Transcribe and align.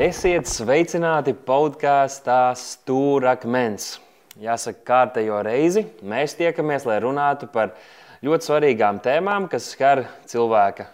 Esiet 0.00 0.48
sveicināti 0.48 1.34
podkāstā 1.36 2.54
Stūrakmens. 2.56 3.98
Jāsaka, 4.40 4.80
kārtējo 4.88 5.42
reizi 5.44 5.82
mēs 6.00 6.32
tiekamies, 6.38 6.86
lai 6.88 6.96
runātu 7.04 7.44
par 7.52 7.74
ļoti 8.24 8.48
svarīgām 8.48 9.02
tēmām, 9.04 9.50
kas 9.52 9.66
skar 9.74 10.06
cilvēka 10.30 10.86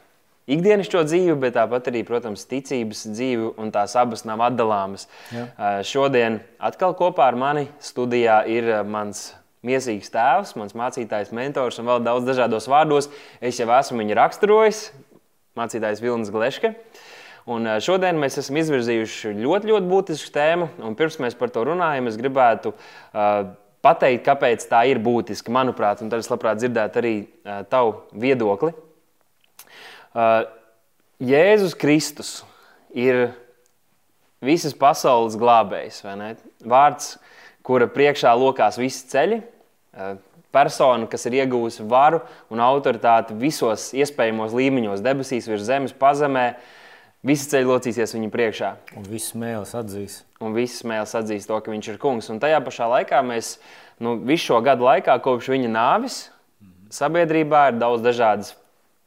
ikdienišķo 0.50 1.04
dzīvi, 1.06 1.38
bet 1.38 1.54
tāpat 1.54 1.92
arī, 1.92 2.03
protams, 2.08 2.48
ticības 2.50 3.04
dzīvi, 3.12 3.53
un 3.62 3.71
tās 3.71 3.94
abas 3.94 4.26
nav 4.26 4.42
atdalāmas. 4.48 5.06
Jā. 5.30 5.46
Šodien 5.86 6.40
atkal 6.58 6.98
kopā 6.98 7.30
ar 7.30 7.38
mani 7.38 7.68
studijā 7.78 8.42
ir 8.50 8.72
mans 8.90 9.28
Miesīgs 9.62 10.10
tēvs, 10.10 10.56
mans 10.58 10.74
mācītājs, 10.74 11.30
mentors 11.30 11.78
un 11.78 11.92
vēl 11.92 12.02
daudz 12.02 12.26
dažādos 12.26 12.66
vārdos. 12.66 13.06
Es 13.38 13.62
jau 13.62 13.70
esmu 13.78 14.02
viņu 14.02 14.18
raksturojis, 14.18 14.88
mācītājs 15.54 16.02
Vilnis 16.02 16.34
Gleške. 16.34 16.74
Un 17.47 17.69
šodien 17.78 18.19
mēs 18.19 18.41
esam 18.41 18.59
izvirzījuši 18.59 19.37
ļoti, 19.38 19.70
ļoti 19.70 19.87
būtisku 19.91 20.33
tēmu. 20.34 20.66
Pirms 20.98 21.20
mēs 21.23 21.37
par 21.39 21.53
to 21.55 21.62
runājam, 21.69 22.09
es 22.11 22.19
gribētu 22.19 22.73
uh, 22.73 23.53
pateikt, 23.87 24.25
kāpēc 24.27 24.66
tā 24.66 24.83
ir 24.91 24.98
būtiska, 25.03 25.53
manuprāt, 25.55 26.03
un 26.03 26.11
tad 26.11 26.25
es 26.25 26.30
labprāt 26.33 26.59
dzirdētu 26.59 26.98
arī 26.98 27.15
uh, 27.23 27.61
tavu 27.70 28.01
viedokli. 28.19 28.75
Uh, 30.11 30.48
Jēzus 31.23 31.77
Kristus 31.79 32.33
ir 32.91 33.29
visas 34.45 34.75
pasaules 34.77 35.39
glābējs. 35.39 36.03
Vārds, 36.67 37.15
kura 37.67 37.89
priekšā 37.91 38.34
lokās 38.37 38.77
visi 38.81 39.06
ceļi, 39.11 39.39
persona, 40.55 41.09
kas 41.11 41.27
ir 41.28 41.39
iegūusi 41.41 41.87
varu 41.89 42.20
un 42.53 42.62
autoritāti 42.65 43.37
visos 43.39 43.91
iespējamos 43.97 44.55
līmeņos, 44.56 45.05
debesīs, 45.05 45.48
virs 45.51 45.67
zemes, 45.69 45.95
pazemē. 45.97 46.51
Visi 47.27 47.48
ceļi 47.51 47.66
locīsies 47.66 48.12
viņa 48.15 48.29
priekšā. 48.30 48.69
Un 49.01 49.07
viss 49.11 49.34
mēlis 49.34 49.73
atzīs. 49.75 50.21
Un 50.39 50.53
viss 50.55 50.84
mēlis 50.87 51.15
atzīs 51.19 51.48
to, 51.48 51.59
ka 51.59 51.73
viņš 51.73 51.89
ir 51.91 51.98
kungs. 51.98 52.28
Un 52.31 52.39
tajā 52.42 52.61
pašā 52.62 52.87
laikā 52.92 53.19
mēs 53.27 53.56
nu, 53.98 54.14
visu 54.28 54.53
šo 54.53 54.61
gadu 54.62 54.87
laikā, 54.87 55.17
kopš 55.25 55.50
viņa 55.56 55.73
nāves, 55.73 56.20
sabiedrībā 56.95 57.65
ir 57.73 57.81
daudz 57.81 58.05
dažādas 58.05 58.55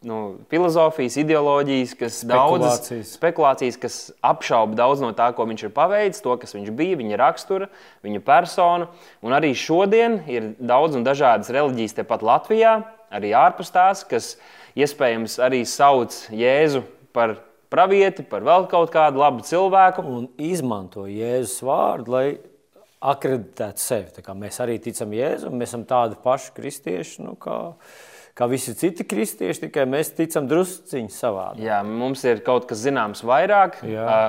nu, 0.04 0.20
filozofijas, 0.52 1.16
ideoloģijas, 1.20 1.96
kas 2.00 2.20
daudzas 2.28 2.92
spekulācijas, 3.14 3.80
kas 3.80 3.98
apšauba 4.26 4.76
daudz 4.80 5.04
no 5.04 5.12
tā, 5.16 5.32
ko 5.36 5.48
viņš 5.48 5.68
ir 5.68 5.76
paveicis, 5.76 6.24
to, 6.24 6.36
kas 6.40 6.56
viņš 6.56 6.72
bija, 6.76 7.00
viņa 7.00 7.20
rakstura, 7.20 7.72
viņa 8.04 8.24
persona. 8.28 8.92
Un 9.24 9.36
arī 9.36 9.54
šodien 9.56 10.22
ir 10.28 10.54
daudz 10.60 11.00
un 11.00 11.08
dažādas 11.08 11.52
reliģijas 11.56 12.02
tepat 12.04 12.24
Latvijā, 12.24 12.82
arī 13.16 13.36
ārpus 13.36 13.72
tās, 13.76 14.04
kas 14.08 14.34
iespējams 14.80 15.40
arī 15.44 15.64
sauc 15.68 16.26
Jēzu 16.36 16.84
par 17.16 17.40
pravieti, 17.74 18.26
par 18.28 18.46
vēl 18.46 18.70
kaut 18.72 18.94
kādu 18.94 19.22
labu 19.24 19.46
cilvēku. 19.46 20.06
Un 20.06 20.30
izmanto 20.42 21.08
Jēzus 21.10 21.64
vārdu, 21.66 22.16
lai 22.16 22.28
akreditētu 23.00 23.82
sevi. 23.84 24.30
Mēs 24.42 24.62
arī 24.64 24.80
ticam 24.84 25.14
Jēzum, 25.16 25.56
mēs 25.56 25.72
esam 25.72 25.86
tādi 25.90 26.20
paši 26.24 26.56
kristieši. 26.58 27.22
Nu, 27.28 27.36
kā 27.40 27.60
kā 28.40 28.48
visi 28.48 28.74
citi 28.78 29.04
kristieši, 29.08 29.66
tikai 29.66 29.84
mēs 29.90 30.14
ticam 30.16 30.48
drusciņā 30.48 31.12
savādi. 31.12 31.66
Jā, 31.68 31.82
mums 31.84 32.24
ir 32.28 32.40
kaut 32.46 32.70
kas 32.70 32.86
zināms 32.86 33.24
vairāk. 33.28 33.82
Jā. 33.84 34.20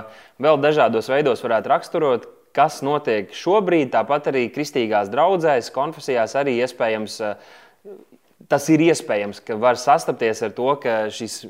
Vēl 0.42 0.58
dažādos 0.62 1.10
veidos 1.12 1.42
varētu 1.44 1.70
raksturot, 1.70 2.26
kas 2.56 2.80
notiek 2.86 3.30
šobrīd. 3.36 3.92
Tāpat 3.94 4.32
arī 4.32 4.48
kristīgās 4.50 5.12
draudzēs, 5.12 5.70
konfesijās 5.74 6.34
arī 6.40 6.58
iespējams. 6.64 7.20
Tas 8.50 8.66
ir 8.72 8.82
iespējams, 8.88 9.44
ka 9.46 9.54
var 9.60 9.78
sastapties 9.78 10.42
ar 10.42 10.56
to, 10.56 10.72
ka 10.82 10.96
šis 11.14 11.44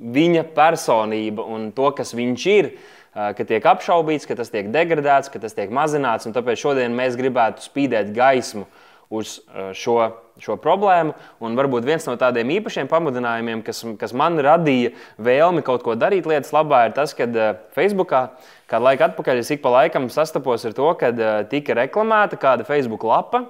viņa 0.00 0.46
personība 0.56 1.44
un 1.44 1.70
to, 1.76 1.90
kas 1.96 2.14
viņš 2.16 2.46
ir, 2.54 2.72
ka 3.12 3.46
tiek 3.46 3.66
apšaubīts, 3.66 4.28
ka 4.28 4.38
tas 4.38 4.52
tiek 4.52 4.70
degradēts, 4.72 5.32
ka 5.32 5.42
tas 5.42 5.56
tiek 5.56 5.72
mazināts. 5.74 6.28
Tāpēc 6.30 6.62
šodien 6.62 6.96
mēs 6.96 7.18
gribētu 7.20 7.64
spīdēt 7.66 8.14
gaismu 8.16 8.66
uz 9.10 9.38
šo 9.76 9.98
šo 10.40 10.56
problēmu. 10.60 11.14
Un 11.44 11.56
varbūt 11.58 11.86
viens 11.86 12.06
no 12.08 12.16
tādiem 12.20 12.50
īpašiem 12.56 12.88
pamudinājumiem, 12.90 13.62
kas, 13.66 13.82
kas 14.00 14.14
man 14.16 14.40
radīja 14.42 14.94
vēlmi 15.20 15.64
kaut 15.66 15.84
ko 15.86 15.96
darīt 15.98 16.28
lietas 16.28 16.54
labā, 16.56 16.86
ir 16.88 16.96
tas, 16.96 17.14
ka 17.16 17.28
Facebookā 17.76 18.26
kādu 18.70 18.88
laiku 18.88 19.06
atpakaļ 19.08 19.42
es 19.42 19.52
ik 19.54 19.62
pa 19.64 19.74
laikam 19.76 20.08
sastapos 20.12 20.66
ar 20.68 20.76
to, 20.76 20.90
ka 21.00 21.12
tika 21.50 21.76
reklamēta 21.82 22.40
kāda 22.40 22.68
Facebook 22.68 23.04
lapa 23.06 23.44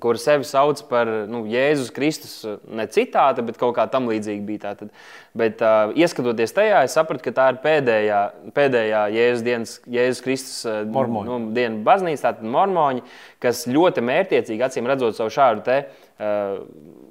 kur 0.00 0.16
sevi 0.20 0.46
sauc 0.48 0.80
par 0.88 1.08
nu, 1.28 1.42
Jēzus 1.50 1.90
Kristus, 1.92 2.34
ne 2.64 2.86
citāta, 2.88 3.44
bet 3.44 3.58
kaut 3.60 3.74
kā 3.76 3.84
tam 3.92 4.08
līdzīga 4.08 4.44
bija. 4.46 4.62
Tātad. 4.62 4.92
Bet, 5.36 5.60
uh, 5.64 5.92
ieskatoties 5.98 6.54
tajā, 6.56 6.82
es 6.86 6.96
sapratu, 6.96 7.24
ka 7.26 7.34
tā 7.36 7.48
ir 7.52 7.60
pēdējā, 7.64 8.20
pēdējā 8.56 9.02
Jēzus, 9.16 9.44
dienas, 9.44 9.74
Jēzus 9.92 10.24
Kristus 10.24 10.58
uh, 10.68 10.80
nu, 10.86 11.38
dienas 11.56 11.84
baznīca, 11.84 12.30
tātad 12.30 12.48
mormoņi, 12.56 13.04
kas 13.42 13.66
ļoti 13.68 14.04
mērķiecīgi, 14.08 14.64
acīm 14.64 14.88
redzot, 14.88 15.18
savu 15.18 15.34
šādu 15.34 15.66
te, 15.68 15.78
uh, 16.16 17.01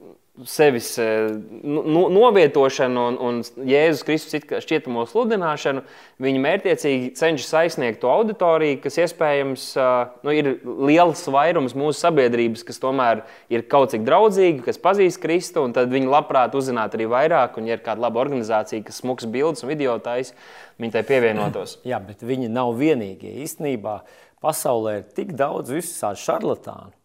sevis 0.46 0.98
eh, 0.98 1.30
nu, 1.64 1.84
nu, 1.86 2.10
novietošanu 2.10 3.02
un, 3.08 3.18
un 3.20 3.40
Jēzus 3.68 4.04
Kristus 4.08 4.64
šķietamo 4.64 5.04
sludināšanu, 5.10 5.84
viņi 6.24 6.44
mērķiecīgi 6.46 7.10
cenšas 7.20 7.52
aizsniegt 7.62 8.00
to 8.02 8.10
auditoriju, 8.12 8.80
kas 8.84 8.98
iespējams 9.04 9.66
eh, 9.76 10.14
nu, 10.24 10.36
ir 10.36 10.52
liels 10.88 11.26
vairums 11.32 11.76
mūsu 11.78 12.00
sabiedrības, 12.00 12.64
kas 12.68 12.80
tomēr 12.82 13.26
ir 13.52 13.66
kaut 13.72 13.92
cik 13.92 14.06
draudzīgi, 14.08 14.64
kas 14.70 14.80
pazīst 14.82 15.22
Kristu, 15.22 15.66
un 15.68 15.76
tad 15.76 15.92
viņi 15.92 16.10
labprāt 16.12 16.56
uzzinātu 16.58 17.00
arī 17.00 17.10
vairāk, 17.12 17.60
un 17.60 17.68
ja 17.68 17.78
ir 17.78 17.84
kāda 17.86 18.08
laba 18.08 18.24
organizācija, 18.24 18.86
kas 18.88 19.04
smuks 19.04 19.28
bildes 19.32 19.66
un 19.66 19.74
video 19.74 19.98
taisa, 20.00 20.38
viņi 20.80 20.96
tai 20.96 21.04
pievienotos. 21.12 21.78
Jā, 21.92 22.00
bet 22.00 22.24
viņi 22.24 22.50
nav 22.52 22.72
vienīgie. 22.80 23.36
Īstenībā 23.44 24.00
pasaulē 24.42 25.02
ir 25.02 25.06
tik 25.12 25.36
daudz 25.38 25.76
visādi 25.76 26.24
šarlatānu 26.24 26.96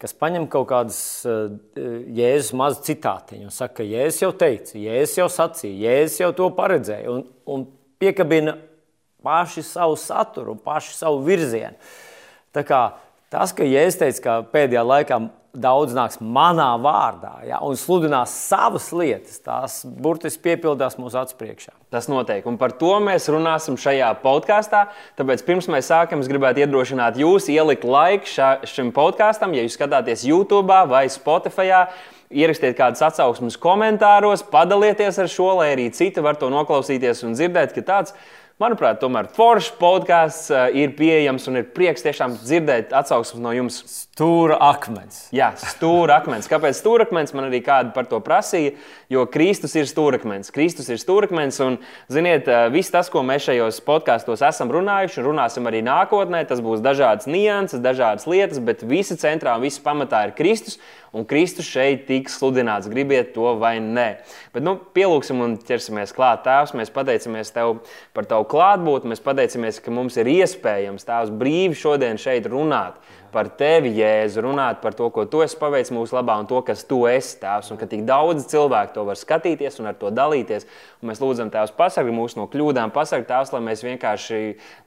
kas 0.00 0.14
paņem 0.16 0.46
kaut 0.50 0.68
kādas 0.70 1.00
uh, 1.28 1.50
jēzus 2.16 2.54
mazu 2.56 2.84
citātiņu 2.88 3.50
un 3.50 3.54
saka, 3.54 3.80
ka 3.80 3.86
jēzus 3.86 4.22
jau 4.24 4.32
teica, 4.40 4.78
jēzus 4.80 5.18
jau 5.20 5.28
sacīja, 5.32 5.90
jēzus 5.90 6.22
jau 6.22 6.30
to 6.38 6.48
paredzēja 6.56 7.12
un, 7.12 7.26
un 7.44 7.66
piekabina 8.00 8.56
paši 9.24 9.64
savu 9.66 9.98
saturu, 10.00 10.56
paši 10.64 10.96
savu 10.96 11.20
virzienu. 11.26 11.76
Tā 12.56 12.64
kā 12.66 12.80
tas, 13.32 13.52
ka 13.54 13.66
jēzus 13.66 14.00
teica, 14.00 14.24
ka 14.24 14.38
pēdējā 14.54 14.86
laikā 14.86 15.20
daudz 15.56 15.94
nāks 15.96 16.20
manā 16.22 16.68
vārdā 16.82 17.32
ja, 17.48 17.58
un 17.66 17.74
sludinās 17.78 18.32
savas 18.48 18.90
lietas, 18.94 19.40
tās 19.42 19.80
burtiski 19.84 20.44
piepildās 20.44 20.96
mūsu 21.00 21.18
acu 21.20 21.36
priekšā. 21.40 21.74
Tas 21.90 22.06
notiek, 22.10 22.46
un 22.46 22.58
par 22.60 22.74
to 22.78 22.92
mēs 23.02 23.26
runāsim 23.32 23.78
šajā 23.80 24.12
podkāstā. 24.22 24.86
Tāpēc 25.18 25.42
pirms 25.46 25.70
mēs 25.72 25.90
sākam, 25.90 26.22
es 26.22 26.30
gribētu 26.30 26.62
iedrošināt 26.62 27.18
jūs 27.20 27.50
ielikt 27.50 27.86
laiku 27.88 28.30
šā, 28.30 28.52
šim 28.70 28.94
podkāstam, 28.96 29.56
ja 29.56 29.66
jūs 29.66 29.78
skatāties 29.78 30.26
YouTube 30.28 30.80
vai 30.90 31.08
Spotify. 31.10 31.86
Ierakstiet 32.30 32.76
kādas 32.78 33.02
atsauksmes 33.02 33.56
komentāros, 33.58 34.44
padalieties 34.52 35.18
ar 35.18 35.26
šo, 35.30 35.48
lai 35.58 35.72
arī 35.72 35.88
citi 35.90 36.22
var 36.22 36.38
to 36.38 36.46
noklausīties 36.52 37.24
un 37.26 37.34
dzirdēt, 37.34 37.74
ka 37.74 37.82
tāds 37.82 38.14
ir 38.14 38.39
Manuprāt, 38.60 38.98
tomēr 39.00 39.24
foršs 39.32 39.70
podkāsts 39.80 40.50
uh, 40.52 40.66
ir 40.76 40.90
pieejams 40.92 41.46
un 41.48 41.56
ir 41.62 41.70
prieks 41.72 42.02
tiešām 42.04 42.34
dzirdēt 42.42 42.90
atsauksmes 42.92 43.40
no 43.40 43.54
jums. 43.56 43.78
Stūra 43.88 44.58
akmens. 44.66 45.22
Jā, 45.32 45.46
stūra 45.56 46.18
akmens. 46.20 46.44
Kāpēc 46.50 46.76
stūra 46.76 47.06
akmens? 47.06 47.32
Man 47.32 47.46
arī 47.46 47.62
kāda 47.64 47.94
par 47.94 48.04
to 48.10 48.18
prasīja, 48.20 48.74
jo 49.08 49.24
Kristus 49.32 49.78
ir 49.80 49.88
stūrakmens. 49.88 50.52
Kristus 50.52 50.92
ir 50.92 51.00
stūrakmens 51.00 51.56
un, 51.64 51.78
ziniet, 52.12 52.52
uh, 52.52 52.66
viss 52.74 52.92
tas, 52.92 53.08
ko 53.08 53.24
mēs 53.24 53.46
šajos 53.46 53.80
podkāstos 53.86 54.44
esam 54.44 54.76
runājuši 54.76 55.22
un 55.22 55.30
runāsim 55.30 55.72
arī 55.72 55.80
nākotnē, 55.88 56.44
tas 56.44 56.60
būs 56.60 56.84
dažādas 56.84 57.32
nianses, 57.32 57.80
dažādas 57.80 58.28
lietas, 58.28 58.60
bet 58.60 58.84
visi 58.84 59.16
centrā 59.24 59.56
un 59.56 59.64
visi 59.64 59.80
pamatā 59.80 60.26
ir 60.28 60.36
Kristus 60.36 60.76
un 61.16 61.26
Kristus 61.28 61.68
šeit 61.70 62.06
tiks 62.08 62.36
sludināts, 62.40 62.88
gribiet 62.90 63.32
to 63.34 63.54
vai 63.60 63.76
nē. 63.82 64.08
Bet 64.54 64.64
nu, 64.66 64.76
pielūgsim 64.96 65.42
un 65.44 65.56
ķersimies 65.66 66.14
klāt. 66.16 66.44
Tēvs, 66.46 66.74
mēs 66.78 66.92
pateicamies 66.94 67.54
Tev 67.54 67.78
par 68.16 68.28
Tavu 68.30 68.46
klātbūtni, 68.50 69.12
mēs 69.14 69.24
pateicamies, 69.24 69.80
ka 69.82 69.94
mums 69.94 70.18
ir 70.20 70.30
iespējams 70.30 71.08
Tēvs 71.08 71.34
brīvi 71.40 71.78
šodien 71.78 72.20
šeit 72.20 72.48
runāt 72.50 73.00
par 73.32 73.48
tevi, 73.58 73.92
Jēzu, 73.96 74.42
runāt 74.44 74.80
par 74.82 74.94
to, 74.98 75.06
ko 75.14 75.24
tu 75.30 75.40
esi 75.44 75.56
paveicis 75.58 75.92
mūsu 75.94 76.16
labā 76.16 76.36
un 76.42 76.48
to, 76.50 76.58
kas 76.66 76.82
tu 76.88 77.02
esi, 77.10 77.38
Tēvs. 77.40 77.70
Un 77.72 77.80
ka 77.80 77.88
tik 77.90 78.02
daudz 78.08 78.46
cilvēku 78.50 78.94
to 78.96 79.04
var 79.08 79.18
skatīties 79.18 79.80
un 79.82 79.90
ar 79.90 79.96
to 80.00 80.12
dalīties. 80.14 80.68
Un 81.00 81.10
mēs 81.10 81.22
lūdzam, 81.22 81.52
Tēvs, 81.52 81.72
pasargi 81.78 82.14
mūs 82.14 82.36
no 82.38 82.46
kļūdām, 82.50 82.92
pasargi 82.94 83.28
Tēvs, 83.30 83.54
lai 83.54 83.62
mēs 83.70 83.84
vienkārši 83.86 84.40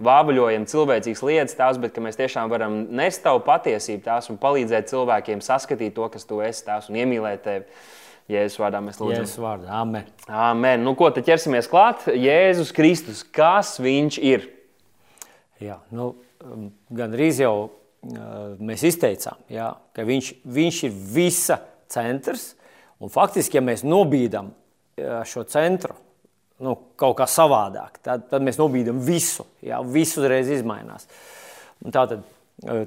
vābuļojam 0.03 0.67
cilvēcīgas 0.71 1.25
lietas, 1.27 1.57
Tēvs, 1.59 1.81
bet 1.83 1.95
ka 1.95 2.05
mēs 2.05 2.19
tiešām 2.19 2.51
varam 2.53 2.79
nest 2.93 3.23
tavu 3.25 3.43
patiesību, 3.47 4.05
Tēvs, 4.05 4.31
un 4.33 4.39
palīdzēt 4.43 4.91
cilvēkiem 4.93 5.43
saskatīt 5.43 5.97
to, 5.97 6.07
kas 6.13 6.29
tu 6.29 6.39
esi, 6.45 6.65
Tēvs, 6.67 6.91
un 6.91 7.01
iemīlēt 7.03 7.45
tevi. 7.47 7.83
Jēzus 8.31 8.59
vārdā 8.61 8.79
mēs 8.79 8.99
lūdzam. 9.01 9.19
Jēzus 9.19 9.39
vārdā. 9.43 9.67
Amen. 9.81 10.05
Amen. 10.31 10.83
Nu, 10.85 10.93
ko 10.95 11.09
tad 11.11 11.25
ķersimies 11.27 11.67
klāt? 11.67 12.05
Jēzus 12.07 12.71
Kristus. 12.75 13.19
Kas 13.23 13.75
viņš 13.83 14.19
ir? 14.23 14.45
Jā, 15.63 15.81
nu, 15.95 16.13
gan 16.93 17.15
arī 17.15 17.29
jau 17.35 17.55
mēs 18.03 18.83
izteicām, 18.87 19.45
jā, 19.51 19.69
ka 19.95 20.05
viņš, 20.07 20.33
viņš 20.43 20.81
ir 20.89 20.99
visa 21.15 21.59
centrs. 21.91 22.53
Un 23.03 23.11
faktiski, 23.11 23.57
ja 23.59 23.63
mēs 23.65 23.83
nobīdam 23.83 24.51
šo 25.27 25.43
centru 25.49 25.95
nu, 26.63 26.75
kaut 26.99 27.17
kā 27.19 27.27
savādāk. 27.27 27.97
Tad, 28.03 28.27
tad 28.31 28.45
mēs 28.45 28.59
nobīdam 28.59 29.01
visu, 29.03 29.45
jā, 29.65 29.81
viss 29.83 30.19
uzreiz 30.19 30.51
izmainās. 30.53 31.07
Un 31.83 31.91
tā 31.91 32.05
tad 32.11 32.23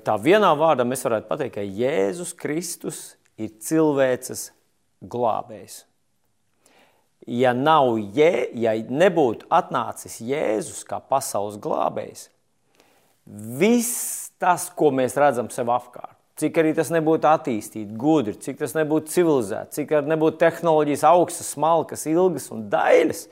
tā 0.07 0.17
vienā 0.23 0.53
vārdā 0.57 0.87
mēs 0.87 1.05
varētu 1.05 1.29
pateikt, 1.29 1.57
ka 1.59 1.65
Jēzus 1.65 2.33
Kristus 2.39 3.01
ir 3.37 3.53
cilvēces 3.61 4.51
glābējs. 5.05 5.85
Ja, 7.27 7.53
nav, 7.57 7.97
jē, 8.15 8.47
ja 8.55 8.77
nebūtu 8.87 9.49
atnācis 9.51 10.21
Jēzus 10.23 10.85
kā 10.87 11.01
pasaules 11.03 11.59
glābējs, 11.59 12.29
viss 13.27 14.26
tas, 14.43 14.69
ko 14.77 14.91
mēs 14.95 15.17
redzam 15.19 15.49
sev 15.53 15.71
apkārt, 15.75 16.15
cik 16.41 16.59
arī 16.61 16.75
tas 16.77 16.91
nebūtu 16.93 17.29
attīstīts, 17.31 17.95
gudri, 17.97 18.37
cik 18.43 18.59
tas 18.61 18.77
nebūtu 18.77 19.13
civilizēts, 19.15 19.79
cik 19.79 19.95
arī 19.97 20.13
nebūtu 20.13 20.41
tehnoloģijas 20.43 21.07
augstas, 21.09 21.55
smalkas, 21.57 22.05
ilgas 22.11 22.51
un 22.55 22.67
daļas, 22.73 23.25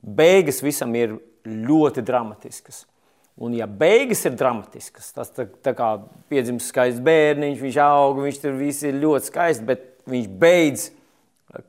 beigas 0.00 0.62
visam 0.64 0.94
ir 0.98 1.18
ļoti 1.46 2.04
dramatiskas. 2.06 2.84
Un, 3.40 3.54
ja 3.56 3.64
beigas 3.64 4.20
ir 4.28 4.34
dramatiskas, 4.36 5.12
tas 5.16 5.30
tā, 5.32 5.46
tā 5.64 5.72
kā 5.76 5.94
piedzimst 6.28 6.68
skaists 6.68 7.00
bērniņš, 7.04 7.60
viņš 7.62 7.78
aug, 7.86 8.18
viņš 8.26 8.40
tur 8.42 8.58
viss 8.58 8.84
ir 8.84 8.98
ļoti 9.00 9.30
skaists, 9.30 9.64
bet 9.64 9.86
viņš 10.10 10.26
beidz 10.42 10.90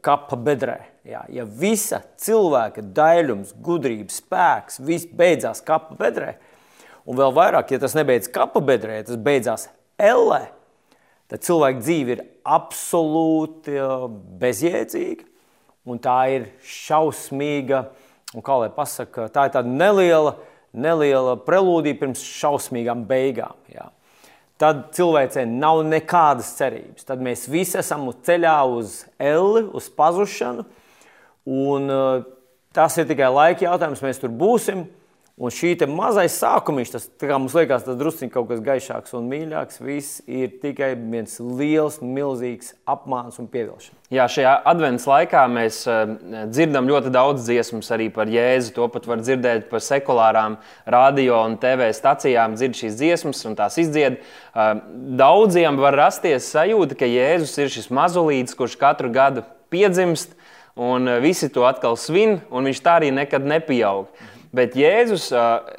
kapa 0.04 0.36
bedrē. 0.36 0.82
Jā, 1.08 1.24
ja 1.34 1.46
visa 1.46 2.02
cilvēka 2.22 2.84
daļums, 2.94 3.56
gudrība, 3.64 4.12
spēks, 4.14 4.82
viss 4.86 5.08
beidzās 5.08 5.64
kapa 5.66 5.96
bedrē, 5.98 6.36
un 7.06 7.18
vēl 7.18 7.34
vairāk, 7.36 7.74
ja 7.74 7.82
tas 7.82 7.96
nebeidzas 7.98 8.34
kapa 8.34 8.62
bedrē, 8.66 9.00
tas 9.08 9.20
beidzās 9.20 9.68
ellē, 10.02 10.46
tad 11.32 11.44
cilvēka 11.48 11.82
dzīve 11.82 12.16
ir 12.16 12.24
absolūti 12.46 13.78
bezjēdzīga, 14.42 15.28
un 15.90 16.00
tā 16.02 16.20
ir 16.36 16.48
šausmīga, 16.68 17.86
un 18.36 18.46
kā 18.46 18.62
lai 18.62 18.72
pasaka, 18.74 19.28
tā 19.34 19.48
ir 19.48 19.56
tāda 19.58 19.72
neliela, 19.72 20.36
uh, 20.38 20.48
neliela 20.72 21.36
prelūdija 21.46 22.00
pirms 22.00 22.22
šausmīgām 22.26 23.04
beigām. 23.10 23.58
Jā. 23.72 23.90
Tad 24.62 24.92
cilvēcei 24.96 25.48
nav 25.50 25.82
nekādas 25.88 26.52
cerības. 26.60 27.06
Tad 27.08 27.24
mēs 27.24 27.48
visi 27.50 27.80
esam 27.82 28.08
ceļā 28.26 28.58
uz 28.70 29.02
elli, 29.20 29.66
uz 29.74 29.90
pazušanu. 29.98 30.66
Un, 31.50 31.90
uh, 31.90 32.28
tas 32.76 32.96
ir 33.02 33.08
tikai 33.10 33.32
laika 33.34 33.66
jautājums, 33.66 34.04
mēs 34.06 34.22
tur 34.22 34.34
būsim. 34.34 34.86
Un 35.42 35.50
šī 35.50 35.72
mazais 35.90 36.36
sākumiņš, 36.38 36.90
tas 36.94 37.08
mums 37.32 37.56
liekas, 37.58 37.82
tas 37.88 37.96
druskuļi 37.98 38.30
kaut 38.30 38.46
kas 38.52 38.60
gaišāks 38.62 39.16
un 39.18 39.26
mīļāks. 39.32 39.80
Viss 39.82 40.20
ir 40.30 40.52
tikai 40.62 40.92
viens 40.94 41.40
liels, 41.42 41.98
milzīgs 42.06 42.76
apmāns 42.86 43.40
un 43.42 43.48
pievilkšana. 43.50 43.98
Jā, 44.14 44.28
šajā 44.30 44.52
adventas 44.70 45.08
laikā 45.10 45.48
mēs 45.50 45.80
uh, 45.90 46.12
dzirdam 46.52 46.86
ļoti 46.92 47.10
daudz 47.16 47.48
dziesmas 47.48 47.90
arī 47.96 48.12
par 48.14 48.30
Jēzu. 48.30 48.76
To 48.76 48.86
pat 48.94 49.08
var 49.10 49.24
dzirdēt 49.24 49.66
par 49.72 49.82
sekulārām 49.82 50.60
radio 50.86 51.40
un 51.48 51.58
TV 51.64 51.90
stacijām. 51.98 52.54
Dzird 52.60 52.78
šīs 52.78 53.00
dziesmas 53.00 53.42
un 53.50 53.58
tās 53.58 53.80
izdzied. 53.82 54.20
Uh, 54.54 54.76
daudziem 55.18 55.82
var 55.82 55.98
rasties 56.04 56.52
sajūta, 56.54 57.00
ka 57.00 57.10
Jēzus 57.10 57.58
ir 57.64 57.74
šis 57.74 57.90
mazulītis, 57.90 58.54
kurš 58.60 58.78
katru 58.78 59.10
gadu 59.10 59.42
piedzimst, 59.74 60.38
un 60.78 61.10
uh, 61.10 61.18
visi 61.24 61.50
to 61.50 61.66
atkal 61.66 61.98
svin, 61.98 62.44
un 62.54 62.70
viņš 62.70 62.84
tā 62.86 63.00
arī 63.02 63.10
nekad 63.16 63.50
nepieaug. 63.56 64.12
Bet 64.56 64.76
Jēzus, 64.76 65.30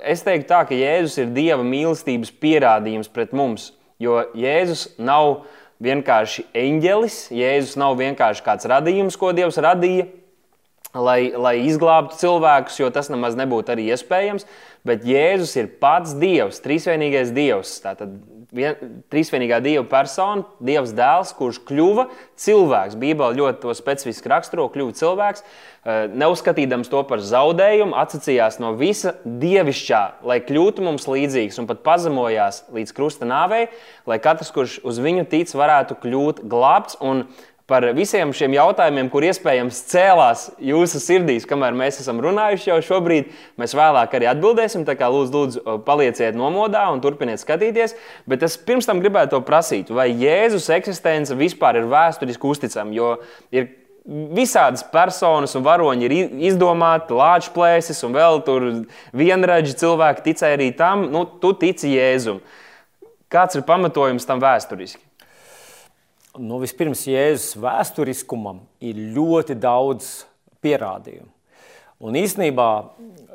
es 0.01 0.25
teiktu 0.25 0.49
tā, 0.49 0.63
ka 0.69 0.77
Jēzus 0.77 1.19
ir 1.21 1.33
Dieva 1.37 1.61
mīlestības 1.67 2.33
pierādījums 2.41 3.11
pret 3.13 3.35
mums. 3.37 3.71
Jo 4.01 4.23
Jēzus 4.39 4.87
nav 4.97 5.45
vienkārši 5.83 6.47
eņģelis, 6.57 7.19
Jēzus 7.37 7.77
nav 7.81 7.99
vienkārši 8.01 8.45
kāds 8.47 8.69
radījums, 8.73 9.19
ko 9.21 9.35
Dievs 9.37 9.61
radīja, 9.61 10.07
lai, 10.97 11.33
lai 11.37 11.55
izglābtu 11.67 12.17
cilvēkus, 12.23 12.81
jo 12.81 12.89
tas 12.95 13.13
nemaz 13.13 13.37
nebūtu 13.37 13.75
arī 13.75 13.91
iespējams. 13.93 14.49
Bet 14.89 15.05
Jēzus 15.07 15.53
ir 15.61 15.69
pats 15.83 16.17
Dievs, 16.19 16.63
trīsvienīgais 16.65 17.35
Dievs. 17.37 17.77
Tātad 17.85 18.17
vien, 18.53 19.03
trīsvienīgā 19.13 19.59
Dieva 19.65 19.85
persona, 19.89 20.45
Dievs 20.63 20.93
dēls, 20.97 21.33
kurš 21.37 21.61
kļuva 21.69 22.07
cilvēks. 22.41 22.97
Bībeli 23.01 23.41
ļoti 23.41 23.63
to 23.65 23.75
specifiski 23.77 24.31
raksturo, 24.33 24.69
kļuva 24.73 24.95
cilvēks, 24.99 25.43
eh, 25.43 26.07
neuzskatīdams 26.13 26.91
to 26.93 27.03
par 27.09 27.19
zaudējumu, 27.19 27.97
atsacījās 27.97 28.61
no 28.61 28.75
visa 28.79 29.17
dievišķā, 29.25 30.03
lai 30.23 30.41
kļūtu 30.41 30.85
mums 30.85 31.09
līdzīgs 31.09 31.59
un 31.59 31.67
pat 31.71 31.83
pazemojās 31.83 32.65
līdz 32.73 32.93
krusta 32.93 33.29
nāvei, 33.29 33.69
lai 34.07 34.19
katrs, 34.19 34.53
kurš 34.53 34.81
uz 34.85 34.99
viņu 34.99 35.29
tic, 35.29 35.49
varētu 35.53 35.99
kļūt 36.03 36.45
glābts. 36.45 36.97
Un 37.01 37.27
par 37.73 37.87
visiem 37.97 38.35
šiem 38.37 38.53
jautājumiem, 38.59 39.09
kur 39.09 39.25
iespējams 39.25 39.79
cēlās 39.89 40.45
jūsu 40.61 41.01
sirdīs, 41.01 41.47
kamēr 41.49 41.73
mēs 41.77 42.03
esam 42.03 42.21
runājuši 42.21 42.69
jau 42.69 42.79
šobrīd. 42.91 43.31
Mēs 43.61 43.73
vēlāk 43.79 44.17
arī 44.19 44.29
atbildēsim. 44.29 44.85
Tā 44.85 44.99
kā 45.01 45.09
lūdzu, 45.13 45.33
lūdzu 45.33 45.77
palieciet 45.87 46.37
nomodā 46.37 46.85
un 46.93 47.01
turpiniet 47.01 47.41
skatīties. 47.41 47.97
Bet 48.29 48.45
es 48.45 48.59
pirms 48.61 48.89
tam 48.89 49.01
gribētu 49.01 49.39
to 49.39 49.45
prasīt, 49.47 49.93
vai 49.95 50.11
Jēzus 50.11 50.69
eksistence 50.77 51.37
vispār 51.39 51.81
ir 51.81 51.89
vēsturiski 51.89 52.51
uzticama. 52.53 52.93
Jo 52.93 53.15
ir 53.55 53.71
visādas 54.37 54.83
personas 54.93 55.55
un 55.57 55.65
varoņi 55.65 56.09
ir 56.09 56.17
izdomāti, 56.51 57.15
lāču 57.17 57.55
plēsis 57.55 58.03
un 58.05 58.17
vēl 58.17 58.43
tur 58.47 58.67
vienradži 59.17 59.79
cilvēki 59.85 60.27
ticēja 60.27 60.59
arī 60.59 60.73
tam, 60.77 61.07
nu, 61.15 61.25
tu 61.41 61.55
tici 61.57 61.95
Jēzum. 61.95 62.43
Kāds 63.33 63.57
ir 63.57 63.65
pamatojums 63.65 64.29
tam 64.29 64.43
vēsturiski? 64.43 65.01
Nu, 66.40 66.56
vispirms, 66.62 67.02
Jēzus 67.05 67.58
vēsturiskumam 67.61 68.62
ir 68.81 68.96
ļoti 69.12 69.52
daudz 69.61 70.23
pierādījumu. 70.64 71.29
Un 72.08 72.17
īsnībā 72.17 72.69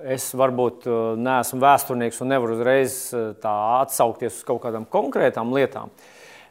es 0.09 0.31
varbūt 0.33 0.87
uh, 0.89 1.11
neesmu 1.13 1.59
vēsturnieks 1.61 2.23
un 2.25 2.33
nevaru 2.33 2.55
uzreiz 2.57 2.95
uh, 3.13 3.35
tā 3.37 3.53
atsaukties 3.83 4.39
uz 4.39 4.47
kaut 4.47 4.63
kādām 4.65 4.87
konkrētām 4.89 5.53
lietām. 5.53 5.93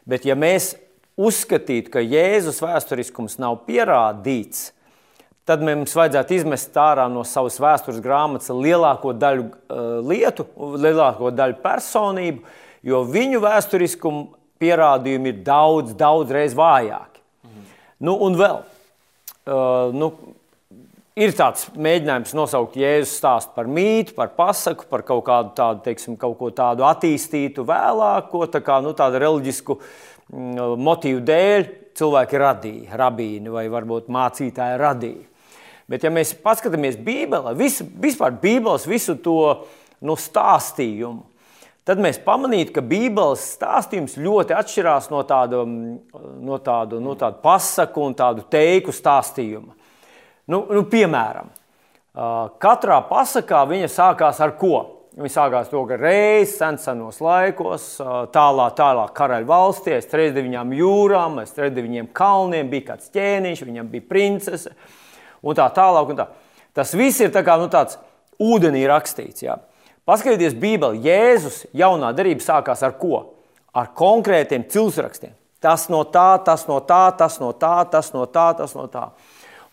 Bet, 0.07 0.23
ja 0.23 0.37
mēs 0.39 0.71
uzskatītu, 1.19 1.91
ka 1.97 2.05
Jēzus 2.05 2.63
vēsturiskums 2.63 3.35
nav 3.43 3.59
pierādīts, 3.67 4.69
tad 5.43 5.67
mums 5.67 5.99
vajadzētu 5.99 6.39
izmest 6.39 6.79
ārā 6.79 7.09
no 7.11 7.27
savas 7.27 7.59
vēstures 7.59 7.99
grāmatas 7.99 8.55
lielāko 8.55 9.11
daļu 9.11 9.49
uh, 9.51 9.99
lietu, 9.99 10.47
lielāko 10.79 11.35
daļu 11.35 11.59
personību, 11.59 12.57
jo 12.87 13.03
viņu 13.03 13.43
vēsturiskumu 13.43 14.36
pierādījumi 14.61 15.33
ir 15.33 15.43
daudz, 15.45 15.93
daudz 15.97 16.33
reizes 16.33 16.57
vājāki. 16.57 17.21
Mhm. 17.45 17.69
Nu, 18.07 18.17
un 18.27 18.37
vēl, 18.39 18.59
uh, 18.63 19.95
nu, 19.95 20.11
ir 21.17 21.33
tāds 21.37 21.67
mēģinājums 21.77 22.35
nosaukt 22.37 22.77
Jēzus 22.77 23.15
stāstu 23.21 23.55
par 23.57 23.69
mītu, 23.71 24.15
par 24.17 24.33
pasaku, 24.37 24.85
par 24.89 25.03
kaut 25.07 25.25
kādu 25.27 25.55
tādu, 25.57 25.83
teiksim, 25.87 26.17
kaut 26.19 26.37
ko 26.39 26.51
tādu 26.55 26.85
attīstītu 26.87 27.65
vēlāko, 27.67 28.45
tā 28.53 28.61
kā 28.65 28.79
nu, 28.85 28.93
tādu 28.97 29.21
reliģisku 29.23 29.79
mm, 29.79 30.75
motīvu 30.87 31.23
dēļ 31.27 31.67
cilvēki 31.97 32.43
radīja, 32.43 32.99
rabīni 33.01 33.53
vai 33.53 33.65
varbūt 33.73 34.11
mācītāji 34.13 34.77
radīja. 34.81 35.25
Bet, 35.87 36.03
ja 36.03 36.11
mēs 36.11 36.33
paskatāmies 36.43 36.97
Bībelē, 36.99 37.53
visu, 37.55 37.85
vispār 38.03 38.35
Bībeles 38.41 38.85
visu 38.89 39.15
to 39.23 39.39
nu, 40.03 40.17
stāstījumu, 40.19 41.23
tad 41.87 42.01
mēs 42.03 42.19
pamanītu, 42.23 42.73
ka 42.75 42.83
Bībeles 42.85 43.45
stāstījums 43.55 44.17
ļoti 44.19 44.55
atšķirās 44.57 45.07
no 45.13 45.23
tāda, 45.27 45.63
no 45.63 46.59
tādu, 46.63 46.99
no 47.03 47.15
tādu 47.19 47.39
pasaku 47.43 48.03
un 48.09 48.17
tādu 48.17 48.43
teiku 48.51 48.95
stāstījuma. 48.95 49.73
Nu, 50.47 50.61
nu, 50.71 50.83
piemēram, 50.87 51.49
katrā 52.61 53.01
pasakā 53.09 53.63
viņa 53.69 53.89
sākās 53.91 54.39
ar 54.43 54.55
ko? 54.59 54.77
Viņa 55.17 55.31
sākās 55.33 55.69
to, 55.71 55.79
ka 55.89 55.95
reizes 55.97 56.59
senos 56.83 57.17
laikos, 57.25 57.87
tālāk, 58.35 58.75
tālāk 58.77 59.15
karaļa 59.17 59.49
valstī, 59.49 59.95
aiz 59.97 60.05
trešdeviņām 60.11 60.75
jūrām, 60.77 61.39
aiz 61.41 61.55
trešdeviņiem 61.55 62.11
kalniem 62.13 62.69
bija 62.69 62.91
kāds 62.91 63.09
ķēniņš, 63.15 63.63
viņam 63.65 63.89
bija 63.95 64.05
princese 64.05 64.75
un 65.41 65.57
tā 65.57 65.65
tālāk. 65.73 66.13
Un 66.13 66.19
tā. 66.21 66.27
Tas 66.77 66.93
viss 66.93 67.23
ir 67.25 67.33
tā 67.33 67.41
kā, 67.41 67.57
nu, 67.57 67.65
tāds 67.73 67.97
ūdenī 68.37 68.83
rakstīts. 68.89 69.41
Jā. 69.47 69.57
Paskatieties, 70.07 70.55
Bībeli, 70.55 71.01
Jēzus 71.03 71.65
jaunā 71.75 72.13
darība 72.15 72.43
sākās 72.45 72.83
ar 72.85 72.95
ko? 72.99 73.25
Ar 73.75 73.89
konkrētiem 73.97 74.63
cilvēkrakstiem. 74.71 75.33
Tas 75.61 75.87
no 75.91 76.03
tā, 76.07 76.37
tas 76.45 76.63
no 76.69 76.77
tā, 76.85 77.01
tas 77.17 77.39
no 77.41 77.51
tā, 77.51 77.73
tas 77.91 78.13
no 78.13 78.23
tā, 78.29 78.45
tas 78.55 78.75
no 78.77 78.85
tā. 78.93 79.09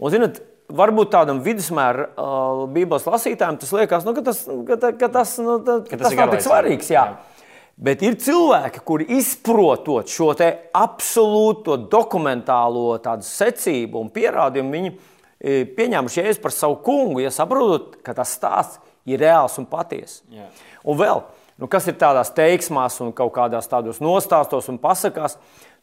Un, 0.01 0.11
zinot, 0.11 0.41
varbūt 0.75 1.13
tādam 1.13 1.43
vidusmēra 1.45 2.09
uh, 2.09 2.65
Bībeles 2.73 3.07
lasītājam 3.07 3.61
tas 3.61 3.73
liekas, 3.77 4.07
nu, 4.09 4.15
ka 4.17 4.25
tas, 4.27 4.43
ka, 4.49 4.79
ka 4.99 5.11
tas, 5.13 5.37
nu, 5.39 5.59
ka 5.63 6.01
tas, 6.01 6.09
tas 6.09 6.19
nav 6.19 6.35
tik 6.35 6.45
svarīgs. 6.45 6.91
Jā. 6.91 7.05
Jā. 7.13 7.35
Bet 7.75 8.05
ir 8.07 8.15
cilvēki, 8.23 8.83
kuri 8.87 9.09
izprotot 9.17 10.11
šo 10.11 10.31
absolūto 10.79 11.77
dokumentālo 11.91 13.01
secību 13.27 13.99
un 13.99 14.11
pierādījumu, 14.15 14.75
viņi 14.77 14.93
e, 14.95 15.65
pieņēmuši 15.75 16.21
jēzu 16.23 16.43
par 16.45 16.55
savu 16.55 16.79
kungu, 16.87 17.25
ja 17.25 17.33
saprotot, 17.35 17.99
ka 18.07 18.15
tas 18.15 18.37
stāsts 18.39 18.79
ir 19.09 19.21
reāls 19.21 19.57
un 19.61 19.67
patiess. 19.69 20.23
Yeah. 20.33 20.51
Un 20.85 20.99
vēl, 21.01 21.23
nu, 21.61 21.69
kas 21.71 21.89
ir 21.91 21.99
tādās 22.01 22.33
teiksmās 22.37 23.01
un 23.05 23.13
kaut 23.17 23.35
kādās 23.37 23.69
tādos 23.71 24.01
nostāstos 24.05 24.71
un 24.73 24.81
pasakās, 24.83 25.39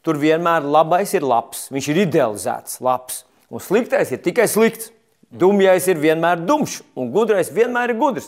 tur 0.06 0.20
vienmēr 0.22 0.66
labais 0.66 1.14
ir 1.18 1.26
labs, 1.26 1.68
viņš 1.74 1.92
ir 1.94 2.04
idealizēts, 2.08 2.80
labs. 2.82 3.24
Un 3.52 3.64
sliktais 3.64 4.14
ir 4.14 4.22
tikai 4.24 4.48
slikts. 4.50 4.92
Dumjais 5.32 5.86
ir 5.88 5.96
vienmēr 5.96 6.42
dumšs, 6.44 6.82
un 7.00 7.08
gudrais 7.14 7.48
vienmēr 7.56 7.94
ir 7.94 8.00
gudrs. 8.02 8.26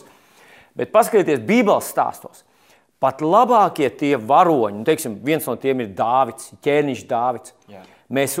Bet 0.72 0.88
paskatieties, 0.94 1.42
Bībeles 1.44 1.90
stāstos. 1.92 2.46
Pat 3.02 3.20
labākie 3.20 3.90
tie 3.92 4.14
varoņi, 4.16 4.78
nu, 4.78 4.86
teiksim, 4.88 5.18
viens 5.26 5.44
no 5.44 5.52
tiem 5.60 5.82
ir 5.84 5.90
Dāvids, 5.98 6.54
ķēniņš 6.64 7.02
Dāvids. 7.10 7.52
Jā. 7.68 7.82
Mēs 8.08 8.38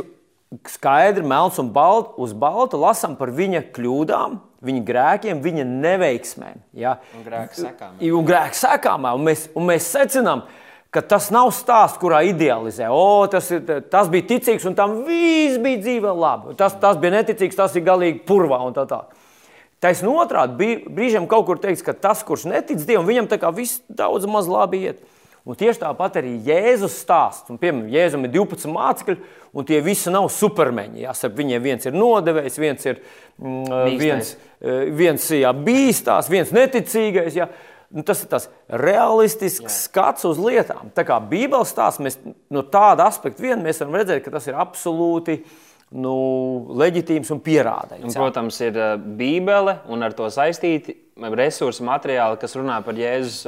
skaidri, 0.68 1.24
melns 1.26 1.58
un 1.62 1.70
balts 1.74 2.18
uz 2.20 2.34
balta 2.36 2.78
lasām 2.80 3.16
par 3.18 3.32
viņa 3.34 3.64
kļūdām, 3.74 4.36
viņa 4.64 4.82
grēkiem, 4.88 5.40
viņa 5.44 5.64
neveiksmēm. 5.68 6.60
Ja? 6.78 6.98
Un 7.16 7.24
grēku 7.26 7.60
sekām. 7.60 7.96
Un 8.00 8.28
grēku 8.28 8.58
sekām. 8.58 9.08
Un 9.14 9.26
mēs, 9.28 9.48
un 9.56 9.66
mēs 9.68 9.88
secinām, 9.92 10.44
ka 10.94 11.02
tas 11.02 11.30
nav 11.34 11.50
stāsts, 11.56 11.98
kurā 12.00 12.22
idealizē. 12.28 12.88
O, 12.92 13.26
tas, 13.30 13.50
ir, 13.54 13.64
tas 13.90 14.10
bija 14.12 14.28
ticīgs, 14.34 14.66
un 14.68 14.76
tam 14.78 15.00
viss 15.08 15.58
bija 15.62 15.82
dzīve 15.82 16.14
labi. 16.14 16.54
Tas, 16.60 16.76
tas 16.80 17.00
bija 17.02 17.16
neticīgs, 17.18 17.58
tas 17.58 17.74
ir 17.74 17.86
galīgi 17.86 18.22
purvā 18.28 18.60
un 18.64 18.76
tā 18.76 18.86
tālāk. 18.90 19.20
Taisnība 19.84 20.22
otrādi 20.22 20.76
brīžiem 20.88 21.26
kaut 21.28 21.44
kur 21.48 21.58
teiks, 21.60 21.82
ka 21.84 21.92
tas, 21.92 22.22
kurš 22.24 22.46
netic 22.48 22.80
Dievam, 22.86 23.04
viņam 23.04 23.26
tā 23.28 23.36
kā 23.42 23.50
viss 23.52 23.82
daudz 23.92 24.24
maz 24.30 24.48
labi 24.48 24.86
iet. 24.86 25.02
Un 25.44 25.58
tieši 25.60 25.82
tāpat 25.82 26.14
arī 26.22 26.38
Jēzus 26.46 26.94
stāsts. 27.02 27.50
Un, 27.52 27.58
piemēram, 27.60 27.90
Jēzum 27.92 28.24
ir 28.24 28.32
12 28.32 28.70
mācekļi, 28.72 29.16
un 29.54 29.66
tie 29.68 29.80
visi 29.84 30.12
nav 30.12 30.28
supermeņi. 30.32 31.04
Jāsaka, 31.04 31.36
viņiem 31.38 31.62
viens 31.62 31.86
ir 31.86 31.94
nodevējs, 31.96 32.58
viens 32.60 32.88
ir 32.88 32.98
mm, 33.38 34.00
viens, 34.00 34.34
eh, 34.60 34.88
viens 34.94 35.28
jā, 35.38 35.52
bīstās, 35.54 36.30
viens 36.32 36.50
neticīgais. 36.54 37.38
Jā. 37.38 37.48
Nu, 37.94 38.02
tas 38.06 38.24
ir 38.24 38.30
tas 38.32 38.48
realistisks 38.82 39.68
jā. 39.68 39.74
skats 39.84 40.26
uz 40.26 40.40
lietām. 40.42 40.90
Tā 40.96 41.04
kā 41.06 41.20
Bībeles 41.22 41.70
stāsts, 41.70 42.02
mēs 42.02 42.18
no 42.50 42.64
tāda 42.66 43.06
aspekta 43.06 43.44
vien 43.44 43.62
varam 43.62 43.94
redzēt, 44.00 44.24
ka 44.24 44.34
tas 44.34 44.48
ir 44.50 44.58
absolūti 44.58 45.38
nu, 45.94 46.16
leģitīms 46.74 47.30
un 47.30 47.42
pierādījums. 47.44 48.10
Un, 48.10 48.18
protams, 48.18 48.58
ir 48.66 48.74
uh, 48.74 48.96
Bībele 48.98 49.78
un 49.94 50.02
ar 50.02 50.16
to 50.16 50.26
saistīti 50.32 50.96
resursi, 51.38 51.84
materiāli, 51.86 52.40
kas 52.42 52.56
runā 52.58 52.80
par 52.82 52.98
Jēzus 52.98 53.44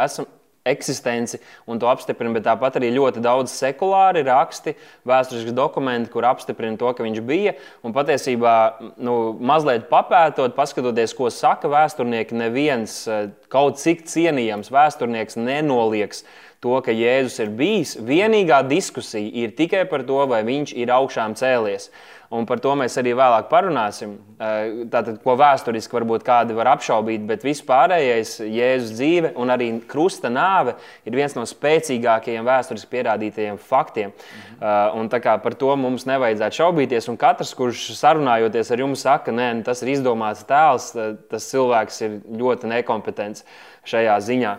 esam, 0.00 0.30
eksistenci 0.66 1.40
un 1.66 1.80
to 1.80 1.88
apstiprina, 1.88 2.34
bet 2.36 2.44
tāpat 2.44 2.76
arī 2.80 2.90
ļoti 2.94 3.22
daudz 3.24 3.52
sekulāri 3.54 4.24
raksti, 4.26 4.74
vēsturiski 5.08 5.54
dokumenti, 5.56 6.10
kur 6.12 6.26
apstiprina 6.28 6.78
to, 6.80 6.92
ka 6.96 7.06
viņš 7.06 7.22
bija. 7.24 7.54
Un 7.86 7.96
patiesībā, 7.96 8.54
nu, 9.00 9.16
mazliet 9.40 9.88
papētot, 9.92 10.54
paskatoties, 10.58 11.16
ko 11.16 11.30
saka 11.32 11.70
vēsturnieki, 11.72 12.36
neviens 12.36 13.00
uh, 13.08 13.26
kaut 13.52 13.80
cik 13.80 14.04
cienījams 14.10 14.72
vēsturnieks 14.74 15.40
nenoliedz 15.40 16.24
to, 16.60 16.76
ka 16.84 16.92
Jēzus 16.92 17.40
ir 17.40 17.52
bijis. 17.56 17.96
Vienīgā 17.96 18.60
diskusija 18.68 19.32
ir 19.44 19.54
tikai 19.56 19.86
par 19.88 20.04
to, 20.08 20.20
vai 20.28 20.42
viņš 20.44 20.76
ir 20.76 20.92
augšām 20.92 21.36
cēlies. 21.40 21.88
Un 22.30 22.44
par 22.46 22.60
to 22.62 22.76
mēs 22.78 22.94
arī 23.00 23.10
vēlāk 23.18 23.48
parunāsim. 23.50 24.12
Eh, 24.38 24.84
tātad, 24.92 25.16
ko 25.24 25.34
vēsturiski 25.34 25.96
varbūt 25.96 26.22
kādi 26.22 26.54
var 26.54 26.68
apšaubīt, 26.76 27.24
bet 27.26 27.42
viss 27.42 27.64
pārējais, 27.66 28.36
Jēzus 28.46 28.92
dzīve 28.94 29.32
un 29.34 29.50
arī 29.50 29.66
krusta 29.90 30.30
nāve, 30.30 30.76
ir 31.04 31.16
viens 31.18 31.34
no 31.34 31.42
spēcīgākajiem 31.42 32.46
vēsturiski 32.46 32.92
pierādītajiem 32.92 33.58
faktiem. 33.58 34.14
Mhm. 34.14 35.00
Un 35.00 35.10
par 35.10 35.54
to 35.58 35.74
mums 35.76 36.06
nevajadzētu 36.06 36.60
šaubīties. 36.60 37.08
Un 37.10 37.18
katrs, 37.18 37.54
kurš 37.54 37.90
sarunājoties 37.98 38.70
ar 38.70 38.78
jums, 38.78 39.02
saka, 39.02 39.24
ka 39.24 39.32
nu, 39.32 39.62
tas 39.66 39.82
ir 39.82 39.96
izdomāts 39.96 40.46
tēls, 40.46 40.92
tas 41.28 41.50
cilvēks 41.50 42.00
ir 42.02 42.20
ļoti 42.30 42.70
nekompetents 42.70 43.44
šajā 43.84 44.16
ziņā. 44.22 44.56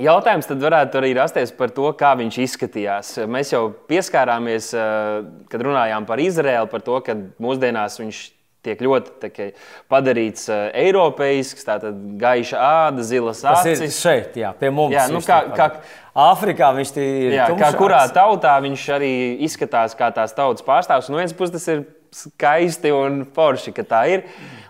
Jautājums 0.00 0.48
tad 0.48 0.62
varētu 0.64 1.00
arī 1.02 1.10
rasties 1.18 1.50
par 1.52 1.72
to, 1.76 1.90
kā 2.00 2.14
viņš 2.16 2.38
izskatījās. 2.46 3.10
Mēs 3.28 3.52
jau 3.52 3.66
pieskārāmies, 3.90 4.70
eh, 4.72 5.24
kad 5.52 5.64
runājām 5.66 6.06
par 6.08 6.22
Izraēlu, 6.22 6.70
par 6.70 6.80
to, 6.80 7.00
ka 7.04 7.16
mūsdienās 7.42 7.98
viņš 8.00 8.22
tiek 8.62 8.78
ļoti 8.78 9.12
tā, 9.18 9.46
padarīts 9.90 10.46
uh, 10.52 10.68
eiropeisks, 10.78 11.64
tātad 11.66 11.96
gaiša 12.20 12.60
āda, 12.62 13.02
zilas 13.02 13.40
acis. 13.42 13.80
Tas 13.80 13.82
ir 13.88 13.94
šeit, 13.96 14.36
jā, 14.38 14.52
pie 14.54 14.70
mums. 14.70 14.94
Jā, 14.94 15.08
nu, 15.10 15.18
kā, 15.26 15.40
kā, 15.56 15.66
Āfrikā 16.22 16.68
viņš 16.76 16.92
ir. 17.00 17.34
Jā, 17.34 17.48
kā 17.58 17.72
kurā 17.74 18.04
tautā 18.14 18.52
viņš 18.62 18.84
arī 18.94 19.12
izskatās 19.48 19.96
kā 19.98 20.12
tās 20.14 20.36
tautas 20.36 20.62
pārstāvs. 20.66 21.10
No 21.10 21.18
vienas 21.18 21.34
puses 21.34 21.56
tas 21.56 21.66
ir 21.72 21.82
skaisti 22.12 22.92
un 22.94 23.22
forši, 23.34 23.72
ka 23.76 23.84
tā 23.88 24.02
ir. 24.12 24.26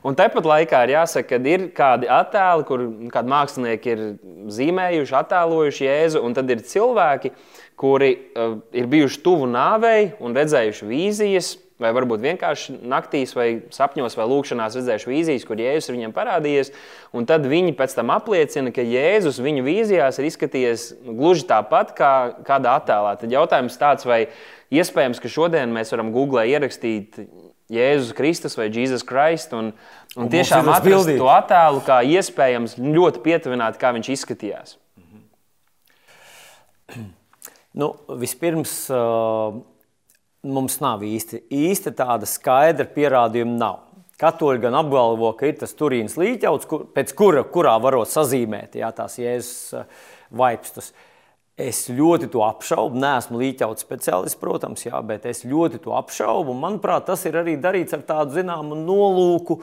Un 0.07 0.17
tāpat 0.19 0.47
laikā 0.47 0.85
ir 0.87 0.95
jāsaka, 0.97 1.39
ka 1.39 1.51
ir 1.51 1.69
kādi 1.77 2.11
attēli, 2.11 2.67
kur 2.69 2.87
kādi 3.13 3.33
mākslinieki 3.33 3.93
ir 3.95 4.05
zīmējuši, 4.53 5.19
attēlojuši 5.21 5.89
Jēzu, 5.89 6.23
un 6.27 6.39
tad 6.39 6.51
ir 6.51 6.63
cilvēki, 6.67 7.35
kuri 7.79 8.15
uh, 8.15 8.57
ir 8.77 8.89
bijuši 8.91 9.23
tuvu 9.25 9.49
nāvei 9.51 10.13
un 10.23 10.35
redzējuši 10.39 10.89
vīzijas, 10.91 11.53
vai 11.83 11.91
varbūt 11.97 12.23
vienkārši 12.23 12.77
naktīs, 12.87 13.33
vai 13.35 13.47
sapņos, 13.75 14.15
vai 14.19 14.27
lūkšanās 14.31 14.77
redzējuši 14.79 15.11
vīzijas, 15.11 15.47
kur 15.49 15.61
Jēzus 15.61 15.91
ir 15.91 15.97
viņiem 15.99 16.15
parādījies. 16.15 16.73
Tad 17.29 17.47
viņi 17.51 17.75
pēc 17.79 17.97
tam 17.99 18.13
apliecina, 18.15 18.73
ka 18.75 18.85
Jēzus 18.87 19.41
viņu 19.43 19.65
vīzijās 19.67 20.21
ir 20.21 20.29
izskatījies 20.31 20.89
gluži 21.09 21.49
tāpat 21.51 21.95
kā 21.99 22.13
kādā 22.47 22.77
attēlā. 22.79 23.17
Tad 23.21 23.35
jautājums 23.35 23.81
tāds, 23.81 24.07
vai 24.07 24.25
iespējams, 24.73 25.21
ka 25.23 25.31
šodien 25.31 25.73
mēs 25.75 25.93
varam 25.95 26.13
Google 26.15 26.45
ierakstīt 26.49 27.19
Jēzus 27.73 28.13
Kristus 28.17 28.57
vai 28.59 28.69
Jēzus 28.69 29.05
Kristus. 29.07 29.57
Un, 29.59 29.73
un, 30.17 30.27
un 30.27 30.31
tiešām 30.33 30.69
atrast 30.73 31.11
to 31.19 31.29
attēlu, 31.33 31.83
kā 31.87 32.01
iespējams 32.19 32.79
ļoti 32.81 33.23
pietuvināt, 33.25 33.81
kā 33.81 33.95
viņš 33.97 34.15
izskatījās. 34.19 34.79
Nu, 37.73 37.87
vispirms, 38.21 38.73
mums 40.45 40.75
nav 40.85 41.01
īsti, 41.09 41.39
īsti 41.57 41.93
tāda 41.97 42.29
skaidra 42.29 42.85
pierādījuma. 42.85 43.55
Nav. 43.57 43.79
Katoļi 44.21 44.61
gan 44.67 44.77
apgalvo, 44.77 45.31
ka 45.39 45.49
ir 45.49 45.57
tas 45.63 45.73
turīns 45.73 46.19
līķauts, 46.21 46.69
kur, 46.69 46.85
pēc 46.93 47.15
kura, 47.17 47.47
kurā 47.49 47.73
varot 47.81 48.13
sazīmēt 48.13 48.77
jā, 48.77 48.93
tās 48.93 49.17
jēzus 49.17 49.89
vaipstus. 50.37 50.93
Uh, 50.93 51.12
Es 51.63 51.85
ļoti 51.93 52.29
to 52.33 52.43
apšaubu. 52.47 52.99
Nē, 52.99 53.15
esmu 53.21 53.41
līķauts 53.43 53.85
speciālists, 53.85 54.41
protams, 54.41 54.87
jā, 54.87 54.99
bet 55.07 55.27
es 55.31 55.45
ļoti 55.47 55.83
to 55.85 55.95
apšaubu. 55.95 56.55
Manuprāt, 56.59 57.07
tas 57.11 57.23
ir 57.29 57.39
arī 57.39 57.59
darīts 57.61 57.95
ar 57.95 58.03
tādu 58.09 58.39
zināmu 58.41 58.79
nolūku 58.81 59.61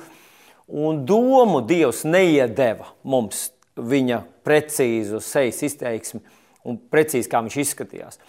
un 0.69 1.03
domu. 1.09 1.59
Dievs 1.67 2.05
neiedeva 2.07 2.93
mums 3.03 3.49
viņa 3.75 4.21
precīzu 4.47 5.19
sejas 5.23 5.63
izteiksmi 5.67 6.21
un 6.67 6.79
precīzi, 6.91 7.29
kā 7.31 7.41
viņš 7.43 7.59
izskatījās. 7.63 8.19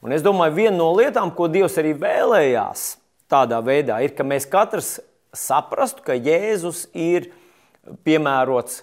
Un 0.00 0.14
es 0.16 0.24
domāju, 0.24 0.56
viena 0.56 0.76
no 0.78 0.90
lietām, 0.96 1.32
ko 1.36 1.48
Dievs 1.52 1.76
arī 1.80 1.92
vēlējās 2.00 2.86
tādā 3.30 3.60
veidā, 3.62 4.00
ir, 4.02 4.14
ka 4.16 4.26
mēs 4.26 4.48
katrs 4.50 4.96
saprastu, 5.36 6.02
ka 6.06 6.16
Jēzus 6.16 6.86
ir 6.96 7.30
piemērots 8.06 8.82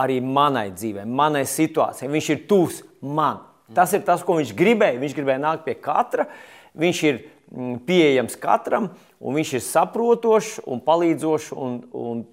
arī 0.00 0.18
manai 0.24 0.70
dzīvei, 0.74 1.04
manai 1.06 1.44
situācijai. 1.48 2.10
Viņš 2.10 2.30
ir 2.34 2.46
tūs 2.50 2.80
man. 3.04 3.42
Tas 3.72 3.94
ir 3.96 4.04
tas, 4.04 4.24
ko 4.26 4.36
viņš 4.40 4.52
gribēja. 4.58 5.00
Viņš 5.00 5.16
gribēja 5.16 5.40
nākt 5.40 5.64
pie 5.64 5.76
katra. 5.80 6.28
Viņš 6.76 7.02
ir 7.08 7.20
mm, 7.22 7.76
pieejams 7.88 8.36
katram, 8.42 8.90
un 9.22 9.38
viņš 9.38 9.54
ir 9.56 9.64
saprotošs 9.64 10.56
un 10.68 10.82
palīdzošs 10.84 11.52
un, 11.56 11.78
un 11.94 12.24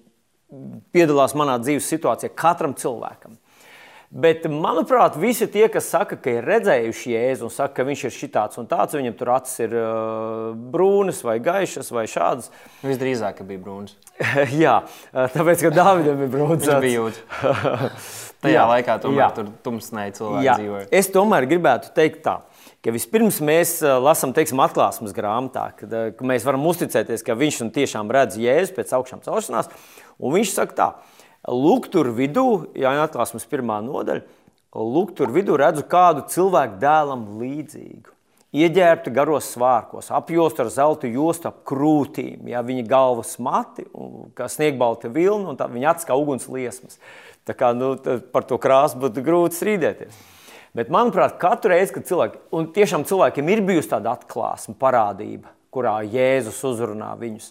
piedalās 0.92 1.36
manā 1.38 1.56
dzīves 1.62 1.88
situācijā 1.88 2.32
katram 2.36 2.76
cilvēkam. 2.76 3.38
Bet, 4.12 4.44
manuprāt, 4.44 5.14
visi 5.16 5.46
tie, 5.48 5.70
kas 5.72 5.86
saka, 5.88 6.18
ka 6.20 6.34
ir 6.34 6.44
redzējuši 6.44 7.14
jēzu 7.14 7.46
un 7.46 7.52
saka, 7.54 7.78
ka 7.78 7.86
viņš 7.88 8.02
ir 8.04 8.12
šitāds 8.12 8.60
un 8.60 8.66
tāds, 8.68 8.92
viņam 8.98 9.14
tur 9.16 9.30
acis 9.38 9.62
ir 9.64 9.72
uh, 9.72 10.50
brūnas 10.74 11.22
vai 11.24 11.38
gaišas 11.40 11.88
vai 11.96 12.04
šādas. 12.12 12.50
Visdrīzāk, 12.84 13.38
ka 13.38 13.46
bija 13.48 13.62
brūnas. 13.64 13.96
Jā, 14.64 14.82
tāpēc, 15.16 15.64
ka 15.64 15.72
Dāvidam 15.72 16.20
ir 16.26 16.28
brūnas. 16.34 16.68
Viņš 16.68 16.84
bija 16.84 17.00
jūt. 17.00 17.22
Tajā 18.42 18.58
jā, 18.58 18.66
laikā 18.66 18.98
tomēr 19.02 19.22
jā. 19.22 19.30
tur 19.36 19.50
tumsnēji 19.62 20.16
cilvēki 20.18 20.56
dzīvoja. 20.58 20.86
Es 20.98 21.08
tomēr 21.14 21.46
gribētu 21.50 21.92
teikt 21.94 22.24
tā. 22.26 22.40
Ka 22.82 22.90
vispirms 22.90 23.38
mēs 23.44 23.76
lasām, 24.02 24.32
teiksim, 24.34 24.58
atklāsmes 24.64 25.14
grāmatā, 25.14 25.68
kad, 25.78 25.92
ka 26.18 26.26
mēs 26.26 26.42
varam 26.46 26.66
uzticēties, 26.66 27.22
ka 27.22 27.38
viņš 27.38 27.60
tiešām 27.76 28.10
redz 28.10 28.40
jēzu 28.42 28.74
pēc 28.74 28.96
augšām 28.98 29.22
celšanās. 29.22 29.70
Viņš 30.18 30.54
saka, 30.56 30.74
tā, 30.74 30.88
Lūk, 31.42 31.88
tur 31.90 32.12
vidū, 32.14 32.70
Jānis 32.78 33.08
atklāsmes 33.08 33.48
pirmā 33.50 33.80
nodaļa, 33.82 34.22
lūk, 34.78 35.10
tur 35.18 35.32
vidū 35.34 35.56
redzu 35.58 35.82
kādu 35.90 36.22
cilvēku 36.30 36.78
dēlam 36.78 37.24
līdzīgu. 37.40 38.14
Ieģērbta 38.52 39.08
garos 39.16 39.46
svārkos, 39.54 40.10
apjosta 40.12 40.66
ar 40.66 40.70
zelta 40.74 41.08
jostu 41.08 41.48
ap 41.48 41.62
krūtīm, 41.68 42.50
ja 42.52 42.60
viņa 42.60 42.84
galvas 42.84 43.38
mati, 43.40 43.86
kā 44.36 44.48
sniegbalta 44.52 45.08
vilna, 45.12 45.54
un 45.54 45.60
tā 45.60 45.70
viņa 45.72 45.94
acis 45.94 46.08
kā 46.10 46.18
uguns 46.20 46.44
liesmas. 46.52 47.00
Tā 47.48 47.56
kā, 47.56 47.72
nu, 47.72 47.94
par 48.34 48.44
to 48.44 48.58
krāsu 48.60 49.00
būtu 49.00 49.24
grūti 49.24 49.56
strīdēties. 49.56 50.20
Bet, 50.76 50.92
manuprāt, 50.92 51.38
katru 51.40 51.72
reizi, 51.72 51.96
kad 51.96 52.04
cilvēki, 52.08 52.44
un 52.52 52.68
tiešām 52.76 53.08
cilvēkiem 53.08 53.48
ir 53.52 53.64
bijusi 53.64 53.94
tāda 53.94 54.12
atklāsme, 54.18 54.76
parādība, 54.80 55.52
kurā 55.72 55.98
Jēzus 56.04 56.60
uzrunā 56.68 57.10
viņus, 57.20 57.50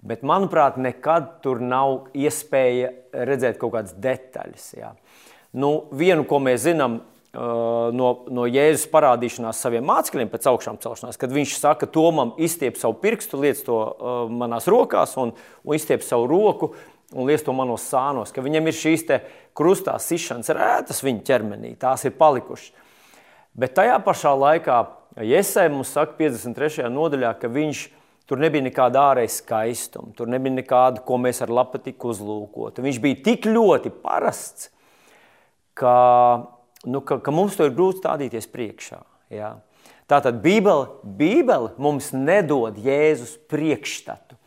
Bet, 0.00 0.22
manuprāt, 0.24 0.78
nekad 0.80 1.42
tur 1.44 1.58
nav 1.60 2.06
iespēja 2.16 2.88
redzēt 3.28 3.58
kaut 3.60 3.74
kādas 3.74 3.92
detaļas. 4.00 4.70
Jā. 4.78 4.94
Nu, 5.60 5.90
vienu, 5.92 6.24
ko 6.28 6.38
mēs 6.40 6.64
zinām, 6.64 7.02
no, 7.34 8.08
no 8.26 8.46
Jēzus 8.50 8.88
parādīšanās 8.90 9.60
saviem 9.62 9.84
mācekļiem 9.86 10.30
pēc 10.32 10.48
augšām 10.50 10.80
celšanās, 10.82 11.18
kad 11.20 11.34
viņš 11.34 11.56
saka, 11.60 11.86
Tomam 11.90 12.32
izstiep 12.42 12.78
savu 12.80 12.96
pirkstu, 13.02 13.38
liec 13.42 13.60
to 13.66 13.76
uh, 13.78 14.22
manās 14.30 14.66
rokās 14.70 15.14
un, 15.20 15.34
un 15.62 15.78
izstiep 15.78 16.02
savu 16.06 16.26
roku 16.30 16.72
un 17.14 17.26
liec 17.26 17.42
to 17.46 17.54
manos 17.54 17.86
sānos, 17.90 18.30
ka 18.34 18.42
viņam 18.42 18.70
ir 18.70 18.76
šīs 18.76 19.06
krustā 19.56 19.96
sišanas 20.02 20.50
rētas 20.54 21.02
viņa 21.02 21.24
ķermenī, 21.26 21.74
tās 21.78 22.06
ir 22.06 22.14
palikušas. 22.18 22.70
Bet 23.58 23.74
tajā 23.78 23.98
pašā 24.04 24.34
laikā 24.38 24.80
Iesai 25.18 25.66
mums 25.72 25.90
saka 25.90 26.14
53. 26.20 26.86
nodaļā, 26.94 27.32
ka 27.40 27.48
viņš 27.50 27.80
tur 28.30 28.38
nebija 28.38 28.62
nekāda 28.62 29.02
ārēja 29.10 29.32
skaistuma, 29.40 30.12
tur 30.14 30.30
nebija 30.30 30.54
nekāda, 30.60 31.02
ko 31.02 31.18
mēs 31.18 31.42
ar 31.42 31.50
lapatiku 31.50 32.12
uzlūkotu. 32.12 32.84
Viņš 32.84 33.00
bija 33.02 33.18
tik 33.26 33.48
ļoti 33.50 33.90
parasts, 34.04 34.68
ka, 35.74 35.96
nu, 36.86 37.00
ka, 37.00 37.18
ka 37.20 37.34
mums 37.34 37.58
to 37.58 37.66
ir 37.68 37.74
grūti 37.76 38.00
stādīties 38.02 38.48
priekšā. 38.52 39.00
Jā. 39.34 39.54
Tātad 40.10 40.40
Bībele, 40.42 40.88
Bībele 41.04 41.74
mums 41.78 42.10
nedod 42.16 42.78
Jēzus 42.82 43.36
priekšstatu. 43.50 44.38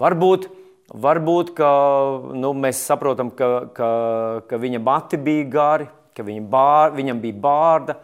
Varbūt, 0.00 0.46
varbūt 0.88 1.52
ka, 1.58 1.72
nu, 2.32 2.54
mēs 2.56 2.80
saprotam, 2.86 3.32
ka, 3.36 3.50
ka, 3.76 3.90
ka 4.48 4.60
viņa 4.62 4.80
mati 4.80 5.20
bija 5.20 5.50
gari, 5.52 5.90
ka 6.16 6.24
viņa 6.24 6.46
bār, 6.52 6.96
viņam 6.96 7.20
bija 7.20 7.38
bārda, 7.44 7.98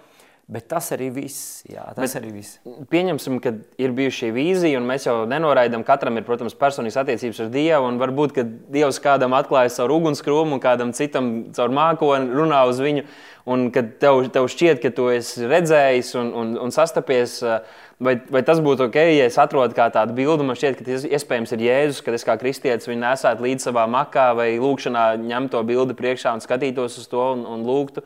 Bet 0.48 0.64
tas 0.64 0.86
arī 0.96 1.10
viss. 1.12 1.60
Jā, 1.68 1.82
tas 1.92 2.14
Bet 2.14 2.22
arī 2.22 2.30
viss. 2.38 2.54
Pieņemsim, 2.88 3.34
ka 3.44 3.50
ir 3.76 3.92
bijusi 3.92 4.22
šī 4.22 4.28
vīzija, 4.32 4.78
un 4.80 4.86
mēs 4.88 5.04
jau 5.04 5.26
nenoraidām, 5.28 5.82
katram 5.84 6.16
ir, 6.16 6.24
protams, 6.24 6.56
personīgas 6.56 6.96
attiecības 7.02 7.42
ar 7.44 7.50
Dievu. 7.52 7.90
Varbūt, 8.00 8.32
ka 8.32 8.46
Dievs 8.72 8.96
kādam 9.04 9.36
atklājas 9.36 9.76
caur 9.76 9.92
ugunskrūmu, 9.98 10.56
un 10.56 10.62
kādam 10.64 10.94
citam 10.96 11.28
caur 11.52 11.74
mākoni 11.76 12.32
runā 12.32 12.62
uz 12.70 12.80
viņu. 12.80 13.04
Un 13.48 13.68
kad 13.72 13.94
tev, 14.02 14.26
tev 14.32 14.44
šķiet, 14.50 14.80
ka 14.82 14.90
tu 14.92 15.06
esi 15.08 15.46
redzējis 15.48 16.10
un, 16.20 16.30
un, 16.36 16.50
un 16.66 16.72
sastapies, 16.74 17.38
vai, 18.04 18.14
vai 18.28 18.42
tas 18.44 18.60
būtu 18.64 18.88
ok, 18.88 18.98
ja 19.14 19.28
es 19.30 19.38
atrodu 19.40 19.76
kā 19.76 19.86
tādu 19.94 20.12
bildi, 20.18 20.44
man 20.44 20.58
šķiet, 20.58 20.76
ka 20.76 20.84
tas 20.84 21.06
iespējams 21.08 21.54
ir 21.56 21.64
Jēzus, 21.64 22.02
kad 22.04 22.16
es 22.18 22.26
kā 22.28 22.36
kristietis 22.40 22.90
viņu 22.90 23.00
nesētu 23.06 23.46
līdz 23.46 23.70
savā 23.70 23.86
makā 23.88 24.30
vai 24.36 24.50
lūkšanā 24.60 25.06
ņemtu 25.24 25.56
to 25.56 25.64
bildi 25.70 25.96
priekšā 25.96 26.36
un 26.36 26.44
skatītos 26.44 27.00
uz 27.00 27.08
to 27.08 27.24
un, 27.38 27.46
un 27.48 27.64
lūgtu. 27.68 28.04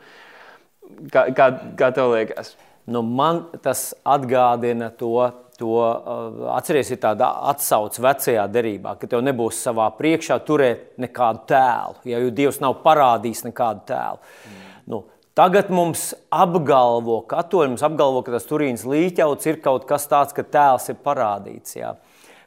Kā, 1.11 1.27
kā, 1.35 1.49
kā 1.79 1.91
tev 1.95 2.15
liekas? 2.15 2.55
Nu, 2.87 3.03
man 3.03 3.45
tas 3.63 3.89
atgādina 4.07 4.93
to, 4.95 5.15
to 5.59 5.75
uh, 5.79 6.51
atceries, 6.55 6.91
ir 6.91 7.03
tāda 7.03 7.29
atsauce 7.51 7.99
vecajā 8.03 8.43
derībā, 8.51 8.95
ka 8.99 9.11
tev 9.11 9.23
nebūs 9.23 9.59
savā 9.67 9.91
priekšā 9.99 10.39
turēt 10.47 10.93
nekādu 11.03 11.47
tēlu, 11.51 12.03
ja 12.11 12.19
Dievs 12.31 12.59
nav 12.63 12.79
parādījis 12.83 13.45
nekādu 13.47 13.87
tēlu. 13.91 14.23
Mm. 14.23 14.69
Nu, 14.91 14.99
tagad 15.37 15.69
mums 15.73 16.11
apgalvo, 16.33 17.21
katoļi 17.29 17.73
mums 17.73 17.85
apgalvo, 17.85 18.23
ka 18.25 18.35
tas 18.35 18.47
turīns 18.49 18.85
līķauts 18.87 19.49
ir 19.49 19.61
kaut 19.63 19.87
kas 19.89 20.07
tāds, 20.11 20.35
ka 20.35 20.45
tēls 20.45 20.89
ir 20.93 20.99
parādīts. 21.03 21.77
Jā. 21.79 21.95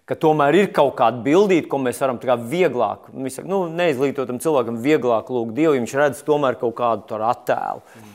Ka 0.06 0.14
tomēr 0.22 0.54
ir 0.54 0.68
kaut 0.74 0.94
kāda 0.98 1.18
bildīte, 1.24 1.66
ko 1.70 1.80
mēs 1.82 1.98
varam 1.98 2.20
vieglāk, 2.22 3.08
nu, 3.12 3.64
neizglītotam 3.74 4.38
cilvēkam, 4.38 4.78
vieglāk 4.78 5.32
lūgt 5.34 5.56
Dievu, 5.56 5.74
viņš 5.80 5.94
redz 5.98 6.22
tomēr 6.26 6.60
kaut 6.60 6.76
kādu 6.78 7.18
attēlu. 7.26 7.82
Mm. 7.82 8.12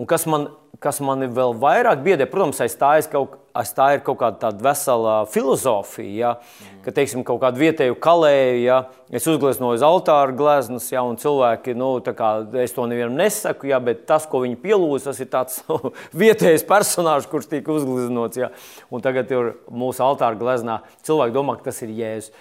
Un 0.00 0.08
kas 0.08 0.26
man, 0.28 0.50
kas 0.78 1.00
man 1.02 1.24
vēl 1.34 1.52
vairāk 1.60 2.02
biedē, 2.04 2.26
protams, 2.30 2.60
aiz 2.62 2.76
tā, 2.78 2.92
kaut, 3.10 3.34
aiz 3.58 3.72
tā 3.74 3.88
ir 3.96 4.02
kaut 4.06 4.20
kāda 4.20 4.52
vesela 4.62 5.16
filozofija, 5.28 6.12
ja, 6.14 6.30
mm. 6.38 6.78
ka, 6.84 6.94
teiksim, 6.94 7.24
kaut 7.26 7.40
kādu 7.42 7.60
vietēju 7.60 7.96
kalēju, 8.00 8.60
ja, 8.62 8.78
es 9.12 9.26
uzgleznoju 9.28 9.80
uz 9.80 9.84
altāra 9.84 10.36
gleznas, 10.36 10.86
ja, 10.92 11.02
un 11.06 11.18
cilvēki, 11.20 11.74
nu, 11.78 11.90
kā 12.16 12.30
es 12.62 12.76
to 12.76 12.86
nevienam 12.88 13.18
nesaku, 13.18 13.68
ja, 13.72 13.82
bet 13.82 14.06
tas, 14.08 14.28
ko 14.30 14.44
viņi 14.46 14.60
pielūdz, 14.62 15.10
tas 15.10 15.20
ir 15.20 15.28
tāds 15.32 15.60
vietējais 16.22 16.64
personāžs, 16.68 17.28
kurš 17.30 17.50
tika 17.50 17.74
uzgleznots, 17.74 18.40
ja, 18.40 18.52
un 18.94 19.04
tagad 19.04 19.34
ir 19.34 19.52
mūsu 19.68 20.06
altāra 20.06 20.38
gleznā, 20.38 20.80
cilvēki 21.04 21.36
domā, 21.36 21.58
ka 21.58 21.68
tas 21.68 21.82
ir 21.84 21.92
Jēzus. 21.98 22.32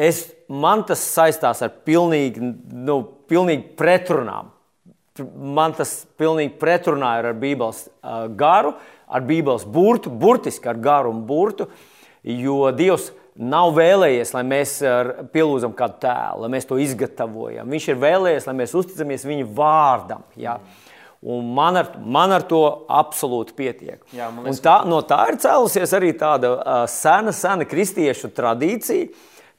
Es, 0.00 0.22
man 0.48 0.80
tas 0.88 1.00
saistās 1.04 1.60
ar 1.60 1.74
pilnīgi, 1.84 2.40
nu, 2.72 3.02
pilnīgi 3.28 3.74
pretrunām 3.76 4.48
man 5.20 5.74
tas 5.76 6.02
pilnīgi 6.20 6.56
pretrunā 6.60 7.14
ar 7.20 7.30
Bībeles 7.38 7.86
garu, 8.38 8.74
ar 9.08 9.24
Bībeles 9.28 9.66
burtu, 9.68 10.10
burtiski 10.10 10.70
ar 10.70 10.80
garu 10.82 11.12
un 11.14 11.24
burtu, 11.28 11.68
jo 12.22 12.68
Dievs 12.76 13.10
nav 13.38 13.70
vēlējies, 13.76 14.32
lai 14.34 14.42
mēs 14.46 14.74
pielūdzam 15.32 15.74
kādu 15.78 16.00
tēlu, 16.02 16.42
lai 16.44 16.52
mēs 16.56 16.66
to 16.68 16.78
izgatavojam. 16.82 17.70
Viņš 17.70 17.88
ir 17.92 18.00
vēlējies, 18.02 18.48
lai 18.48 18.56
mēs 18.58 18.74
uzticamies 18.78 19.26
viņa 19.28 19.46
vārdam. 19.54 20.24
Ja? 20.38 20.58
Un 21.22 21.50
man 21.54 21.78
ar, 21.80 21.92
man 21.98 22.34
ar 22.34 22.44
to 22.46 22.62
absolūti 22.94 23.54
pietiek. 23.58 24.02
Jā, 24.14 24.30
liekas, 24.34 24.62
tā, 24.62 24.76
no 24.86 25.00
tā 25.06 25.20
ir 25.32 25.38
cēlusies 25.42 25.94
arī 25.98 26.12
tāda 26.18 26.52
uh, 26.54 26.82
sena, 26.90 27.34
sena 27.34 27.66
kristiešu 27.66 28.30
tradīcija, 28.34 29.08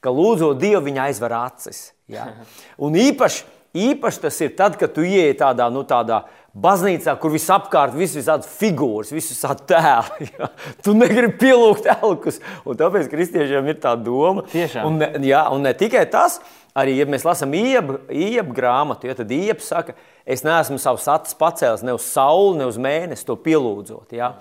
ka 0.00 0.12
lūdzot 0.12 0.60
Dievu, 0.60 0.86
viņa 0.88 1.08
aizver 1.08 1.36
acis. 1.36 1.82
Ja? 2.08 2.30
Un 2.84 2.96
īpaši 2.96 3.44
Īpaši 3.70 4.22
tas 4.24 4.40
ir 4.42 4.54
tad, 4.58 4.74
kad 4.80 4.90
tu 4.96 5.04
ieej 5.06 5.36
tādā, 5.38 5.68
nu, 5.70 5.84
tādā 5.86 6.24
baznīcā, 6.58 7.12
kur 7.22 7.30
visapkārt 7.30 7.94
ir 7.94 8.02
visādas 8.02 8.48
figūras, 8.58 9.12
visādi 9.14 9.66
tēli. 9.70 10.30
Ja? 10.40 10.48
Tu 10.82 10.94
negribi 10.96 11.36
pielūgt 11.38 11.86
elkus. 11.92 12.40
Un 12.66 12.78
tāpēc 12.78 13.06
kristiešiem 13.12 13.68
ir 13.70 13.78
tā 13.82 13.92
doma. 13.94 14.42
Tiešām. 14.50 14.88
Un, 14.88 14.98
ne, 14.98 15.10
jā, 15.26 15.44
un 15.54 15.62
ne 15.66 15.72
tikai 15.76 16.02
tas, 16.10 16.40
arī 16.74 16.96
ja 16.98 17.06
mēs 17.06 17.26
lasām 17.26 17.54
iebu 17.54 18.56
grāmatu, 18.56 19.06
ja, 19.06 19.14
tad 19.18 19.30
iebu 19.34 19.62
saka, 19.62 19.94
es 20.26 20.42
neesmu 20.46 20.80
savus 20.82 21.06
acis 21.12 21.38
pacēlis 21.38 21.86
ne 21.86 21.94
uz 21.94 22.08
sauli, 22.10 22.58
ne 22.58 22.66
uz 22.70 22.78
mēnesi 22.80 23.26
to 23.28 23.38
pielūdzot. 23.38 24.16
Ja? 24.18 24.34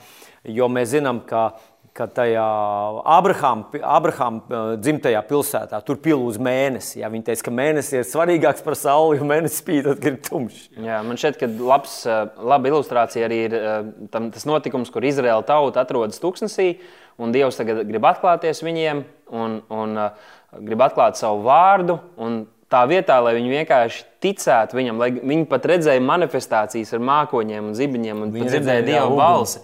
Jo 0.47 0.69
mēs 0.71 0.95
zinām, 0.95 1.21
ka 1.27 1.51
ka 1.97 2.06
tajā 2.13 2.45
Abrahama 3.17 3.82
Abraham 3.84 4.39
uh, 4.41 4.73
dzimtajā 4.80 5.21
pilsētā 5.30 5.80
tur 5.86 5.99
pilūz 6.04 6.39
mēnesi. 6.41 6.99
Ja? 7.02 7.10
Viņi 7.12 7.25
teica, 7.30 7.47
ka 7.47 7.54
mēnesis 7.56 7.97
ir 7.97 8.08
svarīgāks 8.08 8.63
par 8.65 8.78
sauli, 8.80 9.19
jo 9.19 9.28
mēnesis 9.30 9.62
spīd, 9.63 9.88
tad 9.88 10.06
ir 10.08 10.19
tumšs. 10.28 10.69
Jā, 10.80 11.02
man 11.06 11.19
šķiet, 11.19 11.39
ka 11.41 11.49
labs, 11.58 11.97
uh, 12.08 12.21
laba 12.52 12.71
ilustrācija 12.71 13.28
arī 13.28 13.41
ir 13.47 13.58
uh, 13.58 13.80
tam, 14.13 14.30
tas 14.36 14.47
notikums, 14.49 14.91
kur 14.93 15.08
Izraēla 15.08 15.45
tauta 15.47 15.84
atrodas 15.84 16.21
tūkstnesī, 16.23 16.71
un 17.19 17.36
Dievs 17.36 17.60
tagad 17.60 17.84
grib 17.89 18.08
atklāties 18.08 18.63
viņiem 18.63 19.04
un, 19.36 19.60
un 19.73 19.97
grib 20.65 20.86
atklāt 20.86 21.19
savu 21.19 21.43
vārdu. 21.47 21.99
Tā 22.69 22.84
vietā, 22.86 23.15
lai 23.25 23.34
viņi 23.34 23.49
vienkārši 23.49 24.04
ticētu 24.21 24.78
viņam, 24.78 24.99
lai 25.02 25.10
viņi 25.17 25.47
pat 25.49 25.63
redzēja 25.71 26.04
manifestācijas 26.06 26.93
ar 26.93 27.02
mākoņiem 27.02 27.71
un 27.71 27.75
zibiņiem 27.78 28.21
un 28.21 28.34
dzirdēja 28.36 28.86
Dieva 28.86 29.08
balsi. 29.17 29.63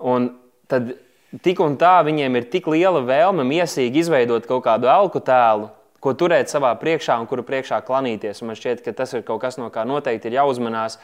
Un 0.00 0.30
tad 0.70 0.94
tik 1.38 1.60
un 1.62 1.76
tā 1.78 2.00
viņiem 2.06 2.38
ir 2.40 2.48
tik 2.50 2.66
liela 2.70 3.02
vēlme 3.06 3.46
miesīgi 3.46 4.02
izveidot 4.02 4.48
kaut 4.48 4.64
kādu 4.66 4.90
elku 4.90 5.22
tēlu, 5.22 5.70
ko 6.02 6.14
turēt 6.16 6.50
savā 6.50 6.72
priekšā 6.80 7.18
un 7.20 7.28
kuru 7.30 7.44
priekšā 7.46 7.82
klanīties. 7.86 8.40
Un 8.42 8.50
man 8.50 8.58
šķiet, 8.58 8.82
ka 8.84 8.94
tas 8.96 9.14
ir 9.14 9.22
kaut 9.26 9.42
kas, 9.44 9.60
no 9.60 9.68
kā 9.70 9.84
noteikti 9.86 10.30
ir 10.30 10.40
jāuzmanās. 10.40 10.98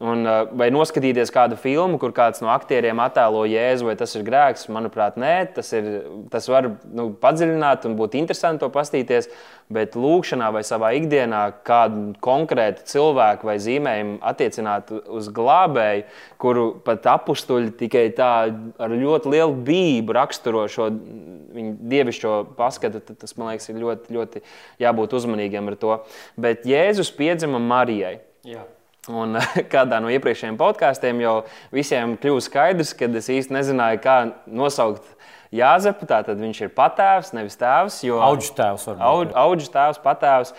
Un, 0.00 0.22
eh, 0.24 0.46
vai 0.56 0.70
noskatīties 0.72 1.28
kādu 1.28 1.58
filmu, 1.60 1.98
kur 2.00 2.14
kāds 2.16 2.40
no 2.40 2.48
aktieriem 2.48 3.02
attēlo 3.04 3.42
jēzu, 3.44 3.84
vai 3.84 3.94
tas 4.00 4.14
ir 4.16 4.22
grēks? 4.24 4.70
Manuprāt, 4.72 5.18
nē, 5.20 5.34
tas, 5.58 5.74
ir, 5.76 5.90
tas 6.32 6.48
var 6.48 6.70
nu, 6.88 7.10
padziļināt 7.20 7.84
un 7.84 7.98
būt 7.98 8.16
interesanti 8.16 8.64
to 8.64 8.70
pastīties. 8.72 9.28
Bet 9.70 9.98
lūkšanā 10.00 10.48
vai 10.56 10.62
savā 10.64 10.94
ikdienā 10.96 11.42
kādu 11.68 12.14
konkrētu 12.24 12.88
cilvēku 12.88 13.50
vai 13.50 13.58
zīmējumu 13.60 14.16
attiecināt 14.32 14.88
uz 15.04 15.28
glābēju, 15.36 16.08
kuru 16.40 16.64
pat 16.88 17.04
apstuļi 17.12 17.76
tikai 17.84 18.08
tā 18.16 18.32
ar 18.48 18.96
ļoti 19.04 19.36
lielu 19.36 19.60
bību 19.68 20.16
raksturo 20.16 20.64
šo 20.64 20.88
viņa 20.90 21.76
dievišķo 21.92 22.34
paskatu, 22.56 23.04
tad 23.04 23.20
tas 23.20 23.36
man 23.36 23.52
liekas, 23.52 23.68
ir 23.68 23.84
ļoti, 23.84 24.16
ļoti 24.16 24.46
jābūt 24.80 25.20
uzmanīgiem 25.20 25.70
ar 25.70 25.80
to. 25.84 26.02
Bet 26.40 26.64
Jēzus 26.64 27.12
piedzima 27.12 27.60
Marijai. 27.60 28.16
Jā. 28.48 28.64
Un 29.08 29.38
kādā 29.72 30.00
no 30.02 30.10
iepriekšējiem 30.12 30.58
podkāstiem 30.60 31.22
jau 31.24 31.36
visiem 31.72 32.18
kļuva 32.20 32.44
skaidrs, 32.44 32.92
ka 32.98 33.08
es 33.20 33.30
īsti 33.32 33.56
nezināju, 33.56 34.02
kā 34.04 34.16
nosaukt 34.46 35.06
Jāzepu. 35.54 36.06
Tātad 36.06 36.38
viņš 36.38 36.64
ir 36.66 36.74
patēvs, 36.76 37.32
nevis 37.34 37.58
tēvs. 37.58 38.02
Auģis 38.06 38.52
tēvs. 38.58 38.88
Aud, 38.94 39.32
auģis 39.34 39.72
tēvs, 39.74 40.02
patēvs. 40.04 40.52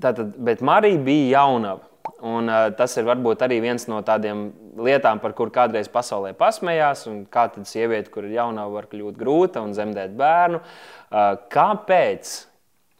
Tātad, 0.00 0.36
bet 0.40 0.62
Marija 0.64 1.00
bija 1.04 1.40
jaunava. 1.40 1.86
Un, 2.24 2.48
uh, 2.48 2.68
tas 2.76 2.94
ir 2.96 3.04
varbūt 3.08 3.42
arī 3.44 3.58
viens 3.60 3.84
no 3.88 4.00
tādiem 4.04 4.46
lietām, 4.80 5.20
par 5.20 5.34
kurām 5.36 5.52
kādreiz 5.52 5.88
pasaulē 5.92 6.32
pasmējās. 6.36 7.06
Kā 7.32 7.46
tad 7.52 7.68
sieviete, 7.68 8.12
kur 8.12 8.28
ir 8.28 8.38
jaunava, 8.38 8.72
var 8.78 8.88
kļūt 8.90 9.18
grūta 9.20 9.64
un 9.64 9.74
zemdēt 9.76 10.14
bērnu? 10.18 10.60
Uh, 10.60 11.34
kāpēc? 11.52 12.32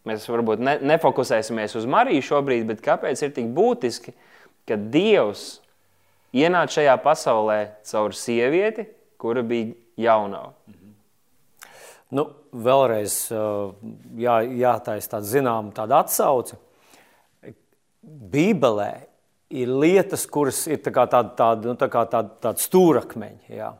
Mēs 0.08 0.24
varbūt 0.30 0.62
ne, 0.64 0.78
nefokusēsimies 0.94 1.76
uz 1.76 1.88
Mariju 1.90 2.24
šobrīd, 2.24 2.64
bet 2.70 2.80
kāpēc 2.84 3.20
ir 3.26 3.34
tik 3.36 3.50
būtiski, 3.56 4.14
ka 4.68 4.78
Dievs 4.80 5.60
ienāca 6.36 6.78
šajā 6.78 6.96
pasaulē 7.04 7.58
caur 7.90 8.16
sievieti, 8.16 8.86
kura 9.20 9.44
bija 9.44 9.74
jaunava? 10.00 10.54
Nu, 12.10 12.24
vēlreiz 12.50 13.28
jā, 14.18 14.40
jātaisa 14.42 15.12
tāda 15.12 15.28
zināma 15.30 15.70
tāda 15.76 16.00
atsauce. 16.02 16.58
Bībelē 18.00 18.90
ir 19.54 19.70
lietas, 19.70 20.24
kuras 20.30 20.64
ir 20.70 20.80
tā 20.82 20.90
tāda, 20.94 21.28
tāda, 21.36 21.68
nu, 21.68 21.76
tā 21.78 21.86
tāda, 21.90 22.24
tāda 22.42 22.64
stūrakmeņa. 22.64 23.52
Jā. 23.52 23.70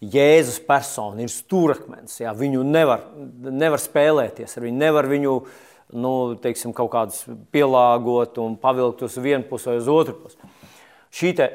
Jēzus 0.00 0.62
persona 0.64 1.20
ir 1.20 1.32
stūrakmens. 1.32 2.14
Jā. 2.22 2.32
Viņu 2.36 2.62
nevar, 2.64 3.04
nevar 3.44 3.82
spēlēties 3.82 4.56
ar 4.56 4.64
viņu, 4.64 4.80
nevar 4.80 5.08
viņu 5.10 5.34
nu, 6.00 6.12
teiksim, 6.40 6.72
kaut 6.76 6.92
kādus 6.94 7.26
pielāgot 7.52 8.38
un 8.40 8.56
pavilkt 8.60 9.04
uz 9.04 9.18
vienu 9.20 9.44
pusi 9.48 9.68
vai 9.68 9.76
uz 9.80 9.90
otru 9.92 10.16
pusi. 10.22 10.38
Šī 11.12 11.34
te, 11.36 11.50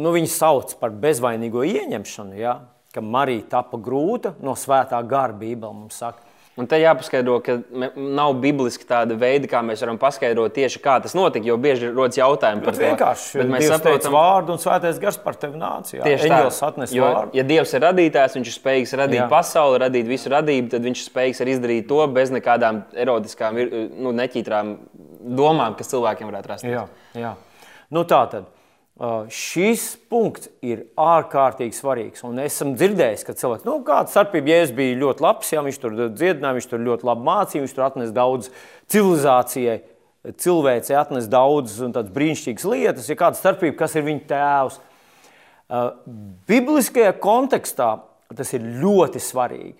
nu, 0.00 0.14
viņa 0.14 0.32
sauc 0.32 0.74
par 0.80 0.94
bezvainīgo 1.02 1.66
ieņemšanu, 1.66 2.38
jā, 2.40 2.56
ka 2.94 3.02
Marija 3.04 3.48
tapa 3.58 3.78
grūta 3.82 4.32
no 4.40 4.56
svētā 4.58 5.00
gara 5.06 5.36
Bībele 5.36 5.74
mums 5.74 6.00
saka. 6.00 6.29
Un 6.60 6.66
te 6.68 6.76
jāpaskaidro, 6.76 7.38
ka 7.44 7.54
nav 7.96 8.34
bibliski 8.42 8.84
tāda 8.84 9.16
veida, 9.18 9.48
kā 9.48 9.62
mēs 9.64 9.80
varam 9.80 9.96
paskaidrot 10.00 10.52
tieši, 10.52 10.82
kā 10.84 10.98
tas 11.00 11.14
notika. 11.16 11.48
Jo 11.48 11.56
bieži 11.60 11.88
rodas 11.88 12.18
jautājumi 12.20 12.64
par 12.66 12.76
to. 12.76 12.82
Vienkārši 12.84 13.46
mēs 13.48 13.64
saprotam 13.70 14.12
vārdu 14.12 14.54
un 14.56 14.60
svētais 14.60 15.00
gars 15.00 15.16
par 15.24 15.38
tevi 15.40 15.56
nāca. 15.60 16.02
Tieši 16.04 16.28
Eņģels 16.28 16.60
atnes 16.68 16.92
jo, 16.96 17.06
vārdu. 17.06 17.38
Ja 17.38 17.46
Dievs 17.48 17.72
ir 17.78 17.84
radītājs, 17.86 18.36
viņš 18.36 18.52
ir 18.52 18.58
spējīgs 18.58 18.94
radīt 19.00 19.22
jā. 19.22 19.26
pasauli, 19.32 19.80
radīt 19.86 20.10
visu 20.10 20.34
radību, 20.34 20.68
tad 20.74 20.84
viņš 20.84 21.00
ir 21.00 21.08
spējīgs 21.08 21.42
arī 21.46 21.56
izdarīt 21.56 21.88
to 21.88 22.04
bez 22.12 22.34
nekādām 22.36 22.84
erotiskām, 23.06 23.60
nu, 23.96 24.12
neķītrām 24.20 24.76
domām, 25.40 25.80
kas 25.80 25.94
cilvēkiem 25.94 26.28
varētu 26.28 26.52
rasties. 26.52 26.76
Jā, 26.76 26.86
jā. 27.16 27.36
Nu, 27.90 28.04
tā 28.04 28.20
tad. 28.32 28.52
Šis 29.32 29.94
punkts 30.12 30.50
ir 30.60 30.82
ārkārtīgi 31.00 31.72
svarīgs. 31.72 32.20
Un 32.28 32.36
esmu 32.42 32.74
dzirdējis, 32.76 33.22
ka 33.24 33.32
cilvēks, 33.32 33.64
nu, 33.64 33.78
kāda 33.86 34.12
starpība, 34.12 34.52
ja 34.52 34.66
es 34.66 34.74
biju 34.76 34.98
ļoti 35.00 35.24
labs, 35.24 35.52
ja 35.54 35.62
viņš 35.64 35.78
tur 35.80 35.96
dziedināja, 36.12 36.58
viņš 36.58 36.68
tur 36.68 36.84
ļoti 36.84 37.08
labi 37.08 37.24
mācīja, 37.30 37.64
viņš 37.64 37.74
tur 37.78 37.86
atnesa 37.86 38.16
daudz 38.18 38.50
civilizācijai, 38.92 39.78
cilvēcei 40.44 41.00
atnesa 41.00 41.32
daudz 41.32 41.80
un 41.80 41.96
tādas 41.96 42.12
brīnišķīgas 42.12 42.68
lietas, 42.68 43.08
ja 43.08 43.16
kāda 43.16 43.40
starpība, 43.40 43.78
kas 43.80 43.96
ir 43.96 44.04
viņa 44.04 44.24
tēvs. 44.34 44.80
Bibliskajā 46.50 47.16
kontekstā 47.24 47.94
tas 48.36 48.52
ir 48.52 48.68
ļoti 48.84 49.22
svarīgi. 49.24 49.78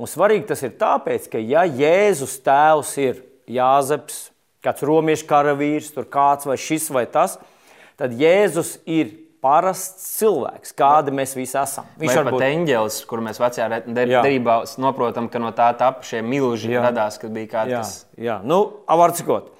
Un 0.00 0.08
svarīgi 0.08 0.48
tas 0.48 0.64
ir 0.64 0.78
tāpēc, 0.80 1.28
ka 1.34 1.42
ja 1.42 1.68
Jēzus 1.68 2.40
tēvs 2.46 2.96
ir 3.02 3.20
Jāzeps, 3.44 4.30
kāds 4.64 4.88
romiešu 4.88 5.28
karavīrs, 5.28 5.92
tur 5.92 6.08
kāds 6.08 6.48
vai 6.48 6.56
šis 6.56 6.88
vai 6.94 7.04
tas, 7.04 7.36
tad 7.36 7.53
tad 8.00 8.14
Jēzus 8.18 8.78
ir 8.90 9.12
parasts 9.44 10.06
cilvēks, 10.16 10.72
kāda 10.76 11.12
mēs 11.12 11.34
visi 11.36 11.58
esam. 11.60 11.88
Viņš 12.00 12.16
ir 12.16 12.28
pat 12.30 12.44
eņģelis, 12.46 12.98
kur 13.08 13.20
mēs 13.24 13.40
vecajā 13.42 13.82
derībā 13.84 14.62
saprotam, 14.70 15.28
ka 15.28 15.42
no 15.42 15.52
tā 15.56 15.68
tapa 15.76 16.06
šie 16.06 16.22
milži 16.24 16.72
jā. 16.72 16.84
radās, 16.86 17.20
kad 17.20 17.34
bija 17.34 17.50
kāds. 17.52 17.74
Jā, 17.74 17.82
tas... 17.82 17.94
jā. 18.16 18.38
nu, 18.48 18.60
var 18.88 19.12
cikot. 19.16 19.52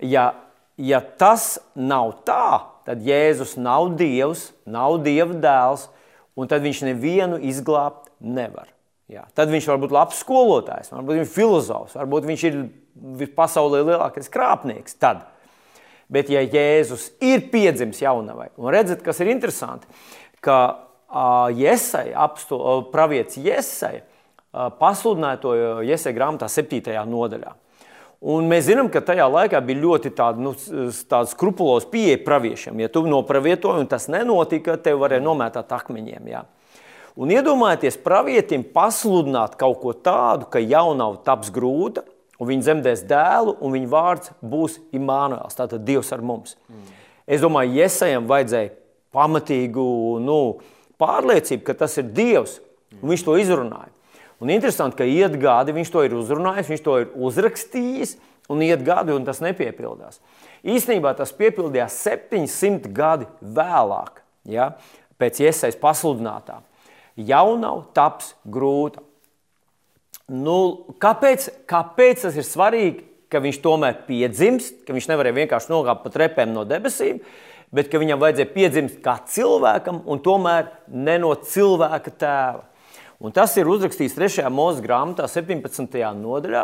Ja, 0.00 0.30
ja 0.80 1.02
tas 1.04 1.58
nav 1.76 2.22
tā, 2.24 2.72
tad 2.88 3.04
Jēzus 3.04 3.58
nav 3.60 3.92
Dievs, 4.00 4.50
nav 4.64 5.02
Dieva 5.04 5.36
dēls, 5.36 5.90
un 6.40 6.48
tad 6.48 6.64
viņš 6.64 6.86
nevienu 6.88 7.40
izglābt 7.44 8.08
nevar. 8.24 8.72
Jā. 9.10 9.26
Tad 9.34 9.50
viņš 9.50 9.66
var 9.68 9.80
būt 9.82 9.92
labs 9.92 10.20
skolotājs, 10.22 10.92
varbūt 10.94 11.18
viņš 11.18 11.26
ir 11.26 11.34
filozofs, 11.34 11.96
varbūt 11.98 12.28
viņš 12.30 12.46
ir 12.46 12.60
pasaulē 13.36 13.82
lielākais 13.82 14.30
krāpnieks. 14.32 14.96
Tad 15.02 15.26
Bet, 16.10 16.30
ja 16.32 16.42
Jēzus 16.42 17.12
ir 17.22 17.44
piedzimis 17.52 18.02
jaunavai, 18.02 18.48
un 18.58 18.72
redzat, 18.74 19.04
kas 19.06 19.20
ir 19.22 19.30
interesanti, 19.30 19.86
ka 20.42 20.56
apsto, 22.18 22.58
pravietis 22.90 23.38
uh, 24.02 24.68
pasludināja 24.78 25.40
to 25.42 25.54
Iesaja 25.86 26.16
grāmatā 26.16 26.50
7. 26.50 26.82
nodaļā. 27.06 27.54
Un 28.20 28.50
mēs 28.50 28.66
zinām, 28.66 28.90
ka 28.92 29.00
tajā 29.00 29.24
laikā 29.32 29.62
bija 29.64 29.80
ļoti 29.80 30.10
tāda, 30.12 30.42
nu, 30.44 30.52
tāda 31.08 31.30
skrupuloza 31.30 31.88
pieeja 31.88 32.18
praviešiem. 32.20 32.82
Ja 32.82 32.90
tu 32.92 33.06
nopravietoji 33.08 33.80
un 33.80 33.88
tas 33.88 34.10
nenotika, 34.12 34.76
tev 34.76 35.00
varēja 35.00 35.24
nomētāt 35.24 35.72
akmeņiem. 35.72 36.28
Jā. 36.28 36.42
Un 37.20 37.32
iedomājieties, 37.32 37.96
pravietim 38.04 38.66
pasludināt 38.74 39.56
kaut 39.60 39.80
ko 39.80 39.94
tādu, 39.96 40.50
ka 40.52 40.60
jaunava 40.60 41.16
taps 41.24 41.48
grūta, 41.54 42.04
un 42.40 42.48
viņi 42.48 42.64
dzemdēs 42.64 43.04
dēlu, 43.10 43.54
un 43.60 43.76
viņa 43.76 43.90
vārds 43.92 44.32
būs 44.40 44.78
Imānuēls, 44.96 45.58
tātad 45.58 45.84
Dievs 45.86 46.10
ar 46.16 46.24
mums. 46.24 46.56
Mm. 46.70 46.90
Es 47.30 47.44
domāju, 47.44 47.76
Iesajam 47.78 48.26
vajadzēja 48.30 48.72
pamatīgu 49.14 49.86
nu, 50.24 50.40
pārliecību, 51.00 51.64
ka 51.66 51.76
tas 51.84 51.98
ir 52.00 52.08
Dievs, 52.16 52.58
un 53.00 53.12
viņš 53.12 53.26
to 53.26 53.36
izrunāja. 53.40 53.92
Un 54.40 54.48
interesanti, 54.54 54.96
ka 54.96 55.04
iet 55.04 55.36
gadi, 55.40 55.74
viņš 55.76 55.90
to 55.92 56.02
ir 56.06 56.16
uzrunājis, 56.16 56.70
viņš 56.72 56.82
to 56.84 56.96
ir 57.02 57.10
uzrakstījis, 57.28 58.16
un 58.50 58.64
iet 58.64 58.80
gadi, 58.86 59.12
un 59.12 59.26
tas 59.26 59.42
nepiepildās. 59.44 60.18
Īsnībā 60.64 61.12
tas 61.16 61.32
piepildījās 61.36 62.00
700 62.06 62.88
gadi 62.96 63.28
vēlāk, 63.40 64.22
ja, 64.48 64.72
pēc 65.20 65.42
iesaistas 65.44 65.80
pasludinātā. 65.80 66.62
Jaunava 67.20 67.84
taps 67.96 68.34
grūta. 68.48 69.04
Nu, 70.30 70.86
kāpēc, 71.02 71.48
kāpēc 71.66 72.22
tas 72.22 72.36
ir 72.38 72.46
svarīgi, 72.46 73.06
ka 73.30 73.40
viņš 73.42 73.60
tomēr 73.64 74.02
piedzimst, 74.06 74.84
ka 74.86 74.94
viņš 74.94 75.08
nevarēja 75.10 75.38
vienkārši 75.40 75.72
nokāpt 75.72 76.04
pa 76.04 76.12
trepēm 76.14 76.52
no 76.54 76.62
debesīm, 76.68 77.18
bet 77.74 77.90
ka 77.90 77.98
viņam 78.02 78.20
vajadzēja 78.22 78.50
piedzimt 78.54 78.98
kā 79.02 79.16
cilvēkam 79.30 80.02
un 80.10 80.22
tomēr 80.22 80.68
ne 80.86 81.16
no 81.22 81.32
cilvēka 81.34 82.14
tēva. 82.14 82.66
Un 83.20 83.34
tas 83.36 83.52
ir 83.60 83.68
uzrakstīts 83.68 84.14
3. 84.16 84.46
mūža 84.54 84.84
grāmatā, 84.84 85.26
17. 85.28 85.98
nodaļā. 86.22 86.62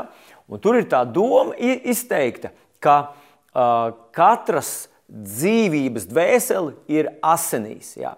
Tur 0.62 0.78
ir 0.78 0.86
tā 0.88 1.02
doma 1.04 1.52
izteikta, 1.58 2.52
ka 2.80 2.96
uh, 3.10 3.90
katras 4.16 4.86
dzīvības 5.10 6.06
dvēseli 6.10 6.72
ir 6.96 7.10
asinīs. 7.20 7.92
Jā. 7.98 8.14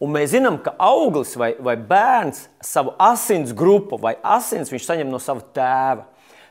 Un 0.00 0.14
mēs 0.14 0.30
zinām, 0.32 0.56
ka 0.64 0.72
auglis 0.80 1.34
vai, 1.36 1.52
vai 1.60 1.74
bērns 1.76 2.46
savu 2.64 2.94
asins 3.00 3.52
grupu 3.56 3.98
vai 4.00 4.14
asins 4.24 4.72
viņš 4.72 4.86
saņem 4.86 5.10
no 5.12 5.20
sava 5.20 5.44
tēva. 5.54 6.06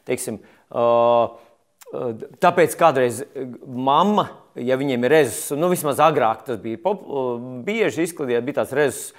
Teiksim, 0.05 0.37
tāpēc 2.41 2.75
kādreiz 2.77 3.23
mamma, 3.65 4.27
ja 4.53 4.77
viņiem 4.77 5.05
ir 5.05 5.15
rezus, 5.15 5.49
nu 5.57 5.69
vismaz 5.71 6.01
agrāk 6.03 6.45
tas 6.45 6.61
bija 6.61 6.81
pop, 6.83 7.01
bieži 7.65 8.05
izklaidīts, 8.05 8.45
bija 8.45 8.59
tāds 8.61 8.75
rezus, 8.77 9.09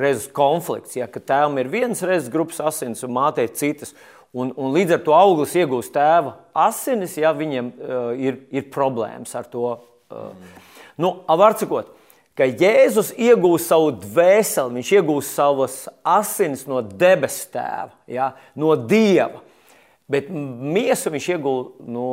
rezus 0.00 0.30
konflikts, 0.32 0.96
ja, 0.96 1.08
ka 1.08 1.20
tēvam 1.20 1.58
ir 1.60 1.68
viens 1.68 2.00
rezus 2.00 2.32
grupas 2.32 2.62
asins 2.64 3.04
un 3.04 3.12
mātei 3.16 3.48
citas. 3.52 3.92
Un, 4.36 4.50
un 4.60 4.72
līdz 4.74 4.96
ar 4.96 5.02
to 5.04 5.12
auglis 5.16 5.54
iegūst 5.56 5.94
tēva 5.94 6.34
asinis, 6.66 7.14
ja 7.16 7.30
viņiem 7.36 7.68
uh, 7.72 8.08
ir, 8.20 8.40
ir 8.52 8.66
problēmas 8.72 9.32
ar 9.38 9.46
to. 9.48 9.76
Uh. 10.12 10.32
Nu, 11.00 11.12
var 11.28 11.56
sakot, 11.60 11.92
ka 12.36 12.48
Jēzus 12.48 13.12
iegūs 13.16 13.66
savu 13.70 13.92
dvēseli, 14.02 14.78
viņš 14.78 14.92
iegūs 14.98 15.32
savas 15.38 15.78
asinis 16.04 16.66
no 16.68 16.82
debes 16.84 17.40
tēva, 17.52 17.94
ja, 18.10 18.32
no 18.58 18.74
dieva. 18.76 19.42
Bet 20.06 20.28
miesu 20.30 21.10
viņš 21.10 21.30
iegūta 21.34 21.86
no, 21.90 22.10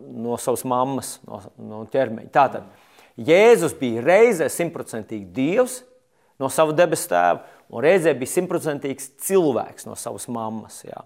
no 0.00 0.38
savas 0.42 0.64
mammas, 0.66 1.12
no, 1.28 1.38
no 1.60 1.84
ķermeņa. 1.92 2.32
Tātad 2.34 2.64
Jēzus 3.16 3.76
bija 3.78 4.02
reizē 4.04 4.48
simtprocentīgi 4.52 5.28
dievs 5.36 5.80
no 6.42 6.50
sava 6.52 6.74
debes 6.76 7.06
tēva, 7.08 7.44
un 7.70 7.84
reizē 7.84 8.12
bija 8.18 8.34
simtprocentīgs 8.34 9.12
cilvēks 9.26 9.86
no 9.88 9.96
savas 9.98 10.26
mammas. 10.32 10.82
Ja. 10.86 11.04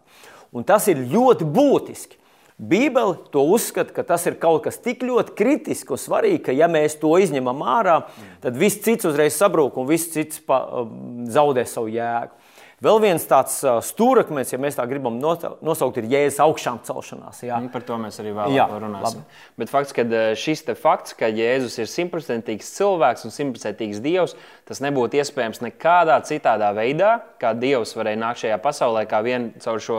Un 0.51 0.67
tas 0.67 0.89
ir 0.91 1.05
ļoti 1.11 1.47
būtiski. 1.47 2.20
Bībele 2.61 3.17
to 3.33 3.41
uzskata, 3.49 3.95
ka 3.97 4.03
tas 4.05 4.27
ir 4.29 4.35
kaut 4.41 4.67
kas 4.67 4.77
tik 4.85 5.01
ļoti 5.07 5.33
kritisks 5.39 5.95
un 5.97 6.01
svarīgs, 6.01 6.43
ka 6.45 6.53
ja 6.53 6.67
mēs 6.69 6.99
to 7.01 7.15
izņemam 7.17 7.63
ārā, 7.65 7.95
tad 8.43 8.59
viss 8.61 8.83
cits 8.85 9.09
uzreiz 9.09 9.39
sabrūk 9.41 9.79
un 9.81 9.89
viss 9.89 10.11
cits 10.13 10.43
pa, 10.45 10.59
um, 10.83 11.23
zaudē 11.33 11.65
savu 11.65 11.89
jēgu. 11.95 12.37
Vēl 12.81 12.97
viens 13.03 13.27
tāds 13.29 13.59
uh, 13.61 13.77
stūrakmenis, 13.85 14.55
ja 14.55 14.59
mēs 14.61 14.79
tā 14.79 14.87
gribam 14.89 15.19
nosaukt, 15.21 15.99
ir 16.01 16.07
jēzus 16.09 16.39
augšām 16.41 16.79
celšanās. 16.87 17.43
Jā. 17.45 17.59
Nu, 17.61 17.69
par 17.69 17.85
to 17.85 17.99
mēs 18.01 18.17
arī 18.23 18.31
vēlāk 18.33 18.73
runāsim. 18.73 19.21
Labi. 19.21 19.41
Bet 19.61 19.69
fakts, 19.69 19.93
ka 19.93 20.07
uh, 20.07 20.31
šis 20.33 20.65
fakts, 20.81 21.13
ka 21.19 21.29
Jēzus 21.29 21.77
ir 21.77 21.91
simtprocentīgs 21.93 22.71
cilvēks 22.79 23.27
un 23.29 23.35
simtprocentīgs 23.35 24.01
dievs, 24.01 24.33
tas 24.65 24.81
nebūtu 24.81 25.21
iespējams 25.21 25.61
nekādā 25.61 26.17
citādā 26.25 26.71
veidā, 26.73 27.19
kā 27.43 27.53
dievs 27.53 27.93
varēja 27.99 28.21
nākt 28.23 28.45
šajā 28.47 28.57
pasaulē, 28.65 29.05
kā 29.11 29.21
vien 29.29 29.51
caur 29.61 29.83
šo 29.85 29.99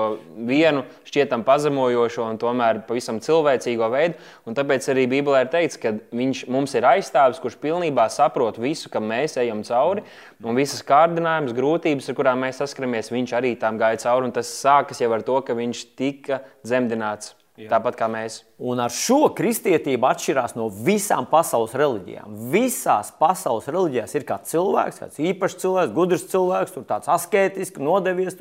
vienu 0.49 0.81
šķietam 1.05 1.45
pazemojošo 1.45 2.25
un 2.31 2.41
tomēr 2.41 2.81
pavisam 2.89 3.21
cilvēcīgo 3.21 3.91
veidu. 3.93 4.17
Un 4.49 4.57
tāpēc 4.57 4.89
arī 4.89 5.05
Bībelē 5.11 5.45
ir 5.45 5.53
teikts, 5.53 5.77
ka 5.77 5.93
viņš 6.09 6.43
mums 6.49 6.73
ir 6.79 6.89
aizstāvis, 6.95 7.43
kurš 7.43 7.61
pilnībā 7.61 8.09
saprot 8.09 8.57
visu, 8.57 8.89
kam 8.89 9.05
mēs 9.11 9.37
ejam 9.37 9.61
cauri, 9.67 10.01
un 10.43 10.57
visas 10.57 10.81
kārdinājumus, 10.85 11.53
grūtības, 11.57 12.09
ar 12.09 12.17
kurām 12.17 12.41
mēs 12.45 12.61
saskaramies 12.61 13.11
viņš 13.13 13.35
arī 13.37 13.53
tam 13.59 13.77
gāja 13.81 14.01
cauri. 14.05 14.31
Tas 14.35 14.49
sākas 14.61 15.01
jau 15.03 15.11
ar 15.15 15.23
to, 15.27 15.37
ka 15.45 15.57
viņš 15.57 15.85
tika 15.99 16.41
dzemdināts. 16.65 17.35
Jā. 17.59 17.67
Tāpat 17.73 17.97
kā 17.99 18.07
mēs. 18.09 18.39
Un 18.63 18.79
ar 18.81 18.93
šo 18.95 19.27
kristietība 19.37 20.13
atšķirās 20.15 20.55
no 20.57 20.69
visām 20.71 21.27
pasaules 21.29 21.75
reliģijām. 21.77 22.37
Visās 22.53 23.11
pasaules 23.19 23.67
reliģijās 23.69 24.15
ir 24.17 24.25
kāds 24.29 24.53
cilvēks, 24.53 25.01
kāds 25.03 25.19
īpašs 25.21 25.59
cilvēks, 25.61 25.91
gudrs 25.97 26.23
cilvēks, 26.31 26.77
tāds 26.89 27.11
asketisks, 27.11 27.83
nodevies, 27.83 28.39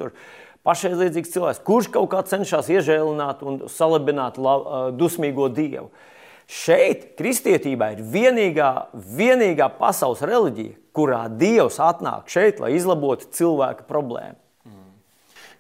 pašaizliedzīgs 0.64 1.34
cilvēks, 1.34 1.62
kurš 1.66 1.90
kaut 1.92 2.08
kā 2.14 2.22
cenšas 2.30 2.70
iežēlināt 2.72 3.42
un 3.44 3.64
salabināt 3.72 4.38
la, 4.40 4.56
dusmīgo 4.94 5.50
dievu. 5.52 5.90
Šeit 6.50 7.12
kristietībā 7.18 7.92
ir 7.94 8.00
vienīgā, 8.14 8.70
vienīgā 8.94 9.68
pasaules 9.78 10.22
reliģija, 10.26 10.78
kurā 10.96 11.24
Dievs 11.33 11.81
atnāk 11.83 12.31
šeit, 12.33 12.61
lai 12.62 12.74
izlabotu 12.76 13.31
cilvēka 13.37 13.87
problēmu. 13.88 14.38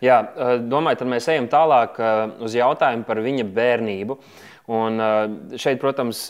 Jā, 0.00 0.22
domāju, 0.64 1.02
tad 1.02 1.10
mēs 1.12 1.26
ejam 1.28 1.48
tālāk 1.52 1.98
uz 2.40 2.54
jautājumu 2.56 3.04
par 3.04 3.20
viņa 3.20 3.44
bērnību. 3.52 4.16
Un 4.70 5.02
šeit, 5.60 5.80
protams, 5.82 6.22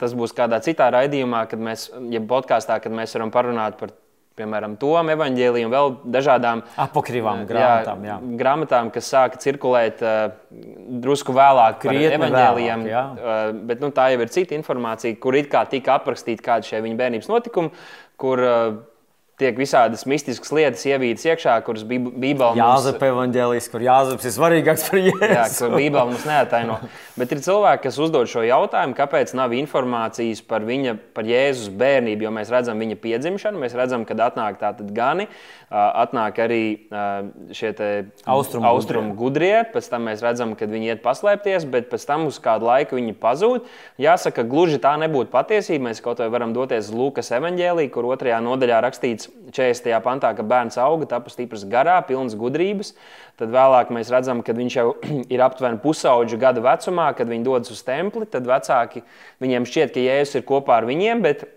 tas 0.00 0.14
būs 0.16 0.34
kādā 0.34 0.58
citā 0.64 0.88
raidījumā, 0.90 1.44
kad 1.50 1.62
mēs, 1.62 1.90
ja 2.10 2.22
podkāstā, 2.24 2.80
kad 2.82 2.94
mēs 2.94 3.14
varam 3.14 3.30
parunāt 3.34 3.76
par 3.78 3.92
piemēram, 4.38 4.76
Tomu 4.80 5.12
evanģēliju 5.14 5.68
un 5.68 5.72
vēl 5.72 5.90
dažādām 6.14 6.62
apakrīvām 6.80 7.44
grāmatām, 7.48 8.04
jā, 8.06 8.16
jā. 8.16 8.36
grāmatām, 8.40 8.90
kas 8.94 9.10
sāka 9.12 9.40
cirkulēt 9.42 10.02
uh, 10.04 10.34
drusku 11.02 11.34
vēlāk 11.36 11.82
par 11.84 11.98
evanģēlijiem. 11.98 12.86
Vēlāk, 12.88 13.20
uh, 13.20 13.42
bet 13.68 13.84
nu, 13.84 13.92
tā 13.94 14.08
jau 14.14 14.22
ir 14.24 14.32
cita 14.32 14.56
informācija, 14.56 15.18
kur 15.22 15.36
it 15.38 15.50
kā 15.52 15.64
tika 15.70 15.98
aprakstīta 15.98 16.46
kāda 16.48 16.68
šie 16.68 16.82
viņa 16.84 17.00
bērnības 17.00 17.30
notikumi, 17.32 17.72
kur 18.22 18.38
uh, 18.38 18.70
tiek 19.42 19.58
visādas 19.58 20.06
mistiskas 20.08 20.54
lietas 20.54 20.84
ievītas 20.88 21.26
iekšā, 21.26 21.58
kuras 21.66 21.82
Bībelē 21.84 22.52
mums... 22.54 22.60
Jāzep 22.62 23.02
evanģēlijas, 23.10 23.68
kur 23.72 23.84
Jāzeps 23.84 24.28
ir 24.30 24.34
svarīgāks 24.36 24.86
par 24.88 25.02
Jēzu. 25.02 25.30
Jā, 25.34 25.46
kur 25.58 25.74
Bībelē 25.76 26.04
mums 26.08 26.26
neataino. 26.28 26.78
Bet 27.18 27.34
ir 27.34 27.42
cilvēki, 27.44 27.82
kas 27.88 27.98
uzdod 28.00 28.30
šo 28.30 28.46
jautājumu, 28.46 28.96
kāpēc 28.96 29.34
nav 29.36 29.52
informācijas 29.58 30.40
par 30.46 30.64
viņa, 30.64 30.94
par 31.16 31.28
Jēzus 31.28 31.72
bērnību, 31.82 32.28
jo 32.28 32.32
mēs 32.38 32.52
redzam 32.54 32.80
viņa 32.80 32.98
piedzimšanu, 33.02 33.60
mēs 33.60 33.76
redzam, 33.76 34.06
kad 34.08 34.22
atnāk 34.30 34.60
tātad 34.62 34.94
gani, 34.96 35.26
atnāk 35.72 36.38
arī 36.44 36.62
šie 37.56 37.72
austrumu, 38.28 38.68
austrumu 38.68 39.16
gudrie, 39.18 39.64
pēc 39.72 39.88
tam 39.92 40.06
mēs 40.08 40.22
redzam, 40.24 40.54
kad 40.58 40.70
viņi 40.72 40.92
iet 40.94 41.02
paslēpties, 41.04 41.64
bet 41.72 41.90
pēc 41.90 42.06
tam 42.08 42.28
uz 42.28 42.38
kādu 42.44 42.68
laiku 42.68 43.00
viņi 43.00 43.16
pazūd. 43.18 43.66
Jāsaka, 44.00 44.44
gluži 44.46 44.80
tā 44.82 44.94
nebūtu 45.00 45.32
patiesība. 45.32 45.88
Mēs 45.88 46.04
kaut 46.04 46.20
vai 46.20 46.28
varam 46.32 46.52
doties 46.54 46.90
uz 46.92 46.94
Lūkas 46.94 47.32
evanģēlī, 47.38 47.88
kur 47.92 48.06
otrajā 48.12 48.38
nodaļā 48.44 48.82
rakstīts 48.84 49.31
40. 49.52 49.88
pantā, 50.04 50.32
ka 50.36 50.44
bērns 50.46 50.78
auga, 50.80 51.08
tapu 51.10 51.32
stiprs 51.32 51.64
garā, 51.68 51.96
pilns 52.06 52.36
gudrības. 52.38 52.92
Tad 53.40 53.52
vēlāk 53.54 53.90
mēs 53.94 54.12
redzam, 54.12 54.44
ka 54.44 54.54
viņš 54.56 54.76
jau 54.78 54.86
ir 55.34 55.42
aptuveni 55.44 55.80
pusauģa 55.82 56.38
gada 56.40 56.62
vecumā, 56.64 57.08
kad 57.18 57.30
viņi 57.30 57.48
dodas 57.48 57.72
uz 57.74 57.82
templi. 57.86 58.28
Tad 58.30 58.46
vecāki 58.48 59.04
viņiem 59.42 59.66
šķiet, 59.68 59.94
ka 59.94 60.06
Jēzus 60.06 60.40
ir 60.40 60.48
kopā 60.48 60.80
ar 60.82 60.88
viņiem. 60.90 61.24
Bet 61.26 61.48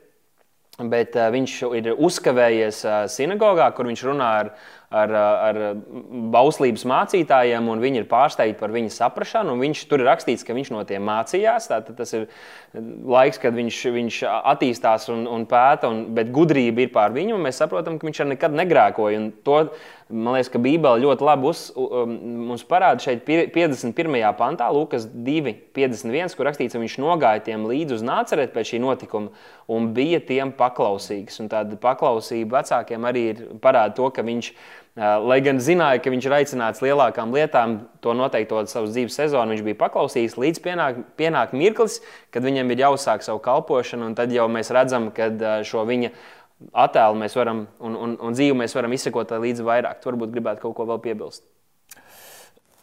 Bet 0.75 1.13
uh, 1.15 1.29
viņš 1.31 1.51
ir 1.79 1.85
uzkavējies 1.93 2.81
uh, 2.83 2.95
sinagogā, 3.07 3.69
kur 3.71 3.87
viņš 3.87 4.01
runā 4.09 4.31
ar, 4.41 4.49
ar, 4.93 5.13
ar 5.15 5.59
bauslības 6.33 6.85
mācītājiem, 6.87 7.69
un 7.71 7.81
viņi 7.83 8.01
ir 8.03 8.07
pārsteigti 8.09 8.59
par 8.59 8.73
viņa 8.75 8.93
saprāšanu. 8.93 9.57
Viņš 9.61 9.83
tur 9.89 10.03
ir 10.03 10.09
rakstīts, 10.11 10.45
ka 10.45 10.55
viņš 10.57 10.71
no 10.75 10.83
tiem 10.87 11.05
mācījās. 11.07 11.69
Tātad 11.71 11.97
tas 11.97 12.13
ir 12.17 12.27
laiks, 12.75 13.39
kad 13.41 13.55
viņš, 13.55 13.81
viņš 13.95 14.21
attīstās 14.53 15.09
un, 15.13 15.25
un 15.31 15.47
pēta, 15.49 15.89
un, 15.91 16.05
bet 16.15 16.31
gudrība 16.35 16.85
ir 16.85 16.93
pār 16.93 17.15
viņu. 17.15 17.39
Mēs 17.41 17.61
saprotam, 17.63 17.99
ka 17.99 18.07
viņš 18.07 18.23
nekad 18.35 18.55
negrēkoja. 18.57 19.23
To, 19.47 19.57
man 20.11 20.37
liekas, 20.37 20.51
ka 20.53 20.61
Bībele 20.61 21.03
ļoti 21.03 21.25
labi 21.25 21.49
uz, 21.49 21.65
um, 21.79 22.15
mums 22.51 22.65
parāda 22.67 23.01
šeit 23.07 23.25
51. 23.25 24.21
pantā, 24.37 24.69
Lukas 24.75 25.07
2, 25.09 25.55
51, 25.75 26.37
kur 26.37 26.49
rakstīts, 26.49 26.75
ka 26.75 26.83
viņš 26.83 26.99
nogāja 27.01 27.43
tiem 27.49 27.65
līdzi 27.69 27.97
uz 27.97 28.05
nācerēt 28.05 28.53
pēc 28.55 28.73
šī 28.73 28.81
notikuma 28.85 29.33
un 29.71 29.91
bija 29.97 30.21
tiem 30.23 30.53
paklausīgs. 30.55 31.39
Un 31.41 31.49
tāda 31.51 31.79
paklausība 31.81 32.61
vecākiem 32.61 33.07
arī 33.09 33.27
parāda 33.63 33.97
to, 33.97 34.11
ka 34.13 34.25
viņš 34.25 34.51
ir 34.51 34.84
Lai 34.95 35.41
gan 35.43 35.57
zināja, 35.59 35.99
ka 35.99 36.11
viņš 36.13 36.25
ir 36.29 36.33
aicināts 36.37 36.79
lielākām 36.79 37.33
lietām, 37.35 37.73
to 37.99 38.13
noteikto 38.15 38.61
savas 38.71 38.93
dzīves 38.95 39.17
sezonu 39.19 39.51
viņš 39.51 39.63
bija 39.65 39.79
paklausījis, 39.81 40.37
līdz 40.39 40.61
pienāk, 40.63 41.01
pienāk 41.19 41.51
mirklis, 41.51 41.97
kad 42.31 42.47
viņam 42.47 42.71
ir 42.71 42.85
jāuzsāk 42.85 43.25
savu 43.25 43.41
kalpošanu, 43.43 44.07
un 44.07 44.15
tad 44.15 44.31
jau 44.31 44.47
mēs 44.47 44.71
redzam, 44.71 45.09
ka 45.11 45.27
šo 45.67 45.83
viņa 45.89 46.13
attēlu 46.85 47.19
mēs 47.19 47.35
varam 47.35 47.65
un, 47.83 47.99
un, 47.99 48.15
un 48.23 48.39
dzīvi 48.39 48.55
mēs 48.61 48.77
varam 48.77 48.95
izsekot 48.95 49.35
līdz 49.35 49.67
vairāk. 49.67 49.99
Varbūt 50.07 50.31
gribētu 50.31 50.63
kaut 50.63 50.77
ko 50.79 50.87
vēl 50.87 51.03
piebilst. 51.03 51.43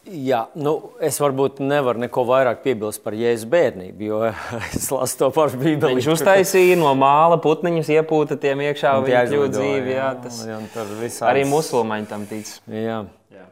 Jā, 0.03 0.41
nu, 0.59 0.73
es 0.99 1.15
varbūt 1.23 1.61
nevaru 1.63 2.01
neko 2.03 2.25
vairāk 2.27 2.59
piebilst 2.65 2.99
par 3.05 3.15
jēzus 3.15 3.47
bērnību, 3.47 4.03
jo 4.03 4.17
es 4.75 4.89
lasu 4.91 5.19
to 5.21 5.29
pašu 5.31 5.59
Bībeli. 5.61 5.95
Viņš 6.01 6.09
uztaisīja 6.17 6.75
no 6.81 6.89
māla 6.99 7.37
putniņus, 7.43 7.91
iepūta 7.95 8.35
tiem 8.41 8.65
iekšā 8.65 8.97
un 8.99 9.07
viņa 9.07 9.21
kļūda 9.29 9.53
dzīvi. 9.55 9.93
Jā, 9.95 10.09
tas 10.25 10.41
jā, 10.49 10.57
visāds... 10.99 11.23
arī 11.29 11.45
musulmaņi 11.47 12.09
tam 12.09 12.25
tic. 12.27 12.51
Jā. 12.67 12.97
Jā. 13.31 13.45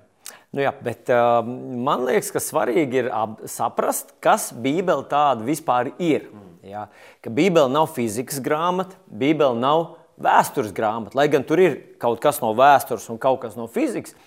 Nu 0.52 0.66
jā, 0.66 0.74
bet 0.84 1.14
uh, 1.16 1.40
man 1.88 2.04
liekas, 2.10 2.34
ka 2.36 2.44
svarīgi 2.44 3.06
ir 3.06 3.10
saprast, 3.48 4.12
kas 4.20 4.50
Bībele 4.52 5.08
tāda 5.08 5.48
vispār 5.48 5.94
ir. 6.04 6.28
Jā. 6.68 6.90
Ka 7.24 7.32
Bībele 7.32 7.72
nav 7.72 7.88
fizikas 7.96 8.44
grāmata, 8.44 9.00
Bībele 9.08 9.56
nav 9.56 9.94
vēstures 10.22 10.76
grāmata, 10.76 11.16
lai 11.16 11.30
gan 11.32 11.48
tur 11.48 11.64
ir 11.64 11.80
kaut 12.02 12.20
kas 12.22 12.44
no 12.44 12.52
vēstures 12.60 13.08
un 13.10 13.24
kaut 13.24 13.40
kas 13.46 13.56
no 13.56 13.72
fizikas. 13.72 14.18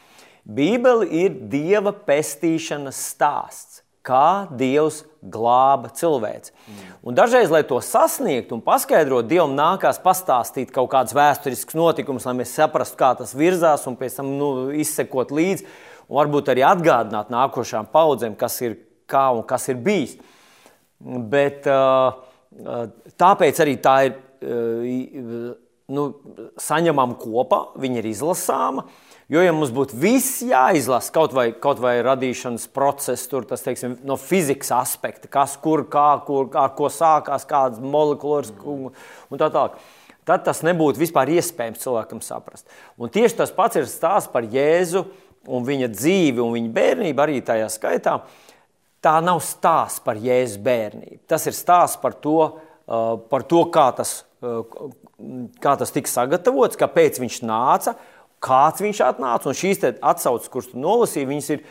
Bībele 0.45 1.09
ir 1.09 1.39
dieva 1.49 1.95
pestīšanas 2.05 2.99
stāsts, 3.15 3.81
kā 4.05 4.45
dievs 4.53 5.03
glāba 5.25 5.89
cilvēci. 5.97 6.53
Mm. 6.53 6.91
Un 7.09 7.17
dažreiz, 7.17 7.49
lai 7.49 7.63
to 7.65 7.79
sasniegtu 7.81 8.59
un 8.59 8.61
paskaidrotu, 8.65 9.31
dievam 9.31 9.55
nākās 9.57 9.97
pastāstīt 10.05 10.75
kaut 10.75 10.91
kādus 10.93 11.17
vēsturiskus 11.17 11.79
notikumus, 11.79 12.27
lai 12.29 12.37
mēs 12.43 12.53
saprastu, 12.59 12.99
kā 13.01 13.15
tas 13.17 13.33
virzās, 13.33 13.87
un 13.89 13.97
pēc 13.97 14.19
tam 14.21 14.35
nu, 14.37 14.51
izsekot 14.77 15.33
līdzi, 15.33 15.65
un 16.11 16.21
varbūt 16.21 16.53
arī 16.53 16.67
atgādināt 16.69 17.33
nākošām 17.33 17.89
paudzēm, 17.95 18.37
kas 18.37 18.61
ir 18.67 18.77
kā 19.09 19.31
un 19.33 19.43
kas 19.49 19.71
ir 19.73 19.81
bijis. 19.81 20.19
Bet, 21.33 21.65
tāpēc 23.21 23.65
arī 23.65 23.79
tā 23.81 23.97
ir 24.11 24.21
nu, 25.89 26.05
saņemama 26.61 27.17
kopā, 27.21 27.61
viņa 27.81 28.01
ir 28.01 28.13
izlasāma. 28.13 28.87
Jo, 29.33 29.41
ja 29.41 29.55
mums 29.57 29.71
būtu 29.73 29.97
viss 29.97 30.43
jāizlasa, 30.45 31.09
kaut 31.15 31.33
vai, 31.33 31.47
kaut 31.57 31.79
vai 31.81 31.95
radīšanas 32.05 32.67
process, 32.77 33.25
tur, 33.31 33.47
tas, 33.49 33.63
teiksim, 33.65 33.97
no 34.05 34.19
fizikas 34.21 34.69
aspekta, 34.77 35.31
kas, 35.33 35.55
kur, 35.65 35.87
kā, 35.89 36.11
kur, 36.27 36.51
ar 36.61 36.75
ko 36.77 36.91
sākās, 36.93 37.47
kādas 37.49 37.81
molekulas 37.81 38.53
un, 38.69 38.91
un 39.33 39.41
tā 39.41 39.49
tālāk, 39.55 39.79
tad 40.29 40.45
tas 40.45 40.61
nebūtu 40.67 41.01
vispār 41.01 41.33
iespējams 41.39 41.81
cilvēkam 41.87 42.21
saprast. 42.25 42.69
Un 43.01 43.13
tieši 43.13 43.41
tas 43.41 43.55
pats 43.57 43.81
ir 43.81 43.89
stāsts 43.89 44.29
par 44.33 44.45
Jēzu 44.45 45.07
un 45.49 45.65
viņa 45.65 45.89
dzīvi 45.95 46.45
un 46.45 46.53
viņa 46.59 46.75
bērnību 46.77 47.25
arī 47.25 47.41
tajā 47.45 47.71
skaitā. 47.73 48.19
Tā 49.05 49.19
nav 49.25 49.41
stāsts 49.45 50.05
par 50.05 50.21
Jēzus 50.21 50.61
bērnību. 50.65 51.23
Tas 51.29 51.49
ir 51.49 51.57
stāsts 51.57 52.01
par 52.01 52.17
to, 52.21 52.43
uh, 52.45 53.15
par 53.33 53.49
to 53.49 53.65
kā, 53.73 53.89
tas, 53.97 54.19
uh, 54.45 54.65
kā 55.65 55.79
tas 55.81 55.97
tika 55.97 56.13
sagatavots, 56.13 56.77
kāpēc 56.81 57.25
viņš 57.25 57.41
nāca 57.49 57.97
kāds 58.43 58.83
viņš 58.85 59.03
atnāca. 59.07 59.51
Un 59.51 59.59
šīs 59.59 59.85
atsauces, 60.01 60.51
kuras 60.53 60.71
tu 60.73 60.81
nolasīji, 60.81 61.31
viņas 61.31 61.53
ir 61.55 61.63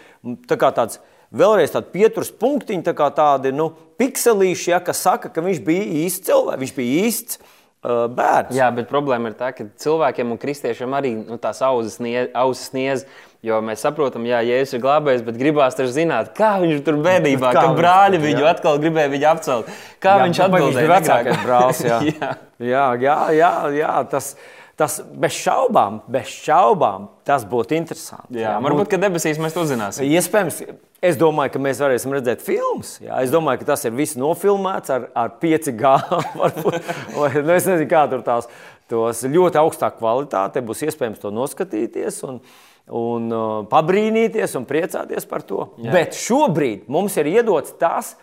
tā 0.47 0.59
tāds 0.61 1.01
vēlreiz 1.33 1.73
tādi 1.73 1.91
pieturas 1.95 2.31
punktiņi, 2.37 2.85
tā 2.85 2.93
kā 2.97 3.09
tādi 3.15 3.53
nu, 3.55 3.71
pikselīši, 4.01 4.71
ja, 4.75 4.79
kas 4.85 5.01
saka, 5.05 5.31
ka 5.33 5.43
viņš 5.43 5.65
bija 5.65 5.89
īsts 6.05 6.29
cilvēks, 6.29 6.63
viņš 6.63 6.79
bija 6.79 7.03
īsts. 7.09 7.43
Uh, 7.83 8.05
bērns. 8.07 8.55
Jā, 8.55 8.69
bet 8.71 8.87
problēma 8.87 9.27
ir 9.27 9.33
tā, 9.35 9.49
ka 9.51 9.65
cilvēkiem 9.83 10.29
un 10.31 10.37
kristiešiem 10.39 10.93
arī 10.95 11.09
nu, 11.17 11.35
tās 11.35 11.57
ausis 11.59 12.69
sniedz. 12.69 13.03
Jo 13.43 13.57
mēs 13.59 13.81
saprotam, 13.83 14.23
ka 14.23 14.39
Jēzus 14.47 14.77
ir 14.77 14.81
glābējis, 14.85 15.25
bet 15.27 15.35
gribās 15.35 15.75
taču 15.75 15.91
zināt, 15.91 16.29
kā 16.37 16.53
viņš 16.61 16.79
tur 16.85 17.01
bērnībā, 17.03 17.49
kā 17.57 17.65
ka 17.65 17.75
brāļi 17.75 18.21
viņu 18.23 18.45
jā. 18.45 18.53
atkal 18.55 18.79
gribēja 18.79 19.11
viņu 19.11 19.27
apcelt. 19.33 19.73
Kā 19.99 20.15
jā, 20.15 20.29
viņš 20.29 20.39
atbildēja? 20.45 20.69
Viņš 20.69 20.79
bija 20.79 20.93
vecākais 20.93 21.43
brālis. 21.43 21.83
Jā, 21.83 21.97
jā. 22.23 22.31
jā, 22.71 22.85
jā, 23.03 23.17
jā, 23.35 23.51
jā 23.81 23.97
tas 24.15 24.31
ir 24.37 24.62
Tas 24.79 24.95
bez 25.05 25.35
šaubām, 25.37 25.99
bez 26.09 26.31
šaubām 26.33 27.05
tas 27.27 27.43
būtu 27.45 27.75
interesanti. 27.77 28.39
Jā, 28.39 28.55
jā, 28.55 28.61
varbūt, 28.65 28.87
ka 28.89 28.97
debesīs 28.97 29.37
mēs 29.41 29.53
to 29.53 29.67
zināsim. 29.69 30.07
Iespējams, 30.09 30.57
es 31.05 31.19
domāju, 31.21 31.53
ka 31.53 31.61
mēs 31.61 31.81
varēsim 31.83 32.15
redzēt 32.15 32.41
filmas. 32.41 32.95
Jā. 33.03 33.19
Es 33.21 33.29
domāju, 33.33 33.61
ka 33.61 33.69
tas 33.69 33.85
ir 33.85 33.93
viss 33.93 34.17
nofilmēts 34.17 34.93
ar, 34.95 35.05
ar 35.13 35.35
5G. 35.43 35.93
Varbūt, 36.41 36.77
vai, 37.13 37.29
nu, 37.37 37.53
es 37.53 37.69
nezinu, 37.69 37.85
kā 37.91 38.07
tur 38.09 38.25
tās 38.25 38.49
tos 38.89 39.21
ļoti 39.29 39.61
augstā 39.61 39.91
kvalitāte 39.93 40.63
būs 40.65 40.81
iespējams 40.89 41.21
to 41.21 41.29
noskatīties. 41.37 42.17
Un, 42.25 42.39
un 42.97 43.29
uh, 43.29 43.51
pabrīnīties 43.69 44.57
un 44.59 44.65
priecāties 44.69 45.29
par 45.29 45.45
to. 45.47 45.67
Jā. 45.83 45.93
Bet 45.93 46.17
šobrīd 46.17 46.89
mums 46.91 47.15
ir 47.21 47.29
iedots 47.31 47.77
tas, 47.79 48.15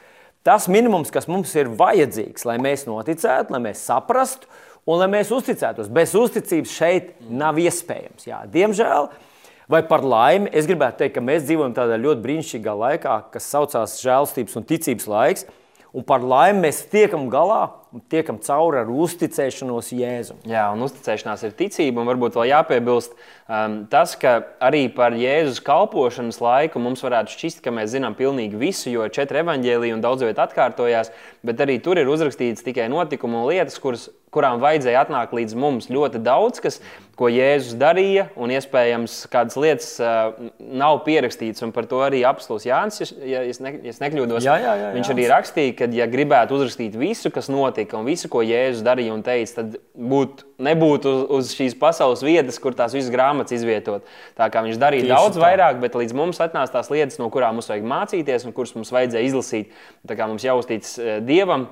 tas 0.46 0.66
minimums, 0.72 1.12
kas 1.14 1.30
mums 1.30 1.54
ir 1.56 1.70
vajadzīgs, 1.78 2.42
lai 2.48 2.58
mēs 2.58 2.88
noticētu, 2.90 3.54
lai 3.54 3.62
mēs 3.70 3.86
saprastu, 3.86 4.50
un 4.86 5.00
lai 5.00 5.08
mēs 5.12 5.32
uzticētos. 5.34 5.90
Bez 5.92 6.14
uzticības 6.18 6.76
šeit 6.76 7.12
nav 7.28 7.58
iespējams. 7.60 8.28
Jā, 8.28 8.42
diemžēl, 8.50 9.10
vai 9.70 9.82
par 9.86 10.04
laimi, 10.06 10.50
es 10.56 10.68
gribētu 10.70 11.02
teikt, 11.02 11.16
ka 11.18 11.24
mēs 11.24 11.46
dzīvojam 11.48 11.76
tādā 11.76 11.98
ļoti 12.00 12.24
brīnišķīgā 12.26 12.76
laikā, 12.84 13.16
kas 13.34 13.50
saucās 13.52 14.00
žēlstības 14.04 14.60
un 14.60 14.68
ticības 14.70 15.10
laiks. 15.10 15.48
Un 15.90 16.06
par 16.06 16.22
laimi 16.22 16.68
mēs 16.68 16.84
tiekam 16.92 17.26
galā 17.32 17.64
tiekam 18.10 18.38
cauri 18.42 18.78
ar 18.84 18.90
uzticēšanos 18.92 19.90
Jēzum. 19.96 20.38
Jā, 20.48 20.68
un 20.74 20.84
uzticēšanās 20.86 21.42
ir 21.48 21.54
ticība. 21.58 22.02
Un 22.02 22.10
varbūt 22.10 22.36
vēl 22.38 22.50
jāpiebilst 22.52 23.16
um, 23.16 23.80
tas, 23.90 24.14
ka 24.20 24.36
arī 24.62 24.84
par 24.94 25.16
Jēzus 25.18 25.58
kalpošanas 25.66 26.38
laiku 26.42 26.82
mums 26.82 27.02
varētu 27.02 27.34
šķist, 27.34 27.62
ka 27.64 27.74
mēs 27.74 27.90
zinām 27.96 28.14
pilnīgi 28.18 28.60
visu, 28.60 28.92
jo 28.92 29.08
četri 29.10 29.42
evaņģēlīji 29.42 29.96
un 29.96 30.04
daudz 30.04 30.26
vietā 30.28 30.46
atkārtojās, 30.46 31.10
bet 31.46 31.60
arī 31.64 31.78
tur 31.82 32.00
ir 32.00 32.10
uzrakstīts 32.10 32.64
tikai 32.66 32.88
notikumi 32.92 33.38
un 33.40 33.48
lietas, 33.50 33.78
kuras 33.82 34.08
kurām 34.34 34.60
vajadzēja 34.62 35.04
atnākt 35.04 35.34
līdz 35.34 35.56
mums 35.58 35.88
ļoti 35.90 36.20
daudz, 36.22 36.60
kas, 36.62 36.78
ko 37.18 37.28
Jēzus 37.28 37.74
darīja, 37.76 38.28
un 38.40 38.52
iespējams 38.54 39.16
kādas 39.28 39.58
lietas 39.60 39.88
uh, 40.00 40.30
nav 40.58 41.02
pierakstītas. 41.04 41.66
Par 41.74 41.88
to 41.90 41.98
arī 42.06 42.22
apstults 42.24 42.64
Jānis, 42.64 43.02
ja, 43.02 43.42
ja, 43.44 43.56
ne, 43.60 43.72
ja 43.84 43.94
nekļūdos. 44.06 44.46
Jā, 44.46 44.54
jā, 44.62 44.76
jā, 44.80 44.92
viņš 44.94 45.10
arī 45.12 45.26
rakstīja, 45.28 45.74
ka, 45.76 45.88
ja 45.98 46.06
gribētu 46.10 46.56
uzrakstīt 46.56 46.96
visu, 46.98 47.32
kas 47.34 47.50
notika, 47.52 47.98
un 47.98 48.08
visu, 48.08 48.30
ko 48.32 48.44
Jēzus 48.46 48.86
darīja 48.86 49.16
un 49.16 49.24
teica, 49.26 49.58
tad 49.58 49.76
būt, 49.92 50.46
nebūtu 50.62 51.12
uz, 51.12 51.26
uz 51.36 51.52
šīs 51.58 51.76
pasaules 51.80 52.24
vietas, 52.24 52.60
kur 52.62 52.76
tās 52.78 52.94
visas 52.96 53.12
grāmatas 53.12 53.58
izvietot. 53.58 54.08
Tā 54.38 54.48
kā 54.52 54.64
viņš 54.64 54.80
darīja 54.80 55.08
Tieši 55.08 55.12
daudz 55.12 55.36
tā. 55.36 55.44
vairāk, 55.44 55.82
bet 55.82 55.98
līdz 55.98 56.16
mums 56.16 56.40
atnāca 56.40 56.78
tās 56.78 56.88
lietas, 56.92 57.20
no 57.20 57.28
kurām 57.34 57.58
mums 57.58 57.68
vajag 57.68 57.84
mācīties 57.90 58.48
un 58.48 58.56
kuras 58.56 58.72
mums 58.78 58.94
vajadzēja 58.94 59.28
izlasīt. 59.28 59.76
Tā 60.08 60.16
kā 60.16 60.30
mums 60.30 60.46
jāuztic 60.46 60.88
Dievam 61.30 61.68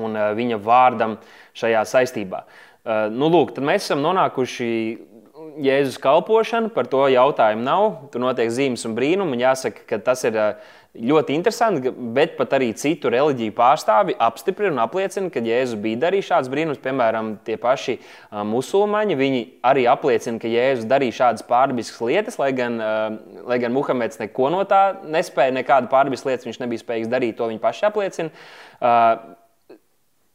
un 0.00 0.16
uh, 0.16 0.32
viņa 0.36 0.58
vārdam 0.64 1.18
šajā 1.58 1.84
saistībā. 1.92 2.44
Uh, 2.80 3.06
nu, 3.12 3.28
lūk, 3.28 3.52
tad 3.56 3.66
mēs 3.68 3.84
esam 3.84 4.00
nonākuši 4.04 4.70
Jēzus 5.58 5.98
kalpošana, 6.02 6.70
par 6.74 6.86
to 6.90 7.06
jautājumu 7.10 7.64
nav. 7.66 7.86
Tur 8.12 8.22
notiek 8.22 8.50
zīmes 8.52 8.84
un 8.86 8.94
brīnumi. 8.96 9.34
Un 9.36 9.42
jāsaka, 9.42 9.82
ka 9.88 9.98
tas 10.04 10.22
ir 10.28 10.36
ļoti 10.90 11.36
interesanti, 11.38 11.90
bet 12.14 12.36
pat 12.38 12.56
arī 12.58 12.72
citu 12.74 13.12
reliģiju 13.14 13.54
pārstāvi 13.54 14.16
apstiprina 14.18 14.72
un 14.74 14.82
apliecina, 14.82 15.30
ka 15.30 15.42
Jēzus 15.44 15.78
bija 15.82 16.00
darījis 16.06 16.30
šādus 16.32 16.52
brīnumus. 16.52 16.80
Piemēram, 16.82 17.32
tie 17.46 17.54
paši 17.62 17.98
musulmaņi, 18.50 19.18
viņi 19.20 19.42
arī 19.70 19.86
apliecina, 19.90 20.42
ka 20.42 20.50
Jēzus 20.50 20.88
darīja 20.90 21.18
šādas 21.20 21.46
pārdabiskas 21.46 22.02
lietas, 22.06 22.40
lai 22.42 22.50
gan, 22.58 22.78
lai 23.46 23.60
gan 23.62 23.74
Muhameds 23.76 24.18
neko 24.22 24.50
no 24.54 24.64
tā 24.68 24.84
nespēja, 25.06 25.54
nekādu 25.60 25.92
pārdabisku 25.92 26.32
lietu 26.32 26.50
viņš 26.50 26.62
nebija 26.64 26.82
spējīgs 26.82 27.12
darīt, 27.12 27.38
to 27.38 27.50
viņi 27.52 27.62
paši 27.62 27.86
apliecina. 27.90 28.32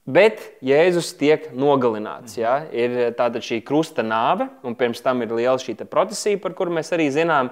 Bet 0.05 0.41
Jēzus 0.61 1.15
tiek 1.17 1.47
nogalināts. 1.57 2.37
Ja? 2.37 2.59
Ir 2.69 3.15
tāda 3.17 3.41
šī 3.41 3.61
krusta 3.65 4.05
nāve, 4.05 4.47
un 4.61 4.77
pirms 4.77 5.01
tam 5.01 5.23
ir 5.25 5.33
liela 5.33 5.57
šī 5.61 5.77
procesija, 5.89 6.41
par 6.41 6.53
kuru 6.57 6.75
mēs 6.77 6.93
arī 6.93 7.09
zinām, 7.13 7.49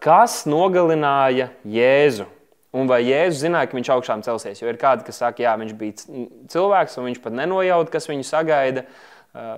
kas 0.00 0.42
nogalināja 0.48 1.50
Jēzu. 1.68 2.26
Un 2.70 2.86
vai 2.88 3.02
Jēzus 3.02 3.44
zināja, 3.44 3.68
ka 3.68 3.76
viņš 3.76 3.92
augšām 3.92 4.24
celsies? 4.24 4.60
Jo 4.62 4.70
ir 4.70 4.78
kādi, 4.80 5.04
kas 5.04 5.20
saka, 5.20 5.42
ka 5.42 5.56
viņš 5.60 5.76
bija 5.76 6.26
cilvēks, 6.52 6.96
un 6.96 7.10
viņš 7.10 7.22
pat 7.24 7.34
nenojauta, 7.34 7.92
kas 7.92 8.06
viņu 8.08 8.28
sagaida. 8.28 8.86
Uh, 8.86 9.09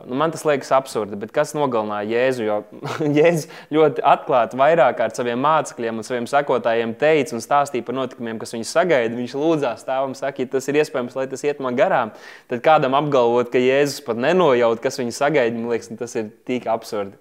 nu, 0.07 0.17
man 0.21 0.29
tas 0.31 0.43
liekas 0.45 0.69
absurdi, 0.77 1.17
bet 1.17 1.31
kas 1.33 1.55
nogalināja 1.57 2.11
Jēzu? 2.11 2.43
Jo 2.45 2.57
Jēzus 3.17 3.47
ļoti 3.73 4.03
atklāti 4.05 4.59
vairāk 4.61 4.99
ar 5.01 5.15
saviem 5.17 5.41
mācekļiem 5.41 6.03
un 6.03 6.05
saviem 6.05 6.27
sekotājiem 6.29 6.93
teica 7.01 7.33
un 7.39 7.41
stāstīja 7.41 7.87
par 7.87 7.97
notikumiem, 7.97 8.37
kas 8.43 8.53
viņus 8.53 8.75
sagaida. 8.77 9.17
Viņš 9.17 9.37
lūdzās 9.41 9.87
tēvam, 9.89 10.13
saka, 10.19 10.45
ja 10.45 10.53
tas 10.53 10.69
ir 10.69 10.81
iespējams, 10.83 11.17
lai 11.17 11.25
tas 11.31 11.47
iet 11.49 11.63
man 11.65 11.79
garām. 11.79 12.13
Tad 12.53 12.61
kādam 12.67 12.99
apgalvot, 12.99 13.49
ka 13.55 13.63
Jēzus 13.63 14.05
pat 14.05 14.21
nenojaut, 14.21 14.83
kas 14.85 15.01
viņu 15.01 15.17
sagaida, 15.17 15.57
man 15.57 15.73
liekas, 15.73 15.89
tas 16.03 16.21
ir 16.21 16.29
tik 16.49 16.69
absurdi. 16.69 17.17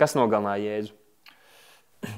Kas 0.00 0.18
nogalināja 0.18 0.66
Jēzu? 0.66 0.94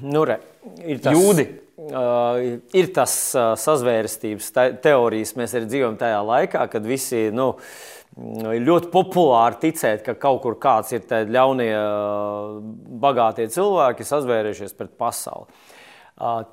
Nu, 0.01 0.25
re, 0.27 0.41
ir 0.81 0.97
tas, 0.99 1.13
Jūdi. 1.13 1.45
Uh, 1.77 2.57
ir 2.75 2.89
tas 2.91 3.13
uh, 3.37 3.51
sazvērstības 3.61 4.49
teorijas. 4.81 5.35
Mēs 5.37 5.53
arī 5.55 5.69
dzīvojam 5.69 5.99
tajā 6.01 6.17
laikā, 6.25 6.65
kad 6.73 6.89
visi. 6.89 7.27
Nu, 7.31 7.51
uh, 7.53 7.96
Nu, 7.96 7.96
ir 8.17 8.63
ļoti 8.65 8.89
populāri 8.93 9.59
ticēt, 9.67 10.03
ka 10.05 10.15
kaut 10.17 10.41
kur 10.43 10.57
kāds 10.61 10.93
ir 10.95 11.03
tādi 11.07 11.33
ļaunie, 11.35 11.71
bagātie 13.01 13.47
cilvēki 13.53 14.07
sazvērējušies 14.07 14.77
pret 14.77 14.95
pasauli. 14.99 15.49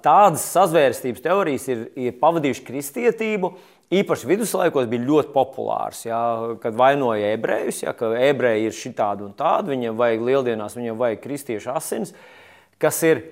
Tādas 0.05 0.44
sazvērstības 0.53 1.24
teorijas 1.24 1.64
ir, 1.72 1.87
ir 1.96 2.18
pavadījušas 2.20 2.66
kristietību. 2.66 3.55
Īpaši 3.94 4.29
viduslaikos 4.29 4.88
bija 4.90 5.07
ļoti 5.07 5.33
populārs, 5.33 6.03
ja, 6.05 6.18
kad 6.61 6.77
vainoja 6.77 7.33
ebrejus, 7.37 7.83
ja, 7.85 7.92
ka 7.96 8.11
ebreji 8.16 8.68
ir 8.68 8.77
šitādi 8.77 9.24
un 9.24 9.33
tādi, 9.37 9.72
viņiem 9.72 9.96
vajag 9.96 10.24
lieldienās, 10.24 10.77
viņiem 10.77 11.00
vajag 11.00 11.20
kristiešu 11.22 11.72
asins, 11.72 12.14
kas 12.81 13.00
ir, 13.07 13.22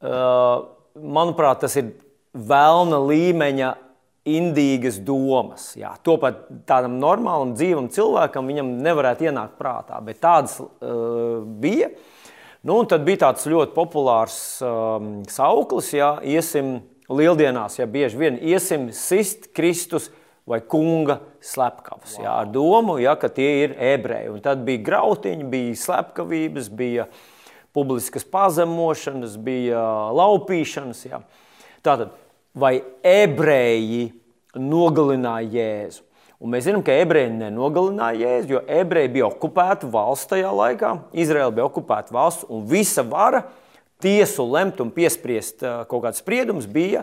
manuprāt, 0.00 1.62
tas 1.64 1.76
ir 1.80 1.92
vēlna 2.34 3.00
līmeņa 3.04 3.74
indīgas 4.36 5.00
domas. 5.04 5.70
Jā. 5.78 5.94
To 6.04 6.18
pat 6.20 6.44
tādam 6.68 6.98
normālam, 7.00 7.54
dzīvam 7.56 7.88
cilvēkam 7.94 8.50
nevarētu 8.68 9.28
ienākt 9.28 9.58
prātā, 9.60 10.00
bet 10.04 10.20
tādas 10.24 10.58
uh, 10.60 11.40
bija. 11.62 11.90
Nu, 12.66 12.82
tad 12.90 13.04
bija 13.06 13.22
tāds 13.28 13.46
ļoti 13.48 13.72
populārs 13.76 14.38
um, 14.66 15.20
sauklis, 15.30 15.92
ja 15.94 16.16
iesim 16.26 16.80
lieldienās, 17.08 17.78
ja 17.78 17.86
bieži 17.88 18.18
vien 18.20 18.38
iesim 18.42 18.88
sist 18.92 19.52
Kristus 19.56 20.10
vai 20.48 20.60
kunga 20.64 21.20
slepkavas. 21.44 22.16
Wow. 22.16 22.24
Jā, 22.24 22.34
ar 22.42 22.52
domu, 22.52 22.96
ja, 23.02 23.14
ka 23.20 23.30
tie 23.32 23.50
ir 23.64 23.74
ebreji. 23.94 24.30
Un 24.32 24.40
tad 24.44 24.64
bija 24.66 24.82
grautiņi, 24.86 25.48
bija 25.48 25.76
slepkavības, 25.76 26.70
bija 26.72 27.08
publiskas 27.76 28.24
pazemošanas, 28.28 29.36
bija 29.44 29.82
laupīšanas. 30.16 31.04
Jā. 31.10 31.20
Tātad 31.84 32.16
vai 32.58 32.78
ebreji 33.06 34.08
nogalināja 34.58 35.48
Jēzu. 35.54 36.04
Un 36.38 36.52
mēs 36.52 36.68
zinām, 36.68 36.84
ka 36.86 36.94
ebreji 36.94 37.32
nenogalināja 37.34 38.20
Jēzu, 38.22 38.52
jo 38.54 38.60
ebreji 38.70 39.10
bija 39.16 39.26
okupēta 39.26 39.88
valsts 39.90 40.30
tajā 40.30 40.50
laikā. 40.54 40.92
Izraela 41.18 41.54
bija 41.54 41.66
okupēta 41.66 42.14
valsts, 42.14 42.46
un 42.46 42.62
visa 42.70 43.02
vara 43.02 43.42
tiesu 44.02 44.46
lemt 44.46 44.78
un 44.82 44.92
piespriest 44.94 45.64
kaut 45.90 46.04
kāds 46.04 46.22
spriedums 46.22 46.68
bija 46.70 47.02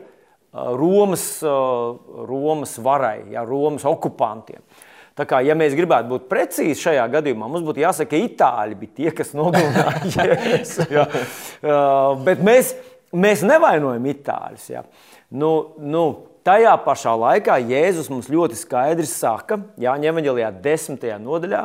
Romas, 0.56 1.44
Romas 1.44 2.78
varai, 2.80 3.26
ja, 3.34 3.44
Romas 3.44 3.84
okupantiem. 3.88 4.64
Tā 5.16 5.24
kā, 5.28 5.40
ja 5.44 5.56
mēs 5.56 5.76
gribētu 5.76 6.10
būt 6.12 6.30
precīzi 6.32 6.80
šajā 6.80 7.04
gadījumā, 7.12 7.48
mums 7.48 7.64
būtu 7.64 7.84
jāsaka, 7.84 8.12
ka 8.12 8.20
itāļi 8.20 8.80
bija 8.80 8.96
tie, 8.98 9.12
kas 9.16 9.32
nogalināja 9.36 10.08
Jēzu. 10.16 10.88
Ja. 10.92 11.06
Bet 12.24 12.44
mēs, 12.44 12.74
mēs 13.16 13.44
nevainojam 13.48 14.08
itāļus. 14.12 14.66
Ja. 14.72 14.84
Nu, 15.36 15.52
nu, 15.82 16.06
Tajā 16.46 16.76
pašā 16.86 17.16
laikā 17.18 17.56
Jēzus 17.66 18.06
mums 18.14 18.28
ļoti 18.30 18.54
skaidri 18.60 19.08
saka, 19.10 19.58
Jāņa 19.82 20.12
Evanģelijā, 20.12 20.52
desmitajā 20.62 21.16
nodaļā, 21.18 21.62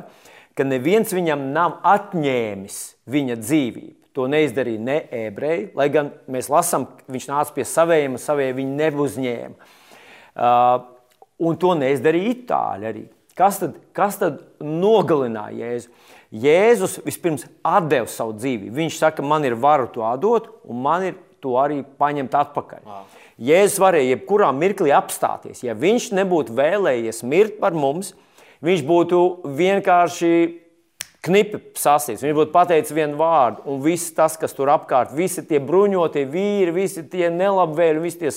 ka 0.56 0.64
neviens 0.64 1.12
viņam 1.12 1.50
nav 1.52 1.74
atņēmis 1.84 2.78
viņa 3.12 3.36
dzīvību. 3.42 3.92
To 4.16 4.24
neizdarīja 4.32 4.80
ne 4.86 4.96
ebreji, 5.20 5.68
lai 5.76 5.90
gan 5.92 6.08
mēs 6.32 6.48
lasām, 6.50 6.88
viņš 7.12 7.28
nāca 7.28 7.54
pie 7.58 7.68
saviem, 7.68 8.16
un 8.16 8.24
savie 8.24 8.48
viņu 8.56 8.74
neuzņēma. 8.80 9.70
Uh, 10.40 10.88
un 11.44 11.60
to 11.60 11.76
neizdarīja 11.76 12.32
itāļi 12.38 12.90
arī. 12.94 13.06
Kas 13.36 13.60
tad, 13.60 13.76
kas 13.96 14.16
tad 14.20 14.40
nogalināja 14.64 15.60
Jēzu? 15.60 15.92
Jēzus 16.40 16.98
vispirms 17.04 17.44
deva 17.90 18.08
savu 18.08 18.32
dzīvību. 18.40 18.78
Viņš 18.80 19.00
saka, 19.04 19.20
man 19.20 19.44
ir 19.44 19.60
varu 19.60 19.92
to 19.92 20.08
atdot, 20.08 20.48
un 20.64 20.80
man 20.88 21.10
ir 21.12 21.20
to 21.44 21.60
arī 21.60 21.82
paņemt 22.00 22.36
atpakaļ. 22.46 22.86
Wow. 22.88 23.19
Jēzus 23.40 23.80
varēja 23.80 24.14
jebkurā 24.14 24.50
mirklī 24.52 24.92
apstāties. 24.92 25.62
Ja 25.64 25.76
viņš 25.78 26.10
nebūtu 26.18 26.56
vēlējies 26.58 27.22
mirt 27.24 27.60
par 27.62 27.76
mums, 27.76 28.12
viņš 28.64 28.82
būtu 28.84 29.20
vienkārši 29.56 30.32
knipi 31.24 31.60
sasīts. 31.76 32.22
Viņš 32.24 32.36
būtu 32.36 32.52
pateicis 32.54 32.94
vienu 32.96 33.18
vārdu, 33.20 33.64
un 33.68 33.80
viss 33.84 34.12
tas, 34.16 34.36
kas 34.40 34.54
tur 34.56 34.72
apkārt, 34.72 35.12
visi 35.16 35.44
tie 35.46 35.60
bruņotie 35.60 36.24
vīri, 36.28 36.72
visi 36.74 37.04
tie 37.12 37.28
nelabvēli, 37.32 38.00
visi 38.04 38.22
tie 38.22 38.32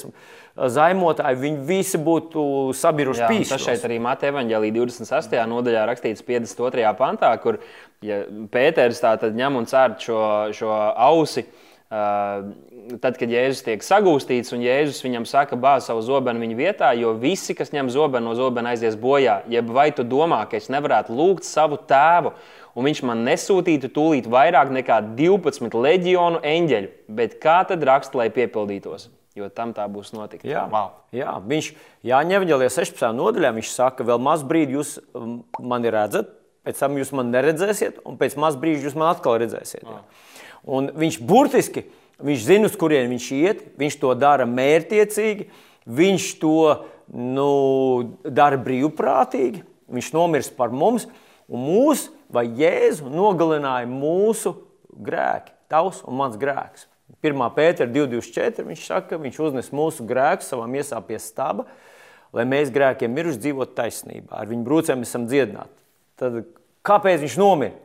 zaimotāji, 0.53 1.39
viņi 1.41 1.61
visi 1.67 1.99
būtu 2.03 2.45
sabiruši 2.77 3.25
pīšļos. 3.29 3.53
Tas 3.55 3.63
šeit 3.65 3.85
arī 3.87 3.99
Mateja 4.03 4.33
evaņģēlī 4.35 4.71
26. 4.75 5.37
nodaļā 5.49 5.85
rakstīts 5.89 6.25
52. 6.27 6.91
pantā, 6.99 7.31
kur 7.41 7.61
ja 8.03 8.23
Pēters 8.53 9.01
ņem 9.33 9.61
un 9.61 9.69
cērt 9.69 10.03
šo, 10.03 10.23
šo 10.55 10.73
ausi. 10.91 11.47
Uh, 11.93 12.47
tad, 13.03 13.17
kad 13.19 13.29
Jēzus 13.29 13.61
tiek 13.65 13.83
sagūstīts 13.85 14.53
un 14.55 14.63
Jēzus 14.63 15.03
viņam 15.05 15.27
saka, 15.29 15.57
bāz 15.59 15.85
savu 15.87 16.01
zobenu 16.01 16.41
viņa 16.41 16.55
vietā, 16.57 16.89
jo 16.97 17.13
visi, 17.19 17.53
kas 17.57 17.73
ņem 17.73 17.91
zobenu 17.93 18.31
no 18.31 18.35
zobena, 18.37 18.73
aizies 18.73 18.97
bojā. 18.99 19.41
Jeb 19.51 19.69
vai 19.73 19.91
tu 19.95 20.05
domā, 20.07 20.41
ka 20.49 20.57
es 20.57 20.71
nevarētu 20.73 21.13
lūgt 21.13 21.45
savu 21.45 21.77
tēvu, 21.89 22.33
un 22.73 22.89
viņš 22.89 23.03
man 23.05 23.21
nesūtītu 23.27 23.91
tūlīt 23.93 24.29
vairāk 24.31 24.73
nekā 24.73 24.99
12 25.19 25.77
leģionu 25.85 26.41
eņģeļu, 26.41 26.93
bet 27.19 27.37
kā 27.43 27.59
tad 27.69 27.85
raksta, 27.85 28.23
lai 28.23 28.31
piepildītos? 28.33 29.11
Jo 29.37 29.47
tam 29.49 29.71
tā 29.73 29.85
būs 29.89 30.11
notikt. 30.13 30.45
Jā, 30.45 30.67
wow. 30.69 30.91
jā 31.13 31.31
viņš 31.45 31.71
Jāņa 32.05 32.37
Evanģēlijā 32.37 32.73
16. 32.75 33.07
nodaļā 33.17 33.53
viņš 33.55 33.71
saka, 33.73 34.05
vēl 34.05 34.21
maz 34.21 34.43
brīdi 34.45 34.77
jūs 34.77 34.99
um, 35.17 35.39
mani 35.57 35.93
redzat, 35.93 36.29
pēc 36.65 36.83
tam 36.83 36.99
jūs 36.99 37.13
mani 37.17 37.33
neredzēsiet, 37.33 38.03
un 38.05 38.19
pēc 38.19 38.37
maz 38.39 38.57
brīža 38.61 38.87
jūs 38.87 38.97
mani 38.97 39.09
atkal 39.15 39.39
redzēsiet. 39.41 39.81
Jā. 39.89 40.03
Un 40.63 40.91
viņš 40.95 41.19
burtiski 41.27 41.85
Viņš 42.23 42.43
zina, 42.45 42.69
uz 42.69 42.75
kurien 42.79 43.09
viņš 43.11 43.27
iet, 43.35 43.61
viņš 43.79 43.97
to 43.99 44.13
dara 44.15 44.45
mērķiecīgi, 44.47 45.47
viņš 45.89 46.27
to 46.39 46.57
nu, 47.11 47.47
dara 48.23 48.59
brīvprātīgi, 48.61 49.63
viņš 49.91 50.11
nomirst 50.15 50.53
par 50.55 50.71
mums, 50.71 51.07
un 51.51 51.65
mūsu 51.65 52.13
vai 52.33 52.45
Jēzu 52.47 53.09
nogalināja 53.11 53.89
mūsu 53.89 54.55
grēki, 54.93 55.51
tavs 55.73 55.99
un 56.07 56.19
mans 56.21 56.37
grēks. 56.39 56.87
1. 57.23 57.43
pētera 57.55 57.91
224. 57.91 58.63
viņš 58.69 58.85
saka, 58.87 59.09
ka 59.13 59.21
viņš 59.21 59.39
uznes 59.43 59.73
mūsu 59.75 60.05
grēku 60.07 60.45
savā 60.47 60.67
miesā 60.71 61.01
pie 61.03 61.19
staba, 61.21 61.65
lai 62.33 62.45
mēs 62.49 62.71
grēkiem 62.73 63.11
miruši 63.13 63.41
dzīvot 63.43 63.75
taisnībā. 63.77 64.39
Ar 64.39 64.49
viņu 64.49 64.65
brūcēm 64.65 65.03
esam 65.05 65.27
dziedināti. 65.27 65.75
Tad 66.19 66.39
kāpēc 66.87 67.21
viņš 67.25 67.35
nomira? 67.41 67.75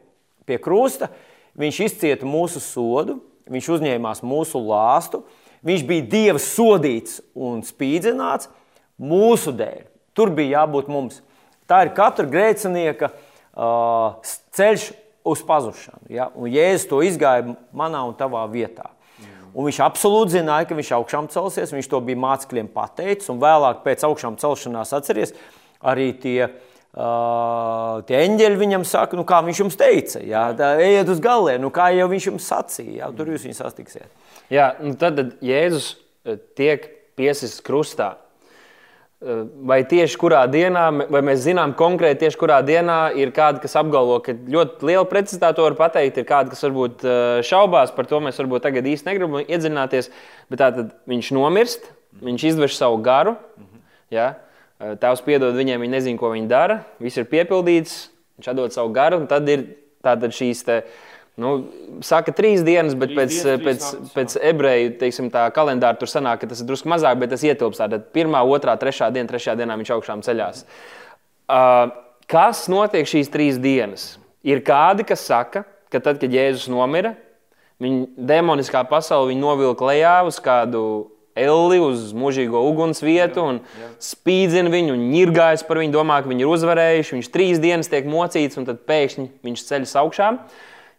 Pie 0.49 0.57
krusta 0.63 1.11
viņš 1.59 1.81
izcieta 1.89 2.29
mūsu 2.29 2.63
sodu, 2.63 3.19
viņš 3.51 3.71
uzņēmās 3.77 4.23
mūsu 4.27 4.61
lāstu, 4.63 5.23
viņš 5.67 5.85
bija 5.89 6.07
Dieva 6.13 6.43
sodīts 6.43 7.19
un 7.35 7.65
spīdzināts 7.67 8.51
mūsu 8.99 9.55
dēļ. 9.57 9.87
Tur 10.17 10.33
bija 10.35 10.63
jābūt 10.63 10.91
mums. 10.91 11.21
Tā 11.69 11.85
ir 11.85 11.93
katra 11.97 12.27
grēcinieka 12.29 13.11
uh, 13.13 14.31
ceļš 14.57 14.91
uz 15.29 15.43
pazušanu. 15.47 16.09
Ja? 16.13 16.31
Un 16.35 16.51
Jēzus 16.51 16.89
to 16.91 17.03
izgāja 17.05 17.55
manā 17.77 18.05
un 18.09 18.17
tavā 18.19 18.47
vietā. 18.51 18.91
Un 19.49 19.65
viņš 19.65 19.79
absolūti 19.83 20.37
zināja, 20.37 20.69
ka 20.69 20.77
viņš 20.77 20.91
augšām 20.95 21.29
celsies. 21.33 21.73
Viņš 21.75 21.89
to 21.91 22.01
bija 22.05 22.21
mācekļiem 22.21 22.69
pateicis. 22.73 23.31
Un 23.33 23.41
vēlāk, 23.43 23.81
pēc 23.83 24.05
augšām 24.07 24.37
celšanās, 24.39 24.93
atceries, 24.95 25.33
arī 25.81 26.11
tie, 26.21 26.47
uh, 26.47 26.68
tie 28.09 28.21
eņģeļi 28.25 28.59
viņam 28.59 28.85
saka, 28.89 29.19
nu, 29.19 29.25
kā 29.29 29.41
viņš 29.45 29.61
jums 29.63 29.77
teica, 29.79 30.23
jā, 30.25 30.45
tā, 30.59 30.73
ejiet 30.83 31.11
uz 31.13 31.21
galiem, 31.23 31.61
nu, 31.63 31.73
kā 31.75 31.91
jau 31.95 32.09
viņš 32.11 32.31
jums 32.31 32.47
sacīja. 32.49 32.95
Jā, 33.03 33.11
tur 33.17 33.29
jūs 33.33 33.45
viņu 33.47 33.59
sastiksiet. 33.59 34.09
Jā, 34.53 34.73
nu 34.81 34.95
tad 34.99 35.21
Jēzus 35.45 35.93
tiek 36.59 36.89
piesists 37.19 37.63
krustā. 37.65 38.17
Vai 39.67 39.81
tieši 39.83 40.15
kurā 40.15 40.45
dienā, 40.47 40.85
vai 41.11 41.21
mēs 41.27 41.41
zinām 41.43 41.73
konkrēti, 41.79 42.21
tieši 42.23 42.39
kurā 42.39 42.61
dienā 42.63 42.99
ir 43.19 43.33
kādi, 43.35 43.59
kas 43.65 43.75
apgalvo, 43.81 44.21
ka 44.23 44.37
ļoti 44.39 44.87
liela 44.87 45.09
precizitāte 45.11 45.65
var 45.65 45.75
pateikt, 45.79 46.21
ir 46.23 46.27
kādi, 46.29 46.53
kas 46.55 46.63
varbūt 46.63 47.03
šaubās 47.47 47.91
par 47.97 48.07
to, 48.07 48.23
mēs 48.23 48.39
varbūt 48.39 48.63
tagad 48.69 48.87
īsti 48.87 49.11
negribam 49.11 49.43
iedzināties, 49.43 50.13
bet 50.47 50.63
tātad 50.63 50.95
viņš 51.11 51.33
nomirst, 51.35 51.91
viņš 52.23 52.47
izdvež 52.53 52.79
savu 52.79 53.03
garu, 53.03 53.35
ja? 54.15 54.37
Tēvs 54.79 55.25
piedod 55.27 55.57
viņiem, 55.59 55.83
viņi 55.83 55.95
nezina, 55.97 56.21
ko 56.21 56.33
viņi 56.35 56.51
dara, 56.51 56.83
viss 57.03 57.19
ir 57.19 57.29
piepildīts, 57.31 58.09
viņš 58.39 58.51
atdod 58.53 58.75
savu 58.75 58.93
garu, 58.95 59.23
un 59.23 59.31
tad 59.31 59.49
ir 59.51 59.65
tātad 60.05 60.35
šīs 60.35 60.67
te, 60.67 60.83
Nu, 61.39 61.53
saka, 62.03 62.33
trīs 62.35 62.65
dienas, 62.67 62.97
bet 62.99 63.13
trīs 63.13 63.19
pēc, 63.19 63.35
dienas, 63.37 63.61
pēc, 63.63 63.85
naktis, 63.85 64.15
pēc 64.17 64.33
ebreju 64.51 64.89
teiksim, 64.99 65.29
kalendāra 65.55 65.95
tur 66.01 66.11
sanāk, 66.11 66.41
ka 66.43 66.49
tas 66.51 66.65
ir 66.65 66.67
drusku 66.67 66.91
mazāk, 66.91 67.21
bet 67.21 67.31
tas 67.31 67.45
ietilpst. 67.47 67.79
Tad 67.93 68.09
pirmā, 68.15 68.41
otrā, 68.43 68.75
trešā 68.81 69.07
diena, 69.15 69.31
trešajā 69.31 69.55
dienā 69.61 69.77
viņš 69.79 69.93
augšām 69.95 70.25
ceļās. 70.27 70.65
Uh, 71.47 71.93
kas 72.27 72.65
notiek 72.73 73.07
šīs 73.07 73.31
trīs 73.31 73.61
dienas? 73.63 74.09
Ir 74.43 74.65
kādi, 74.67 75.07
kas 75.07 75.23
saka, 75.31 75.63
ka 75.95 76.03
tad, 76.03 76.19
kad 76.19 76.35
Jēzus 76.35 76.67
nomira, 76.75 77.15
viņa 77.87 78.27
demoniskā 78.33 78.83
pasaule 78.91 79.31
viņu 79.31 79.45
novilka 79.45 79.87
lejā 79.93 80.17
uz 80.27 80.43
kādu 80.43 80.83
elli, 81.41 81.79
uz 81.83 82.13
mūžīgo 82.17 82.61
uguns 82.71 83.03
vietu 83.05 83.45
un 83.45 83.61
spīdzina 84.03 84.73
viņu 84.73 84.95
un 84.97 85.09
ņirgājas 85.13 85.65
par 85.69 85.81
viņu, 85.83 85.95
domā, 85.95 86.21
ka 86.23 86.31
viņi 86.31 86.45
ir 86.45 86.53
uzvarējuši. 86.53 87.17
Viņš 87.17 87.31
trīs 87.35 87.63
dienas 87.63 87.91
tiek 87.91 88.09
mocīts 88.11 88.61
un 88.61 88.69
tad 88.69 88.85
pēkšņi 88.89 89.27
viņš 89.47 89.65
ceļas 89.71 89.97
augšām. 90.03 90.41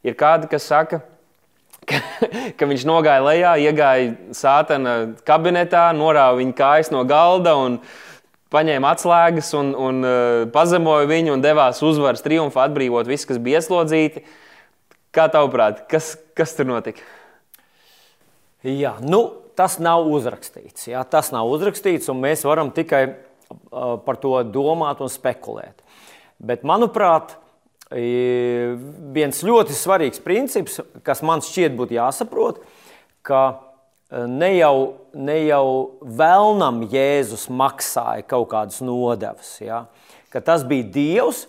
Ir 0.08 0.16
kādi, 0.20 0.50
kas 0.52 0.68
saka, 0.72 1.02
ka, 1.90 2.02
ka 2.60 2.70
viņš 2.70 2.86
nogāja 2.88 3.24
lejā, 3.26 3.56
iegāja 3.70 4.36
sātana 4.38 4.96
kabinetā, 5.28 5.90
norāva 5.96 6.40
viņa 6.40 6.56
kājas 6.58 6.94
no 6.96 7.04
galda 7.10 7.56
un 7.60 7.80
paņēma 8.54 8.96
atslēgas 8.96 9.52
un, 9.60 9.76
un 9.78 10.02
uh, 10.02 10.44
pazemoja 10.54 11.10
viņu 11.10 11.36
un 11.36 11.44
devās 11.46 11.84
uzvaras 11.86 12.26
triumfu 12.26 12.62
atbrīvot 12.64 13.10
visus, 13.10 13.28
kas 13.30 13.42
bija 13.42 13.62
ieslodzīti. 13.62 14.26
Kā 15.14 15.26
tavuprāt, 15.34 15.86
kas, 15.90 16.14
kas 16.38 16.54
tur 16.58 16.68
notika? 16.70 17.02
Jā, 18.66 18.98
nu, 19.00 19.22
tas 19.60 19.76
nav 19.84 20.08
uzrakstīts. 20.08 20.88
Jā, 20.94 21.04
tas 21.04 21.34
nav 21.36 21.50
uzrakstīts, 21.52 22.08
un 22.12 22.24
mēs 22.24 22.46
varam 22.48 22.72
tikai 22.76 23.04
par 24.06 24.20
to 24.22 24.38
domāt 24.48 25.04
un 25.04 25.12
spekulēt. 25.12 25.84
Bet, 26.40 26.64
manuprāt, 26.68 27.36
viens 27.92 29.42
ļoti 29.44 29.76
svarīgs 29.76 30.22
princips, 30.24 30.78
kas 31.04 31.24
man 31.26 31.44
šķiet 31.44 31.76
būtu 31.76 31.98
jāsaprot, 31.98 32.62
ka 33.26 33.42
ne 34.30 34.52
jau, 34.56 34.76
ne 35.14 35.38
jau 35.44 35.66
vēlnam 36.02 36.84
Jēzus 36.90 37.48
maksāja 37.52 38.26
kaut 38.30 38.50
kādas 38.54 38.80
nodevas. 38.86 39.56
Ja? 39.62 39.84
Ka 40.34 40.42
tas 40.46 40.64
bija 40.68 40.88
Dievs, 40.94 41.48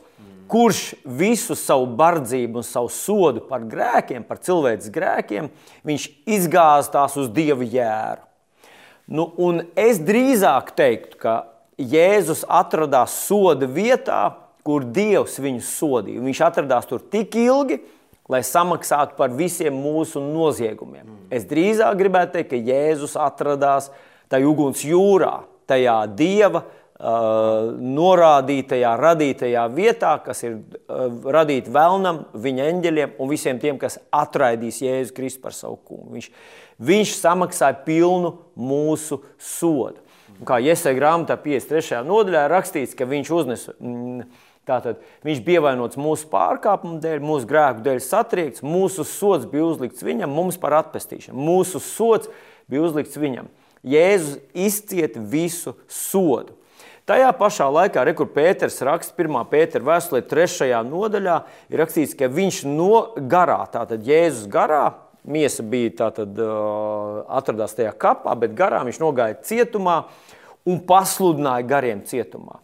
kurš 0.50 0.94
visu 1.04 1.54
savu 1.54 1.86
bardzību 1.98 2.60
un 2.60 2.66
savu 2.66 2.90
sodu 2.92 3.44
par 3.46 3.62
grēkiem, 3.70 4.24
par 4.26 4.40
cilvēces 4.42 4.90
grēkiem, 4.92 5.50
viņš 5.86 6.08
izgāza 6.26 6.96
tās 6.96 7.16
uz 7.20 7.30
Dieva 7.34 7.66
jēru. 7.66 8.26
Nu, 9.10 9.26
es 9.78 9.98
drīzāk 10.06 10.74
teiktu, 10.78 11.18
ka 11.22 11.36
Jēzus 11.80 12.44
atradās 12.44 13.14
soda 13.24 13.66
vietā, 13.66 14.20
kur 14.66 14.84
Dievs 14.84 15.38
viņu 15.40 15.62
sodīja. 15.64 16.22
Viņš 16.22 16.42
atradās 16.46 16.86
tur 16.86 17.00
tik 17.02 17.34
ilgi, 17.40 17.80
lai 18.30 18.42
samaksātu 18.46 19.16
par 19.18 19.32
visiem 19.34 19.74
mūsu 19.74 20.20
noziegumiem. 20.22 21.08
Es 21.32 21.48
drīzāk 21.50 21.96
gribētu 21.98 22.36
teikt, 22.36 22.52
ka 22.52 22.60
Jēzus 22.60 23.16
atradās 23.18 23.88
tajā 24.30 24.46
uguns 24.46 24.84
jūrā, 24.86 25.40
tajā 25.70 25.96
Dieva 26.18 26.62
uh, 26.62 26.79
norādītajā, 27.00 28.90
radītajā 29.00 29.64
vietā, 29.72 30.12
kas 30.24 30.42
ir 30.44 30.58
radīta 31.24 31.72
vēlnam, 31.72 32.26
viņa 32.36 32.68
eņģeļiem 32.74 33.14
un 33.20 33.30
visiem 33.30 33.60
tiem, 33.62 33.78
kas 33.80 33.98
atraidīs 34.12 34.82
Jēzu 34.84 35.16
Kristu 35.16 35.40
par 35.46 35.56
savu 35.56 35.78
kungu. 35.80 36.10
Viņš, 36.18 36.28
viņš 36.90 37.16
samaksāja 37.22 37.80
pilnu 37.86 38.34
mūsu 38.60 39.22
sodu. 39.40 40.04
Un 40.36 40.46
kā 40.48 40.60
Iesai 40.64 40.94
grāmatā 40.96 41.36
53. 41.40 42.04
nodaļā 42.08 42.46
rakstīts, 42.52 42.96
ka 42.96 43.08
viņš 43.08 43.32
uznesa 43.36 43.74
mm, 43.76 44.28
Tātad 44.68 45.00
viņš 45.26 45.40
bija 45.42 45.60
ievainots 45.60 45.98
mūsu 45.98 46.28
pārkāpumu 46.30 47.00
dēļ, 47.02 47.22
mūsu 47.24 47.48
grēku 47.48 47.82
dēļ 47.84 48.00
satriekts, 48.04 48.62
mūsu 48.62 49.06
sots 49.08 49.48
bija 49.50 49.64
uzlikts 49.66 50.04
viņam, 50.04 50.30
mums 50.30 50.60
par 50.60 50.76
atpestīšanu. 50.82 51.34
Mūsu 51.48 51.80
sots 51.82 52.30
bija 52.70 52.84
uzlikts 52.86 53.18
viņam. 53.18 53.48
Jēzus 53.80 54.36
izcieta 54.52 55.22
visu 55.32 55.74
sodu. 55.88 56.59
Tajā 57.10 57.30
pašā 57.34 57.66
laikā, 57.74 58.04
re, 58.06 58.12
kur 58.14 58.28
Pēters 58.30 58.76
raksta 58.86 59.16
1. 59.18 59.34
pētera 59.50 59.82
vēstulē, 59.82 60.20
3. 60.30 60.68
nodaļā, 60.86 61.40
ir 61.72 61.80
rakstīts, 61.82 62.14
ka 62.14 62.28
viņš 62.30 62.60
no 62.70 63.00
garā, 63.26 63.64
tātad 63.72 64.04
Jēzus 64.06 64.44
garā, 64.52 64.84
miesa 65.26 65.64
bija 65.66 65.90
tātad, 66.04 66.38
atradās 67.26 67.74
tajā 67.74 67.96
kapā, 67.98 68.36
bet 68.38 68.54
garā 68.54 68.84
viņš 68.86 69.00
nogāja 69.02 69.40
cietumā 69.42 69.96
un 70.70 70.78
pasludināja 70.86 71.66
gariem 71.66 72.04
cietumā. 72.06 72.60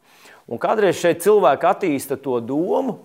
Un 0.47 0.63
kādreiz 0.63 1.01
šeit 1.01 1.27
cilvēki 1.27 1.67
attīsta 1.67 2.15
to 2.23 2.39
domu, 2.39 3.01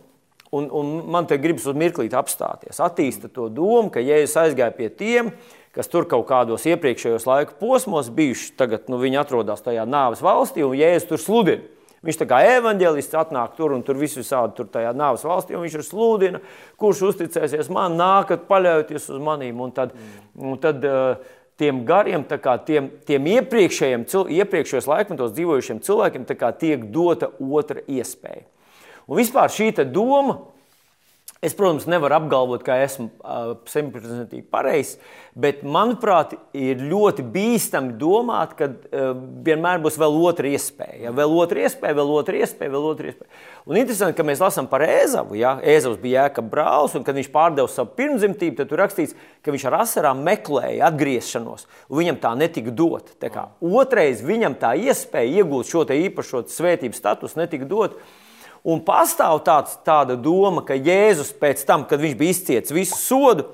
un, 0.53 0.69
un 0.69 0.93
man 1.09 1.25
te 1.25 1.41
gribas 1.41 1.65
uz 1.65 1.73
mirklīt 1.73 2.13
apstāties. 2.13 2.77
Attīsta 2.85 3.33
to 3.33 3.49
domu, 3.49 3.89
ka 3.89 4.03
Jēzus 4.03 4.37
aizgāja 4.43 4.77
pie 4.77 4.93
tiem, 4.93 5.33
kas 5.33 5.60
tur 5.91 6.07
kaut 6.11 6.25
kādos 6.27 6.65
iepriekšējos 6.67 7.27
laika 7.29 7.55
posmos 7.59 8.09
bijuši, 8.11 8.55
tagad 8.59 8.89
nu, 8.91 8.99
viņi 8.99 9.21
atrodas 9.21 9.63
tajā 9.63 9.85
nāves 9.87 10.23
valstī, 10.23 10.65
un 10.67 10.75
Jēzus 10.75 11.07
tur 11.07 11.21
sludina. 11.21 11.63
Viņš 12.01 12.17
tā 12.17 12.25
kā 12.25 12.39
evanģēlists 12.57 13.13
atnāk 13.13 13.53
tur 13.53 13.75
un 13.75 13.83
tur 13.85 13.99
visu 14.01 14.23
visādi 14.23 14.55
tur 14.57 14.65
tajā 14.73 14.89
nāves 14.97 15.21
valstī, 15.21 15.53
un 15.53 15.61
viņš 15.61 15.75
ir 15.77 15.83
sludina, 15.85 16.39
kurš 16.81 17.03
uzticēsies 17.11 17.69
man, 17.73 17.93
nākat, 17.99 18.47
paļaujoties 18.49 19.05
uz 19.13 19.21
manīm. 19.21 19.59
Un 19.61 19.73
tad, 19.75 19.93
un 20.33 20.57
tad 20.63 20.81
uh, 20.89 21.21
tiem 21.61 21.83
gariem, 21.85 22.25
tiem, 22.65 22.89
tiem 23.05 23.29
iepriekšējiem, 23.35 24.07
iepriekšējos 24.41 24.89
laikmetos 24.89 25.35
dzīvojušiem 25.37 25.83
cilvēkiem 25.85 26.25
tiek 26.57 26.89
dota 26.89 27.29
otra 27.37 27.85
iespēja. 27.85 28.47
Un 29.05 29.21
vispār 29.21 29.53
šī 29.53 29.69
doma 29.93 30.39
Es, 31.41 31.55
protams, 31.57 31.87
nevaru 31.89 32.13
apgalvot, 32.19 32.61
ka 32.61 32.75
esmu 32.83 33.07
simtprocentīgi 33.65 34.43
pareizs, 34.53 34.99
bet, 35.33 35.63
manuprāt, 35.65 36.35
ir 36.53 36.83
ļoti 36.85 37.25
bīstami 37.33 37.95
domāt, 37.97 38.53
ka 38.59 38.67
uh, 38.69 39.15
vienmēr 39.47 39.81
būs 39.81 39.97
vēl 39.97 40.19
otra 40.21 40.51
iespēja. 40.51 40.99
Ja? 41.07 41.15
Vēl 41.17 41.33
otra 41.41 41.63
iespēja, 41.65 41.97
vēl 41.97 42.13
otra 42.13 42.43
iespēja, 42.43 42.75
vēl 42.75 42.87
otra 42.91 43.09
iespēja. 43.09 43.41
Un 43.65 43.81
interesanti, 43.81 44.19
ka 44.19 44.27
mēs 44.29 44.45
lasām 44.45 44.69
par 44.69 44.85
Ēzavu. 44.85 45.33
Ja? 45.41 45.55
Ēzavs 45.65 45.97
bija 46.05 46.27
jēkab 46.27 46.53
brālis, 46.53 46.93
un 46.99 47.09
kad 47.09 47.17
viņš 47.17 47.33
pārdeva 47.33 47.73
savu 47.73 47.97
pirmzimtību, 47.97 48.59
tad 48.61 48.69
tur 48.69 48.85
rakstīts, 48.85 49.17
ka 49.41 49.57
viņš 49.57 49.69
ar 49.71 49.81
asarām 49.81 50.21
meklēja 50.29 50.91
atgriešanos, 50.93 51.65
un 51.89 52.03
viņam 52.03 52.21
tā 52.21 52.37
netika 52.37 52.69
dot. 52.69 53.15
Tā 53.17 53.33
kā, 53.33 53.49
otrais 53.81 54.21
viņam 54.21 54.61
tā 54.61 54.75
iespēja 54.77 55.41
iegūt 55.41 55.73
šo 55.73 55.87
īpašo 55.89 56.45
svētības 56.53 57.01
statusu 57.01 57.41
netika 57.41 57.65
dot. 57.65 57.97
Un 58.67 58.83
pastāv 58.85 59.39
tāds, 59.45 59.73
tāda 59.85 60.17
doma, 60.19 60.61
ka 60.65 60.77
Jēzus 60.77 61.31
pēc 61.41 61.63
tam, 61.65 61.87
kad 61.89 62.01
viņš 62.01 62.13
bija 62.19 62.35
izcietis 62.35 62.75
visu 62.75 62.99
sodu, 62.99 63.47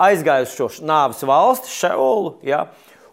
aizgāja 0.00 0.48
uz 0.48 0.56
šo 0.56 0.68
nāves 0.86 1.22
valsti, 1.26 1.70
Šeolu, 1.70 2.34
ja, 2.46 2.64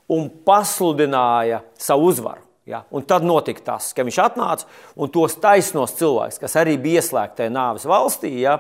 un 0.10 0.30
pasludināja 0.48 1.62
savu 1.78 2.10
uzvaru. 2.10 2.42
Ja? 2.68 2.82
Un 2.92 3.06
tad 3.08 3.24
notika 3.24 3.64
tas, 3.64 3.94
ka 3.96 4.04
viņš 4.04 4.18
atnāca 4.20 4.66
un 5.00 5.12
tos 5.14 5.38
taisnos 5.40 5.94
cilvēkus, 5.96 6.42
kas 6.42 6.58
arī 6.60 6.76
bija 6.82 7.00
ieslēgti 7.00 7.40
tajā 7.40 7.54
nāves 7.54 7.86
valstī, 7.88 8.34
ja? 8.42 8.58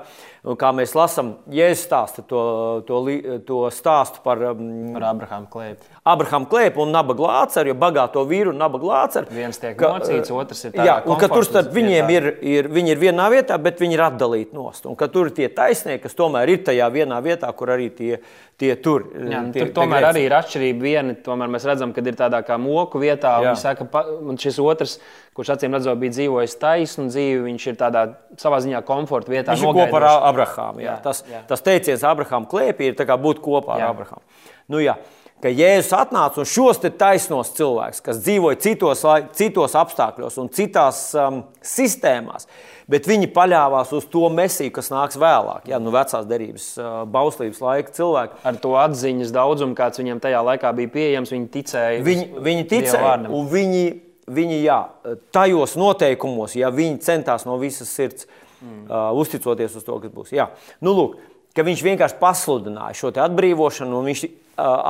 Un 0.47 0.55
kā 0.55 0.69
mēs 0.71 0.93
lasām, 0.95 1.33
Jēzus 1.51 1.81
stāsta 1.89 2.23
to, 2.23 2.41
to, 2.87 3.01
to 3.43 3.57
stāstu 3.73 4.21
par, 4.23 4.39
um, 4.53 4.93
par 4.93 5.09
Abrahāmu 5.09 5.49
klēpi. 5.51 5.89
Abrahāmu 6.07 6.47
klēpi 6.47 6.79
un 6.79 6.93
nabaga 6.95 7.19
glāceru, 7.19 7.73
jo 7.73 7.75
bagāto 7.81 8.23
vīru 8.29 8.53
un 8.53 8.61
nabaga 8.61 8.85
glāceru. 8.85 9.35
Viens 9.35 9.59
tiek 9.59 9.75
ka, 9.75 9.89
nocīts, 9.97 10.31
otrs 10.31 10.63
ir 10.69 10.77
jā, 10.79 11.01
un 11.03 11.19
ka 11.19 11.27
tur 11.33 11.43
starp 11.43 11.73
viņiem 11.75 12.13
ir, 12.15 12.29
ir, 12.47 12.71
viņi 12.71 12.93
ir 12.95 13.01
vienā 13.01 13.27
vietā, 13.33 13.57
bet 13.59 13.83
viņi 13.83 13.97
ir 13.97 14.05
atdalīti 14.07 14.55
nost. 14.55 14.87
Un 14.87 14.95
ka 14.99 15.09
tur 15.11 15.27
ir 15.27 15.35
tie 15.35 15.51
taisnie, 15.51 15.97
kas 15.99 16.15
tomēr 16.15 16.53
ir 16.55 16.63
tajā 16.69 16.87
vienā 16.95 17.19
vietā, 17.25 17.51
kur 17.57 17.73
arī 17.75 17.89
tie, 17.97 18.13
tie 18.55 18.71
tur. 18.79 19.09
Jā, 19.19 19.43
tie, 19.51 19.65
tur 19.65 19.75
tomēr 19.81 20.05
tie 20.05 20.11
arī 20.13 20.25
ir 20.29 20.37
atšķirība. 20.39 20.85
Viena, 20.87 21.17
tomēr 21.27 21.51
mēs 21.57 21.67
redzam, 21.67 21.91
ka 21.91 22.05
ir 22.07 22.15
tādā 22.23 22.39
kā 22.47 22.55
moku 22.61 23.03
vietā, 23.03 23.35
un 23.41 23.51
viņi 23.51 23.65
saka, 23.65 24.07
un 24.23 24.39
šis 24.39 24.63
otrs 24.63 24.95
kurš 25.37 25.53
acīm 25.53 25.75
redzot 25.77 25.99
bija 26.01 26.15
dzīvojis 26.15 26.57
taisnu 26.61 27.11
dzīvi, 27.11 27.43
viņš 27.45 27.67
ir 27.69 27.77
tādā 27.77 28.07
savā 28.41 28.57
ziņā 28.65 28.81
komforta 28.87 29.33
vietā. 29.33 29.53
Viņš 29.53 29.67
ir 29.67 29.77
kopā 29.77 30.01
ar 30.01 30.07
Abrahāmu. 30.31 30.81
Jā. 30.81 30.95
Jā, 30.95 30.97
tas, 31.05 31.21
jā. 31.29 31.43
tas 31.49 31.61
teiciens 31.65 32.05
Abrahāma 32.07 32.49
klēpī 32.49 32.89
ir 32.89 32.97
būt 32.97 33.43
kopā 33.45 33.77
jā. 33.77 33.85
ar 33.85 33.93
Abrahāmu. 33.93 34.25
Nu, 34.73 34.81
jā. 34.81 34.97
Ka 35.37 35.51
Jēzus 35.53 35.93
atnāca 35.93 36.41
un 36.41 36.47
šos 36.49 36.79
taisnos 36.97 37.51
cilvēkus, 37.53 37.99
kas 38.01 38.23
dzīvoja 38.25 38.57
citos, 38.57 39.03
citos 39.37 39.75
apstākļos 39.77 40.39
un 40.41 40.49
citās 40.49 41.01
um, 41.13 41.43
sistēmās, 41.61 42.47
bet 42.89 43.05
viņi 43.05 43.29
paļāvās 43.35 43.91
uz 43.93 44.07
to 44.09 44.31
mesiju, 44.33 44.73
kas 44.73 44.89
nāks 44.89 45.19
vēlāk. 45.21 45.67
Jā, 45.69 45.77
nu, 45.77 45.93
vecās 45.93 46.25
derības, 46.25 46.65
uh, 46.81 47.03
bauslības 47.13 47.61
laika 47.61 47.93
cilvēki. 47.99 48.41
Ar 48.49 48.57
to 48.65 48.73
atziņas 48.81 49.35
daudzumu, 49.37 49.77
kāds 49.77 50.01
viņiem 50.01 50.23
tajā 50.25 50.41
laikā 50.49 50.73
bija 50.81 50.95
pieejams, 50.97 51.35
viņi 51.37 51.47
ticēja. 51.53 52.01
Viņi, 52.09 52.27
viņi 52.49 52.67
ticēja, 52.73 53.15
un 53.29 53.53
viņi 53.53 53.85
viņi 54.27 54.59
jā, 54.63 54.81
tajos 55.35 55.77
noteikumos, 55.79 56.57
ja 56.59 56.71
viņi 56.73 56.99
centās 57.05 57.47
no 57.47 57.55
visas 57.61 57.91
sirds 57.93 58.27
mm. 58.61 58.85
uh, 58.89 59.09
uzticoties 59.17 59.77
uz 59.79 59.85
to, 59.87 59.97
kas 60.03 60.13
būs. 60.13 60.33
Jā. 60.35 60.49
Nu, 60.83 60.93
lūk, 60.97 61.17
ka 61.55 61.65
viņš 61.65 61.83
vienkārši 61.85 62.19
pasludināja 62.21 62.97
šo 62.99 63.11
atbrīvošanu, 63.23 64.01
un 64.01 64.09
viņš 64.11 64.23
uh, 64.27 64.31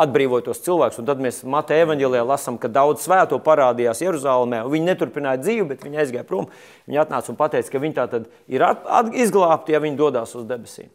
atbrīvoja 0.03 0.47
tos 0.49 0.63
cilvēkus. 0.65 1.03
Tad 1.07 1.21
mēs 1.23 1.43
Mateja 1.47 1.85
evanģēlijā 1.87 2.23
lasām, 2.27 2.57
ka 2.61 2.71
daudz 2.71 3.05
svēto 3.05 3.39
parādījās 3.43 4.01
Jeruzalemē. 4.03 4.63
Viņi 4.71 4.89
neturpināja 4.89 5.43
dzīvi, 5.43 5.67
bet 5.69 5.85
viņi 5.85 6.01
aizgāja 6.03 6.27
prom. 6.27 6.49
Viņi 6.89 7.03
atnāca 7.03 7.33
un 7.33 7.39
teica, 7.43 7.69
ka 7.71 7.83
viņi 7.83 7.97
tā 7.99 8.07
tad 8.11 8.31
ir 8.51 8.65
at, 8.65 8.83
at, 8.89 9.13
izglābti, 9.13 9.75
ja 9.75 9.83
viņi 9.83 9.99
dodas 9.99 10.33
uz 10.35 10.47
debesīm. 10.49 10.89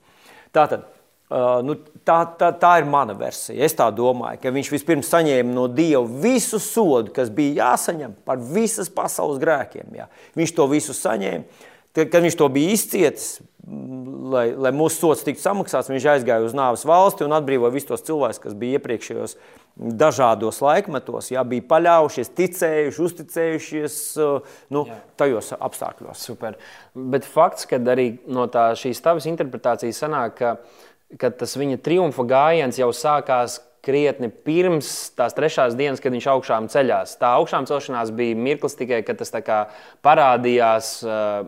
Tātad 0.52 0.84
Uh, 1.32 1.62
nu, 1.64 1.78
tā, 2.04 2.18
tā, 2.36 2.50
tā 2.60 2.74
ir 2.82 2.88
mana 2.92 3.14
versija. 3.16 3.56
Es 3.64 3.72
tā 3.78 3.86
domāju, 3.94 4.40
ka 4.42 4.50
viņš 4.52 4.68
vispirms 4.74 5.08
saņēma 5.08 5.54
no 5.54 5.64
Dieva 5.72 6.04
visu 6.04 6.60
sodu, 6.60 7.12
kas 7.14 7.30
bija 7.32 7.70
jāsaņem 7.70 8.18
par 8.26 8.42
visas 8.52 8.90
pasaules 8.92 9.40
grēkiem. 9.40 9.94
Jā. 9.96 10.10
Viņš 10.36 10.52
to 10.58 10.66
visu 10.68 10.96
saņēma. 10.98 11.70
Tad, 11.92 12.08
kad 12.12 12.24
viņš 12.24 12.36
to 12.40 12.48
bija 12.52 12.72
izcietis, 12.72 13.26
lai, 14.32 14.46
lai 14.56 14.70
mūsu 14.72 14.96
sots 14.96 15.24
tiktu 15.26 15.44
samaksāts, 15.44 15.90
viņš 15.92 16.06
aizgāja 16.14 16.46
uz 16.46 16.54
nāves 16.56 16.86
valsti 16.88 17.26
un 17.26 17.34
atbrīvoja 17.36 17.74
visus 17.74 17.90
tos 17.90 18.04
cilvēkus, 18.06 18.40
kas 18.40 18.56
bija 18.56 18.78
iepriekšējos 18.80 19.36
dažādos 20.00 20.60
laikmetos, 20.64 21.30
jā, 21.32 21.42
bija 21.48 21.64
paļaujušies, 21.68 22.32
ticējuši, 22.36 23.02
uzticējušies 23.06 23.98
uh, 24.20 24.56
nu, 24.72 24.86
jā. 24.88 24.98
tajos 25.20 25.52
apstākļos. 25.56 26.24
Super. 26.28 26.56
Bet 26.96 27.28
fakts, 27.28 27.68
ka 27.68 27.80
arī 27.92 28.08
no 28.28 28.48
tā, 28.52 28.70
šīs 28.78 29.00
tavas 29.04 29.28
interpretācijas 29.28 30.02
sanāk, 30.04 30.40
ka 30.40 30.56
ka 31.20 31.32
tas 31.42 31.56
viņa 31.58 31.80
triumfa 31.84 32.24
gājiens 32.28 32.80
jau 32.80 32.90
sākās 32.96 33.60
krietni 33.82 34.28
pirms 34.30 35.10
tās 35.18 35.34
trešās 35.34 35.74
dienas, 35.74 36.00
kad 36.02 36.14
viņš 36.14 36.28
augšām 36.30 36.68
ceļās. 36.70 37.16
Tā 37.18 37.32
augšām 37.40 37.66
celšanās 37.66 38.12
bija 38.14 38.38
mirklis 38.38 38.78
tikai, 38.78 39.00
kad 39.06 39.18
tas 39.18 39.34
parādījās 40.06 40.92
uh, 41.02 41.42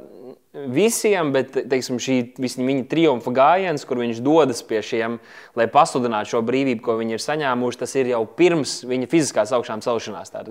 visiem, 0.75 1.31
bet 1.37 1.55
teiksim, 1.71 2.01
šī 2.03 2.19
viņa 2.43 2.89
triumfa 2.91 3.35
gājiens, 3.35 3.87
kur 3.87 4.03
viņš 4.03 4.23
dodas 4.27 4.65
pie 4.67 4.83
šiem, 4.83 5.21
lai 5.55 5.69
pasludinātu 5.71 6.35
šo 6.35 6.43
brīvību, 6.49 6.83
ko 6.83 6.99
viņi 6.99 7.17
ir 7.17 7.23
saņēmuši, 7.23 7.83
tas 7.85 7.95
ir 8.03 8.11
jau 8.17 8.25
pirms 8.27 8.81
viņa 8.91 9.11
fiziskās 9.15 9.55
augšām 9.55 9.87
celšanās. 9.87 10.35
Tā, 10.35 10.45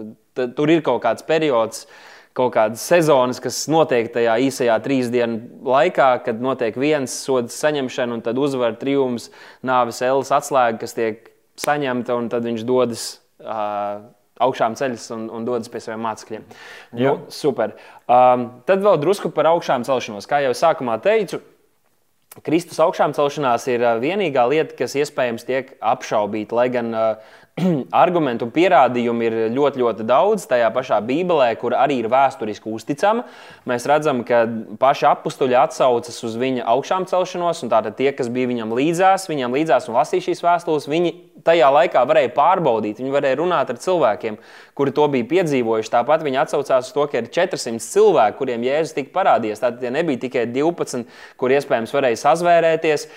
tur 0.55 0.71
ir 0.71 0.85
kaut 0.87 1.03
kāds 1.03 1.27
periods. 1.27 1.83
Uh, 1.83 2.12
kaut 2.37 2.53
kādas 2.55 2.81
sezonas, 2.89 3.39
kas 3.43 3.63
notiek 3.71 4.09
tajā 4.13 4.39
īsajā 4.47 4.77
trīs 4.85 5.11
dienu 5.13 5.61
laikā, 5.69 6.09
kad 6.25 6.41
notiek 6.41 6.77
viens 6.79 7.13
soda 7.25 7.53
saņemšana, 7.53 8.17
un 8.17 8.25
tad 8.25 8.41
uzvar 8.41 8.77
triumfs, 8.81 9.29
nāves 9.65 10.01
elas 10.05 10.33
atslēga, 10.33 10.81
kas 10.81 10.97
tiek 10.97 11.29
saņemta, 11.61 12.17
un 12.17 12.33
tad 12.33 12.49
viņš 12.49 12.67
dodas. 12.67 13.07
Uh, 13.43 14.03
augšām 14.43 14.73
ceļas 14.75 15.05
un, 15.13 15.27
un 15.29 15.43
dodas 15.45 15.69
pie 15.71 15.79
saviem 15.83 16.01
mācekļiem. 16.03 16.45
Nu, 16.97 17.13
super. 17.31 17.75
Um, 18.09 18.47
tad 18.67 18.81
vēl 18.83 18.97
drusku 19.01 19.29
par 19.33 19.49
augšām 19.51 19.85
celšanos. 19.87 20.27
Kā 20.29 20.41
jau 20.43 20.55
sākumā 20.57 20.97
teicu, 21.03 21.39
Kristus 22.41 22.79
augšām 22.81 23.13
celšanās 23.13 23.67
ir 23.69 23.83
vienīgā 24.01 24.47
lieta, 24.49 24.73
kas 24.79 24.95
iespējams 24.97 25.45
tiek 25.45 25.75
apšaubīta. 25.85 26.57
Lai 26.57 26.65
gan 26.73 26.89
uh, 26.97 27.35
argumentu 28.03 28.47
un 28.47 28.51
pierādījumu 28.53 29.25
ir 29.27 29.35
ļoti, 29.53 29.81
ļoti 29.83 30.05
daudz. 30.09 30.47
Tajā 30.49 30.71
pašā 30.73 30.97
Bībelē, 31.05 31.51
kur 31.61 31.75
arī 31.77 31.99
ir 32.01 32.09
vēsturiski 32.09 32.71
uzticama, 32.73 33.27
mēs 33.69 33.85
redzam, 33.89 34.23
ka 34.25 34.43
paši 34.81 35.05
apstuļi 35.11 35.59
atsaucas 35.61 36.17
uz 36.25 36.37
viņa 36.41 36.65
augšām 36.73 37.05
celšanos, 37.09 37.61
un 37.65 37.73
tātad 37.73 37.97
tie, 37.99 38.09
kas 38.17 38.31
bija 38.33 38.49
viņam 38.49 38.73
līdzās, 38.73 39.29
viņam 39.29 39.53
līdzās 39.53 39.89
un 39.89 39.99
lasīja 39.99 40.31
šīs 40.31 40.41
vēstules, 40.45 40.89
viņi 40.89 41.13
tajā 41.45 41.69
laikā 41.75 42.03
varēja 42.07 42.31
pārbaudīt, 42.33 42.99
viņi 43.01 43.13
varēja 43.13 43.37
runāt 43.39 43.69
ar 43.69 43.79
cilvēkiem, 43.81 44.37
kuri 44.77 44.93
to 44.95 45.07
bija 45.13 45.27
piedzīvojuši. 45.29 45.91
Tāpat 45.93 46.23
viņi 46.25 46.39
atsaucās 46.43 46.89
uz 46.89 46.95
to, 46.95 47.05
ka 47.11 47.19
ir 47.19 47.29
400 47.33 47.83
cilvēki, 47.83 48.37
kuriem 48.39 48.65
Jēzus 48.65 48.95
tika 48.97 49.13
parādījies. 49.17 49.61
Tātad 49.61 49.81
tie 49.83 49.91
nebija 49.93 50.21
tikai 50.23 50.45
12, 50.53 51.03
kur 51.37 51.53
iespējams 51.53 51.93
varēja 51.93 52.21
sazvērēties, 52.23 53.07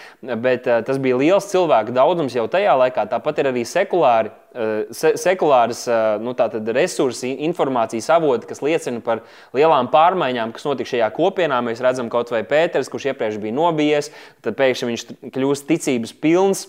bet 0.42 0.68
uh, 0.68 0.82
tas 0.86 1.00
bija 1.02 1.20
liels 1.20 1.48
cilvēku 1.52 1.94
daudzums 1.96 2.36
jau 2.36 2.48
tajā 2.50 2.74
laikā. 2.82 3.06
Tāpat 3.12 3.42
ir 3.42 3.52
arī 3.52 3.64
sekulāri 3.68 4.25
uh, 4.28 4.86
se, 4.94 5.12
sekulāras 5.20 5.84
uh, 5.90 6.16
nu, 6.22 6.34
resursi, 6.76 7.32
informācijas 7.48 8.08
avoti, 8.16 8.48
kas 8.50 8.62
liecina 8.64 9.02
par 9.04 9.24
lielām 9.56 9.90
pārmaiņām, 9.92 10.54
kas 10.56 10.66
notika 10.68 10.94
šajā 10.94 11.10
kopienā. 11.16 11.60
Mēs 11.64 11.82
redzam, 11.84 12.10
kaut 12.12 12.32
vai 12.34 12.44
Pēters, 12.46 12.90
kurš 12.92 13.10
iepriekš 13.12 13.40
bija 13.42 13.56
nobijies, 13.56 14.12
tad 14.44 14.58
pēkšņi 14.58 14.90
viņš 14.92 15.06
kļūst 15.36 15.68
ticības 15.70 16.16
pilns 16.22 16.66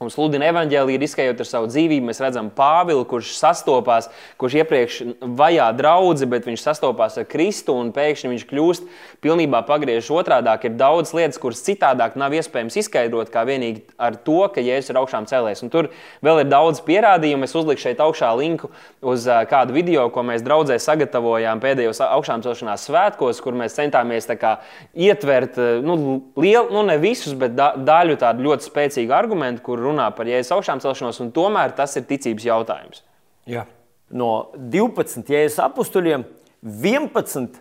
un 0.00 0.08
sludina 0.08 0.46
evaņģēlīju, 0.48 0.96
riskējot 0.96 1.40
ar 1.42 1.44
savu 1.44 1.66
dzīvību. 1.68 2.06
Mēs 2.08 2.22
redzam 2.24 2.46
Pāvilu, 2.56 3.02
kurš 3.04 3.34
sastopās, 3.36 4.06
kurš 4.40 4.54
iepriekš 4.62 5.00
vajā 5.36 5.66
draugu, 5.76 6.24
bet 6.32 6.46
viņš 6.48 6.62
sastopās 6.64 7.18
ar 7.20 7.26
Kristu 7.28 7.74
un 7.76 7.90
pēkšņi 7.92 8.30
viņš 8.32 8.46
kļūst 8.48 8.86
pilnībā 9.20 9.60
pagriežs 9.68 10.08
otrādi. 10.08 10.48
Ir 10.64 10.78
daudz 10.80 11.12
lietas, 11.12 11.36
kuras 11.42 11.60
citādāk 11.66 12.16
nav 12.16 12.32
iespējams 12.32 12.78
izskaidrot, 12.80 13.28
kā 13.34 13.42
vienīgi 13.44 13.82
ar 14.00 14.16
to, 14.16 14.38
ka 14.54 14.64
Jēzus 14.64 14.88
ir 14.94 15.00
augšām 15.02 15.26
cēlēs. 15.28 15.60
Un 15.66 15.72
tur 15.74 15.90
vēl 16.24 16.46
ir 16.46 16.48
daudz 16.48 16.80
pierādījumu. 16.88 17.44
Es 17.44 17.58
uzliku 17.60 17.84
šeit 17.84 18.00
augšā 18.00 18.32
linku 18.40 18.72
uz 19.04 19.28
kādu 19.52 19.76
video, 19.76 20.06
ko 20.08 20.24
mēs 20.24 20.40
draudzē 20.48 20.80
sagatavojām 20.80 21.60
pēdējos 21.60 22.00
augšām 22.08 22.46
celšanās 22.48 22.88
svētkos, 22.88 23.44
kur 23.44 23.60
mēs 23.60 23.76
centāmies 23.76 24.32
kā, 24.40 24.56
ietvert 24.96 25.60
nu, 25.84 26.00
lielu, 26.40 26.72
nu 26.72 26.88
ne 26.88 26.96
visus, 27.04 27.36
bet 27.36 27.52
da, 27.52 27.74
daļu 27.76 28.16
tādu 28.24 28.48
ļoti 28.48 28.70
spēcīgu 28.70 29.18
argumentu, 29.20 29.66
kur 29.68 29.89
runā 29.90 30.08
par 30.16 30.30
jēzus 30.30 30.54
augšām 30.56 30.82
celšanos, 30.82 31.20
un 31.24 31.32
tomēr 31.36 31.74
tas 31.76 31.96
ir 31.98 32.06
ticības 32.08 32.46
jautājums. 32.48 33.02
Jā. 33.50 33.66
No 34.10 34.50
12 34.54 35.28
jēzus 35.30 35.60
apstuļiem 35.62 36.24
11 36.62 37.60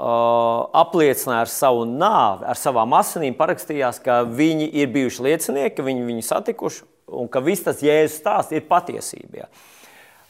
uh, 0.00 0.68
apliecināja 0.80 1.44
ar 1.44 1.52
savu 1.52 1.84
nāvi, 1.88 2.46
ar 2.50 2.58
savām 2.58 2.94
asinīm, 2.98 3.36
parakstījās, 3.38 4.00
ka 4.04 4.22
viņi 4.24 4.70
ir 4.82 4.92
bijuši 4.94 5.26
liecinieki, 5.28 5.76
ka 5.76 5.86
viņi 5.86 6.06
viņu 6.08 6.26
satikuši 6.26 6.86
un 7.20 7.28
ka 7.30 7.42
viss 7.44 7.66
tas 7.66 7.82
jēzus 7.84 8.20
stāsts 8.22 8.54
ir 8.56 8.68
patiesība. 8.70 9.44
Ja. 9.44 9.50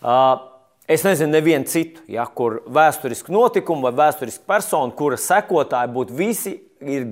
Uh, 0.00 0.46
Es 0.90 1.04
nezinu, 1.06 1.30
nevienu 1.30 1.68
citu, 1.70 2.00
ja, 2.10 2.24
kur 2.34 2.64
vēsturiski 2.66 3.30
notikumi 3.30 3.84
vai 3.84 3.92
vēsturiski 3.94 4.42
persona, 4.42 4.90
kura 4.98 5.14
sekotāji 5.22 5.92
būtu 5.94 6.16
visi 6.18 6.56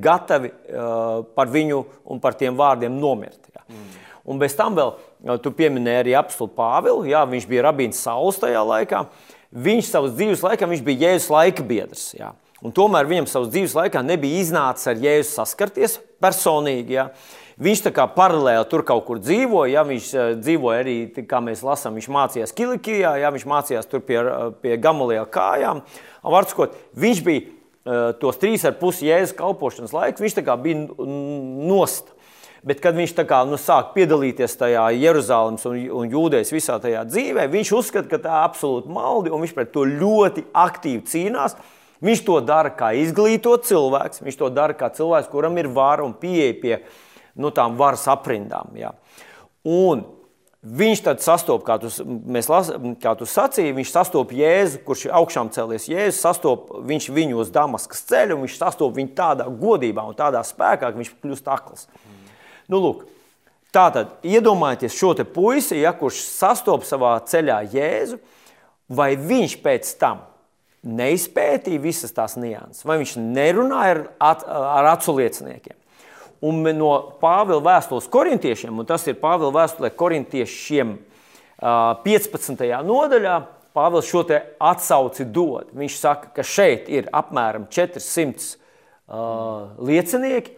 gatavi 0.02 0.50
uh, 0.50 1.20
par 1.36 1.52
viņu 1.52 1.78
un 2.10 2.18
par 2.18 2.34
tiem 2.40 2.56
vārdiem 2.58 2.96
nomirt. 2.98 3.38
Ja. 3.54 3.62
Mm. 3.68 3.84
Un 4.28 4.40
bez 4.40 4.56
tam 4.58 4.76
vēl 4.76 4.92
tu 5.42 5.52
pieminēji 5.56 6.02
arī 6.02 6.14
apstulbu 6.18 6.52
Pāvilu. 6.58 7.06
Jā, 7.08 7.24
viņš 7.28 7.48
bija 7.48 7.64
rabīns 7.70 8.02
Sauls 8.04 8.40
tajā 8.42 8.60
laikā. 8.68 9.06
Viņš 9.56 9.88
savas 9.88 10.12
dzīves 10.18 10.44
laikā 10.44 10.68
bija 10.84 11.08
Jēzus 11.08 11.30
laika 11.32 11.64
biedrs. 11.64 12.10
Jā. 12.18 12.34
Un 12.60 12.74
tomēr 12.74 13.08
viņam 13.08 13.28
savas 13.30 13.52
dzīves 13.54 13.76
laikā 13.78 14.02
nebija 14.04 14.42
iznācis 14.42 14.90
ar 14.90 15.00
Jēzu 15.00 15.30
saskarties 15.32 15.96
personīgi. 16.20 16.98
Jā. 16.98 17.08
Viņš 17.58 17.80
tā 17.88 17.92
kā 17.94 18.04
paralēli 18.14 18.68
tur 18.70 18.84
kaut 18.86 19.06
kur 19.06 19.18
dzīvoja. 19.22 19.72
Ja, 19.78 19.86
viņš 19.86 20.10
dzīvoja 20.42 20.82
arī, 20.84 20.96
kā 21.26 21.40
mēs 21.42 21.64
lasām, 21.66 21.96
viņš 21.98 22.10
mācījās 22.14 22.54
Kilikijā, 22.54 23.16
ja, 23.22 23.32
viņš 23.34 23.46
mācījās 23.50 23.88
tur 23.90 24.04
pie, 24.06 24.20
pie 24.62 24.76
Gamalija 24.82 25.24
kājām. 25.32 25.80
Varskot, 26.22 26.76
viņš 26.98 27.24
bija 27.26 28.12
tos 28.20 28.38
trīs 28.38 28.66
ar 28.68 28.76
pusi 28.78 29.08
jēzus 29.08 29.36
kalpošanas 29.38 29.94
laiku, 29.96 30.22
viņš 30.26 30.38
tā 30.38 30.44
kā 30.46 30.58
bija 30.60 30.84
nost. 31.72 32.12
Bet, 32.68 32.82
kad 32.84 32.96
viņš 32.98 33.14
kā, 33.24 33.40
nu, 33.48 33.56
sāk 33.60 33.94
piedalīties 33.94 34.58
tajā 34.60 34.82
Jeruzalemes 34.98 35.64
un, 35.70 35.78
un 36.02 36.10
jūdejas 36.12 36.52
visā 36.52 36.76
tajā 36.82 37.06
dzīvē, 37.08 37.46
viņš 37.48 37.72
uzskata, 37.78 38.10
ka 38.10 38.18
tā 38.20 38.34
ir 38.34 38.44
absolūti 38.44 38.92
maldi 38.92 39.32
un 39.32 39.40
viņš 39.44 39.54
pret 39.56 39.72
to 39.72 39.86
ļoti 39.88 40.44
aktīvi 40.52 41.00
cīnās. 41.08 41.56
Viņš 42.04 42.22
to 42.26 42.36
dara 42.46 42.70
kā 42.76 42.92
izglītots 42.94 43.72
cilvēks, 43.72 44.22
viņš 44.26 44.36
to 44.38 44.50
dara 44.54 44.76
kā 44.76 44.90
cilvēks, 44.94 45.30
kuram 45.32 45.56
ir 45.58 45.70
vara 45.72 46.04
un 46.04 46.12
pieeja 46.14 46.54
pie 46.60 46.76
nu, 47.38 47.50
tām 47.54 47.78
varas 47.80 48.04
aprindām. 48.10 48.76
Ja. 48.78 48.92
Un 49.64 50.04
Viņš 50.58 51.00
tad 51.06 51.20
sastopas, 51.22 51.62
kā, 51.62 51.76
tu, 51.78 51.88
las, 52.50 52.68
kā 52.98 53.12
tu 53.14 53.26
sacīji, 53.30 53.76
viņš 53.76 53.92
sastopas 53.94 54.34
Jēzu, 54.34 54.80
kurš 54.82 55.04
ir 55.06 55.12
augšām 55.14 55.52
cēlies. 55.54 55.86
Jēzus 55.86 56.18
sastopas 56.24 56.82
viņš 56.88 57.06
viņu 57.14 57.38
uz 57.38 57.52
Damaskas 57.54 58.02
ceļa, 58.08 58.34
un 58.34 58.42
viņš 58.42 58.56
sastopas 58.58 58.98
viņu 58.98 59.12
tādā 59.16 59.46
godībā 59.46 60.02
un 60.10 60.18
tādā 60.18 60.42
spēkā, 60.42 60.90
ka 60.90 60.98
viņš 60.98 61.12
kļūst 61.22 61.50
akls. 61.54 61.86
Mm. 61.86 62.07
Nu, 62.68 62.80
lūk, 62.84 63.04
tā 63.72 63.86
tad 63.94 64.18
iedomājieties 64.26 64.96
šo 64.96 65.14
puisi, 65.32 65.80
ja, 65.80 65.94
kurš 65.96 66.20
sastopas 66.28 66.90
savā 66.92 67.14
ceļā 67.24 67.62
Jēzu, 67.72 68.18
vai 68.88 69.14
viņš 69.16 69.58
pēc 69.64 69.92
tam 70.00 70.24
neizpētīja 70.88 71.82
visas 71.82 72.14
tās 72.14 72.36
nianses, 72.38 72.84
vai 72.86 72.98
viņš 73.00 73.16
nerunāja 73.18 73.94
ar, 73.96 74.02
at, 74.30 74.44
ar 74.46 74.92
acu 74.94 75.16
lieciniekiem. 75.18 75.76
Un 76.48 76.62
no 76.78 76.92
Pāvila 77.18 77.64
vēstules 77.64 78.06
korintiešiem, 78.12 78.76
un 78.78 78.86
tas 78.86 79.02
ir 79.10 79.18
Pāvila 79.18 79.50
vēstulē 79.56 79.90
korintiešiem 79.98 80.94
15. 82.04 82.68
nodaļā, 82.86 83.38
Pāvils 83.74 84.06
šo 84.10 84.22
atsauci 84.28 85.26
dod. 85.26 85.72
Viņš 85.76 85.98
saka, 85.98 86.30
ka 86.34 86.44
šeit 86.46 86.88
ir 86.90 87.10
apmēram 87.14 87.66
400 87.70 88.54
uh, 89.08 89.74
liecinieki, 89.82 90.57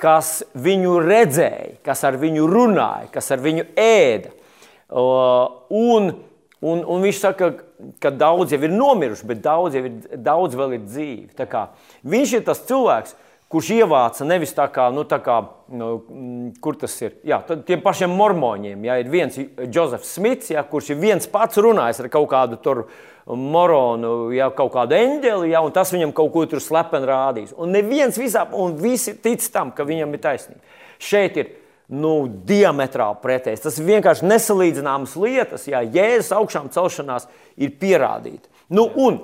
kas 0.00 0.40
viņu 0.54 0.98
redzēja, 1.04 1.76
kas 1.86 2.04
ar 2.06 2.18
viņu 2.20 2.46
runāja, 2.50 3.10
kas 3.14 3.30
ar 3.34 3.42
viņu 3.44 3.66
ēda. 3.80 4.32
Un, 4.92 6.10
un, 6.60 6.82
un 6.84 7.06
viņš 7.06 7.20
saka, 7.22 7.52
ka 8.02 8.12
daudz 8.14 8.54
jau 8.54 8.60
ir 8.62 8.74
nomiruši, 8.74 9.28
bet 9.28 9.42
daudz, 9.44 9.78
ir, 9.78 9.88
daudz 10.14 10.56
vēl 10.58 10.76
ir 10.76 10.84
dzīvi. 10.84 11.48
Viņš 12.06 12.36
ir 12.38 12.44
tas 12.46 12.62
cilvēks, 12.68 13.16
kurš 13.52 13.70
ievāca 13.76 14.26
nevis 14.26 14.54
tā 14.56 14.66
kā, 14.74 14.88
nu, 14.94 15.04
tā 15.08 15.18
kā 15.22 15.38
nu, 15.70 15.90
mm, 16.02 16.46
kur 16.62 16.78
tas 16.80 16.94
ir, 17.02 17.18
jā, 17.26 17.38
tiem 17.66 17.82
pašiem 17.84 18.14
mormoņiem. 18.18 18.86
Jā, 18.88 18.96
ir 19.02 19.10
viens 19.12 19.38
Jozefs 19.72 20.16
Smits, 20.16 20.50
jā, 20.54 20.64
kurš 20.66 20.92
ir 20.94 21.02
viens 21.02 21.30
pats 21.30 21.60
runājis 21.62 22.02
ar 22.02 22.10
kaut 22.12 22.28
kādu 22.32 22.58
tur 22.62 22.86
moronu, 23.26 24.32
jā, 24.34 24.48
kaut 24.54 24.72
kādu 24.74 24.98
eņģeli, 24.98 25.52
jā, 25.52 25.62
un 25.62 25.74
tas 25.74 25.92
viņam 25.94 26.14
kaut 26.16 26.32
ko 26.34 26.46
tur 26.50 26.62
slepeni 26.62 27.10
rādīs. 27.10 27.54
Un 27.58 27.74
neviens 27.74 28.18
visā, 28.18 28.46
un 28.54 28.76
visi 28.82 29.16
tic 29.22 29.46
tam, 29.54 29.72
ka 29.74 29.86
viņam 29.86 30.14
ir 30.14 30.22
taisnība. 30.26 30.82
Šeit 31.02 31.38
ir 31.38 31.54
nu, 31.92 32.26
diametrāli 32.48 33.22
pretējs. 33.22 33.62
Tas 33.62 33.78
ir 33.78 33.86
vienkārši 33.86 34.26
nesalīdzināmas 34.26 35.14
lietas, 35.22 35.66
ja 35.70 35.84
Jēzus 35.84 36.34
augšām 36.34 36.70
celšanās 36.74 37.28
ir 37.62 37.74
pierādīta. 37.78 38.50
Nu, 38.74 38.88
un 38.98 39.20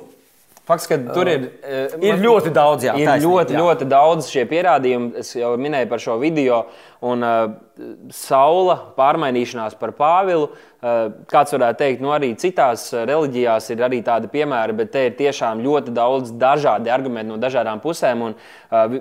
Fakts, 0.63 0.87
ka 0.87 0.95
tur 0.95 1.27
ir, 1.27 1.49
uh, 1.67 1.95
ir 2.07 2.21
ļoti 2.23 2.53
daudz, 2.55 2.85
jā, 2.87 2.93
ir 2.95 3.09
taisnība, 3.11 3.33
ļoti, 3.33 3.55
jā. 3.57 3.63
ļoti 3.67 3.87
daudz 3.91 4.29
šie 4.31 4.45
pierādījumi. 4.47 5.09
Es 5.19 5.33
jau 5.35 5.57
minēju 5.59 5.89
par 5.91 6.03
šo 6.05 6.15
video, 6.21 6.61
un 7.03 7.27
uh, 7.27 7.41
saula 8.15 8.77
pārmainīšanās 8.95 9.75
par 9.81 9.91
Pāvilu. 9.99 10.53
Uh, 10.83 11.01
kāds 11.31 11.57
varētu 11.57 11.81
teikt, 11.81 12.05
nu 12.05 12.15
arī 12.15 12.31
citās 12.39 12.87
reliģijās 12.95 13.69
ir 13.75 13.83
arī 13.89 14.01
tādi 14.07 14.31
piemēri, 14.31 14.79
bet 14.79 14.95
te 14.95 15.05
ir 15.09 15.19
tiešām 15.19 15.65
ļoti 15.67 15.97
daudz 15.99 16.31
dažādi 16.39 16.95
argumenti 16.95 17.33
no 17.33 17.41
dažādām 17.43 17.83
pusēm. 17.83 18.23
Un, 18.29 18.39
uh, 18.39 18.97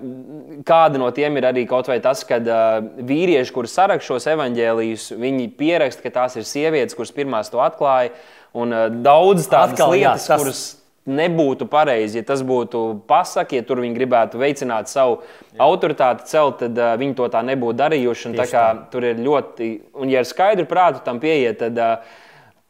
kāda 0.66 0.97
no 0.97 1.14
tiem 1.14 1.38
ir 1.38 1.51
arī 1.53 1.70
kaut 1.70 1.93
vai 1.93 2.01
tas, 2.01 2.26
ka 2.26 2.41
uh, 2.41 2.91
vīrieši, 3.05 3.53
kurus 3.53 3.78
sarakst 3.78 4.09
šos 4.09 4.32
evaņģēlijus, 4.34 5.12
viņi 5.14 5.49
pieraksta, 5.62 6.09
ka 6.09 6.18
tās 6.24 6.41
ir 6.41 6.49
sievietes, 6.49 6.97
kuras 6.97 7.14
pirmās 7.14 7.53
to 7.53 7.62
atklāja. 7.62 8.16
Un 8.57 8.74
uh, 8.74 8.89
daudz 8.89 9.45
tādas 9.45 9.78
Atkal, 9.78 9.93
lietas, 9.93 10.26
jā, 10.26 10.34
tas... 10.34 10.41
kuras 10.41 10.68
nebūtu 11.10 11.66
pareizi, 11.70 12.20
ja 12.20 12.26
tas 12.26 12.43
būtu 12.45 13.02
pasaki, 13.10 13.58
ja 13.58 13.66
tur 13.66 13.82
viņi 13.82 13.95
gribētu 13.97 14.41
veicināt 14.41 14.91
savu 14.91 15.18
Jā. 15.22 15.64
autoritāti, 15.66 16.28
celt, 16.30 16.60
tad 16.62 16.78
uh, 16.78 16.93
viņi 17.02 17.16
to 17.18 17.30
tā 17.34 17.41
nebūtu 17.45 17.80
darījuši. 17.80 18.34
Tā 18.38 18.45
kā, 18.52 18.66
tur 18.93 19.08
ir 19.10 19.22
ļoti, 19.22 19.72
un 19.97 20.12
ja 20.14 20.22
ar 20.22 20.30
skaidru 20.30 20.68
prātu 20.70 21.02
tam 21.06 21.22
pieiet, 21.24 21.58
tad 21.64 21.82
uh, 21.82 22.20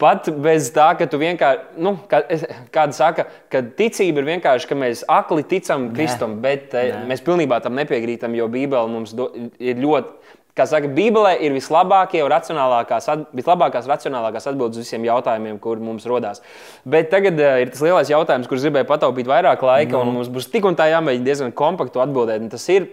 pat 0.00 0.30
bez 0.42 0.70
tā, 0.72 0.88
ka 0.96 1.06
tu 1.10 1.20
vienkārši, 1.20 1.76
nu, 1.84 1.94
kā, 2.08 2.22
kāda 2.74 2.96
saka, 2.96 3.28
ka 3.52 3.62
ticība 3.76 4.22
ir 4.22 4.30
vienkārši, 4.32 4.70
ka 4.70 4.80
mēs 4.80 5.04
akli 5.12 5.44
ticam 5.52 5.90
Kristum, 5.92 6.40
bet 6.44 6.72
uh, 6.72 7.02
mēs 7.08 7.24
pilnībā 7.26 7.60
tam 7.64 7.76
nepiekrītam, 7.76 8.32
jo 8.38 8.48
Bībele 8.52 8.88
mums 8.96 9.12
do, 9.18 9.28
ir 9.60 9.76
ļoti 9.82 10.21
Kā 10.52 10.66
saka, 10.68 10.88
Bībelē 10.92 11.38
ir 11.46 11.54
vislabākie 11.54 12.20
un 12.20 12.28
racionālākās, 12.28 13.06
vislabākās 13.32 13.86
racionālākās 13.88 14.50
atbildes 14.50 14.82
uz 14.82 14.84
visiem 14.84 15.06
jautājumiem, 15.06 15.56
kur 15.62 15.80
mums 15.80 16.04
rodās. 16.04 16.42
Bet 16.84 17.08
tagad 17.14 17.40
uh, 17.40 17.54
ir 17.62 17.72
tas 17.72 17.80
lielais 17.80 18.10
jautājums, 18.12 18.50
kurš 18.50 18.66
gribēja 18.66 18.88
pataupīt 18.90 19.30
vairāk 19.30 19.64
laika, 19.64 19.94
no. 19.94 20.02
un 20.02 20.10
nu. 20.10 20.18
mums 20.18 20.28
būs 20.32 20.50
tik 20.52 20.68
un 20.68 20.76
tā 20.76 20.90
jāmēģina 20.92 21.24
diezgan 21.30 21.54
kompaktu 21.56 22.04
atbildēt. 22.04 22.44
Tas 22.52 22.68
ir, 22.74 22.90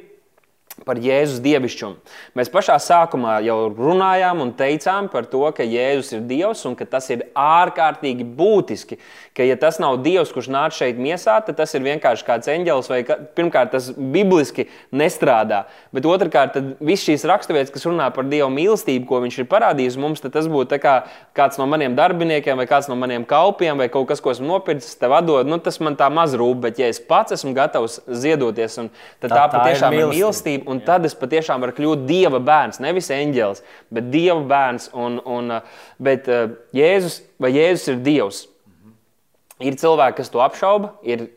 par 0.86 0.99
Jēzus 0.99 1.39
dievišķumu. 1.45 1.99
Mēs 2.39 2.51
pašā 2.51 2.75
sākumā 2.84 3.38
jau 3.45 3.57
runājām 3.71 4.43
un 4.43 4.51
teicām 4.57 5.07
par 5.13 5.30
to, 5.32 5.45
ka 5.55 5.63
Jēzus 5.63 6.17
ir 6.17 6.25
Dievs 6.30 6.65
un 6.67 6.75
ka 6.80 6.88
tas 6.89 7.07
ir 7.13 7.27
ārkārtīgi 7.38 8.25
būtiski. 8.25 8.99
Ka, 9.38 9.45
ja 9.47 9.55
tas 9.59 9.80
nav 9.80 10.01
Dievs, 10.03 10.34
kurš 10.36 10.49
nāca 10.51 10.82
šeit 10.82 10.99
miesā, 10.99 11.38
tad 11.45 11.55
tas 11.61 11.71
ir 11.77 11.86
vienkārši 11.86 12.25
kāds 12.27 12.49
eņģelis, 12.51 12.91
vai 12.91 13.01
ka, 13.07 13.15
pirmkārt 13.38 13.71
tas 13.75 13.91
bibliski 13.95 14.67
nestrādā. 14.91 15.63
Bet 15.95 16.07
otrkārt, 16.09 16.57
viss 16.84 17.07
šīs 17.07 17.23
raksturvietas, 17.30 17.71
kas 17.71 17.88
runā 17.88 18.09
par 18.15 18.27
Dieva 18.27 18.49
mīlestību, 18.51 19.07
ko 19.07 19.19
Viņš 19.19 19.41
ir 19.43 19.47
parādījis 19.51 19.97
mums, 19.99 20.23
tas 20.23 20.47
būtu 20.49 20.80
kā 20.82 20.95
kāds 21.38 21.59
no 21.59 21.67
maniem 21.69 21.95
darbiniekiem, 21.97 22.57
vai 22.59 22.65
kāds 22.69 22.89
no 22.89 22.97
maniem 22.99 23.25
kalpiem, 23.27 23.77
vai 23.80 23.89
kaut 23.91 24.07
kas, 24.09 24.21
ko 24.23 24.34
esmu 24.34 24.47
nopircis, 24.49 24.97
tev 24.99 25.13
atdod. 25.17 25.49
Nu, 25.49 25.59
tas 25.63 25.80
man 25.84 25.97
tā 25.99 26.07
maz 26.13 26.36
rūp, 26.39 26.63
bet 26.65 26.80
ja 26.82 26.89
es 26.91 27.01
pats 27.03 27.36
esmu 27.36 27.53
gatavs 27.57 27.99
ziedoties, 28.07 28.80
tad 28.80 29.27
tā, 29.27 29.36
tā, 29.36 29.43
tā 29.43 29.49
patiešām 29.57 29.95
ir 29.95 29.99
mīlestība. 29.99 30.15
mīlestība 30.15 30.68
un 30.70 30.82
tad 30.86 31.07
es 31.07 31.17
patiešām 31.17 31.63
varu 31.63 31.76
kļūt 31.78 32.05
Dieva 32.09 32.39
bērns. 32.43 32.80
Nevis 32.84 33.09
eņģēlis, 33.13 33.63
bet 33.95 34.11
Dieva 34.13 34.39
bērns. 34.49 34.91
Un, 34.93 35.17
un, 35.26 35.57
bet 36.01 36.30
uh, 36.32 36.53
Jēzus 36.76 37.20
vai 37.41 37.51
Jēzus 37.55 37.91
ir 37.93 37.99
Dievs? 38.05 38.45
Ir 39.59 39.76
cilvēki, 39.80 40.22
kas 40.22 40.32
to 40.32 40.43
apšauba. 40.43 40.93
Ir, 41.03 41.28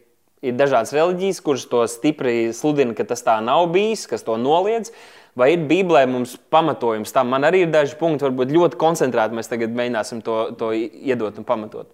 ir 0.45 0.55
dažādas 0.59 0.95
reliģijas, 0.95 1.43
kuras 1.43 1.67
to 1.71 1.83
stipri 1.91 2.53
sludina, 2.55 2.95
ka 2.99 3.07
tas 3.09 3.25
tā 3.27 3.41
nav 3.43 3.67
bijis, 3.75 4.07
kas 4.11 4.23
to 4.27 4.37
noliedz. 4.39 4.93
Vai 5.39 5.55
ir 5.55 5.65
Bībelē 5.65 6.05
mums 6.13 6.37
pamatojums 6.53 7.15
tam? 7.15 7.31
Man 7.33 7.49
arī 7.49 7.65
ir 7.65 7.73
daži 7.73 7.97
punkti, 7.99 8.27
varbūt 8.29 8.53
ļoti 8.53 8.79
koncentrēti. 8.79 9.39
Mēs 9.39 9.49
tagad 9.49 9.73
mēģināsim 9.75 10.21
to, 10.27 10.39
to 10.61 10.71
iedot 10.77 11.41
un 11.41 11.49
pamatot. 11.49 11.89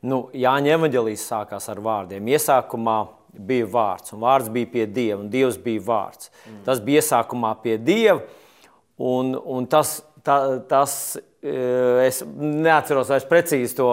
Nu, 0.00 0.30
Jāņa 0.32 0.78
evanģelijas 0.78 1.26
sākās 1.28 1.68
ar 1.68 1.82
vārdiem. 1.84 2.30
Iesākumā 2.32 2.98
bija 3.32 3.68
vārds, 3.70 4.14
un 4.14 4.22
vārds 4.24 4.50
bija 4.52 4.68
pie 4.72 4.86
Dieva, 4.90 5.20
un 5.22 5.30
Dievs 5.32 5.58
bija 5.62 5.82
vārds. 5.86 6.30
Mm. 6.46 6.60
Tas 6.66 6.82
bija 6.84 7.02
iesākumā 7.02 7.54
pie 7.62 7.76
Dieva, 7.78 8.20
un, 9.00 9.34
un 9.38 9.66
tas, 9.70 9.98
ta, 10.26 10.58
tas 10.68 10.94
e, 11.16 11.54
es 12.06 12.22
neatceros 12.26 13.12
vairs 13.12 13.28
precīzi 13.30 13.78
to, 13.78 13.88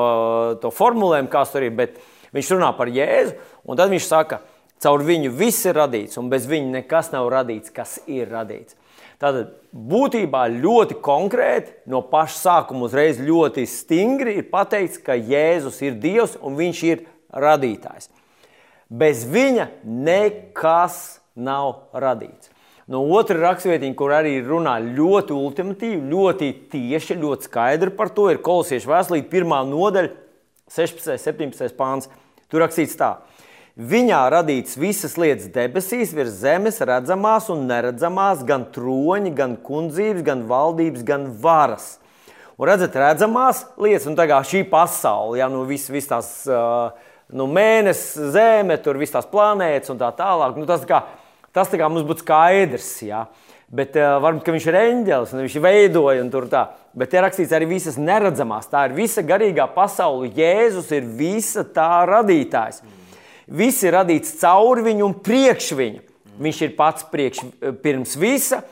to 0.64 0.74
formulējumu, 0.74 1.32
kāds 1.32 1.54
tur 1.54 1.68
ir, 1.68 1.76
bet 1.78 2.02
viņš 2.36 2.54
runā 2.56 2.74
par 2.78 2.92
Jēzu, 2.92 3.38
un 3.68 3.80
tad 3.80 3.94
viņš 3.94 4.10
saka, 4.10 4.42
caur 4.84 5.06
viņu 5.06 5.32
viss 5.38 5.66
ir 5.70 5.78
radīts, 5.78 6.20
un 6.22 6.30
bez 6.34 6.50
viņa 6.50 6.80
nekas 6.80 7.14
nav 7.14 7.30
radīts, 7.34 7.74
kas 7.74 7.98
ir 8.10 8.30
radīts. 8.34 8.78
Tātad 9.18 9.56
būtībā 9.74 10.44
ļoti 10.54 11.00
konkrēti, 11.02 11.74
no 11.90 12.04
paša 12.06 12.38
sākuma 12.38 12.86
uzreiz 12.86 13.18
ļoti 13.18 13.64
stingri 13.70 14.36
ir 14.38 14.50
pateikts, 14.52 15.00
ka 15.02 15.18
Jēzus 15.18 15.80
ir 15.88 15.98
Dievs 15.98 16.36
un 16.46 16.58
viņš 16.60 16.84
ir 16.92 17.08
radītājs. 17.34 18.12
Bez 18.88 19.26
viņa 19.28 19.68
nekas 19.84 21.20
nav 21.36 21.90
radīts. 21.92 22.54
No 22.88 23.02
otras 23.12 23.42
rakstvietiņa, 23.42 23.96
kur 24.00 24.14
arī 24.16 24.38
runā 24.48 24.78
ļoti 24.80 25.36
ultimatīvi, 25.36 26.06
ļoti 26.08 26.52
tieši, 26.72 27.18
ļoti 27.20 27.50
skaidri 27.50 27.92
par 27.98 28.14
to, 28.16 28.30
ir 28.32 28.40
kolosiešu 28.40 28.88
vēstulīte, 28.88 29.28
pirmā 29.34 29.60
nodaļa, 29.68 30.14
16. 30.72 31.18
un 31.18 31.20
17. 31.20 31.76
pāns. 31.76 32.08
Tur 32.48 32.64
rakstīts 32.64 32.96
tā. 32.96 33.18
Viņā 33.78 34.22
radīts 34.32 34.80
visas 34.80 35.18
lietas 35.20 35.52
debesīs, 35.54 36.16
virs 36.16 36.40
zemes, 36.40 36.80
redzamās 36.80 37.52
un 37.54 37.68
neredzamās, 37.68 38.40
gan 38.48 38.64
troņi, 38.74 39.36
gan 39.36 39.58
kundzības, 39.68 40.24
gan 40.26 40.48
valdības, 40.48 41.04
gan 41.06 41.28
varas. 41.44 41.98
Un 42.56 42.72
redzat, 42.72 42.96
redzamās 42.98 43.66
lietas, 43.76 44.08
un 44.08 44.16
tā 44.18 44.26
kā 44.32 44.40
šī 44.48 44.64
pasaule, 44.72 45.42
ja 45.44 45.52
nu 45.52 45.68
viss 45.68 45.92
vis 45.92 46.08
tās. 46.08 46.32
Uh, 46.48 47.14
nu, 47.34 47.48
mēnesis, 47.52 48.32
zeme, 48.36 48.78
tur 48.84 49.00
viss 49.00 49.16
tās 49.16 49.28
planētas 49.30 49.92
un 49.94 50.00
tā 50.00 50.12
tālāk. 50.16 50.58
Nu, 50.60 50.68
tas, 50.70 50.84
tā 50.84 50.92
kā, 50.92 51.02
tas 51.56 51.72
tā 51.72 51.80
kā 51.80 51.90
mums 51.92 52.08
būtu 52.08 52.24
skaidrs. 52.24 52.92
Ja? 53.08 53.26
Bet 53.68 53.98
uh, 54.00 54.16
varbūt 54.24 54.48
viņš 54.54 54.68
ir 54.70 54.80
eņģelis 54.80 55.34
un 55.36 55.44
viņš 55.44 55.58
veidoja 55.64 56.24
un 56.24 56.32
tur 56.32 56.48
tā. 56.52 56.64
Bet 56.98 57.12
te 57.12 57.22
rakstīts 57.22 57.56
arī 57.56 57.68
visas 57.74 57.98
neredzamās. 58.00 58.70
Tā 58.72 58.86
ir 58.88 58.96
visa 58.98 59.26
garīgā 59.28 59.68
pasaule. 59.76 60.32
Jēzus 60.38 60.94
ir 60.96 61.10
visa 61.20 61.66
tā 61.68 62.06
radītājs. 62.08 62.80
Viss 63.48 63.84
ir 63.84 63.96
radīts 63.96 64.38
caur 64.40 64.82
viņu 64.86 65.06
un 65.08 65.20
priekš 65.24 65.74
viņa. 65.78 66.02
Viņš 66.38 66.64
ir 66.64 66.74
pats 66.78 67.06
priekš, 67.12 67.44
pirms 67.84 68.16
visa. 68.20 68.64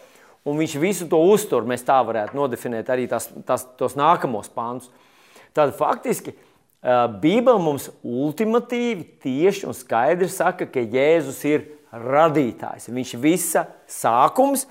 un 0.46 0.60
viņš 0.62 0.76
visu 0.78 1.08
to 1.10 1.18
uztur. 1.18 1.66
Mēs 1.66 1.84
tā 1.86 1.98
varētu 2.06 2.38
nodefinēt 2.38 2.90
arī 2.94 3.08
tās, 3.10 3.28
tās, 3.48 3.66
tos 3.78 3.96
nākamos 3.98 4.52
pāntus. 4.54 4.92
Tad 5.56 5.74
faktiski 5.78 6.36
Bībele 6.86 7.58
mums 7.58 7.88
ultimatīvi, 8.06 9.08
tieši 9.24 9.66
un 9.66 9.74
skaidri 9.74 10.28
saka, 10.30 10.68
ka 10.70 10.84
Jēzus 10.84 11.40
ir 11.50 11.64
radītājs. 11.90 12.92
Viņš 12.94 13.14
ir 13.16 13.24
visa 13.24 13.64
sākums, 13.90 14.68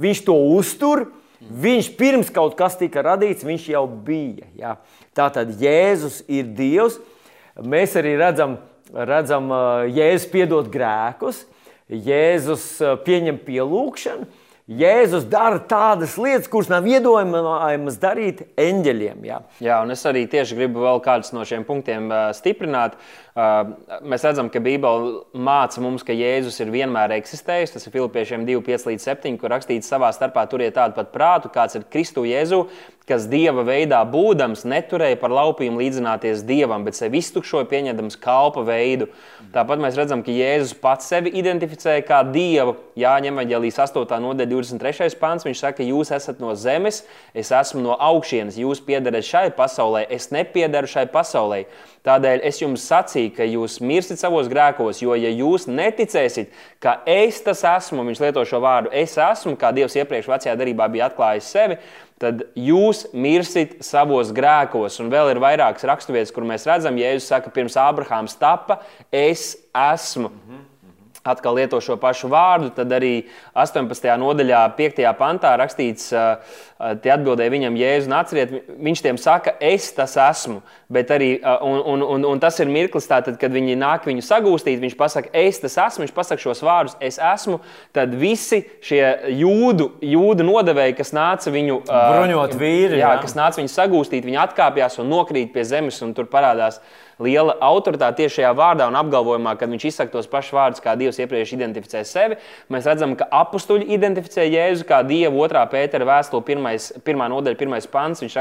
viņš 0.00 0.22
to 0.24 0.36
uztur. 0.56 1.08
Viņš 1.38 1.92
pirms 1.94 2.32
kaut 2.34 2.56
kas 2.58 2.74
tika 2.80 3.02
radīts, 3.06 3.46
viņš 3.46 3.68
jau 3.70 3.84
bija. 3.86 4.48
Ja? 4.58 4.72
Tātad 5.14 5.52
Jēzus 5.60 6.24
ir 6.26 6.48
Dievs. 6.56 6.96
Mēs 7.62 7.94
arī 7.98 8.16
redzam, 8.18 8.56
redzam 8.90 9.52
Jēzus 9.92 10.26
piedot 10.32 10.66
grēkus, 10.72 11.44
Jēzus 11.88 12.66
pieņem 13.04 13.38
pielūgšanu. 13.44 14.26
Jēzus 14.68 15.24
dara 15.32 15.62
tādas 15.64 16.18
lietas, 16.20 16.48
kuras 16.52 16.68
nav 16.68 16.84
iedomājamas 16.84 17.94
darīt 18.02 18.42
eņģeļiem. 18.60 19.22
Jā. 19.24 19.38
jā, 19.64 19.78
un 19.80 19.94
es 19.94 20.02
arī 20.04 20.26
tieši 20.28 20.58
gribu 20.58 20.82
vēl 20.84 21.00
kādus 21.06 21.32
no 21.32 21.40
šiem 21.48 21.64
punktiem 21.64 22.12
stiprināt. 22.36 22.98
Mēs 23.38 24.24
redzam, 24.26 24.48
ka 24.50 24.58
Bībele 24.58 25.20
māca 25.38 25.78
mums, 25.84 26.02
ka 26.02 26.16
Jēzus 26.16 26.58
ir 26.64 26.72
vienmēr 26.74 27.12
eksistējis. 27.20 27.76
Tas 27.76 27.86
ir 27.86 27.94
Filipiešiem 27.94 28.46
2, 28.48 28.64
5 28.66 28.88
līdz 28.90 29.04
7, 29.12 29.36
kur 29.38 29.52
rakstīts 29.54 29.90
savā 29.92 30.10
starpā 30.16 30.42
turiet 30.50 30.74
tādu 30.74 30.96
pat 30.96 31.12
prātu, 31.14 31.52
kāds 31.54 31.78
ir 31.78 31.86
Kristu 31.86 32.26
Jēzu, 32.26 32.64
kas 33.08 33.24
dieva 33.30 33.62
veidā 33.64 34.00
būdams, 34.04 34.66
neturēja 34.68 35.16
par 35.20 35.32
laupījumu 35.32 35.80
līdzināties 35.80 36.42
dievam, 36.48 36.82
bet 36.84 36.98
sevi 36.98 37.22
iztukšoja, 37.22 37.68
pieņemdams 37.70 38.18
kalpa 38.20 38.64
veidu. 38.66 39.08
Tāpat 39.54 39.80
mēs 39.80 39.96
redzam, 39.96 40.24
ka 40.26 40.34
Jēzus 40.34 40.74
pats 40.82 41.08
sevi 41.08 41.32
identificēja 41.40 42.02
kā 42.08 42.20
dievu. 42.26 42.74
Jāņem 42.98 43.38
vaļā 43.40 43.62
8. 43.70 44.18
nodaļa, 44.24 44.50
23. 44.50 45.14
pāns. 45.20 45.46
Viņš 45.46 45.62
saka, 45.62 45.86
jūs 45.86 46.10
esat 46.12 46.42
no 46.42 46.52
zemes, 46.58 47.04
es 47.32 47.52
esmu 47.54 47.84
no 47.86 47.94
augšienes, 47.94 48.58
jūs 48.60 48.82
piedarat 48.84 49.24
šai 49.24 49.46
pasaulē, 49.56 50.04
es 50.12 50.28
nepiedaru 50.34 50.90
šai 50.90 51.06
pasaulē. 51.14 51.62
Tādēļ 52.08 52.44
es 52.48 52.60
jums 52.60 52.84
sacīju, 52.88 53.27
ka 53.36 53.46
jūs 53.48 53.78
mirsiet 53.84 54.20
savos 54.20 54.48
grēkos, 54.50 55.02
jo, 55.02 55.14
ja 55.18 55.30
jūs 55.32 55.66
neticēsiet, 55.70 56.52
ka 56.82 56.98
es 57.08 57.40
tas 57.44 57.64
esmu, 57.66 58.04
viņš 58.08 58.22
lieto 58.24 58.44
šo 58.48 58.60
vārdu, 58.64 58.92
es 58.92 59.16
esmu, 59.18 59.56
kā 59.60 59.72
Dievs 59.76 59.96
iepriekš 59.98 60.30
vecajā 60.30 60.56
darbā 60.58 60.88
bija 60.92 61.08
atklājis 61.08 61.50
sevi, 61.54 61.78
tad 62.18 62.46
jūs 62.58 63.04
mirsit 63.14 63.78
savos 63.86 64.32
grēkos. 64.34 64.98
Un 65.02 65.12
vēl 65.12 65.32
ir 65.34 65.42
vairākas 65.42 65.86
raksturvietas, 65.88 66.34
kur 66.34 66.46
mēs 66.48 66.66
redzam, 66.68 66.98
ja 66.98 67.12
Jēzus 67.12 67.30
saka, 67.30 67.54
pirms 67.54 67.78
Ābrahāms 67.78 68.34
tapa, 68.40 68.82
es 69.12 69.54
esmu. 69.72 70.32
-hmm 70.32 70.67
atkal 71.28 71.58
lieto 71.58 71.80
šo 71.84 71.98
pašu 72.00 72.30
vārdu, 72.32 72.70
tad 72.76 72.92
arī 72.96 73.12
18. 73.54 74.08
nodaļā, 74.20 74.62
5. 74.78 75.04
pantā 75.18 75.54
rakstīts, 75.60 76.10
tie 77.02 77.12
atbildēja 77.14 77.52
viņam, 77.52 77.78
Jēzus, 77.78 78.10
nāciet, 78.10 78.52
viņš 78.78 79.02
tiem 79.04 79.18
saka, 79.20 79.54
es 79.60 79.90
tas 79.96 80.14
esmu. 80.22 80.60
Bet 80.88 81.10
arī, 81.12 81.34
un, 81.66 81.80
un, 81.92 82.04
un, 82.16 82.26
un 82.30 82.40
tas 82.40 82.56
ir 82.62 82.70
mirklis, 82.72 83.08
tātad, 83.10 83.36
kad 83.40 83.52
viņi 83.52 83.76
nāk 83.78 84.06
viņu 84.08 84.22
sagūstīt, 84.24 84.78
viņš 84.80 84.94
pasaka, 84.98 85.32
es 85.36 85.60
tas 85.60 85.76
esmu, 85.88 86.06
viņš 86.06 86.14
pasaka 86.16 86.44
šos 86.44 86.62
vārdus, 86.64 86.96
es 87.04 87.18
esmu. 87.20 87.58
Tad 87.96 88.14
visi 88.16 88.62
šie 88.84 89.02
jūdu, 89.40 89.90
jūdu 90.00 90.46
nodevēji, 90.48 90.96
kas 91.00 91.12
nāca 91.16 91.52
viņu 91.52 91.82
bruņot 91.88 92.56
vīri, 92.60 93.02
jā, 93.02 93.10
jā. 93.10 93.18
kas 93.24 93.36
nāca 93.38 93.60
viņu 93.60 93.74
sagūstīt, 93.74 94.24
viņi 94.28 94.40
atkāpjas 94.46 95.00
un 95.02 95.12
nokrīt 95.12 95.52
pie 95.52 95.66
zemes, 95.68 96.00
un 96.06 96.14
tur 96.16 96.30
parādās 96.30 96.80
liela 97.22 97.56
autoritāte 97.64 98.22
tieši 98.22 98.40
šajā 98.40 98.52
vārdā 98.58 98.86
un 98.90 98.98
apgalvojumā, 98.98 99.56
kad 99.58 99.70
viņš 99.72 99.88
izsaka 99.90 100.14
tos 100.14 100.30
pašus 100.30 100.54
vārdus, 100.56 100.84
kā 100.84 100.94
Dievs 100.98 101.18
iepriekš 101.22 101.56
identificēja 101.56 102.06
sevi. 102.08 102.38
Mēs 102.72 102.88
redzam, 102.88 103.16
ka 103.18 103.28
apstuļi 103.40 103.90
identificē 103.96 104.46
Jēzu 104.46 104.86
kā 104.88 105.02
Dievu 105.06 105.42
otrā 105.44 105.64
pētera 105.70 106.06
vēstule, 106.08 106.46
pirmais, 106.46 106.92
pirmā 107.06 107.30
nodaļa, 107.32 107.58
pirmais 107.58 107.90
pants. 107.90 108.22
Viņš 108.24 108.38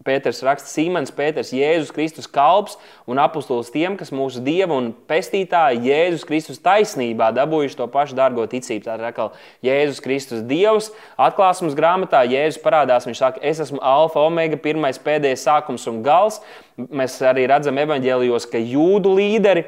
Pēters 0.00 0.38
raksta, 0.40 0.70
Sīmens, 0.70 1.10
Pēters, 1.12 1.50
Jēzus 1.52 1.90
Kristus 1.92 2.28
kalps 2.30 2.78
un 3.10 3.18
apustulis 3.20 3.68
tiem, 3.72 3.98
kas 4.00 4.08
mūsu 4.16 4.40
dieva 4.40 4.72
un 4.72 4.94
pestītāja 5.10 5.76
Jēzus 5.84 6.24
Kristus 6.24 6.62
taisnībā 6.64 7.28
dabūjuši 7.36 7.76
to 7.76 7.88
pašu 7.92 8.16
dārgo 8.16 8.46
ticību. 8.48 8.86
Tā 8.86 8.94
ir 8.96 9.04
atkal 9.10 9.34
Jēzus 9.66 10.00
Kristus 10.00 10.40
Dievs. 10.48 10.88
Atklāsmes 11.20 11.76
grāmatā 11.76 12.22
Jēzus 12.24 12.62
parādās, 12.64 13.04
viņš 13.10 13.20
saka, 13.20 13.42
es 13.44 13.60
esmu 13.60 13.82
alfa, 13.84 14.24
omega, 14.24 14.56
pirmais, 14.56 15.00
pēdējais 15.04 15.44
sākums 15.44 15.84
un 15.92 16.00
gals. 16.06 16.40
Mēs 16.80 17.18
arī 17.20 17.44
redzam 17.52 17.76
evaņģēlijos, 17.84 18.48
ka 18.48 18.62
jūdu 18.62 19.12
līderi 19.20 19.66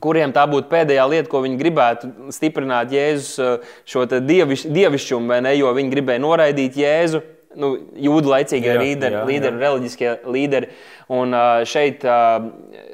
kuriem 0.00 0.30
tā 0.32 0.46
būtu 0.46 0.70
pēdējā 0.70 1.08
lieta, 1.10 1.28
ko 1.28 1.42
viņi 1.42 1.58
gribētu 1.58 2.12
stiprināt 2.32 2.94
Jēzus 2.94 3.58
šo 3.82 4.06
dieviš, 4.06 4.68
dievišķumu, 4.70 5.26
vai 5.34 5.42
ne? 5.44 5.58
Jo 5.58 5.74
viņi 5.74 5.94
gribēja 5.98 6.22
noraidīt 6.22 6.78
Jēzu 6.78 7.24
nu, 7.58 7.72
jūdu 7.98 8.30
laicīgie 8.30 8.74
jā, 8.74 8.80
līderi, 8.80 9.18
jā, 9.18 9.24
līderi 9.26 9.56
jā. 9.56 9.62
reliģiskie 9.64 10.10
līderi. 10.30 10.70
Un 11.10 11.34
šeit, 11.66 12.04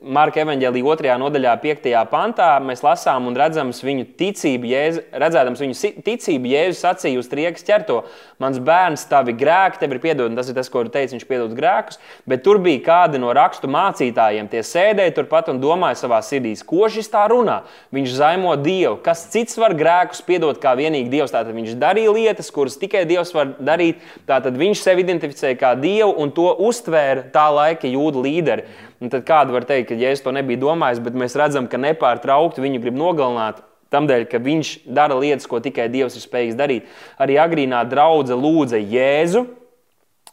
Marka 0.07 0.41
evanģēlī 0.41 0.81
2. 0.81 1.11
nodaļā, 1.21 1.51
5. 1.61 1.89
pantā, 2.09 2.47
mēs 2.65 2.81
lasām 2.81 3.27
un 3.29 3.35
redzam 3.37 3.73
viņu 3.75 4.07
ticību, 4.17 4.69
Jēzu, 4.71 5.03
redzēdams 5.21 5.61
viņu 5.61 5.91
ticību, 6.07 6.49
Jēzus 6.49 6.81
sacīja 6.81 7.21
uz 7.21 7.29
triekas 7.29 7.67
ķerto. 7.67 7.99
Mans 8.41 8.57
bērns, 8.63 9.05
tavi 9.11 9.35
grēki 9.37 9.83
tev 9.83 9.93
ir 9.93 10.01
piedod, 10.01 10.33
tas 10.39 10.49
ir 10.49 10.57
tas, 10.57 10.71
ko 10.73 10.85
tu 10.87 10.93
teici, 10.95 11.17
viņš 11.17 11.27
piedod 11.29 11.53
grēkus. 11.59 12.01
Bet 12.25 12.45
tur 12.47 12.61
bija 12.63 12.81
kādi 12.87 13.21
no 13.21 13.35
rakstu 13.37 13.69
mācītājiem, 13.73 14.49
tie 14.49 14.63
sēdēja 14.65 15.17
turpat 15.19 15.51
un 15.53 15.61
domāja 15.61 16.01
savā 16.07 16.23
sirdī, 16.25 16.55
ko 16.65 16.89
šis 16.89 17.13
tā 17.13 17.27
runā. 17.29 17.59
Viņš 17.93 18.17
zaimo 18.17 18.55
Dievu, 18.63 18.97
kas 19.05 19.27
cits 19.35 19.61
var 19.61 19.77
grēkus 19.77 20.25
piedot 20.25 20.57
kā 20.63 20.73
vienīgi 20.79 21.13
Dievs. 21.13 21.35
Tātad 21.35 21.53
viņš 21.57 21.77
darīja 21.83 22.17
lietas, 22.17 22.49
kuras 22.55 22.79
tikai 22.81 23.05
Dievs 23.11 23.35
var 23.37 23.53
darīt. 23.61 24.01
Tātad 24.31 24.57
viņš 24.57 24.87
sevi 24.87 25.05
identificēja 25.05 25.61
kā 25.61 25.75
Dievu 25.77 26.15
un 26.23 26.33
to 26.37 26.49
uztvēra 26.71 27.27
tā 27.35 27.49
laika 27.53 27.91
jūda 27.91 28.06
jūdu 28.07 28.25
līderi. 28.25 28.67
Un 29.03 29.13
tad 29.13 29.27
kāda 29.29 29.55
var 29.55 29.67
teikt, 29.69 29.91
ka 29.91 29.99
Jēzus 29.99 30.25
to 30.25 30.35
nebija 30.35 30.63
domājis, 30.63 31.03
bet 31.05 31.19
mēs 31.19 31.37
redzam, 31.39 31.69
ka 31.69 31.81
nepārtraukti 31.83 32.65
viņu 32.65 32.83
grib 32.85 32.97
nogalināt. 32.99 33.63
Tādēļ, 33.95 34.25
ka 34.31 34.41
viņš 34.43 34.73
dara 34.91 35.15
lietas, 35.15 35.47
ko 35.47 35.61
tikai 35.63 35.87
Dievs 35.93 36.17
ir 36.19 36.25
spējīgs 36.25 36.59
darīt. 36.59 36.89
Arī 37.23 37.37
agrīnā 37.39 37.85
draudzene 37.87 38.41
lūdza 38.43 38.81
Jēzu, 38.83 39.45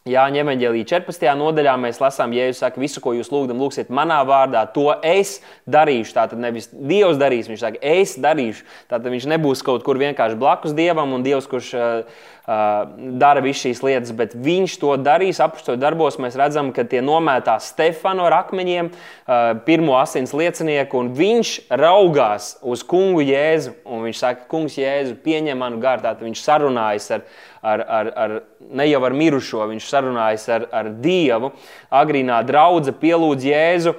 Jāņa 0.04 0.42
Evangelija 0.42 0.84
14. 0.84 1.30
nodaļā 1.40 1.78
mēs 1.80 2.02
lasām, 2.04 2.34
Jēzus 2.36 2.58
saka, 2.60 2.82
visu, 2.82 3.00
ko 3.00 3.14
jūs 3.16 3.30
lūgdat, 3.32 3.56
lūgsiet 3.56 3.88
manā 3.88 4.18
vārdā, 4.28 4.66
to 4.76 4.90
es 5.00 5.38
darīšu. 5.64 6.12
Tātad 6.18 6.42
nevis 6.44 6.68
Dievs 6.74 7.16
darīs, 7.22 7.48
viņš 7.48 7.64
saka, 7.64 7.80
es 7.80 8.18
darīšu. 8.20 8.66
Tātad 8.92 9.08
viņš 9.14 9.30
nebūs 9.32 9.64
kaut 9.64 9.86
kur 9.88 10.02
vienkārši 10.02 10.36
blakus 10.42 10.76
Dievam 10.76 11.16
un 11.16 11.24
Dievs, 11.24 11.48
kurš 11.48 11.70
uh, 11.80 12.26
dara 12.44 13.40
visas 13.40 13.62
šīs 13.64 13.82
lietas, 13.86 14.12
bet 14.12 14.36
viņš 14.36 14.76
to 14.82 14.92
darīs. 15.00 15.40
Apstākļos 15.40 15.80
darbos 15.80 16.20
mēs 16.20 16.36
redzam, 16.36 16.74
ka 16.76 16.84
tie 16.84 17.00
nomētā 17.00 17.56
Stefanu 17.64 18.26
ar 18.28 18.36
akmeņiem, 18.42 18.92
pirmo 19.64 19.96
asins 20.02 20.36
liecinieku, 20.36 21.00
un 21.00 21.14
viņš 21.16 21.54
raugās 21.72 22.58
uz 22.60 22.84
kungu 22.84 23.24
Jēzu. 23.24 23.78
Viņš 23.88 24.20
saka, 24.20 24.48
kungs 24.52 24.76
Jēzu, 24.76 25.16
pieņem 25.24 25.64
manu 25.64 25.80
gārdu. 25.80 26.12
Viņš 26.28 26.44
sarunājas 26.44 27.08
ar, 27.16 27.24
ar, 27.64 27.84
ar, 27.88 28.10
ar 28.16 28.34
ne 28.74 28.86
jau 28.90 29.00
ar 29.08 29.16
mirušo, 29.16 29.64
viņš 29.72 29.88
sarunājas 29.88 30.46
ar, 30.52 30.66
ar 30.76 30.90
Dievu. 31.04 31.54
Agrīnā 31.94 32.42
draudzene 32.48 32.98
pielūdz 33.00 33.48
Jēzu. 33.48 33.96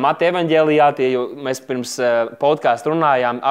Mateja 0.00 0.32
evanģēlijā, 0.32 0.88
tie 0.96 1.10
jau 1.12 1.26
mēs 1.44 1.62
pirms 1.66 1.94
podkāstu 2.40 2.94
runājām, 2.94 3.42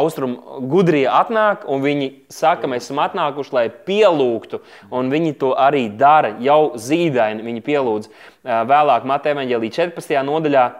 austrumu 0.00 0.62
gudrie 0.72 1.04
atnāk 1.10 1.66
un 1.68 1.84
viņi 1.84 2.08
saka, 2.32 2.70
mēs 2.70 2.88
esam 2.88 3.02
atnākuši, 3.04 3.56
lai 3.56 3.66
pielūgtu, 3.88 4.62
un 4.92 5.12
viņi 5.12 5.36
to 5.40 5.52
arī 5.58 5.88
dara. 6.00 6.34
Jau 6.42 6.72
zīdaini 6.80 7.44
viņi 7.44 7.66
pielūdz. 7.68 8.14
Vēlāk 8.42 9.04
Mateja 9.08 9.36
Evangelija 9.36 9.82
14. 9.84 10.16
nodaļā. 10.28 10.70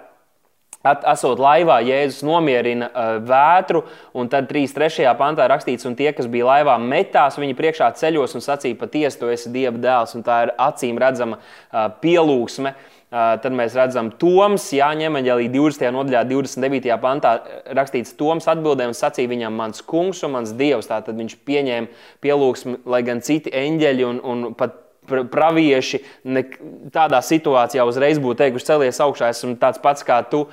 Esot 0.82 1.38
laivā, 1.38 1.76
Jēzus 1.86 2.24
nomierina 2.26 2.88
uh, 2.90 3.10
vētru, 3.22 3.84
un 4.18 4.30
tad 4.32 4.48
3.3. 4.50 5.06
pantā 5.18 5.46
rakstīts, 5.50 5.86
un 5.86 5.94
tie, 5.98 6.10
kas 6.16 6.26
bija 6.30 6.48
laivā, 6.48 6.78
metās 6.82 7.38
viņa 7.38 7.58
priekšā 7.58 7.92
ceļos 8.00 8.34
un 8.38 8.42
sacīja, 8.42 8.78
patiesi, 8.80 9.20
tu 9.20 9.30
esi 9.30 9.52
Dieva 9.54 9.78
dēls, 9.78 10.16
un 10.18 10.26
tā 10.26 10.40
ir 10.48 10.56
acīm 10.58 10.98
redzama 10.98 11.38
uh, 11.38 11.86
pielūgsme. 12.02 12.74
Uh, 12.74 12.90
Tad 13.12 13.52
mēs 13.52 13.74
redzam, 13.76 14.08
Toms, 14.16 14.70
Jāņem, 14.72 15.18
arī 15.20 15.50
20. 15.52 15.90
nodaļā, 15.92 16.22
29. 16.30 16.94
pantā 17.02 17.34
rakstīts, 17.76 18.14
Toms 18.16 18.46
atbildēja 18.48 18.88
un 18.88 18.96
sacīja 18.96 19.28
viņam, 19.28 19.58
mans 19.58 19.84
kungs 19.84 20.22
un 20.24 20.32
mans 20.38 20.54
dievs. 20.56 20.88
Tātad 20.88 21.20
viņš 21.20 21.34
pieņēma 21.44 21.90
pielūgsmi, 22.24 22.78
lai 22.88 23.02
gan 23.04 23.20
citi 23.20 23.52
eņģeļi 23.52 24.06
un, 24.08 24.22
un 24.24 24.46
pat 24.56 24.80
pravieši 25.08 25.98
ne, 26.24 26.44
tādā 26.94 27.18
situācijā 27.24 27.84
uzreiz 27.88 28.20
būtu 28.22 28.38
teikuši, 28.38 28.66
celies 28.68 29.00
augšā, 29.02 29.32
esmu 29.34 29.56
tāds 29.60 29.80
pats 29.82 30.06
kā 30.06 30.20
tu, 30.30 30.44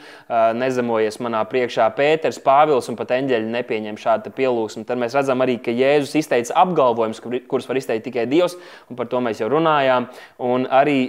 nezemojies 0.57 1.19
manā 1.21 1.43
priekšā. 1.49 1.85
Pēters, 1.97 2.41
Pāvils 2.41 2.89
un 2.89 2.97
pat 2.99 3.13
eņģeļi 3.19 3.53
nepieņem 3.53 3.99
šādu 4.01 4.33
pielūgsmu. 4.33 4.87
Tad 4.89 5.01
mēs 5.01 5.15
redzam 5.17 5.45
arī, 5.45 5.59
ka 5.61 5.75
Jēzus 5.75 6.17
izteica 6.23 6.57
apgalvojumus, 6.63 7.21
kurus 7.51 7.69
var 7.69 7.81
izteikt 7.81 8.07
tikai 8.09 8.25
Dievs, 8.31 8.57
un 8.89 8.99
par 8.99 9.11
to 9.11 9.21
mēs 9.21 9.43
jau 9.43 9.51
runājām. 9.53 10.09
Un 10.49 10.65
arī, 10.65 10.99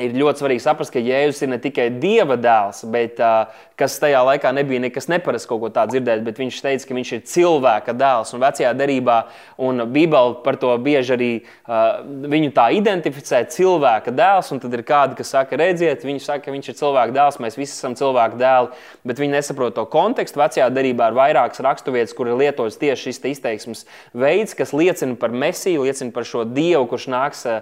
ir 0.00 0.14
ļoti 0.16 0.40
svarīgi 0.40 0.62
saprast, 0.64 0.92
ka 0.94 1.00
Jēzus 1.04 1.42
ir 1.44 1.50
ne 1.52 1.58
tikai 1.60 1.90
Dieva 2.00 2.38
dēls, 2.40 2.78
bet 2.88 3.18
uh, 3.20 3.50
kas 3.76 3.98
tajā 4.00 4.22
laikā 4.24 4.48
nebija 4.56 4.80
nekas 4.80 5.08
neparasts 5.12 5.48
kaut 5.50 5.60
ko 5.60 5.68
tādu 5.74 5.98
dzirdēt, 5.98 6.22
bet 6.24 6.38
viņš 6.40 6.60
teica, 6.64 6.86
ka 6.88 6.96
viņš 6.96 7.10
ir 7.12 7.20
cilvēka 7.28 7.92
dēls. 8.00 8.32
Un 8.32 8.40
vecajā 8.40 8.70
derībā, 8.78 9.18
un 9.60 9.84
Bībele 9.92 10.38
par 10.46 10.56
to 10.62 10.70
bieži 10.80 11.12
arī 11.16 11.28
uh, 11.42 12.00
viņu 12.32 12.54
tā 12.56 12.70
identificē, 12.78 13.42
cilvēka 13.52 14.14
dēls. 14.16 14.48
Un 14.54 14.62
tad 14.62 14.72
ir 14.78 14.84
kādi, 14.88 15.18
kas 15.18 15.34
saka, 15.34 15.58
redziet, 15.60 16.06
viņš 16.08 16.24
saka, 16.30 16.46
ka 16.46 16.56
viņš 16.56 16.72
ir 16.72 16.78
cilvēka 16.80 17.16
dēls, 17.18 17.40
mēs 17.44 17.60
visi 17.60 17.76
esam 17.76 17.98
cilvēka 17.98 18.40
dēli, 18.40 18.72
bet 19.04 19.20
viņi 19.20 19.36
nesaprot 19.36 19.76
to 19.76 19.84
kontekstu. 19.92 20.40
Vecajā 20.40 20.70
derībā 20.72 21.10
ir 21.12 21.18
vairākas 21.20 21.60
raksturvietas, 21.68 22.16
kur 22.16 22.32
ir 22.32 22.40
lietots 22.40 22.80
tieši 22.80 23.10
šis 23.10 23.20
izteiksmes 23.34 23.84
veids, 24.16 24.56
kas 24.56 24.72
liecina 24.72 25.20
par 25.20 25.36
Mesiju, 25.36 25.84
liecina 25.84 26.16
par 26.16 26.24
šo 26.28 26.46
Dievu, 26.48 26.88
kurš 26.88 27.10
nāks 27.12 27.44
uh, 27.44 27.60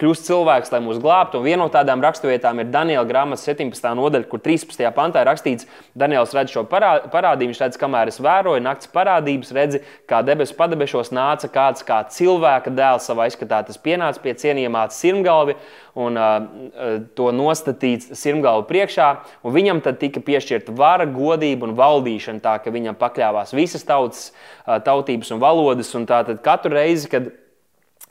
kļūst 0.00 0.28
cilvēks, 0.30 0.72
lai 0.72 0.82
mūs 0.88 1.04
glābtu 1.04 1.44
viena 1.50 1.64
no 1.64 1.70
tādām 1.72 2.02
raksturvietām 2.04 2.62
ir 2.62 2.70
Daniela 2.70 3.04
grāmatas 3.08 3.44
17. 3.48 3.90
nodaļa, 3.98 4.28
kur 4.30 4.42
13. 4.44 4.84
pantā 4.94 5.24
ir 5.24 5.30
rakstīts, 5.30 5.66
Daniels 5.98 6.34
redz 6.36 6.54
šo 6.54 6.64
parādību. 6.70 7.50
Viņš 7.50 7.62
redz, 7.64 7.78
kamēr 7.80 8.12
es 8.12 8.20
vēroju 8.22 8.62
naktas 8.62 8.90
parādības, 8.94 9.52
redzi, 9.56 9.82
kā 10.10 10.22
debesu 10.26 10.54
padebešos 10.58 11.12
nāca 11.16 11.50
kāds 11.50 11.86
kā 11.86 12.02
cilvēka 12.14 12.72
dēls 12.74 13.08
savā 13.10 13.26
izskatā. 13.30 13.62
Tas 13.66 13.80
pienāca 13.80 14.22
pie 14.22 14.36
cienījamā 14.38 14.86
sirmgalvi 14.94 15.56
un 15.98 16.18
uh, 16.20 17.00
to 17.18 17.30
nostatīts 17.34 18.12
sirmgalvu 18.20 18.68
priekšā. 18.70 19.10
Viņam 19.42 19.82
tad 19.84 19.98
tika 20.02 20.22
piešķirta 20.24 20.74
vara, 20.76 21.08
godība 21.10 21.66
un 21.66 21.76
valdīšana, 21.78 22.42
tā 22.44 22.56
ka 22.62 22.72
viņam 22.74 22.98
pakļāvās 23.00 23.54
visas 23.56 23.86
tautas, 23.88 24.30
uh, 24.30 24.78
tautības 24.86 25.34
un 25.34 25.42
valodas. 25.42 25.90
Un 25.98 26.06
tātad 26.10 26.42
katru 26.44 26.76
reizi, 26.78 27.10
kad 27.10 27.32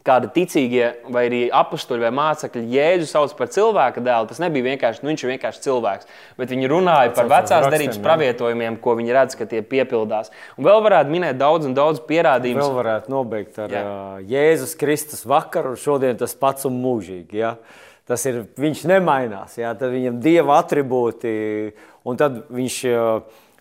kādi 0.09 0.29
ticīgie, 0.33 0.85
vai 1.13 1.27
arī 1.29 1.41
apstuļi 1.53 2.05
vai 2.07 2.11
mācekļi 2.17 2.63
Jēzu 2.73 3.07
sauc 3.09 3.35
par 3.37 3.51
cilvēka 3.53 4.03
dēlu. 4.03 4.29
Tas 4.31 4.41
nebija 4.41 4.67
vienkārši, 4.71 5.03
nu, 5.03 5.11
viņš 5.13 5.23
ir 5.23 5.31
vienkārši 5.35 5.63
cilvēks, 5.65 6.09
bet 6.39 6.53
viņi 6.53 6.71
runāja 6.71 7.13
par 7.17 7.29
vecās 7.31 7.67
derības 7.69 8.01
pravietojumiem, 8.03 8.79
ko 8.83 8.95
viņi 8.99 9.15
redz, 9.15 9.37
ka 9.39 9.47
tie 9.49 9.61
piepildās. 9.65 10.33
Un 10.57 10.67
vēl 10.67 10.81
varētu 10.85 11.13
minēt 11.13 11.39
daudz 11.39 11.69
un 11.69 11.75
daudz 11.77 12.01
pierādījumu. 12.09 12.63
Vēl 12.63 12.79
varētu 12.79 13.13
nobeigt 13.13 13.59
ar 13.61 13.75
Jā. 13.75 13.83
Jēzus 14.29 14.75
Kristus 14.79 15.25
vakaru, 15.29 15.75
šodien 15.79 16.17
tas 16.19 16.33
pats 16.37 16.67
un 16.69 16.81
mūžīgi. 16.81 17.43
Ja? 17.43 17.55
Tas 18.09 18.25
ir, 18.25 18.41
viņš 18.57 18.87
nemainās, 18.89 19.59
ja? 19.61 19.75
tad 19.77 19.93
viņam 19.93 20.17
dieva 20.23 20.57
attribūti, 20.63 21.31
un 22.09 22.17
tad 22.19 22.41
viņš 22.49 22.81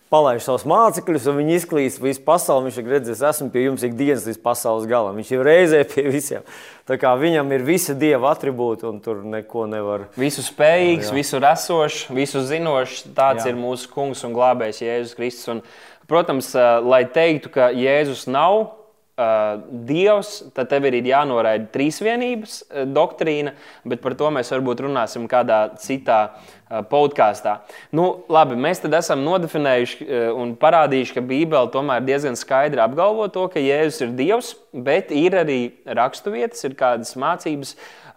palaiž 0.09 0.41
savus 0.45 0.65
mācekļus, 0.69 1.27
un 1.29 1.37
viņi 1.39 1.55
izklīst 1.59 2.01
visu 2.01 2.23
pasauli. 2.25 2.69
Viņš 2.69 2.89
redz, 2.89 3.11
es 3.13 3.21
esmu 3.25 3.49
pie 3.53 3.67
jums 3.67 3.85
ikdienas 3.85 4.25
līdz 4.29 4.39
pasaules 4.43 4.87
galam. 4.89 5.19
Viņš 5.19 5.31
ir 5.35 5.45
reizē 5.45 5.83
pie 5.89 6.07
visiem. 6.09 6.47
Tā 6.89 6.97
kā 7.01 7.13
viņam 7.19 7.53
ir 7.53 7.65
visi 7.67 7.93
dieva 7.97 8.33
attribūti, 8.33 8.87
un 8.89 8.97
tur 9.05 9.21
neko 9.21 9.67
nevar. 9.69 10.07
Visu 10.17 10.45
spējīgs, 10.45 11.11
jā. 11.11 11.19
visu 11.19 11.43
esošs, 11.51 12.07
visu 12.09 12.41
zinošs. 12.49 13.05
Tāds 13.13 13.45
jā. 13.45 13.53
ir 13.53 13.61
mūsu 13.61 13.91
kungs 13.93 14.25
un 14.25 14.33
glābējs 14.37 14.81
Jēzus 14.85 15.15
Kristus. 15.19 15.53
Un, 15.53 15.63
protams, 16.09 16.55
lai 16.85 17.03
teiktu, 17.05 17.53
ka 17.53 17.69
Jēzus 17.77 18.25
nav 18.31 18.78
uh, 19.19 19.59
Dievs, 19.89 20.39
tad 20.55 20.71
tev 20.71 20.87
ir 20.87 20.97
jānoraida 21.03 21.67
trīsvienības 21.73 22.55
uh, 22.63 22.85
doktrīna, 22.87 23.53
bet 23.83 24.01
par 24.03 24.15
to 24.19 24.31
mēs 24.33 24.51
varbūt 24.55 24.85
runāsim 24.87 25.27
kādā 25.29 25.59
citā 25.83 26.19
uh, 26.31 26.81
podkāstā. 26.89 27.59
Nu, 27.95 28.07
labi, 28.31 28.57
mēs 28.59 28.83
tad 28.85 28.95
esam 28.97 29.25
nodefinējuši 29.27 30.07
uh, 30.07 30.27
un 30.39 30.55
parādījuši, 30.59 31.17
ka 31.19 31.25
Bībele 31.29 31.73
tomēr 31.75 32.05
diezgan 32.07 32.39
skaidri 32.39 32.83
apgalvo 32.83 33.27
to, 33.33 33.49
ka 33.51 33.63
Jēzus 33.63 34.07
ir 34.07 34.15
Dievs, 34.17 34.53
bet 34.73 35.11
ir 35.11 35.37
arī 35.43 35.61
raksturvietas, 35.85 36.63
ir 36.69 36.79
kādas 36.79 37.17
mācības. 37.19 37.75
Uh, 37.75 38.08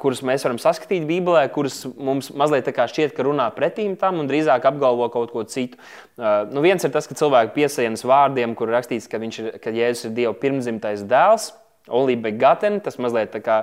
kurus 0.00 0.22
mēs 0.24 0.44
varam 0.46 0.58
saskatīt 0.60 1.04
Bībelē, 1.08 1.44
kuras 1.52 1.82
mums 1.98 2.30
mazliet 2.36 2.68
šķiet, 2.70 3.12
ka 3.16 3.26
runā 3.26 3.50
pretīm 3.56 3.96
tam 4.00 4.20
un 4.22 4.28
drīzāk 4.30 4.64
apgalvo 4.70 5.10
kaut 5.12 5.34
ko 5.34 5.44
citu. 5.44 5.80
Nu, 6.16 6.62
viens 6.64 6.84
ir 6.84 6.92
tas, 6.94 7.08
ka 7.08 7.16
cilvēki 7.18 7.56
piesienas 7.58 8.06
vārdiem, 8.08 8.54
kur 8.56 8.72
rakstīts, 8.72 9.08
ka, 9.10 9.20
ir, 9.20 9.56
ka 9.60 9.72
Jēzus 9.74 10.08
ir 10.08 10.14
Dieva 10.16 10.36
pirmzimtais 10.36 11.04
dēls. 11.08 11.52
Oli 11.90 12.14
begaten, 12.20 12.76
tas 12.84 12.98
mazliet 13.02 13.32
kā 13.42 13.56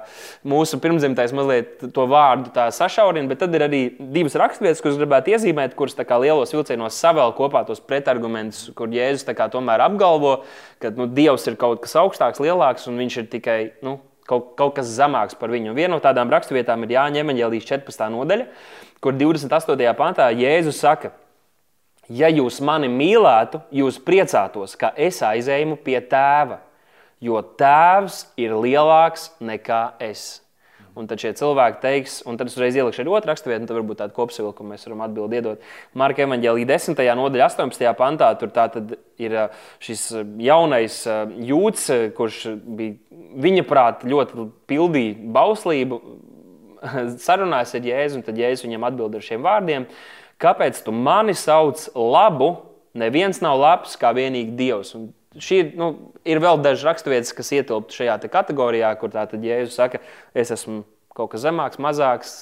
mūsu 0.44 0.80
pirmzimtais 0.84 1.32
mazliet 1.38 1.86
to 1.96 2.06
vārdu 2.10 2.52
sašaurina, 2.76 3.30
bet 3.30 3.40
tad 3.40 3.54
ir 3.56 3.64
arī 3.64 3.82
divas 4.12 4.36
raksturvietas, 4.42 4.82
kuras 4.84 4.98
gribētu 5.00 5.32
iezīmēt, 5.32 5.78
kuras 5.78 5.96
lielos 5.96 6.52
vilcienos 6.52 6.98
savēl 6.98 7.32
kopā 7.38 7.62
tos 7.70 7.80
pretargumentus, 7.80 8.74
kur 8.76 8.92
Jēzus 8.92 9.30
tomēr 9.54 9.86
apgalvo, 9.86 10.42
ka 10.82 10.92
nu, 10.98 11.08
Dievs 11.08 11.48
ir 11.48 11.56
kaut 11.62 11.86
kas 11.86 11.96
augstāks, 12.02 12.44
lielāks 12.44 12.90
un 12.90 13.00
viņš 13.00 13.22
ir 13.22 13.32
tikai 13.38 13.60
nu, 13.86 14.00
kaut, 14.30 14.54
kaut 14.60 14.76
kas 14.78 14.90
zemāks 14.98 15.38
par 15.40 15.52
viņu. 15.54 15.76
Viena 15.78 15.96
no 15.96 16.02
tādām 16.04 16.32
raksturvietām 16.34 16.84
ir 16.86 16.96
Jāņa 16.98 17.24
Evanģēlijas 17.24 17.70
14. 17.70 18.10
nodaļa, 18.14 18.48
kur 19.04 19.18
28. 19.18 19.94
pantā 19.98 20.30
Jēzus 20.36 20.82
saka, 20.84 21.14
ja 22.10 22.30
jūs 22.32 22.60
mani 22.64 22.90
mīlētu, 22.92 23.62
jūs 23.82 24.00
priecātos, 24.04 24.76
ka 24.80 24.94
es 24.96 25.22
aizēju 25.26 25.80
pie 25.84 26.00
tēva, 26.12 26.62
jo 27.24 27.42
tēvs 27.60 28.26
ir 28.40 28.56
lielāks 28.56 29.32
nekā 29.44 29.84
es. 30.04 30.28
Un 30.98 31.06
tad 31.10 31.22
šie 31.22 31.34
cilvēki 31.38 31.82
teiks, 31.84 32.20
un 32.26 32.40
tad 32.40 32.50
es 32.50 32.56
uzreiz 32.58 32.78
ielikšu 32.78 33.04
arī 33.04 33.12
otru 33.14 33.30
raksturvietu, 33.30 33.64
un 33.64 33.70
tad 33.70 33.78
varbūt 33.78 34.00
tādu 34.02 34.16
kopsavilkumu 34.16 34.74
mēs 34.74 34.88
varam 34.88 35.04
atbildēt, 35.06 35.36
iedot. 35.38 35.68
Marka 35.98 36.24
evanģēlī 36.26 36.66
10. 36.70 37.02
nodaļa, 37.20 37.50
18. 37.52 37.92
pantā, 38.00 38.32
tur 38.42 38.50
ir 39.22 39.36
šis 39.84 40.08
jaunais 40.42 41.04
jūds, 41.52 41.90
kurš 42.18 42.40
bija 42.66 42.98
viņa 43.38 43.66
prātā 43.70 44.10
ļoti 44.10 44.48
pildīja 44.70 45.18
bauslību, 45.38 46.02
sarunājas 47.28 47.76
ar 47.78 47.90
Jēzu, 47.92 48.20
un 48.20 48.26
tad 48.26 48.40
Jēzus 48.40 48.66
viņam 48.68 48.88
atbild 48.90 49.18
ar 49.18 49.26
šiem 49.26 49.46
vārdiem: 49.46 49.88
Kāpēc 50.42 50.82
tu 50.86 50.94
mani 50.94 51.36
sauc 51.38 51.88
labu? 51.96 52.54
Neviens 52.98 53.42
nav 53.44 53.60
labs 53.62 53.98
kā 54.00 54.10
vienīgi 54.18 54.56
Dievs. 54.58 54.96
Un 54.98 55.12
šī 55.42 55.62
nu, 55.78 55.90
ir 56.28 56.42
vēl 56.44 56.62
dažas 56.64 56.86
raksturvietas, 56.88 57.34
kas 57.38 57.54
ietilpst 57.56 57.98
šajā 57.98 58.18
kategorijā, 58.34 58.92
kur 59.00 59.12
tātad 59.14 59.44
Jēzus 59.46 59.78
saka, 59.78 60.02
es 60.38 60.52
esmu 60.54 60.84
kaut 61.18 61.32
kas 61.34 61.44
zemāks, 61.46 61.82
mazāks, 61.82 62.36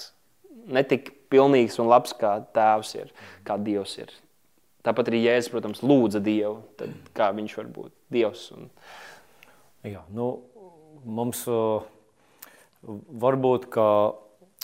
netik 0.68 1.14
pilnīgs 1.32 1.80
un 1.82 1.90
labs 1.92 2.16
kā 2.18 2.38
tēvs 2.56 2.96
ir, 3.00 3.12
kā 3.48 3.58
Dievs 3.62 3.98
ir. 4.02 4.14
Tāpat 4.86 5.10
arī 5.10 5.24
Jēzus, 5.24 5.52
protams, 5.54 5.82
lūdza 5.86 6.22
Dievu, 6.24 6.60
tad 6.80 6.94
kā 7.18 7.32
viņš 7.36 7.58
var 7.60 7.72
būt 7.78 7.96
Dievs. 8.14 8.50
Un... 8.56 8.70
Jā, 9.86 10.04
nu, 10.14 10.30
mums 11.06 11.44
uh, 11.50 11.86
varbūt, 12.86 13.68
ka, 13.74 13.88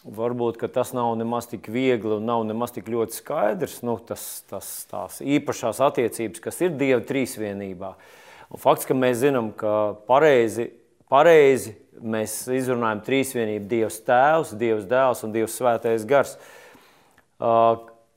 varbūt 0.05 0.59
ka 0.61 0.69
tas 0.73 0.93
nav 0.97 1.13
nemaz 1.17 1.49
tik 1.49 1.69
viegli 1.73 2.15
un 2.17 2.25
nav 2.29 2.45
nemaz 2.49 2.73
tik 2.77 2.89
ļoti 2.93 3.17
skaidrs. 3.17 3.81
Nu, 3.85 3.97
tas, 4.05 4.27
tas, 4.49 4.71
tās 4.89 5.21
īpašās 5.25 5.81
attiecības, 5.89 6.43
kas 6.43 6.61
ir 6.65 6.77
Dieva 6.77 7.01
trīsvienībā. 7.05 7.95
Uh, 7.95 8.20
Un 8.51 8.59
fakts, 8.59 8.87
ka 8.87 8.95
mēs 8.97 9.21
zinām, 9.21 9.53
ka 9.55 9.95
pareizi, 10.09 10.67
pareizi 11.11 11.77
mēs 12.01 12.43
izrunājam 12.51 12.99
trīsvienību 13.05 13.69
Dievs 13.71 14.01
Tēvs, 14.03 14.51
Dievs 14.59 14.89
Dēls 14.89 15.23
un 15.23 15.31
Dievs 15.35 15.55
Svētais 15.55 16.03
Gars. 16.09 16.35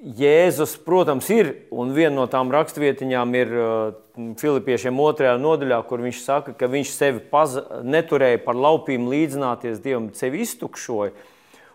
Jēzus, 0.05 0.75
protams, 0.85 1.29
ir, 1.33 1.53
un 1.73 1.95
viena 1.97 2.17
no 2.17 2.27
tām 2.29 2.51
rakstvietiņām 2.53 3.39
ir 3.39 3.55
Filipiešiem 4.41 4.99
otrajā 5.01 5.39
nodaļā, 5.41 5.79
kur 5.89 6.03
viņš 6.05 6.21
saka, 6.27 6.57
ka 6.59 6.69
viņš 6.71 6.93
sevi 6.93 7.23
paz, 7.31 7.55
neturēja 7.87 8.43
par 8.45 8.59
laupīm 8.59 9.07
līdzināties 9.13 9.81
Dievam, 9.85 10.11
sevi 10.19 10.43
iztukšoja. 10.45 11.15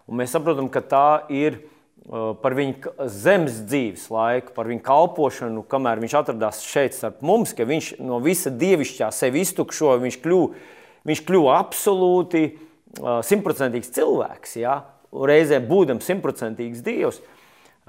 Un 0.09 0.19
mēs 0.19 0.35
saprotam, 0.35 0.67
ka 0.73 0.83
tā 0.83 1.07
ir 1.31 1.61
Uh, 1.63 1.78
par 2.09 2.55
viņa 2.57 3.07
zemes 3.13 3.59
dzīves 3.69 4.07
laiku, 4.09 4.53
par 4.55 4.69
viņa 4.71 4.81
kalpošanu, 4.85 5.61
kamēr 5.69 6.01
viņš 6.01 6.15
atradās 6.17 6.63
šeit 6.65 6.97
starp 6.97 7.21
mums, 7.25 7.53
ka 7.53 7.67
viņš 7.69 7.91
no 8.01 8.17
visa 8.23 8.49
dievišķā 8.49 9.11
sevi 9.13 9.43
iztukšoja, 9.45 9.99
viņš 10.01 10.17
kļuva, 10.23 10.63
viņš 11.09 11.21
kļuva 11.27 11.59
absolūti 11.59 12.43
uh, 12.49 13.19
simtprocentīgs 13.25 13.93
cilvēks, 13.93 14.57
ja? 14.63 14.81
reizē 15.09 15.57
būdams 15.65 16.05
simtprocentīgs 16.05 16.81
dievs. 16.85 17.21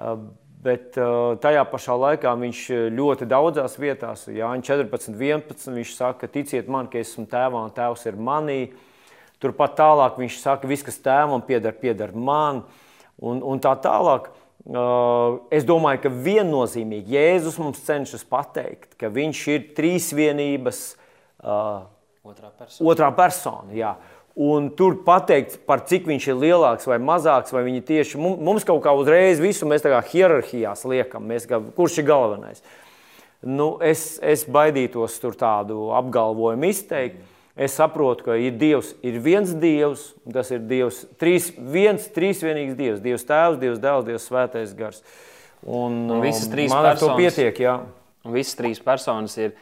Uh, 0.00 0.20
bet 0.60 0.96
tajā 1.40 1.62
pašā 1.70 1.96
laikā 1.96 2.32
viņš 2.36 2.66
ļoti 2.92 3.28
daudzās 3.28 3.78
vietās, 3.80 4.26
Jānis 4.28 4.68
14, 4.68 5.16
11, 5.16 5.70
viņš 5.72 5.94
saka, 5.96 6.28
ticiet 6.28 6.68
man, 6.68 6.90
ka 6.92 7.00
esmu 7.00 7.24
tēvā 7.30 7.64
un 7.64 7.72
tēvs 7.72 8.04
ir 8.10 8.18
manī. 8.20 8.60
Turpat 9.40 9.78
tālāk 9.78 10.20
viņš 10.20 10.36
saka, 10.42 10.68
viss, 10.68 10.84
kas 10.84 11.00
tēvam 11.00 11.40
pieder, 11.46 11.72
pieder 11.72 12.12
man 12.12 12.60
un, 13.20 13.42
un 13.44 13.60
tā 13.62 13.74
tālāk. 13.82 14.30
Es 15.50 15.64
domāju, 15.64 16.02
ka 16.04 16.12
viennozīmīgi 16.12 17.16
Jēzus 17.16 17.56
mums 17.62 17.80
cenšas 17.86 18.26
pateikt, 18.28 18.92
ka 19.00 19.08
viņš 19.12 19.44
ir 19.54 19.68
trīsvienības 19.76 20.82
otrā 21.40 22.50
persona. 22.52 22.90
Otrā 22.92 23.08
persona 23.16 23.76
jā. 23.76 23.94
Un 24.40 24.68
tur 24.76 25.00
pateikt, 25.04 25.58
par 25.66 25.82
cik 25.88 26.06
viņš 26.08 26.28
ir 26.30 26.38
lielāks 26.38 26.86
vai 26.88 27.00
mazāks, 27.02 27.52
vai 27.52 27.64
viņi 27.66 27.82
tieši 27.88 28.20
mums 28.20 28.64
kaut 28.68 28.78
kā 28.84 28.92
uzreiz 28.96 29.40
visu 29.42 29.66
mēs 29.68 29.82
tā 29.84 29.90
kā 29.92 29.98
hierarhijās 30.12 30.86
liekam, 30.88 31.26
mēs 31.28 31.48
kā, 31.50 31.58
kurš 31.76 31.98
ir 32.00 32.06
galvenais. 32.08 32.62
Nu, 33.40 33.72
es, 33.82 34.20
es 34.22 34.44
baidītos 34.44 35.16
tur 35.20 35.34
tādu 35.40 35.88
apgalvojumu 35.96 36.68
izteikt. 36.70 37.24
Es 37.60 37.74
saprotu, 37.76 38.24
ka 38.24 38.38
ir 38.40 38.54
Dievs, 38.56 38.94
ir 39.04 39.18
viens 39.20 39.50
Dievs, 39.60 40.06
un 40.24 40.32
tas 40.32 40.48
ir 40.48 40.62
Dievs, 40.64 41.02
trīs, 41.20 41.50
viens 41.52 42.06
trīsvienīgs 42.14 42.76
Dievs, 42.78 43.02
Dievs 43.04 43.26
Tēvs, 43.28 43.58
Dievs 43.60 43.82
Dēls, 43.82 44.06
Dievs 44.06 44.28
Svētais 44.30 44.70
Gars. 44.78 45.02
Un, 45.60 46.06
un 46.08 46.22
visas 46.24 46.46
um, 46.46 46.54
trīs 46.54 46.72
man 46.72 46.86
personas, 46.88 47.02
ar 47.04 47.18
to 47.18 47.18
pietiek, 47.20 47.58
jā. 47.60 47.74
Un 48.24 48.32
visas 48.32 48.56
trīs 48.56 48.80
personas 48.80 49.36
ir, 49.36 49.52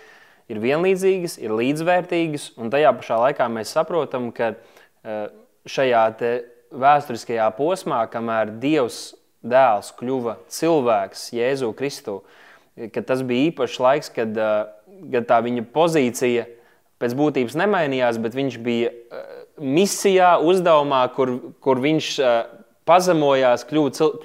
ir 0.47 0.61
vienlīdzīgas, 0.63 1.41
ir 1.43 1.55
līdzvērtīgas, 1.59 2.53
un 2.63 2.71
tajā 2.71 2.93
pašā 3.01 3.19
laikā 3.25 3.49
mēs 3.51 3.75
saprotam, 3.75 4.29
ka 4.37 4.53
uh, 4.55 5.25
šajā 5.67 6.05
vēsturiskajā 6.71 7.49
posmā, 7.57 8.05
kamēr 8.13 8.53
Dievs 8.63 9.01
dēls 9.43 9.91
kļuva 9.99 10.37
cilvēks 10.55 11.33
Jēzu 11.35 11.73
Kristu, 11.75 12.21
ka 12.95 13.03
tas 13.03 13.27
bija 13.27 13.51
īpašs 13.51 13.81
laiks, 13.83 14.13
kad, 14.15 14.39
kad 15.11 15.27
tā 15.27 15.41
viņa 15.43 15.67
pozīcija 15.75 16.47
pēc 17.03 17.15
būtības 17.19 17.57
nemainījās, 17.59 18.19
bet 18.23 18.37
viņš 18.37 18.59
bija 18.63 18.93
misijā, 19.59 20.37
uzdevumā, 20.45 21.05
kur, 21.15 21.39
kur 21.65 21.81
viņš 21.83 22.11
pazemojās, 22.89 23.67
kļūst, 23.69 24.21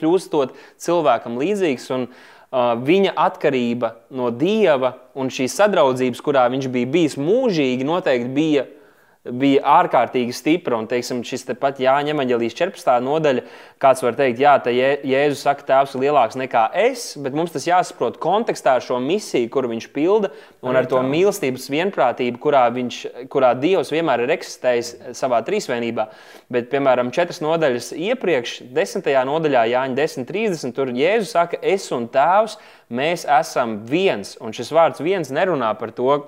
kļūstot 0.00 0.54
cilvēkam 0.82 1.40
līdzīgs. 1.40 1.90
Un, 1.94 2.08
viņa 2.54 3.16
atkarība 3.18 3.96
no 4.14 4.28
dieva 4.30 4.92
un 5.18 5.30
šīs 5.32 5.56
sadraudzības, 5.58 6.20
kurā 6.22 6.44
viņš 6.52 6.68
bija 6.70 6.86
bijis 6.86 7.16
mūžīgi, 7.18 7.86
noteikti 7.86 8.30
bija 8.30 8.66
bija 9.24 9.62
ārkārtīgi 9.80 10.34
stipra. 10.36 10.76
Un, 10.76 10.88
teiksim, 10.88 11.22
šis 11.24 11.46
te 11.48 11.56
pat 11.56 11.78
Jāņa 11.80 12.12
Evanģelijas 12.12 12.56
14. 12.58 12.90
nodaļa, 13.04 13.44
kāds 13.80 14.04
var 14.04 14.18
teikt, 14.18 14.42
jā, 14.42 14.54
tā 14.60 14.72
Jēzus 14.74 15.44
saka, 15.46 15.64
tēvs 15.68 15.94
ir 15.96 16.04
lielāks 16.04 16.36
nekā 16.40 16.66
es, 16.84 17.06
bet 17.20 17.36
mums 17.36 17.54
tas 17.54 17.66
jāsaprot 17.68 18.18
kontekstā 18.22 18.76
ar 18.78 18.84
šo 18.84 19.00
misiju, 19.02 19.48
kuru 19.52 19.72
viņš 19.72 19.88
pilda, 19.96 20.30
un 20.64 20.76
ar 20.76 20.88
to 20.90 21.00
mīlestības 21.04 21.70
vienprātību, 21.72 22.40
kurā, 22.42 22.66
viņš, 22.74 23.00
kurā 23.32 23.54
Dievs 23.58 23.92
vienmēr 23.94 24.26
ir 24.26 24.34
eksistējis 24.36 24.92
savā 25.16 25.40
trīsvienībā. 25.46 26.08
Bet, 26.52 26.68
piemēram, 26.72 27.12
četras 27.14 27.40
nodaļas 27.44 27.92
iepriekš, 27.96 28.58
desmitajā 28.76 29.24
nodaļā, 29.28 29.66
Jāņa 29.72 30.00
10.30, 30.04 30.76
tur 30.76 30.92
Jēzus 30.92 31.34
saka, 31.36 31.60
es 31.64 31.88
un 31.96 32.10
tēvs, 32.12 32.58
mēs 32.92 33.24
esam 33.40 33.80
viens. 33.88 34.36
Un 34.44 34.52
šis 34.56 34.72
vārds 34.74 35.04
viens 35.04 35.32
nerunā 35.32 35.72
par 35.80 35.92
to, 35.96 36.18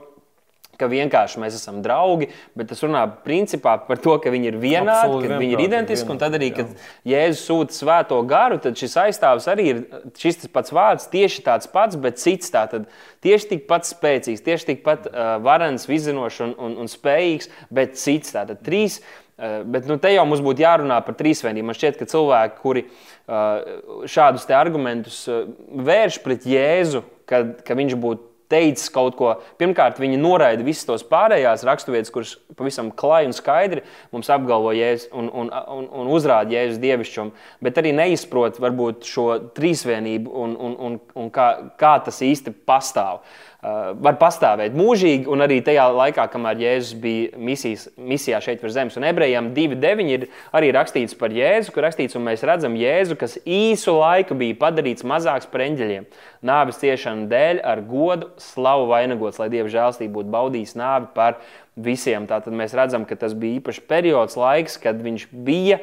ka 0.79 0.89
vienkārši 0.91 1.41
mēs 1.43 1.57
esam 1.59 1.81
draugi, 1.85 2.29
bet 2.57 2.71
tas 2.71 2.83
runā 2.85 3.03
principā 3.25 3.77
par 3.87 4.01
to, 4.03 4.17
ka 4.23 4.33
viņi 4.33 4.51
ir 4.53 4.59
vienādi, 4.61 4.93
Absolūti, 4.95 5.31
ka 5.31 5.41
viņi 5.41 5.57
ir 5.57 5.65
identiski. 5.67 6.11
Un 6.13 6.21
tad 6.21 6.37
arī, 6.39 6.53
kad 6.57 6.71
jā. 6.71 7.17
Jēzus 7.17 7.45
sūta 7.49 7.77
svēto 7.77 8.21
garu, 8.29 8.61
tad 8.63 8.79
šis 8.79 8.97
aizstāvis 9.07 9.49
arī 9.51 9.69
ir 9.73 9.83
šis 10.21 10.49
pats 10.53 10.75
vārds, 10.75 11.09
tieši 11.13 11.45
tāds 11.47 11.71
pats, 11.73 11.99
bet 12.01 12.21
cits. 12.23 12.53
Tātad 12.53 12.89
tieši 13.25 13.53
tikpat 13.55 13.89
spēcīgs, 13.89 14.45
tieši 14.47 14.73
tikpat 14.73 15.11
uh, 15.11 15.37
varens, 15.45 15.89
vizzinošs 15.91 16.43
un, 16.47 16.57
un, 16.69 16.77
un 16.85 16.91
spējīgs, 16.91 17.51
bet 17.75 17.99
cits. 18.01 18.35
Tātad 18.37 18.63
trīs. 18.67 19.01
Uh, 19.37 19.61
bet 19.69 19.89
nu, 19.89 19.99
te 20.01 20.13
jau 20.15 20.25
mums 20.29 20.45
būtu 20.45 20.65
jārunā 20.65 21.01
par 21.05 21.17
trīsvienību. 21.19 21.71
Man 21.71 21.77
šķiet, 21.77 21.99
ka 22.01 22.09
cilvēki, 22.09 22.63
kuri 22.63 22.87
uh, 22.87 24.07
šādus 24.09 24.49
argumentus 24.57 25.25
uh, 25.29 25.45
vērš 25.87 26.23
pret 26.25 26.49
Jēzu, 26.49 27.05
kad, 27.29 27.59
ka 27.67 27.77
viņš 27.77 27.99
būtu 28.01 28.36
teicis 28.53 28.91
kaut 28.93 29.17
ko. 29.19 29.33
Pirmkārt, 29.61 30.01
viņi 30.03 30.19
noraida 30.21 30.65
visas 30.67 30.87
tos 30.89 31.05
pārējās 31.07 31.65
raksturvietas, 31.67 32.13
kuras 32.15 32.35
pavisam 32.59 32.93
klāji 32.95 33.31
un 33.31 33.37
skaidri 33.37 33.85
mums 34.15 34.31
apgalvo 34.33 34.75
Jēzus 34.77 35.11
un, 35.17 35.31
un, 35.31 35.51
un, 35.51 35.89
un 36.03 36.13
uzrāda 36.15 36.55
Jēzus 36.55 36.81
dievišķumu, 36.83 37.35
bet 37.67 37.83
arī 37.83 37.95
neizprot 37.97 38.61
varbūt 38.63 39.09
šo 39.09 39.29
trīsvienību 39.57 40.33
un, 40.45 40.57
un, 40.69 40.79
un, 40.89 41.01
un 41.19 41.35
kā, 41.35 41.51
kā 41.81 41.97
tas 42.07 42.23
īsti 42.25 42.55
pastāv. 42.69 43.23
Uh, 43.67 43.97
var 43.99 44.15
pastāvēt 44.21 44.77
mūžīgi, 44.79 45.25
un 45.33 45.41
arī 45.43 45.57
tajā 45.65 45.89
laikā, 45.91 46.29
kamēr 46.31 46.61
Jēzus 46.61 47.01
bija 47.03 47.41
misijas, 47.49 47.89
misijā 47.99 48.39
šeit 48.45 48.61
virs 48.63 48.77
zemes. 48.77 48.95
Un 49.01 49.07
ebrejiem 49.09 49.49
2.9 49.57 50.13
ir 50.13 50.27
arī 50.55 50.69
rakstīts 50.77 51.17
par 51.19 51.35
Jēzu, 51.35 51.73
kur 51.75 51.83
rakstīts, 51.83 52.15
un 52.15 52.23
mēs 52.29 52.45
redzam 52.47 52.77
Jēzu, 52.79 53.17
kas 53.19 53.35
īsu 53.43 53.97
laiku 53.97 54.37
bija 54.39 54.55
padarīts 54.61 55.03
mazāks 55.03 55.51
par 55.51 55.67
eņģeļiem. 55.67 56.07
Nāves 56.47 56.79
ciešanu 56.79 57.27
dēļ 57.33 57.65
ar 57.67 57.83
godu, 57.91 58.31
slavu 58.39 58.87
vainagots, 58.93 59.43
lai 59.43 59.51
Dieva 59.51 59.73
žēlstība 59.73 60.21
būtu 60.21 60.35
baudījis 60.37 60.79
nāvi 60.79 61.11
par 61.17 61.41
visiem. 61.75 62.31
Tātad 62.31 62.55
mēs 62.55 62.77
redzam, 62.79 63.03
ka 63.09 63.19
tas 63.19 63.35
bija 63.35 63.59
īpašs 63.59 63.83
periods, 63.91 64.39
laiks, 64.39 64.79
kad 64.79 65.03
viņš 65.03 65.27
bija 65.33 65.83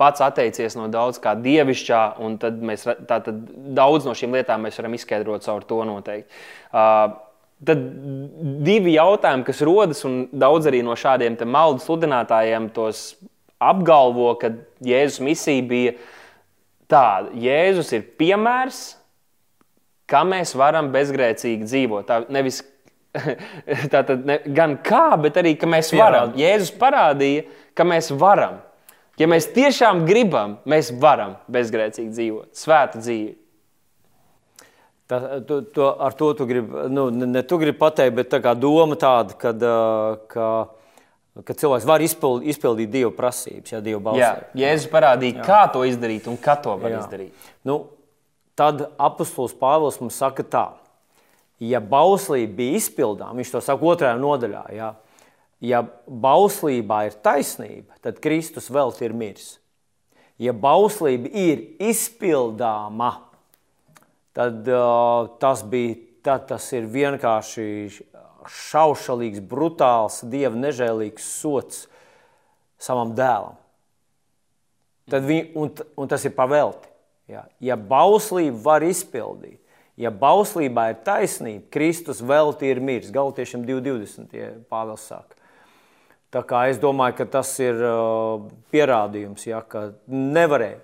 pats 0.00 0.22
atteicies 0.24 0.76
no 0.78 0.88
daudz 0.92 1.20
kā 1.22 1.34
dievišķā, 1.36 2.02
un 2.24 2.38
tad 2.40 2.60
mēs 2.64 2.86
tātad 3.08 3.42
daudz 3.76 4.08
no 4.08 4.14
šīm 4.16 4.38
lietām 4.38 4.64
varam 4.64 4.96
izskaidrot 4.96 5.44
caur 5.44 5.66
to 5.68 5.82
noteikti. 5.88 6.40
Uh, 6.72 7.18
tad 7.66 7.82
divi 8.64 8.94
jautājumi, 8.96 9.44
kas 9.44 9.60
rodas, 9.66 10.00
un 10.08 10.22
daudz 10.32 10.70
arī 10.70 10.80
no 10.86 10.96
šādiem 10.96 11.36
maldu 11.48 11.84
sludinātājiem 11.84 12.70
tos 12.76 13.12
apgalvo, 13.60 14.32
ka 14.40 14.54
Jēzus 14.84 15.20
misija 15.24 15.66
bija 15.68 15.92
tāda. 16.90 17.34
Jēzus 17.36 17.92
ir 17.96 18.06
piemērs, 18.20 18.80
kā 20.10 20.24
mēs 20.26 20.56
varam 20.58 20.88
bezgrēcīgi 20.94 21.68
dzīvot. 21.68 22.08
Tā 22.08 22.22
nevis 22.32 22.62
tātad 23.94 24.24
ne, 24.26 24.40
gan 24.56 24.78
kā, 24.86 25.12
bet 25.20 25.38
arī 25.42 25.54
ka 25.60 25.68
mēs 25.70 25.92
varam. 25.96 26.32
Jēzus 26.38 26.72
parādīja, 26.80 27.44
ka 27.76 27.86
mēs 27.86 28.10
varam. 28.16 28.60
Ja 29.20 29.28
mēs 29.28 29.50
tiešām 29.52 30.06
gribam, 30.08 30.56
mēs 30.68 30.88
varam 30.96 31.36
bezgrēcīgi 31.52 32.12
dzīvot, 32.14 32.50
svētu 32.56 33.02
dzīvi. 33.04 33.34
Tā, 35.10 35.18
tu, 35.44 35.58
to, 35.74 35.88
ar 36.00 36.14
to 36.16 36.30
tu 36.38 36.46
gribi, 36.46 36.84
nu, 36.94 37.08
ne 37.10 37.42
tu 37.44 37.58
gribi 37.60 37.76
pateikt, 37.80 38.14
bet 38.16 38.30
tā 38.30 38.54
doma 38.54 38.96
tāda, 38.96 39.34
kad, 39.36 39.64
ka, 40.30 40.46
ka 41.42 41.56
cilvēks 41.62 41.88
var 41.88 42.04
izpild, 42.06 42.46
izpildīt 42.46 42.92
Dieva 42.94 43.10
prasības, 43.16 43.74
ja 43.74 43.80
Dieva 43.84 44.00
balsī. 44.06 44.22
Jā, 44.22 44.30
Jēzus 44.62 44.86
parādīja, 44.92 45.40
Jā. 45.40 45.48
kā 45.48 45.60
to 45.74 45.82
izdarīt 45.88 46.30
un 46.30 46.38
kā 46.40 46.54
to 46.62 46.76
var 46.78 46.94
Jā. 46.94 47.02
izdarīt. 47.02 47.50
Nu, 47.66 47.80
tad 48.56 48.86
apustulis 49.02 49.56
Pāvils 49.58 49.98
mums 50.00 50.16
saka 50.22 50.46
tā, 50.46 50.64
ja 51.60 51.82
bauslība 51.82 52.60
bija 52.62 52.78
izpildāma, 52.78 53.40
viņš 53.42 53.52
to 53.56 53.64
saka 53.66 53.90
otrajā 53.92 54.14
nodaļā, 54.22 54.64
jā, 54.78 54.94
ja 55.60 55.84
bauslībā 56.08 57.04
ir 57.08 57.16
taisnība, 57.24 57.96
tad 58.04 58.20
Kristus 58.24 58.70
vēl 58.72 58.92
ir 59.04 59.14
miris. 59.16 59.54
Ja 60.40 60.54
bauslība 60.56 61.28
ir 61.36 61.66
izpildāma, 61.84 63.12
tad, 64.36 64.64
uh, 64.64 65.28
tas, 65.40 65.62
bija, 65.68 65.98
tad 66.24 66.46
tas 66.48 66.70
ir 66.72 66.88
vienkārši 66.88 67.66
šaušalīgs, 68.48 69.42
brutāls, 69.44 70.22
dieva 70.24 70.56
nežēlīgs 70.56 71.26
sots 71.42 71.84
savam 72.80 73.12
dēlam. 73.16 73.58
Tad 75.10 75.26
viņ, 75.26 75.50
un, 75.58 75.72
un 75.98 76.08
tas 76.08 76.24
ir 76.24 76.32
pavelti. 76.36 76.88
Ja, 77.30 77.44
ja 77.62 77.76
bauslība 77.76 78.58
var 78.64 78.84
izpildīt, 78.86 79.60
ja 80.00 80.10
bauslībā 80.10 80.88
ir 80.90 81.02
taisnība, 81.06 81.66
Kristus 81.70 82.22
vēl 82.24 82.54
ir 82.66 82.80
miris. 82.82 83.12
Galtiešiem 83.14 83.66
2,20. 83.68 84.32
Ja 84.34 84.54
Pāvils 84.70 85.04
saka. 85.06 85.39
Tā 86.30 86.44
kā 86.46 86.68
es 86.70 86.78
domāju, 86.78 87.16
ka 87.18 87.26
tas 87.38 87.50
ir 87.58 87.80
uh, 87.82 88.44
pierādījums, 88.70 89.48
ja, 89.48 89.64
ka 89.66 89.90
nevarēja. 90.06 90.78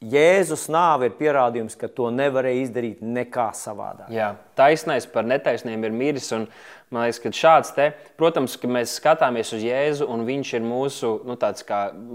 Jēzus 0.00 0.62
nāve 0.72 1.10
ir 1.10 1.16
pierādījums, 1.18 1.74
ka 1.76 1.88
to 1.92 2.06
nevarēja 2.08 2.62
izdarīt 2.62 3.00
nekā 3.04 3.50
savādāk. 3.52 4.08
Jā, 4.08 4.30
taisnais 4.56 5.04
par 5.04 5.26
netaisniem 5.28 5.82
ir 5.84 5.92
miris. 5.92 6.30
Un, 6.32 6.46
man 6.88 7.04
liekas, 7.04 7.18
ka 7.20 7.32
šāds 7.36 7.74
te, 7.76 7.90
protams, 8.16 8.54
ka 8.56 8.68
mēs 8.72 8.94
skatāmies 8.96 9.52
uz 9.52 9.60
Jēzu, 9.60 10.08
un 10.08 10.24
viņš 10.24 10.54
ir 10.56 10.64
mūsu 10.64 11.12
nu, 11.28 11.36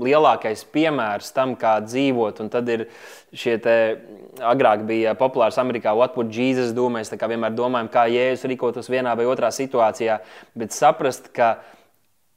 lielākais 0.01 0.65
piemērs 0.73 1.29
tam, 1.37 1.53
kā 1.61 1.75
dzīvot. 1.85 2.41
Un 2.41 2.49
tad 2.53 2.73
ir 2.73 2.87
šie 3.37 3.59
te, 3.61 3.77
agrāk 4.41 4.81
bija 4.89 5.13
populārs 5.17 5.61
Amerikā, 5.61 5.93
What 5.93 6.17
would 6.17 6.33
Jesus 6.33 6.73
do? 6.73 6.89
Mēs 6.89 7.13
vienmēr 7.13 7.53
domājam, 7.53 7.93
kā 7.93 8.09
Jēzus 8.09 8.49
rīkotos 8.49 8.89
vienā 8.89 9.13
vai 9.13 9.29
otrā 9.29 9.53
situācijā, 9.53 10.23
bet 10.57 10.73
saprast, 10.73 11.29
ka 11.37 11.59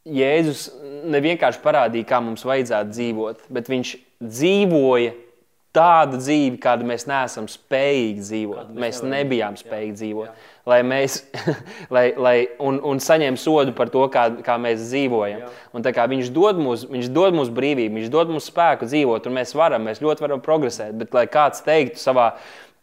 Jēzus 0.07 0.69
nevienkārši 1.11 1.63
parādīja, 1.65 2.09
kā 2.09 2.21
mums 2.25 2.45
vajadzētu 2.47 2.95
dzīvot, 2.95 3.49
bet 3.53 3.71
viņš 3.73 3.95
dzīvoja 4.23 5.15
tādu 5.79 6.19
dzīvi, 6.19 6.57
kādu 6.63 6.87
mēs 6.89 7.05
neesam 7.09 7.47
spējīgi 7.51 8.23
dzīvot. 8.25 8.61
Kādu 8.63 8.81
mēs, 8.83 9.01
mēs 9.03 9.11
nebijām 9.13 9.59
spējīgi 9.59 9.93
jā, 9.93 9.99
dzīvot. 10.01 10.31
Jā. 10.31 10.47
Lai 10.69 10.79
mēs 10.87 11.19
lai, 11.95 12.05
lai, 12.17 12.37
un, 12.65 12.81
un 12.89 13.03
saņemtu 13.03 13.43
sodu 13.43 13.75
par 13.77 13.93
to, 13.93 14.07
kā, 14.13 14.29
kā 14.45 14.57
mēs 14.61 14.87
dzīvojam. 14.89 15.45
Un 15.77 15.85
viņš, 15.85 16.33
dod 16.35 16.63
mums, 16.63 16.87
viņš 16.89 17.11
dod 17.15 17.37
mums 17.37 17.53
brīvību, 17.55 18.01
viņš 18.01 18.15
dod 18.15 18.33
mums 18.33 18.49
spēku 18.49 18.89
dzīvot, 18.89 19.29
un 19.29 19.39
mēs 19.39 19.55
varam, 19.59 19.85
mēs 19.89 20.03
ļoti 20.05 20.25
varam 20.25 20.43
progresēt. 20.45 20.97
Bet, 20.99 21.13
lai 21.17 21.29
kāds 21.31 21.63
teiktu 21.67 22.01
savā 22.03 22.33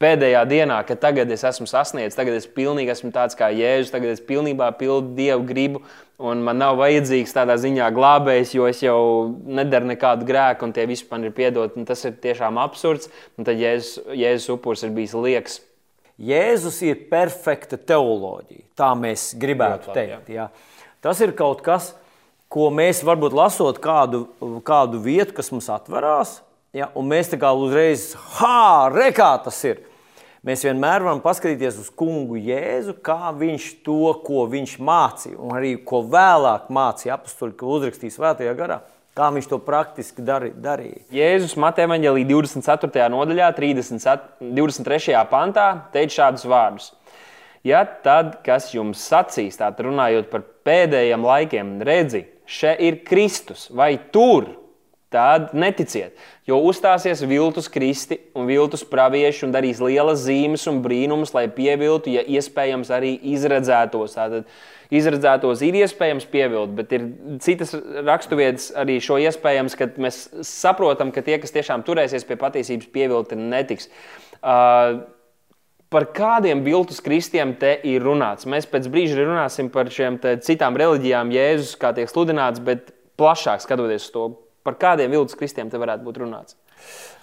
pēdējā 0.02 0.42
dienā, 0.50 0.80
ka 0.88 0.98
tagad 1.00 1.32
es 1.32 1.44
esmu 1.48 1.68
sasniedzis, 1.70 2.18
tagad 2.18 2.38
es 2.38 2.48
pilnīgi 2.52 2.92
esmu 2.94 3.12
tāds 3.16 3.38
kā 3.38 3.50
Jēzus, 3.56 3.94
tagad 3.94 4.16
es 4.16 4.24
pilnībā 4.24 4.72
pildu 4.80 5.16
Dievu 5.18 5.46
gribu, 5.48 5.82
un 6.20 6.44
man 6.46 6.60
nav 6.62 6.78
vajadzīgs 6.80 7.36
tādā 7.36 7.58
ziņā 7.60 7.90
glābējs, 7.96 8.56
jo 8.56 8.68
es 8.70 8.82
jau 8.84 9.00
nedaru 9.46 9.92
nekādu 9.92 10.28
grēku, 10.28 10.68
un 10.68 10.76
tie 10.76 10.88
visi 10.90 11.08
man 11.12 11.28
ir 11.28 11.36
piedoti. 11.36 11.84
Tas 11.88 12.04
ir 12.08 12.16
tiešām 12.24 12.60
absurds, 12.62 13.12
un 13.40 13.48
tad 13.48 13.60
Jēzus, 13.60 14.04
Jēzus 14.16 14.54
upurs 14.56 14.86
ir 14.86 14.96
bijis 14.96 15.16
liekas. 15.16 15.60
Jēzus 16.16 16.80
ir 16.88 17.08
perfekta 17.12 17.76
teoloģija. 17.76 18.70
Tā 18.80 18.94
mēs 18.96 19.34
gribētu 19.40 19.92
teikt. 19.96 20.32
Jā. 20.32 20.48
Tas 21.04 21.20
ir 21.24 21.36
kaut 21.36 21.60
kas, 21.66 21.92
ko 22.52 22.70
mēs 22.72 23.02
varbūt 23.04 23.36
lasot 23.36 23.82
kādu, 23.84 24.26
kādu 24.64 25.02
vietu, 25.04 25.36
kas 25.36 25.52
mums 25.52 25.68
atverās, 25.74 26.38
ja, 26.76 26.90
un 26.98 27.08
mēs 27.10 27.32
tā 27.32 27.40
kā 27.42 27.52
uzreiz, 27.56 28.12
ha, 28.38 28.90
rekā 28.94 29.32
tas 29.46 29.60
ir. 29.68 29.84
Mēs 30.46 30.62
vienmēr 30.62 31.02
varam 31.02 31.24
paskatīties 31.24 31.80
uz 31.82 31.88
kungu 31.98 32.38
Jēzu, 32.38 32.94
kā 33.02 33.32
viņš 33.34 33.70
to, 33.86 34.12
ko 34.28 34.44
viņš 34.52 34.76
mācīja, 34.78 35.40
un 35.42 35.56
arī 35.58 35.72
ko 35.82 36.04
vēlāk 36.06 36.68
mācīja 36.70 37.16
apstuļi, 37.16 37.56
ka 37.58 37.72
uzrakstīja 37.78 38.14
svētajā 38.14 38.54
garā. 38.60 38.84
Kā 39.16 39.30
viņš 39.32 39.48
to 39.48 39.58
praktiski 39.64 40.22
dari, 40.28 40.52
darīja? 40.52 41.00
Jēzus 41.16 41.56
Vangelī 41.56 42.26
24. 42.28 43.08
nodaļā, 43.14 43.48
30, 43.56 44.28
23. 44.44 45.16
pantā, 45.32 45.70
teica 45.94 46.18
šādus 46.20 46.44
vārdus. 46.52 46.92
Ja 47.66 47.82
tad, 47.86 48.44
kas 48.46 48.68
jums 48.76 49.02
sacīs, 49.08 49.56
tātad 49.58 49.88
runājot 49.88 50.28
par 50.30 50.44
pēdējiem 50.68 51.26
laikiem, 51.26 51.72
redzi, 51.88 52.26
šeit 52.46 52.84
ir 52.84 53.00
Kristus 53.08 53.70
vai 53.74 53.96
tur, 54.14 54.52
tad 55.10 55.56
neticiet. 55.58 56.14
Jo 56.46 56.60
uzstāsies 56.62 57.24
viltus 57.26 57.66
kristi 57.74 58.20
un 58.38 58.46
viltus 58.46 58.84
pravieši 58.86 59.48
un 59.48 59.54
darīs 59.56 59.80
lielas 59.82 60.28
zīmes 60.28 60.68
un 60.70 60.84
brīnumus, 60.84 61.34
lai 61.34 61.48
pieviltu, 61.50 62.12
ja 62.14 62.22
iespējams 62.22 62.92
arī 62.94 63.16
izredzētos. 63.34 64.14
Tātad 64.14 64.46
izredzētos 64.94 65.64
ir 65.66 65.80
iespējams 65.80 66.28
pievilkt, 66.30 66.76
bet 66.78 66.94
ir 66.94 67.08
citas 67.42 67.74
raksturvietas 68.06 68.70
arī 68.78 69.00
šo 69.02 69.18
iespējams, 69.26 69.78
kad 69.80 69.98
mēs 69.98 70.22
saprotam, 70.46 71.10
ka 71.16 71.26
tie, 71.26 71.40
kas 71.42 71.56
tiešām 71.56 71.82
turēsies 71.88 72.28
pie 72.30 72.38
patiesības, 72.38 72.94
pievilkti 72.94 73.42
netiks. 73.42 73.90
Uh, 74.46 75.02
par 75.90 76.12
kādiem 76.14 76.62
viltus 76.62 77.02
kristiem 77.02 77.56
te 77.58 77.74
ir 77.90 78.06
runāts. 78.06 78.46
Mēs 78.46 78.70
pēc 78.70 78.86
brīža 78.94 79.26
runāsim 79.26 79.74
par 79.74 79.90
šiem 79.90 80.22
citām 80.46 80.78
reliģijām, 80.78 81.34
Jēzus, 81.34 81.74
kā 81.82 81.96
tiek 81.98 82.12
sludināts, 82.12 82.62
bet 82.62 82.94
plašāk 83.18 83.66
skatoties 83.66 84.06
uz 84.06 84.14
to, 84.14 84.30
par 84.66 84.80
kādiem 84.82 85.14
viltus 85.14 85.38
kristiem 85.38 85.70
te 85.72 85.82
varētu 85.82 86.06
būt 86.08 86.20
runāts. 86.24 86.58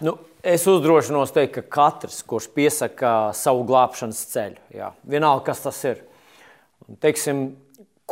Nu, 0.02 0.16
es 0.42 0.64
uzdrošinos 0.70 1.34
teikt, 1.34 1.58
ka 1.58 1.66
katrs, 1.76 2.22
kurš 2.26 2.48
piesaka 2.54 3.32
savu 3.36 3.66
glābšanas 3.68 4.22
ceļu, 4.32 4.62
jā, 4.74 4.92
vienalga, 5.04 5.50
kas 5.50 5.66
tas 5.66 5.82
ir, 5.90 6.00
teiksim, 7.02 7.50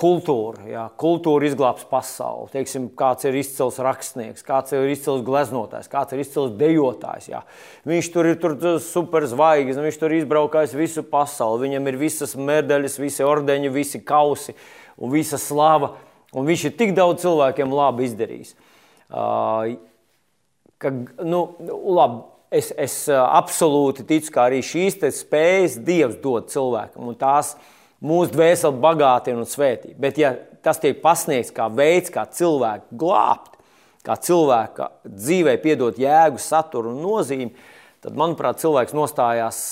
kultūra. 0.01 0.65
Jā, 0.69 0.85
kultūra 1.01 1.49
izglābs 1.49 1.85
pasauli. 1.91 2.49
Teiksim, 2.55 2.89
kāds 2.97 3.27
ir 3.29 3.37
izcils 3.41 3.81
rakstnieks, 3.83 4.45
kāds 4.47 4.75
ir 4.77 4.89
izcils 4.93 5.25
gleznotājs, 5.27 5.91
kāds 5.93 6.15
ir 6.15 6.23
izcils 6.23 6.55
dejotājs. 6.61 7.31
Jā. 7.33 7.43
Viņš 7.89 8.11
tur 8.15 8.31
ir 8.31 8.39
tur 8.41 8.57
superzvaigznes, 8.85 9.83
viņš 9.85 10.01
tur 10.01 10.17
izbraukājis 10.17 10.77
visu 10.79 11.05
pasauli. 11.07 11.67
Viņam 11.67 11.91
ir 11.91 12.01
visas 12.01 12.37
medaļas, 12.39 13.01
visi 13.03 13.27
ordeņi, 13.27 13.75
visi 13.75 14.03
kausi 14.07 14.57
un 15.01 15.13
visa 15.13 15.41
slava. 15.41 15.95
Un 16.31 16.47
viņš 16.47 16.69
ir 16.69 16.77
tik 16.79 16.95
daudz 16.95 17.25
cilvēkiem 17.25 17.73
labi 17.75 18.07
izdarījis. 18.07 18.55
Ka, 20.81 20.93
nu, 21.27 21.41
labi, 21.97 22.23
es, 22.51 22.71
es 22.79 22.95
absolūti 23.11 24.07
ticu, 24.09 24.33
ka 24.35 24.47
arī 24.49 24.63
šīs 24.65 24.99
spējas 25.21 25.79
Dievs 25.85 26.21
dod 26.23 26.49
cilvēkam. 26.53 27.11
Un 27.11 27.19
tās 27.19 27.55
mūsu 28.01 28.35
dvēseli 28.35 28.81
bagātina 28.83 29.43
un 29.43 29.49
svētī. 29.49 29.95
Bet, 29.99 30.19
ja 30.21 30.35
tas 30.65 30.81
tiek 30.81 31.01
pasniegts 31.03 31.55
kā 31.57 31.69
veids, 31.73 32.13
kā 32.13 32.27
cilvēku 32.29 32.97
glābt, 33.01 33.59
kā 34.07 34.17
cilvēka 34.17 34.91
dzīvē 35.05 35.57
piedot 35.63 36.01
jēgu, 36.01 36.41
saturu 36.41 36.95
un 36.95 37.03
nozīmi, 37.05 37.51
tad, 38.01 38.17
manuprāt, 38.17 38.61
cilvēks 38.63 38.97
nostājās 38.97 39.63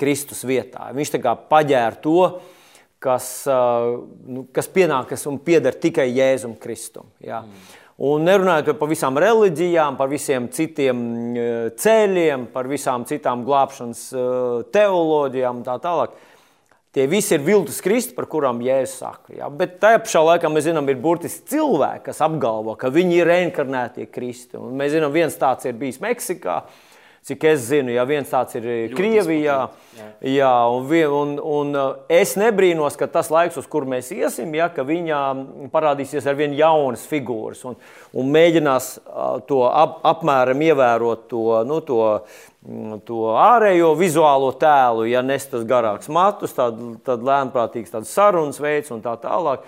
Kristus 0.00 0.44
vietā. 0.48 0.88
Viņš 0.96 1.16
tā 1.16 1.22
kā 1.24 1.36
paģēra 1.50 2.00
to, 2.04 2.20
kas, 3.04 3.30
nu, 3.44 4.46
kas 4.54 4.70
pienākas 4.72 5.26
un 5.28 5.36
pieder 5.44 5.76
tikai 5.76 6.08
Jēzum 6.08 6.56
Kristum. 6.60 7.10
Jā. 7.20 7.42
Mm. 7.44 7.72
Un 7.94 8.24
nerunājot 8.26 8.74
par 8.80 8.90
visām 8.90 9.14
reliģijām, 9.22 9.94
par 9.94 10.08
visiem 10.10 10.48
citiem 10.50 10.98
ceļiem, 11.78 12.48
par 12.50 12.66
visām 12.66 13.04
citām 13.06 13.44
glābšanas 13.46 14.08
teoloģijām 14.74 15.60
un 15.60 15.66
tā 15.66 15.76
tālāk. 15.82 16.16
Tie 16.94 17.06
visi 17.10 17.32
ir 17.34 17.42
viltus 17.42 17.80
kristi, 17.82 18.14
par 18.14 18.26
kurām 18.30 18.60
Jēzus 18.62 19.00
saka. 19.02 19.32
Ja? 19.34 19.48
Bet 19.50 19.80
tajā 19.82 19.98
pašā 20.02 20.20
laikā 20.28 20.50
mēs 20.50 20.68
zinām, 20.68 20.86
ir 20.90 20.98
burtiski 21.02 21.54
cilvēki, 21.54 22.04
kas 22.06 22.22
apgalvo, 22.22 22.76
ka 22.78 22.90
viņi 22.94 23.16
ir 23.18 23.30
reinkarnētie 23.30 24.06
kristi. 24.14 24.58
Un 24.58 24.76
mēs 24.78 24.92
zinām, 24.94 25.14
viens 25.14 25.34
tāds 25.38 25.66
ir 25.66 25.74
bijis 25.78 25.98
Meksikā. 26.02 26.60
Cik 27.24 27.44
es 27.48 27.62
zinu, 27.70 27.88
ja 27.94 28.02
viens 28.04 28.28
tāds 28.28 28.52
ir 28.58 28.66
Ļoti 28.66 28.96
Krievijā, 28.98 29.56
jā. 29.96 30.08
Jā, 30.28 30.52
un, 30.68 30.90
un, 31.16 31.30
un 31.40 31.70
uh, 31.72 31.84
es 32.12 32.34
nebrīnos, 32.36 32.98
ka 33.00 33.08
tas 33.08 33.30
laiks, 33.32 33.56
uz 33.56 33.68
kuru 33.70 33.88
mēs 33.94 34.10
iesim, 34.12 34.52
ja, 34.58 34.66
ka 34.68 34.84
viņā 34.84 35.20
parādīsies 35.72 36.28
ar 36.28 36.36
vien 36.36 36.52
jaunas 36.58 37.06
figūras 37.08 37.64
un, 37.70 37.78
un 38.12 38.28
mēģinās 38.34 38.90
to 39.48 39.62
ap, 39.70 40.02
apmēram 40.12 40.66
ievērot 40.68 41.24
to, 41.32 41.46
nu, 41.64 41.80
to 41.88 42.02
to 43.04 43.24
ārējo 43.36 43.90
vizuālo 43.98 44.48
tēlu, 44.56 45.04
ja 45.10 45.20
nes 45.22 45.44
tas 45.50 45.66
garāks 45.68 46.08
matus, 46.08 46.54
tad, 46.56 46.78
tad 47.04 47.24
lēnprātīgs 47.24 47.92
sarunas 48.08 48.60
veids 48.60 48.92
un 48.94 49.02
tā 49.04 49.18
tālāk. 49.20 49.66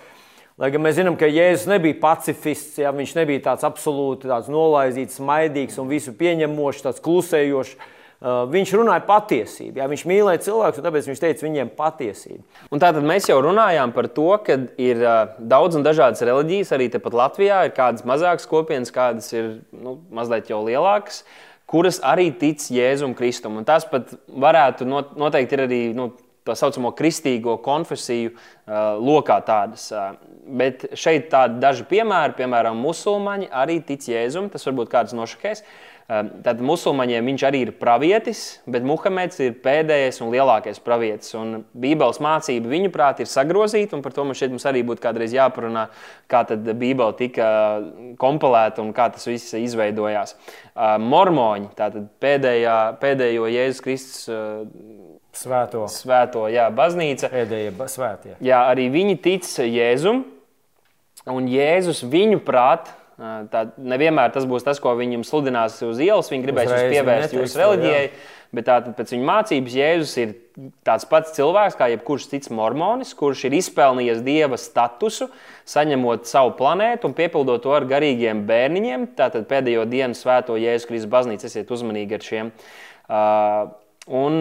Lai 0.57 0.71
gan 0.73 0.81
mēs 0.81 0.95
zinām, 0.97 1.13
ka 1.13 1.27
Jēzus 1.29 1.67
nebija 1.69 1.99
pacifists, 2.01 2.79
ja 2.81 2.89
viņš 2.89 3.11
nebija 3.19 3.43
tāds 3.51 3.65
absolūti 3.67 4.25
tāds 4.25 4.47
nolaizīts, 4.49 5.19
maidīgs 5.21 5.77
un 5.77 5.91
visu 5.91 6.15
pieņemošs, 6.17 6.81
tāds 6.87 7.03
klusējošs. 7.05 7.75
Uh, 8.17 8.39
viņš 8.49 8.71
runāja 8.73 9.03
patiesību. 9.05 9.77
Jā, 9.77 9.85
viņš 9.91 10.03
mīlēja 10.09 10.41
cilvēkus, 10.47 10.79
un 10.81 10.85
tāpēc 10.87 11.09
viņš 11.11 11.19
teica 11.21 11.45
viņiem 11.45 11.69
patiesību. 11.77 12.41
Un 12.73 12.81
tātad 12.81 13.05
mēs 13.05 13.29
jau 13.29 13.37
runājām 13.45 13.93
par 13.93 14.07
to, 14.09 14.31
ka 14.41 14.55
ir 14.81 15.03
uh, 15.05 15.35
daudz 15.37 15.77
un 15.77 15.85
dažādas 15.85 16.25
reliģijas. 16.25 16.73
Arī 16.73 16.87
tepat 16.95 17.13
Latvijā 17.21 17.59
ir 17.67 17.75
kādas 17.77 18.07
mazākas 18.09 18.49
kopienas, 18.49 18.89
kādas 18.95 19.29
ir 19.37 19.59
nu, 19.69 19.99
mazliet 20.09 20.49
jau 20.49 20.63
lielākas. 20.65 21.21
Kuras 21.69 22.01
arī 22.01 22.31
tic 22.33 22.65
Jēzum 22.73 23.13
Kristum. 23.13 23.61
Un 23.61 23.69
tas 23.69 23.85
pat 23.85 24.09
varētu 24.25 24.89
noteikti 24.89 25.53
ir 25.53 25.65
arī 25.67 25.81
nu, 25.93 26.09
tā 26.47 26.55
saucamo 26.57 26.93
kristīgo 26.97 27.57
konfesiju 27.65 28.33
uh, 28.33 28.95
lokā 28.97 29.41
tādas. 29.47 29.89
Uh, 29.91 30.15
bet 30.47 30.87
šeit 30.97 31.29
tādi 31.33 31.61
daži 31.63 31.85
piemēri, 31.89 32.37
piemēram, 32.39 32.79
musulmaņi 32.87 33.51
arī 33.51 33.81
tic 33.85 34.07
Jēzum. 34.09 34.49
Tas 34.53 34.65
varbūt 34.69 34.91
kāds 34.93 35.15
nošakēs. 35.17 35.63
Uh, 35.63 35.97
Ehm, 36.07 36.29
tad 36.39 36.61
musulmaņiem 36.63 37.25
viņš 37.27 37.43
arī 37.43 37.59
ir 37.65 37.73
pravietis, 37.75 38.61
bet 38.63 38.85
Muhameds 38.87 39.41
ir 39.43 39.57
pēdējais 39.59 40.21
un 40.23 40.29
lielākais 40.31 40.79
pravietis. 40.79 41.33
Un 41.35 41.65
Bībeles 41.75 42.21
mācība, 42.23 42.71
viņuprāt, 42.71 43.19
ir 43.19 43.27
sagrozīta, 43.27 43.97
un 43.97 44.03
par 44.05 44.15
to 44.15 44.23
mums 44.23 44.39
šeit 44.39 44.53
mums 44.53 44.63
arī 44.71 44.85
būtu 44.87 45.03
kādreiz 45.03 45.35
jāparunā, 45.35 45.89
kā 46.31 46.45
tad 46.47 46.63
Bībele 46.63 47.11
tika 47.19 47.49
kompilēta 48.23 48.79
un 48.85 48.93
kā 48.95 49.09
tas 49.11 49.27
viss 49.27 49.57
izveidojās. 49.59 50.37
Ehm, 50.37 51.09
mormoņi, 51.11 51.73
tātad 51.75 52.07
pēdējā, 52.23 52.77
pēdējo 53.03 53.51
Jēzus 53.51 53.83
Kristus 53.83 54.31
Svēto. 55.37 55.85
Svēto, 55.91 56.47
jā, 56.49 56.67
baznīca. 56.73 57.29
Pēdējie 57.33 57.73
svētie. 57.93 58.37
Jā, 58.43 58.63
arī 58.71 58.87
viņi 58.93 59.19
tic 59.21 59.49
Jēzum, 59.61 60.23
un 61.29 61.51
Jēzus 61.51 62.01
viņu 62.07 62.41
prāt 62.45 62.93
Tā 63.17 63.63
nevienmēr 63.81 64.29
tas 64.29 64.45
būs 64.45 64.61
tas, 64.61 64.77
ko 64.77 64.91
viņam 64.93 65.23
sludinās 65.25 65.79
uz 65.81 65.97
ielas. 66.03 66.27
Viņi 66.29 66.43
gribēs 66.45 66.69
jūs 66.69 66.91
pievērst 66.91 67.31
jūsu 67.33 67.57
reliģijai. 67.63 68.03
Bet 68.53 68.67
tātad 68.69 68.93
pēc 68.95 69.09
viņa 69.11 69.25
mācības 69.27 69.73
Jēzus 69.75 70.11
ir 70.21 70.35
tāds 70.85 71.07
pats 71.09 71.33
cilvēks 71.35 71.75
kā 71.79 71.89
jebkurš 71.91 72.29
cits 72.31 72.51
mormonis, 72.53 73.15
kurš 73.17 73.47
ir 73.49 73.57
izpelnījies 73.57 74.21
dieva 74.23 74.55
statusu, 74.61 75.27
saņemot 75.67 76.29
savu 76.29 76.53
planētu 76.61 77.09
un 77.09 77.17
piepildot 77.17 77.65
to 77.65 77.73
ar 77.75 77.89
garīgiem 77.89 78.45
bērniņiem. 78.47 79.09
Tātad 79.17 79.49
pēdējo 79.49 79.83
dienu 79.89 80.15
svēto 80.15 80.55
Jēzus 80.61 80.87
Kristus 80.87 81.11
baznīcu 81.11 81.49
esiet 81.49 81.73
uzmanīgi 81.73 82.19
ar 82.19 82.29
šiem. 82.29 82.53
Uh, 83.07 83.73
Un, 84.07 84.39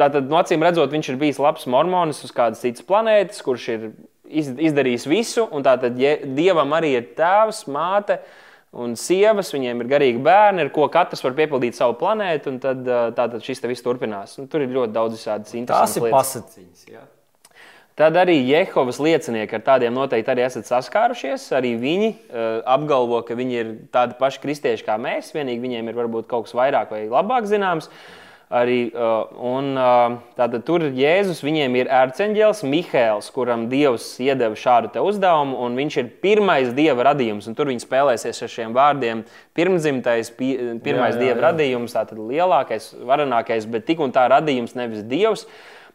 tātad, 0.00 0.30
no 0.30 0.38
acīm 0.40 0.62
redzot, 0.64 0.92
viņš 0.92 1.12
ir 1.12 1.18
bijis 1.20 1.40
labs 1.42 1.66
mormonis 1.68 2.22
uz 2.24 2.32
kādas 2.32 2.62
citas 2.64 2.84
planētas, 2.86 3.42
kurš 3.44 3.66
ir 3.74 3.88
izdarījis 4.30 5.04
visu, 5.10 5.44
tātad 5.66 5.98
ja 6.00 6.14
dievam 6.24 6.72
arī 6.76 6.94
ir 6.96 7.10
tēvs, 7.18 7.66
māte 7.68 8.20
un 8.70 8.94
sievas, 8.96 9.50
viņiem 9.52 9.82
ir 9.82 9.90
garīgi 9.90 10.22
bērni, 10.24 10.64
ar 10.64 10.70
ko 10.72 10.86
katrs 10.92 11.24
var 11.26 11.34
piepildīt 11.36 11.76
savu 11.76 11.98
planētu, 12.00 12.54
un 12.54 12.60
tad 12.62 12.86
tātad 13.18 13.42
šis 13.44 13.60
viss 13.66 13.84
turpinās. 13.84 14.38
Un 14.40 14.48
tur 14.48 14.64
ir 14.64 14.72
ļoti 14.72 14.94
daudz 14.94 15.18
visādas 15.18 15.56
interesantas 15.58 15.98
lietas. 15.98 16.32
Tas 16.32 16.36
ir 16.38 16.46
pasaciņas. 16.46 16.86
Ja? 16.94 17.04
Tad 18.00 18.16
arī 18.16 18.38
Jehovas 18.46 19.02
liecinieki 19.02 19.58
ar 19.58 19.66
tādiem 19.66 19.92
noteikti 19.92 20.32
arī 20.32 20.46
esat 20.46 20.70
saskārušies. 20.70 21.50
Arī 21.58 21.74
viņi 21.82 22.08
uh, 22.14 22.46
apgalvo, 22.78 23.18
ka 23.26 23.36
viņi 23.36 23.60
ir 23.60 23.74
tādi 23.92 24.16
paši 24.22 24.40
kristieši 24.46 24.86
kā 24.86 24.96
mēs, 25.02 25.34
vienīgi 25.36 25.66
viņiem 25.66 25.90
ir 25.90 25.98
varbūt 25.98 26.30
kaut 26.30 26.46
kas 26.46 26.56
vairāk 26.56 26.94
vai 26.94 27.02
labāk 27.10 27.50
zināms. 27.50 27.90
Uh, 27.90 28.19
Arī, 28.50 28.88
uh, 28.90 29.28
un, 29.46 29.76
uh, 29.78 30.16
tātad 30.34 30.64
tur 30.66 30.82
Jēzus 30.90 31.38
viņiem 31.46 31.76
ir 31.78 31.90
ērceņģēlis 31.94 32.64
Mihēls, 32.66 33.28
kuram 33.30 33.68
Dievs 33.70 34.08
iedeva 34.18 34.58
šādu 34.58 35.04
uzdevumu, 35.06 35.54
un 35.62 35.78
viņš 35.78 35.98
ir 36.02 36.08
pirmais 36.24 36.72
Dieva 36.74 37.12
radījums. 37.12 37.46
Tur 37.54 37.70
viņi 37.70 37.84
spēlēsies 37.84 38.42
ar 38.42 38.50
šiem 38.50 38.74
vārdiem. 38.74 39.22
Pirmdzimtais, 39.54 40.32
pirmais 40.34 41.14
jā, 41.14 41.14
jā, 41.14 41.20
Dieva 41.20 41.36
jā. 41.36 41.44
radījums, 41.44 41.94
tātad 41.94 42.18
lielākais, 42.18 42.90
varenākais, 43.06 43.70
bet 43.70 43.86
tik 43.86 44.02
un 44.02 44.10
tā 44.18 44.26
radījums, 44.34 44.74
nevis 44.74 45.06
Dievs. 45.06 45.46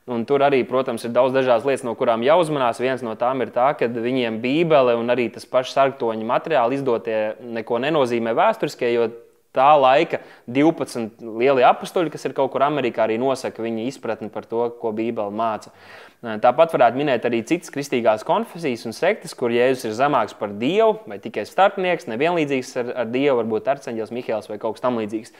Un 0.07 0.23
tur 0.29 0.45
arī, 0.45 0.61
protams, 0.69 1.03
ir 1.03 1.11
daudz 1.11 1.35
dažādas 1.35 1.67
lietas, 1.67 1.83
no 1.83 1.91
kurām 1.99 2.23
jāuzmanās. 2.23 2.79
Viens 2.79 3.03
no 3.03 3.17
tām 3.19 3.43
ir 3.43 3.51
tā, 3.51 3.71
ka 3.75 3.89
viņiem 3.91 4.39
Bībele 4.39 4.95
un 4.95 5.11
arī 5.11 5.27
tas 5.33 5.49
pašs 5.49 5.75
sarktoņa 5.75 6.27
materiāli 6.29 6.79
izdotie 6.79 7.19
neko 7.41 7.83
nenozīmē 7.83 8.31
vēsturiskie, 8.37 8.95
jo 8.95 9.09
tā 9.55 9.71
laika 9.79 10.21
12 10.51 11.23
lielie 11.39 11.65
apstuļi, 11.67 12.11
kas 12.13 12.27
ir 12.27 12.35
kaut 12.37 12.51
kur 12.53 12.65
Amerikā, 12.67 13.05
arī 13.05 13.17
nosaka 13.21 13.63
viņa 13.63 13.87
izpratni 13.89 14.29
par 14.33 14.47
to, 14.49 14.67
ko 14.81 14.91
Bībele 14.95 15.33
māca. 15.35 15.73
Tāpat 16.21 16.71
varētu 16.73 16.97
minēt 16.97 17.25
arī 17.27 17.43
citas 17.45 17.69
kristīgās 17.73 18.23
konfesijas 18.25 18.85
un 18.89 18.95
sektas, 18.97 19.35
kur 19.37 19.53
Jēzus 19.53 19.91
ir 19.91 19.97
zemāks 19.97 20.33
par 20.37 20.55
Dievu, 20.57 20.97
vai 21.09 21.19
tikai 21.21 21.43
starpnieks, 21.45 22.07
nevienlīdzīgs 22.09 22.71
ar, 22.81 22.95
ar 23.03 23.11
Dievu, 23.13 23.37
varbūt 23.43 23.69
arcangels 23.75 24.13
Mihēls 24.15 24.49
vai 24.49 24.57
kaut 24.61 24.77
kas 24.77 24.85
tamlīdzīgs. 24.87 25.35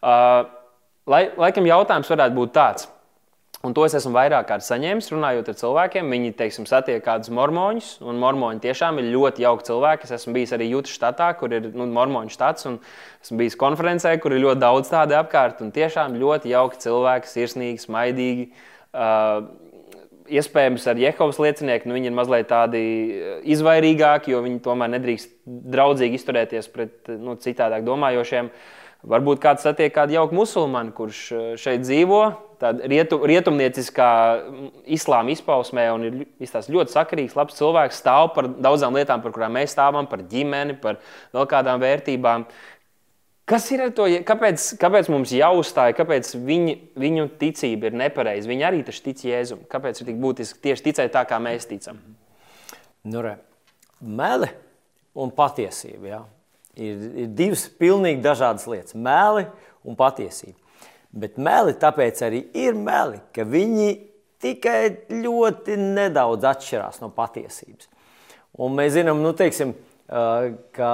Uh, 0.00 0.46
lai, 1.10 1.26
laikam 1.36 1.68
jautājums 1.68 2.08
varētu 2.14 2.38
būt 2.38 2.56
tāds. 2.56 2.88
Un 3.60 3.74
to 3.76 3.82
es 3.84 3.92
esmu 3.92 4.14
vairāk 4.14 4.46
kārt 4.48 4.64
saņēmis, 4.64 5.10
runājot 5.12 5.50
ar 5.52 5.56
cilvēkiem. 5.60 6.12
Viņi, 6.14 6.30
teiksim, 6.38 6.64
satiek 6.68 7.02
kādus 7.04 7.28
mormoņus, 7.36 7.90
un 8.08 8.16
mormoņi 8.22 8.62
tiešām 8.64 9.02
ir 9.02 9.10
ļoti 9.12 9.44
jauki 9.44 9.66
cilvēki. 9.66 10.08
Es 10.08 10.14
esmu 10.16 10.32
bijis 10.38 10.54
arī 10.56 10.70
Jūtas 10.70 10.94
štatā, 10.96 11.28
kur 11.36 11.52
ir 11.52 11.68
nu, 11.76 11.84
mormoņu 11.92 12.32
štats, 12.32 12.70
un 12.70 12.78
esmu 13.20 13.42
bijis 13.42 13.58
konferencē, 13.60 14.14
kur 14.22 14.32
ir 14.32 14.40
ļoti 14.46 14.64
daudz 14.64 14.92
tādu 14.94 15.18
apkārt. 15.18 15.60
Un 15.60 15.74
tiešām 15.76 16.16
ļoti 16.22 16.54
jauki 16.54 16.80
cilvēki, 16.86 17.32
sirsnīgi, 17.34 17.84
smaidīgi. 17.84 18.48
Uh, 18.96 19.44
iespējams, 20.40 20.86
ar 20.90 20.98
Jehovas 21.00 21.38
liecinieku 21.42 21.88
nu, 21.90 21.96
viņi 21.98 22.10
ir 22.10 22.16
mazliet 22.16 22.48
tādi 22.50 22.82
izvairīgāki, 23.52 24.32
jo 24.34 24.42
viņi 24.44 24.60
tomēr 24.64 24.92
nedrīkst 24.96 25.32
draudzīgi 25.74 26.16
izturēties 26.18 26.70
pret 26.72 27.10
nu, 27.20 27.36
citādāk 27.40 27.84
domājošiem. 27.86 28.50
Varbūt 29.00 29.40
kāds 29.40 29.64
satiek 29.64 29.92
kādu 29.94 30.12
jauku 30.12 30.36
musulmanu, 30.36 30.92
kurš 30.92 31.20
šeit 31.60 31.86
dzīvo, 31.86 32.20
rietum, 32.60 33.22
rietumnieciskā 33.24 34.08
islāma 34.92 35.32
izpausmē 35.32 35.86
un 35.94 36.04
ir 36.04 36.18
ļoti 36.36 36.92
sakarīgs, 36.92 37.36
labs 37.38 37.56
cilvēks, 37.56 38.02
stāv 38.02 38.34
par 38.34 38.50
daudzām 38.60 38.98
lietām, 38.98 39.22
par 39.24 39.32
kurām 39.32 39.56
mēs 39.56 39.72
stāvam, 39.72 40.08
par 40.10 40.20
ģimeni, 40.28 40.76
par 40.82 41.00
vēl 41.32 41.48
kādām 41.48 41.80
vērtībām. 41.80 42.44
Kas 43.50 43.64
ir 43.74 43.86
ar 43.86 43.94
to? 43.96 44.04
Kāpēc, 44.28 44.66
kāpēc 44.78 45.08
mums 45.10 45.32
jāuzstāj, 45.34 45.94
kāpēc 45.98 46.34
viņi, 46.38 46.74
viņu 47.00 47.24
ticība 47.40 47.88
ir 47.88 47.96
nepareiza? 47.98 48.46
Viņi 48.46 48.66
arī 48.68 48.82
taču 48.86 49.02
tic 49.08 49.24
Jēzum. 49.26 49.64
Kāpēc 49.70 50.02
ir 50.02 50.10
tik 50.12 50.20
būtiski 50.22 50.60
tieši 50.68 50.84
ticēt 50.86 51.16
tā, 51.16 51.24
kā 51.26 51.40
mēs 51.42 51.66
ticam? 51.66 51.98
Nu, 53.08 53.24
re. 53.24 53.38
Meli 54.00 54.52
un 55.18 55.32
patiesība 55.34 56.12
ja? 56.12 56.20
Ir, 56.76 57.04
ir 57.24 57.30
divas 57.36 57.66
pilnīgi 57.80 58.22
dažādas 58.24 58.66
lietas. 58.70 58.94
Meli 58.94 59.46
un 59.86 59.96
patiesība. 59.98 60.58
Bet 61.10 61.40
meli 61.42 61.74
tāpēc 61.78 62.20
arī 62.22 62.44
ir 62.54 62.76
meli, 62.78 63.18
ka 63.34 63.46
viņi 63.48 63.88
tikai 64.40 64.82
ļoti 65.10 65.76
nedaudz 65.80 66.46
atšķirās 66.52 67.00
no 67.02 67.10
patiesības. 67.14 67.90
Un 68.60 68.76
mēs 68.78 68.94
zinām, 68.94 69.22
nu, 69.22 69.32
teiksim, 69.36 69.74
ka, 70.76 70.92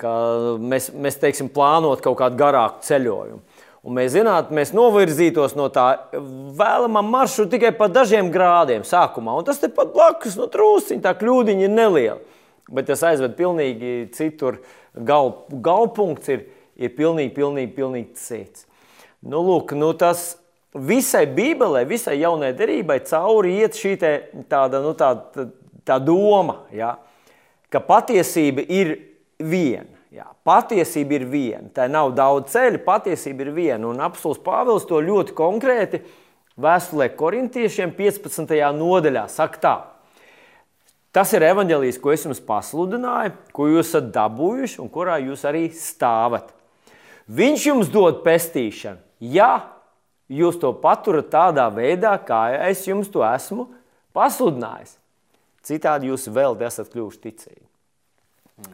ka 0.00 0.14
mēs, 0.60 0.90
mēs 0.92 1.20
teiksim, 1.20 1.50
plānot 1.52 2.02
kaut 2.04 2.18
kādu 2.20 2.40
garāku 2.40 2.84
ceļojumu. 2.88 3.42
Un 3.84 3.98
mēs 3.98 4.14
zinātu, 4.14 4.54
mēs 4.56 4.72
novirzītos 4.72 5.52
no 5.58 5.66
tā 5.72 5.90
vēlamā 6.56 7.02
maršruta 7.04 7.52
tikai 7.52 7.74
pa 7.76 7.90
dažiem 7.92 8.30
grādiem 8.32 8.84
sākumā. 8.88 9.34
Un 9.36 9.44
tas 9.44 9.60
tepat 9.60 9.90
blakus 9.92 10.38
no 10.40 10.48
trūciņa, 10.48 11.02
tā 11.04 11.12
kļūdiņa 11.20 11.66
ir 11.66 11.74
neliela. 11.74 12.16
Bet 12.72 12.88
tas 12.88 13.04
aizved 13.04 13.36
pilnīgi 13.36 14.08
citur. 14.16 14.62
Gal, 14.94 15.32
galpunkts 15.50 16.30
ir, 16.30 16.46
ir 16.78 16.92
pilnīgi, 16.94 17.32
pilnīgi, 17.34 17.72
pilnīgi 17.74 18.20
cits. 18.20 18.68
Nu, 19.24 19.40
lūk, 19.42 19.72
nu 19.74 19.90
tas 19.98 20.34
visai 20.74 21.24
Bībelē, 21.30 21.84
visai 21.88 22.18
jaunai 22.20 22.52
derībai 22.54 23.00
cauri 23.08 23.56
iet 23.62 23.78
šī 23.78 23.96
tāda, 23.98 24.82
nu, 24.84 24.92
tā, 24.98 25.14
tā, 25.34 25.48
tā 25.86 25.98
doma, 26.02 26.60
ja, 26.74 26.94
ka 27.72 27.82
patiesība 27.82 28.62
ir 28.68 28.96
viena. 29.38 29.90
Jā, 30.14 30.28
patiesība 30.46 31.16
ir 31.16 31.24
viena. 31.26 31.66
Tā 31.74 31.88
nav 31.90 32.12
daudz 32.14 32.52
ceļu, 32.52 32.84
patiesība 32.86 33.48
ir 33.48 33.50
viena. 33.56 33.88
Un 33.88 33.98
apelsīns 34.04 34.38
Pāvils 34.44 34.86
to 34.86 35.00
ļoti 35.02 35.34
konkrēti 35.34 36.04
vēstulē 36.54 37.08
korintiešiem 37.18 37.90
15. 37.96 38.54
nodaļā 38.78 39.24
saka 39.32 39.58
tā. 39.58 39.74
Tas 41.14 41.30
ir 41.36 41.44
evanģēlijs, 41.46 42.00
ko 42.02 42.10
es 42.10 42.24
jums 42.26 42.40
pasludināju, 42.42 43.36
ko 43.54 43.68
jūs 43.70 43.92
esat 43.92 44.08
dabūjuši 44.16 44.80
un 44.82 44.90
kurā 44.90 45.20
jūs 45.22 45.44
arī 45.46 45.68
stāvat. 45.78 46.48
Viņš 47.30 47.66
jums 47.68 47.92
dod 47.92 48.24
pestīšanu, 48.24 48.98
ja 49.22 49.52
jūs 50.26 50.58
to 50.58 50.72
paturat 50.82 51.30
tādā 51.30 51.68
veidā, 51.72 52.16
kā 52.18 52.48
es 52.66 52.82
jums 52.88 53.12
to 53.14 53.22
esmu 53.26 53.68
pasludinājis. 54.16 54.96
Citādi 55.64 56.10
jūs 56.10 56.26
vēl 56.34 56.58
esat 56.66 56.90
kļuvuši 56.90 57.22
ticīgi. 57.22 57.62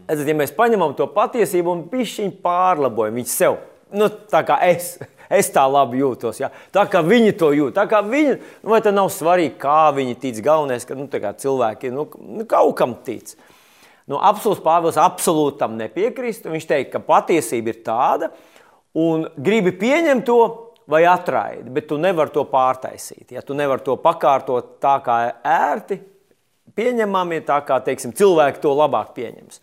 Redzat, 0.08 0.26
ja 0.28 0.36
mēs 0.36 0.56
paņemam 0.56 0.96
to 0.96 1.06
patiesību 1.12 1.72
un 1.72 1.84
pišķiņu 1.92 2.40
pārlabojam 2.44 3.20
viņu 3.20 3.30
sev, 3.30 3.60
nu, 3.96 4.08
tā 4.32 4.42
kā 4.48 4.58
es, 4.66 4.96
es 5.30 5.50
tā 5.54 5.64
labi 5.70 6.00
jūtos, 6.02 6.40
ja? 6.42 6.50
tā 6.74 6.84
kā 6.90 7.02
viņi 7.06 7.36
to 7.38 7.52
jūt, 7.54 7.76
tā 7.76 7.86
kā 7.90 8.02
viņi, 8.06 8.36
nu, 8.64 8.72
vai 8.74 8.80
tad 8.84 8.96
nav 8.96 9.10
svarīgi, 9.14 9.56
kā 9.62 9.92
viņi 9.96 10.18
tic, 10.20 10.42
galvenais, 10.44 10.86
ka 10.88 10.98
nu, 10.98 11.06
cilvēki 11.10 11.92
nu, 11.94 12.06
nu, 12.40 12.46
kaut 12.50 12.74
kam 12.80 12.96
tic. 13.06 13.36
Nu, 14.10 14.18
Absolūts 14.18 14.64
Pāvils 14.64 14.98
absolūti 14.98 15.60
tam 15.60 15.76
nepiekrist, 15.78 16.48
viņš 16.50 16.66
teica, 16.66 16.96
ka 16.96 17.04
patiesība 17.06 17.70
ir 17.70 17.82
tāda, 17.86 18.32
un 18.98 19.28
gribi 19.38 19.72
pieņemt 19.78 20.26
to 20.26 20.40
vai 20.90 21.04
atraidi, 21.06 21.70
bet 21.70 21.86
tu 21.86 21.98
nevari 22.00 22.32
to 22.34 22.42
pārtaisīt. 22.50 23.30
Ja 23.36 23.44
tu 23.46 23.54
nevari 23.54 23.84
to 23.86 23.94
pakārtot 24.02 24.80
tā 24.82 24.96
kā 25.04 25.20
ērti, 25.46 26.00
pieņemami, 26.74 27.42
tā 27.46 27.60
kā 27.66 27.78
teiksim, 27.84 28.14
cilvēki 28.16 28.62
to 28.62 28.72
labāk 28.74 29.12
pieņems. 29.14 29.60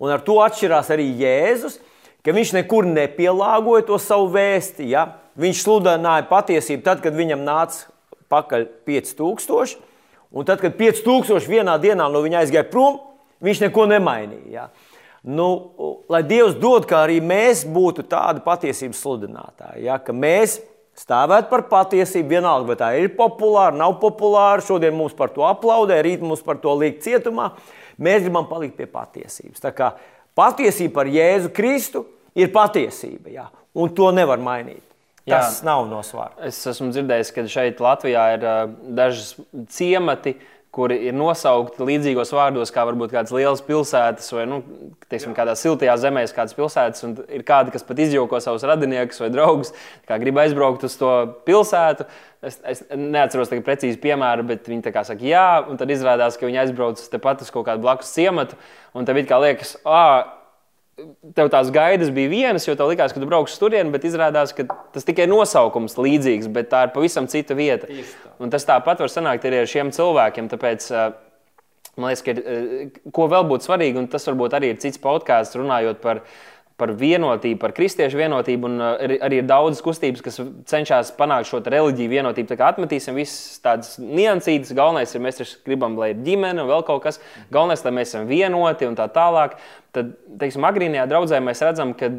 Un 0.00 0.14
ar 0.14 0.22
to 0.24 0.38
atšķirās 0.42 0.90
arī 0.94 1.06
Jēzus, 1.20 1.78
ka 2.24 2.34
viņš 2.34 2.54
nekur 2.58 2.88
nepielāgoja 2.88 3.86
to 3.88 3.98
savu 4.02 4.30
vēsti. 4.34 4.88
Ja? 4.94 5.06
Viņš 5.40 5.64
sludināja 5.66 6.26
patiesību 6.30 6.84
tad, 6.86 7.02
kad 7.04 7.16
viņam 7.16 7.44
nāca 7.44 7.90
pakaļ 8.32 8.66
5000, 8.88 9.76
un 10.34 10.48
tad, 10.48 10.62
kad 10.62 10.76
5000 10.78 11.50
vienā 11.50 11.76
dienā 11.82 12.08
no 12.10 12.22
viņa 12.24 12.42
aizgāja 12.42 12.66
prom, 12.70 12.98
viņš 13.44 13.64
neko 13.66 13.88
nemainīja. 13.92 14.50
Ja? 14.54 14.68
Nu, 15.24 15.48
lai 16.12 16.20
Dievs 16.28 16.58
dod, 16.60 16.84
kā 16.88 17.04
arī 17.06 17.16
mēs 17.24 17.64
būtu 17.68 18.04
tādi 18.08 18.44
patiesības 18.44 19.00
sludinātāji. 19.04 19.84
Ja? 19.86 19.98
Ka 20.02 20.16
mēs 20.16 20.58
stāvētu 20.98 21.50
par 21.50 21.64
patiesību, 21.70 22.28
vienalga, 22.36 22.70
vai 22.70 22.78
tā 22.78 22.90
ir 23.00 23.14
populāra, 23.18 23.74
nav 23.76 23.98
populāra. 24.02 24.62
Šodien 24.64 24.94
mums 24.96 25.16
par 25.16 25.32
to 25.34 25.46
aplaudē, 25.46 25.98
rīt 26.04 26.22
mums 26.24 26.44
par 26.44 26.60
to 26.62 26.74
liek 26.78 27.00
cietumā. 27.04 27.52
Mēs 27.98 28.24
gribam 28.24 28.46
palikt 28.50 28.76
pie 28.78 28.86
patiesības. 28.90 29.62
Tā 29.62 29.72
kā 29.74 29.94
patiesība 30.38 31.00
par 31.00 31.10
Jēzu 31.12 31.52
Kristu 31.54 32.04
ir 32.34 32.50
patiesība, 32.54 33.30
ja? 33.32 33.46
un 33.74 33.92
to 33.94 34.10
nevar 34.14 34.42
mainīt. 34.42 34.82
Tas 35.24 35.62
Jā, 35.62 35.64
nav 35.70 35.86
no 35.88 36.02
svara. 36.04 36.34
Es 36.44 36.58
esmu 36.68 36.90
dzirdējis, 36.92 37.30
ka 37.32 37.46
šeit 37.48 37.78
Latvijā 37.80 38.24
ir 38.34 38.42
uh, 38.44 38.58
dažas 38.92 39.30
ciemati, 39.72 40.34
uh, 40.36 40.53
kuri 40.74 40.96
ir 41.08 41.14
nosaukti 41.14 41.86
līdzīgos 41.86 42.32
vārdos, 42.34 42.72
kā 42.74 42.82
varbūt 42.88 43.12
kādas 43.14 43.32
lielas 43.34 43.62
pilsētas, 43.64 44.26
vai 44.34 44.44
nu, 44.50 44.60
teiksim, 45.12 45.34
kādā 45.36 45.54
siltajā 45.58 45.94
zemē, 46.02 46.24
kādas 46.34 46.56
pilsētas. 46.58 47.04
Ir 47.30 47.44
kādi, 47.46 47.72
kas 47.74 47.86
pat 47.86 48.02
izjoko 48.02 48.40
savus 48.42 48.66
radiniekus 48.66 49.22
vai 49.22 49.30
draugus, 49.34 49.70
kā 50.08 50.18
grib 50.22 50.40
aizbraukt 50.42 50.86
uz 50.88 50.98
to 50.98 51.12
pilsētu. 51.46 52.08
Es, 52.44 52.58
es 52.68 52.82
neatceros 52.90 53.52
precīzi 53.64 54.00
piemēru, 54.02 54.44
bet 54.50 54.66
viņi 54.68 54.90
saka, 54.92 55.20
jā, 55.24 55.48
un 55.70 55.78
tad 55.80 55.94
izrādās, 55.94 56.36
ka 56.36 56.50
viņi 56.50 56.64
aizbrauc 56.66 57.00
tepat 57.12 57.46
uz 57.46 57.52
kaut 57.54 57.68
kādu 57.70 57.86
blakus 57.86 58.12
ciematu. 58.12 58.58
Un 58.94 59.06
tev 59.06 59.22
it 59.22 59.30
kā 59.30 59.38
liekas, 59.40 59.78
ah, 59.88 60.43
tev 61.34 61.50
tās 61.52 61.70
gaidas 61.74 62.10
bija 62.14 62.30
vienas, 62.30 62.66
jo 62.68 62.76
tev 62.78 62.90
likās, 62.92 63.12
ka 63.14 63.20
tu 63.22 63.28
brauks 63.28 63.56
uz 63.56 63.60
turieni, 63.62 63.92
bet 63.94 64.06
izrādās, 64.06 64.54
ka 64.56 64.66
tas 64.94 65.06
tikai 65.06 65.26
nosaukums 65.30 65.98
līdzīgs, 65.98 66.50
bet 66.54 66.70
tā 66.72 66.86
ir 66.86 66.94
pavisam 66.94 67.28
cita 67.30 67.56
vieta. 67.58 67.90
Un 68.42 68.52
tas 68.52 68.66
tāpat 68.68 69.02
var 69.02 69.12
sanākt 69.12 69.46
arī 69.48 69.62
ar 69.62 69.70
šiem 69.70 69.92
cilvēkiem. 69.94 70.50
Tāpēc, 70.52 70.88
man 71.98 72.12
liekas, 72.12 72.24
ka 72.26 73.10
ko 73.14 73.28
vēl 73.32 73.46
būtu 73.50 73.68
svarīgi, 73.68 74.00
un 74.02 74.10
tas 74.12 74.26
varbūt 74.30 74.58
arī 74.58 74.74
ir 74.74 74.82
cits 74.82 75.02
podkāsts 75.02 75.58
runājot 75.58 76.02
par 76.04 76.22
par 76.80 76.90
vienotību, 76.98 77.58
par 77.62 77.74
kristiešu 77.76 78.18
vienotību. 78.18 78.70
Un 78.70 78.82
uh, 78.82 78.94
arī 79.24 79.40
ir 79.40 79.48
daudzas 79.48 79.82
kustības, 79.84 80.24
kas 80.24 80.40
cenšas 80.70 81.12
panākt 81.18 81.50
šo 81.50 81.62
reliģiju 81.62 82.12
vienotību. 82.16 82.50
Tā 82.50 82.58
kā 82.60 82.70
atmetīsim 82.72 83.18
visas 83.18 83.60
tādas 83.64 83.94
niansītas. 84.00 84.74
Galvenais 84.76 85.14
ir, 85.14 85.22
mēs 85.24 85.56
gribam, 85.66 85.98
lai 86.00 86.12
ir 86.14 86.24
ģimene 86.26 86.64
un 86.64 86.72
vēl 86.72 86.86
kaut 86.88 87.04
kas. 87.06 87.20
Galvenais, 87.54 87.84
lai 87.86 87.94
mēs 88.00 88.14
esam 88.14 88.26
vienoti 88.30 88.90
un 88.90 88.98
tā 88.98 89.06
tālāk. 89.14 89.58
Tad, 89.94 90.16
teiksim, 90.40 90.66
agrīnajā 90.66 91.06
draudzē 91.10 91.38
mēs 91.44 91.62
redzam, 91.62 91.94
ka 91.98 92.10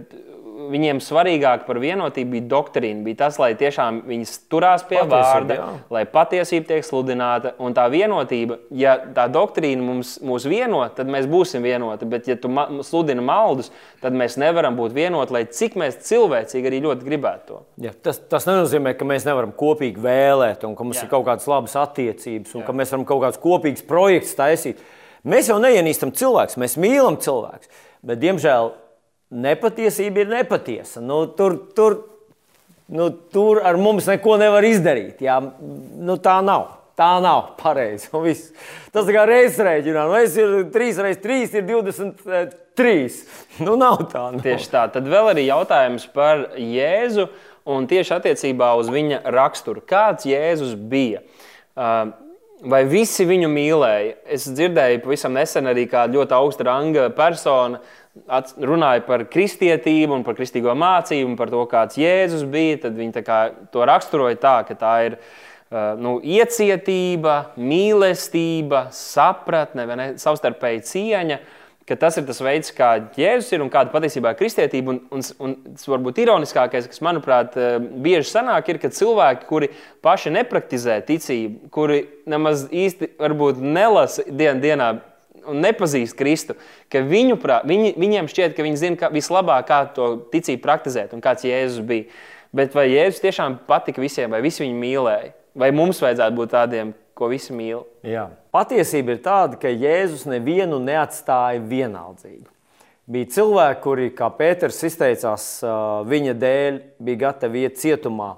viņiem 0.72 1.00
svarīgāk 1.04 1.66
par 1.68 1.78
vienotību 1.82 2.36
bija 2.36 2.46
doktrīna. 2.52 3.04
Bija 3.06 3.20
tas, 3.24 3.38
lai 3.42 3.52
tiešām 3.58 4.02
viņi 4.08 4.28
turās 4.52 4.84
pie 4.88 4.98
patiesība, 5.00 5.20
vārda, 5.22 5.58
jā. 5.60 5.68
lai 5.94 6.04
patiesība 6.10 6.70
tiek 6.72 6.88
sludināta. 6.88 7.54
Un 7.64 7.76
tā 7.78 7.86
vienotība, 7.94 8.58
ja 8.76 8.96
tā 9.16 9.28
doktrīna 9.32 9.86
mums, 9.86 10.16
mūs 10.26 10.48
vieno, 10.50 10.84
tad 10.98 11.10
mēs 11.12 11.30
būsim 11.32 11.66
vienoti. 11.66 12.10
Bet, 12.10 12.30
ja 12.32 12.38
tu 12.40 12.52
ma 12.52 12.68
sludini 12.86 13.24
maldus, 13.26 13.72
tad 14.04 14.18
mēs 14.18 14.40
nevaram 14.42 14.78
būt 14.80 14.96
vienoti, 14.96 15.36
lai 15.36 15.44
cik 15.50 15.80
mēs 15.82 16.00
cilvēcīgi 16.08 16.72
arī 16.72 16.84
ļoti 16.86 17.10
gribētu 17.10 17.50
to. 17.50 17.62
Ja, 17.88 17.96
tas, 17.96 18.22
tas 18.32 18.48
nenozīmē, 18.50 18.96
ka 19.00 19.08
mēs 19.08 19.28
nevaram 19.28 19.56
kopīgi 19.56 20.02
vēlēt, 20.04 20.64
un 20.68 20.78
ka 20.78 20.88
mums 20.88 21.02
jā. 21.02 21.08
ir 21.08 21.14
kaut 21.14 21.28
kādas 21.30 21.50
labas 21.52 21.76
attiecības, 21.82 22.56
un 22.56 22.64
jā. 22.64 22.70
ka 22.70 22.78
mēs 22.78 22.94
varam 22.96 23.10
kaut 23.10 23.26
kādus 23.26 23.44
kopīgus 23.44 23.86
projektus 23.88 24.38
taisīt. 24.38 24.82
Mēs 25.26 25.50
jau 25.50 25.58
neienīstam 25.58 26.12
cilvēkus, 26.14 26.60
mēs 26.62 26.78
mīlam 26.78 27.18
cilvēkus. 27.18 27.72
Bet, 28.06 28.20
diemžēl, 28.22 28.76
nepatiesība 29.32 30.24
ir 30.24 30.32
nepatiesa. 30.32 31.02
Nu, 31.04 31.26
tur, 31.38 31.58
tur, 31.76 31.98
nu, 32.92 33.10
tur 33.34 33.62
ar 33.66 33.80
mums 33.82 34.08
neko 34.10 34.38
nevar 34.42 34.66
izdarīt. 34.68 35.24
Jā. 35.26 35.40
Nu, 35.42 36.18
tā 36.22 36.40
nav. 36.46 36.72
Tā 36.96 37.18
nav 37.24 37.50
pareizi. 37.62 38.08
Tas 38.96 39.10
kā 39.12 39.26
reizes 39.28 39.60
rēķinā. 39.66 40.06
Nu, 40.08 40.20
es 40.20 40.38
ir 40.40 40.62
3 40.74 41.02
reizes 41.08 41.24
3 41.24 41.58
ir 41.60 41.68
23. 41.72 43.10
Nu, 43.66 43.78
nav 43.80 44.06
tā. 44.12 44.30
Nav. 44.34 44.42
Tieši 44.44 44.72
tā. 44.72 44.86
Tad 44.92 45.08
vēl 45.08 45.32
arī 45.32 45.46
jautājums 45.48 46.08
par 46.12 46.50
Jēzu 46.60 47.30
un 47.72 47.88
tieši 47.90 48.18
attiecībā 48.18 48.74
uz 48.80 48.92
viņa 48.92 49.24
raksturu. 49.34 49.84
Kāds 49.88 50.28
Jēzus 50.28 50.76
bija? 50.76 51.24
Uh, 51.76 52.12
vai 52.68 52.84
visi 52.88 53.26
viņu 53.28 53.50
mīlēja? 53.52 54.16
Es 54.38 54.48
dzirdēju 54.52 55.02
pavisam 55.04 55.36
nesen 55.36 55.72
arī 55.72 55.88
kādu 55.92 56.20
ļoti 56.20 56.36
augsta 56.38 56.68
ranga 56.68 57.08
personu 57.16 57.82
runāja 58.64 59.04
par 59.06 59.26
kristietību 59.32 60.16
un 60.16 60.24
par 60.24 60.38
kristīgo 60.38 60.74
mācību 60.78 61.34
un 61.34 61.36
par 61.40 61.52
to, 61.52 61.64
kāds 61.72 62.00
Jēzus 62.00 62.46
bija, 62.50 62.80
tad 62.86 62.96
viņi 62.98 63.26
to 63.74 63.88
raksturoja 63.88 64.40
tā, 64.42 64.56
ka 64.68 64.78
tā 64.80 64.94
ir 65.10 65.18
nu, 66.00 66.18
iecietība, 66.24 67.52
mīlestība, 67.60 68.88
sapratne, 68.96 69.88
ne, 69.92 70.10
savstarpēji 70.22 70.84
cieņa. 70.92 71.40
Tas 71.86 72.16
ir 72.18 72.24
tas 72.26 72.40
veids, 72.42 72.72
kā 72.74 72.96
Jēzus 73.14 73.52
ir 73.54 73.62
un 73.62 73.70
kāda 73.70 73.92
patiesībā 73.94 74.32
ir 74.34 74.40
kristietība. 74.40 74.96
Un, 74.96 75.02
un, 75.14 75.26
un 75.46 75.52
tas 75.76 75.86
varbūt 75.92 76.24
ironiskākais, 76.24 76.88
kas 76.90 77.04
manuprāt 77.06 77.54
bieži 78.02 78.32
sanāk, 78.32 78.72
ir, 78.72 78.80
ka 78.82 78.90
cilvēki, 78.90 79.46
kuri 79.46 79.70
paši 80.06 80.34
nepraktizē 80.34 80.98
ticību, 81.06 81.70
kuri 81.76 82.00
nemaz 82.26 82.66
īsti 82.74 83.12
nelasa 83.62 84.26
dien, 84.26 84.64
dienā 84.64 84.96
un 85.52 85.62
nepazīst 85.64 86.18
Kristu, 86.18 86.56
ka 86.92 87.02
viņu, 87.06 87.38
viņi, 87.68 87.94
viņiem 88.02 88.30
šķiet, 88.32 88.56
ka 88.58 88.66
viņi 88.66 88.82
zina 88.82 89.00
ka 89.00 89.12
vislabāk, 89.14 89.68
kā 89.70 89.82
to 89.96 90.10
ticību 90.34 90.64
praktizēt 90.64 91.16
un 91.16 91.24
kāds 91.24 91.48
Jēzus 91.48 91.86
bija. 91.86 92.10
Bet 92.56 92.76
vai 92.76 92.88
Jēzus 92.92 93.24
tiešām 93.24 93.60
patika 93.68 94.04
visiem, 94.04 94.32
vai 94.32 94.42
visi 94.46 94.64
viņu 94.64 94.80
mīlēja? 94.80 95.34
Vai 95.56 95.72
mums 95.76 96.02
vajadzētu 96.04 96.36
būt 96.36 96.52
tādiem, 96.52 96.92
ko 97.16 97.30
visi 97.32 97.56
mīl? 97.56 97.86
Jā. 98.04 98.28
Patiesība 98.56 99.16
ir 99.16 99.22
tāda, 99.24 99.60
ka 99.60 99.72
Jēzus 99.72 100.26
nevienu 100.28 100.82
neatstāja 100.84 101.64
vienaldzīgu. 101.64 102.52
Bija 103.06 103.30
cilvēki, 103.36 103.82
kuri, 103.84 104.10
kā 104.18 104.32
Pēters 104.34 104.82
izteicās, 104.88 105.46
viņa 106.10 106.34
dēļ 106.42 106.80
bija 107.06 107.22
gatavi 107.28 107.68
iet 107.68 107.78
cietumā 107.78 108.32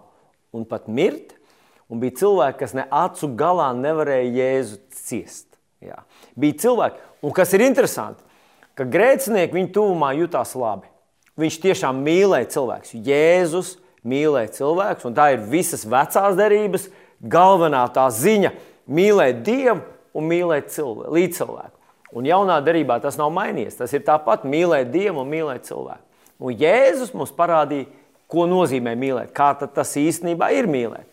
un 0.52 0.66
pat 0.68 0.90
mirt. 0.92 1.38
Un 1.88 2.02
bija 2.02 2.18
cilvēki, 2.20 2.60
kas 2.60 2.74
ne 2.76 2.84
acu 2.92 3.30
galā 3.40 3.70
nevarēja 3.78 4.34
Jēzu 4.42 4.80
ciest. 4.92 5.47
Jā. 5.84 6.00
Bija 6.40 6.58
cilvēki, 6.64 7.04
un 7.22 7.34
kas 7.36 7.54
ir 7.54 7.64
interesanti, 7.66 8.24
ka 8.78 8.86
grēcinieki 8.86 9.54
viņa 9.58 9.74
tuvumā 9.76 10.14
jutās 10.18 10.56
labi. 10.58 10.90
Viņš 11.38 11.60
tiešām 11.62 12.00
mīlēja 12.06 12.50
cilvēkus. 12.56 12.96
Jēzus 13.06 13.76
mīlēja 14.08 14.56
cilvēkus, 14.58 15.06
un 15.06 15.18
tā 15.18 15.32
ir 15.36 15.44
visas 15.52 15.86
vecās 15.86 16.38
derības 16.38 16.88
galvenā 17.22 17.84
tā 17.94 18.08
ziņa- 18.10 18.52
mīlēt 18.98 19.44
Dievu 19.44 19.82
un 20.14 20.30
mīlēt 20.30 20.74
cilvēku, 20.74 21.14
līdzcilvēku. 21.14 21.76
Un 22.16 22.24
jaunā 22.24 22.62
darbā 22.64 23.02
tas 23.02 23.18
nav 23.18 23.32
mainījies. 23.32 23.78
Tas 23.78 23.94
ir 23.94 24.02
tāpat 24.02 24.46
mīlēt 24.48 24.92
Dievu 24.92 25.22
un 25.22 25.30
mīlēt 25.30 25.68
cilvēku. 25.68 26.06
Un 26.40 26.54
Jēzus 26.54 27.14
mums 27.14 27.32
parādīja, 27.32 27.88
ko 28.28 28.46
nozīmē 28.48 28.96
mīlēt, 28.96 29.32
kā 29.32 29.54
tas 29.58 29.96
īstenībā 29.96 30.52
ir 30.54 30.68
mīlēt. 30.68 31.06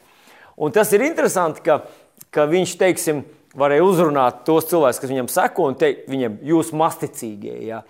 Un 0.57 0.71
tas 0.71 0.93
ir 0.93 1.01
interesanti, 1.01 1.63
ka, 1.63 1.83
ka 2.31 2.47
viņš, 2.47 2.77
teiksim, 2.79 3.25
varēja 3.59 3.85
uzrunāt 3.87 4.43
tos 4.47 4.69
cilvēkus, 4.71 5.01
kas 5.03 5.13
viņam 5.13 5.31
seko, 5.33 5.69
un 5.71 5.79
teikt 5.81 6.09
viņiem, 6.11 6.41
jūs 6.51 6.73
masticīgie. 6.77 7.57
Ja? 7.69 7.83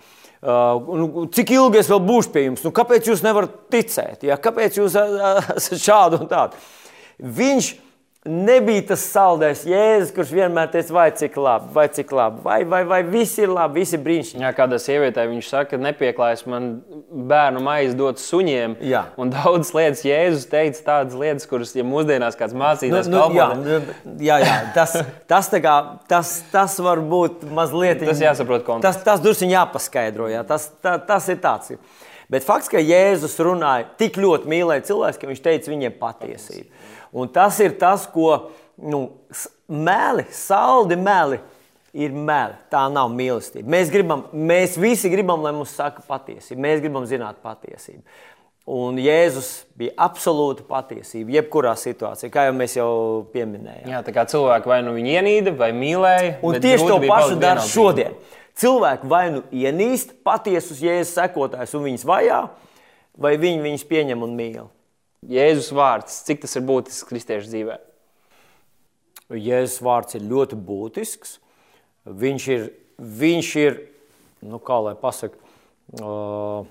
Uh, 0.45 0.97
nu, 0.99 1.25
cik 1.33 1.55
ilgi 1.55 1.81
es 1.81 1.89
vēl 1.89 2.03
būšu 2.05 2.33
pie 2.33 2.45
jums? 2.47 2.65
Nu, 2.65 2.73
kāpēc 2.75 3.09
jūs 3.09 3.23
nevarat 3.25 3.55
ticēt? 3.73 4.27
Ja? 4.27 4.37
Kāpēc 4.41 4.77
jūs 4.81 4.97
esat 4.99 5.81
šādi 5.81 6.21
un 6.21 6.29
tādi? 6.29 6.61
Viņš 7.39 7.71
nebija 8.25 8.81
tas 8.89 9.03
saldais 9.05 9.61
jēzus, 9.69 10.11
kurš 10.15 10.31
vienmēr 10.33 10.71
teica, 10.73 10.93
vai 10.95 11.05
cik 11.13 11.35
labi, 11.37 11.67
vai 11.75 11.85
cik 11.93 12.11
labi, 12.15 12.41
vai, 12.45 12.57
vai, 12.65 12.81
vai 12.89 12.99
viss 13.05 13.37
ir 13.37 13.51
labi, 13.53 13.83
viss 13.83 13.93
ir 13.93 14.01
brīnišķīgi. 14.05 14.41
Jā, 14.41 14.51
kādā 14.57 14.79
sievietē 14.81 15.27
viņš 15.29 15.49
saka, 15.51 15.79
nepieklājas 15.81 16.45
man 16.49 16.71
bērnu 17.29 17.61
maizi 17.65 17.97
dot 17.99 18.21
suņiem. 18.21 18.77
Jā. 18.85 19.03
Un 19.21 19.33
daudzas 19.33 19.73
lietas 19.77 20.01
Jēzus 20.07 20.47
teica 20.49 20.81
tādas 20.87 21.17
lietas, 21.19 21.45
kuras, 21.49 21.75
ja 21.77 21.85
mūsdienās 21.85 22.39
kāds 22.39 22.57
mācītājs 22.57 23.11
nu, 23.13 23.21
nu, 23.21 23.37
jā, 23.37 23.47
nu, 23.59 23.77
jā, 24.25 24.39
jā, 24.41 24.57
tas, 24.77 24.97
tas, 25.29 25.51
kā, 25.61 25.75
tas, 26.09 26.33
tas 26.53 26.79
var 26.81 27.03
būt 27.05 27.45
mazliet. 27.53 28.01
Tas 28.09 28.25
jāsaprot 28.25 28.65
konteksts. 28.65 29.05
Tas, 29.05 29.05
tas 29.05 29.23
dursiņ 29.25 29.53
jāpaskaidro, 29.53 30.31
jā, 30.33 30.41
tas, 30.49 30.71
tā, 30.81 30.97
tas 31.05 31.29
ir 31.29 31.37
tāds. 31.45 31.77
Bet 32.31 32.41
fakts, 32.41 32.71
ka 32.73 32.81
Jēzus 32.81 33.37
runāja 33.45 33.85
tik 33.99 34.17
ļoti 34.17 34.49
mīlēja 34.49 34.87
cilvēks, 34.87 35.21
ka 35.21 35.29
viņš 35.29 35.45
teica 35.45 35.69
viņiem 35.69 35.97
patiesību. 35.99 36.84
Un 37.15 37.31
tas 37.31 37.57
ir 37.63 37.77
tas, 37.79 38.03
ko 38.11 38.51
nu, 38.75 39.07
meli, 39.71 40.27
saldi 40.35 40.97
meli. 40.99 41.39
Ir 41.95 42.11
meli. 42.11 42.57
Tā 42.67 42.81
nav 42.91 43.07
mīlestība. 43.15 43.69
Mēs, 43.71 43.87
gribam, 43.87 44.25
mēs 44.35 44.73
visi 44.75 45.07
gribam, 45.07 45.39
lai 45.45 45.53
mums 45.55 45.71
saka 45.77 46.03
patiesību. 46.03 46.59
Mēs 46.65 46.81
gribam 46.83 47.05
zināt 47.07 47.39
patiesību. 47.39 48.03
Un 48.75 48.97
Jēzus 48.97 49.49
bija 49.77 49.93
absolūta 50.07 50.65
patiesība, 50.65 51.35
jebkurā 51.37 51.75
situācijā, 51.77 52.31
kā 52.33 52.47
jau 52.47 52.55
mēs 52.57 52.73
jau 52.79 52.89
pieminējām. 53.31 53.91
Jā, 53.93 53.99
tā 54.03 54.11
kā 54.15 54.23
cilvēki 54.27 54.71
vai 54.71 54.79
nu 54.83 54.95
viņu 54.95 55.11
ienīda, 55.13 55.53
vai 55.59 55.69
mīlēja. 55.77 56.31
Un 56.43 56.57
tieši 56.63 56.87
to 56.89 56.97
pašu 57.05 57.37
dara 57.39 57.63
šodien. 57.63 58.17
Cilvēki 58.57 59.11
vai 59.11 59.25
nu 59.35 59.43
ienīst 59.53 60.17
patiesus 60.25 60.81
Jēzus 60.81 61.13
sekotājus 61.13 61.77
un 61.77 61.85
viņus 61.85 62.07
vajā, 62.09 62.39
vai 63.21 63.35
viņi 63.39 63.61
viņus 63.69 63.85
pieņem 63.91 64.25
un 64.25 64.33
mīl. 64.39 64.65
Jēzus 65.25 65.71
vārds, 65.73 66.21
cik 66.27 66.43
tas 66.43 66.55
ir 66.57 66.65
būtisks 66.67 67.07
kristiešu 67.09 67.49
dzīvē? 67.49 67.79
Jēzus 69.33 69.81
vārds 69.85 70.17
ir 70.17 70.25
ļoti 70.29 70.57
būtisks. 70.67 71.39
Viņš 72.05 72.47
ir, 72.53 72.67
viņš 72.99 73.53
ir 73.63 73.79
nu, 74.45 74.59
kā 74.61 74.77
lai 74.85 74.93
pasaka, 74.99 75.39
uh, 75.97 76.67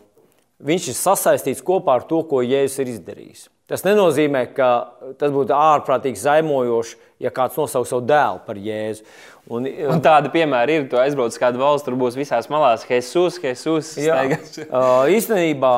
viņš 0.62 0.92
ir 0.92 0.98
sasaistīts 0.98 1.64
kopā 1.64 1.98
ar 1.98 2.06
to, 2.06 2.22
ko 2.28 2.44
Jēzus 2.44 2.84
ir 2.84 2.94
izdarījis. 2.94 3.48
Tas 3.64 3.80
nenozīmē, 3.80 4.44
ka 4.52 4.68
tas 5.16 5.32
būtu 5.32 5.54
ārprātīgi 5.56 6.20
zaimojoši, 6.20 6.98
ja 7.24 7.30
kāds 7.32 7.56
nosauc 7.56 7.88
savu 7.88 8.04
dēlu 8.04 8.42
par 8.44 8.60
Jēzu. 8.60 9.06
Un, 9.48 9.66
un 9.88 10.02
tāda 10.04 10.30
piemēra 10.32 10.72
ir, 10.76 10.84
tu 10.88 11.00
aizbrauc 11.00 11.32
uz 11.32 11.40
kādu 11.40 11.60
valsti, 11.60 11.88
tur 11.88 11.96
būs 12.00 12.16
visās 12.16 12.50
malās 12.52 12.84
Jesus. 12.88 13.96
Jā, 13.98 14.20
uh, 14.68 15.08
īstenībā, 15.08 15.72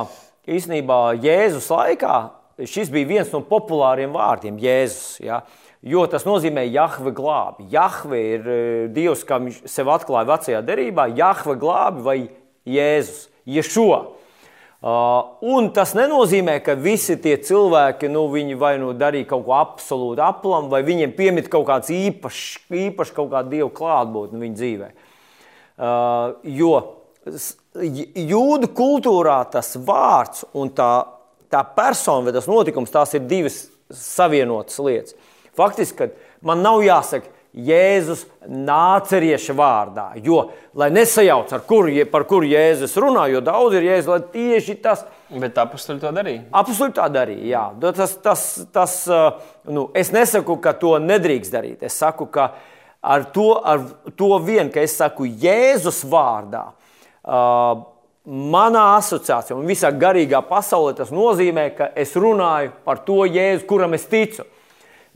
īstenībā 0.51 0.99
Jēzus 1.23 1.71
laikā 1.71 2.19
šis 2.65 2.91
bija 2.93 3.09
viens 3.11 3.33
no 3.35 3.43
populāriem 3.45 4.15
vārdiem, 4.15 4.59
Jēzus. 4.61 5.21
Ja? 5.25 5.43
Jo 5.87 6.07
tas 6.11 6.25
nozīmē, 6.27 6.65
ka 6.67 6.75
Jahve 6.81 7.13
glābi. 7.15 7.69
Jahve 7.73 8.21
ir 8.35 8.47
e, 8.49 8.59
Dievs, 8.95 9.25
kā 9.29 9.39
viņš 9.43 9.65
sev 9.71 9.91
atklāja 9.93 10.31
vecajā 10.33 10.63
derībā. 10.67 11.09
Jahve 11.19 11.57
glābi 11.61 12.07
vai 12.07 12.19
Jēzus, 12.67 13.27
Ješo. 13.47 13.91
Uh, 14.87 15.39
un 15.49 15.71
tas 15.75 15.95
nenozīmē, 15.97 16.59
ka 16.63 16.75
visi 16.79 17.17
tie 17.19 17.33
cilvēki 17.43 18.11
nu, 18.13 18.27
vai 18.61 18.75
nu 18.79 18.93
darīja 18.95 19.31
kaut 19.33 19.47
ko 19.47 19.55
absolūti 19.57 20.23
aplam, 20.23 20.69
vai 20.71 20.83
viņiem 20.87 21.15
piemīt 21.17 21.49
kaut 21.51 21.65
kāds 21.67 21.91
īpašs, 21.91 22.69
īpašs 22.71 23.15
kaut 23.17 23.33
kāda 23.33 23.51
dieva 23.51 23.71
klātbūtne 23.73 24.43
viņu 24.43 24.59
dzīvē. 24.61 24.91
Jo 26.61 26.75
jūdu 27.77 28.71
kultūrā 28.77 29.41
tas 29.51 29.75
vārds 29.77 30.45
un 30.57 30.71
tā 30.77 30.93
tā 31.53 31.63
persona 31.77 32.29
vai 32.29 32.35
tas 32.37 32.49
notikums, 32.51 32.93
tās 32.93 33.15
ir 33.17 33.25
divas 33.29 33.65
savienotas 33.91 34.79
lietas. 34.83 35.17
Faktiski, 35.57 36.11
man 36.45 36.63
nav 36.65 36.83
jāsaka, 36.85 37.33
Jēzus 37.57 38.27
nācerieša 38.45 39.55
vārdā, 39.57 40.11
jo, 40.21 40.43
lai 40.77 40.91
nesajauc, 40.93 41.55
kuru, 41.65 41.95
par 42.13 42.27
kuru 42.29 42.51
Jēzus 42.51 42.99
runā, 43.01 43.23
jo 43.33 43.41
daudz 43.41 43.79
ir 43.79 43.87
Jēzus, 43.87 44.11
lai 44.13 44.19
tieši 44.35 44.75
tas. 44.85 45.07
Bet 45.33 45.57
apakstuļi 45.63 46.03
to 46.03 46.13
darīja. 46.19 46.43
Apakstuļi 46.53 46.95
tā 46.99 47.07
darīja, 47.15 47.47
jā. 47.49 47.93
Tas, 47.97 48.13
tas, 48.21 48.45
tas, 48.77 48.99
nu, 49.73 49.87
es 49.97 50.13
nesaku, 50.13 50.59
ka 50.61 50.75
to 50.77 50.93
nedrīkst 51.01 51.57
darīt. 51.57 51.87
Es 51.89 51.97
saku, 51.97 52.29
ka 52.29 52.51
ar 53.01 53.25
to, 53.33 53.49
ar 53.57 53.89
to 54.21 54.31
vien, 54.45 54.69
ka 54.69 54.85
es 54.85 54.99
saku 55.01 55.25
Jēzus 55.25 56.03
vārdā, 56.13 56.67
uh, 57.25 57.87
manā 58.27 58.85
asociācijā 58.97 59.57
un 59.57 59.69
visā 59.69 59.93
garīgā 59.95 60.41
pasaulē 60.49 60.97
tas 60.99 61.13
nozīmē, 61.15 61.69
ka 61.77 61.91
es 61.95 62.15
runāju 62.19 62.73
par 62.85 63.05
to 63.07 63.23
jēzu, 63.25 63.67
kuram 63.71 63.95
es 63.95 64.07
ticu. 64.11 64.45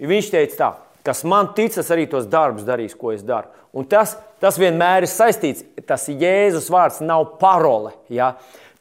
Viņš 0.01 0.31
teica 0.33 0.57
tā, 0.57 0.71
kas 1.05 1.25
man 1.29 1.51
ticas, 1.57 1.91
arī 1.93 2.07
tos 2.09 2.29
darbus 2.31 2.65
darīs, 2.67 2.95
ko 2.97 3.13
es 3.13 3.25
daru. 3.27 3.51
Un 3.77 3.87
tas, 3.87 4.17
tas 4.43 4.59
vienmēr 4.59 5.05
ir 5.07 5.11
saistīts, 5.11 5.63
tas 5.87 6.09
Jēzus 6.09 6.71
vārds 6.73 7.03
nav 7.05 7.37
parole. 7.43 7.93
Ja? 8.11 8.33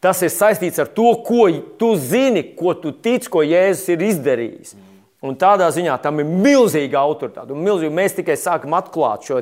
Tas 0.01 0.21
ir 0.25 0.31
saistīts 0.33 0.79
ar 0.81 0.89
to, 0.95 1.11
ko 1.25 1.49
tu 1.77 1.91
zini, 1.99 2.45
ko 2.57 2.73
tu 2.79 2.93
tici, 2.95 3.29
ko 3.29 3.43
Jēzus 3.45 3.91
ir 3.93 4.05
izdarījis. 4.09 4.77
Un 5.25 5.35
tādā 5.35 5.67
ziņā 5.75 5.97
tam 5.99 6.21
ir 6.21 6.29
milzīga 6.31 7.01
autoritāte. 7.01 7.53
Milzīga, 7.53 7.91
mēs 7.91 8.15
tikai 8.21 8.37
sākam 8.39 8.77
atklāt 8.77 9.27
šo 9.27 9.41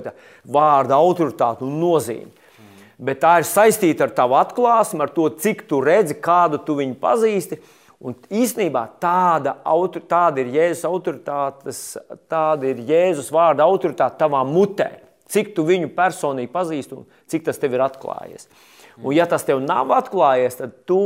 vārdu 0.49 0.95
autoritāti 0.97 1.63
un 1.67 1.77
nozīmi. 1.79 2.46
Bet 2.97 3.19
tā 3.21 3.35
ir 3.41 3.45
saistīta 3.45 4.07
ar 4.07 4.13
tavu 4.17 4.37
atklāsmu, 4.39 5.03
ar 5.05 5.11
to, 5.13 5.27
cik 5.37 5.67
tu 5.69 5.81
redzi, 5.85 6.17
kādu 6.17 6.57
tu 6.65 6.77
viņu 6.79 6.97
pazīsti. 7.01 7.59
Un 7.97 8.13
īstenībā 8.29 8.83
tāda, 9.01 9.55
autor, 9.65 10.03
tāda 10.09 10.41
ir 10.41 10.49
Jēzus 10.53 10.85
autoritātes, 10.89 11.81
tāda 12.29 12.69
ir 12.69 12.81
Jēzus 12.85 13.29
vārda 13.33 13.65
autoritāte 13.65 14.19
tavā 14.21 14.43
mutē. 14.45 14.89
Cik 15.29 15.53
tu 15.57 15.65
viņu 15.67 15.91
personīgi 15.93 16.49
pazīsti 16.53 16.95
un 16.97 17.05
cik 17.29 17.45
tas 17.49 17.57
tev 17.61 17.75
ir 17.75 17.83
atklājies. 17.85 18.47
Un, 19.03 19.11
ja 19.13 19.27
tas 19.29 19.45
tev 19.45 19.59
nav 19.61 19.91
atklājies, 19.93 20.57
tad 20.61 20.77
tu 20.89 20.99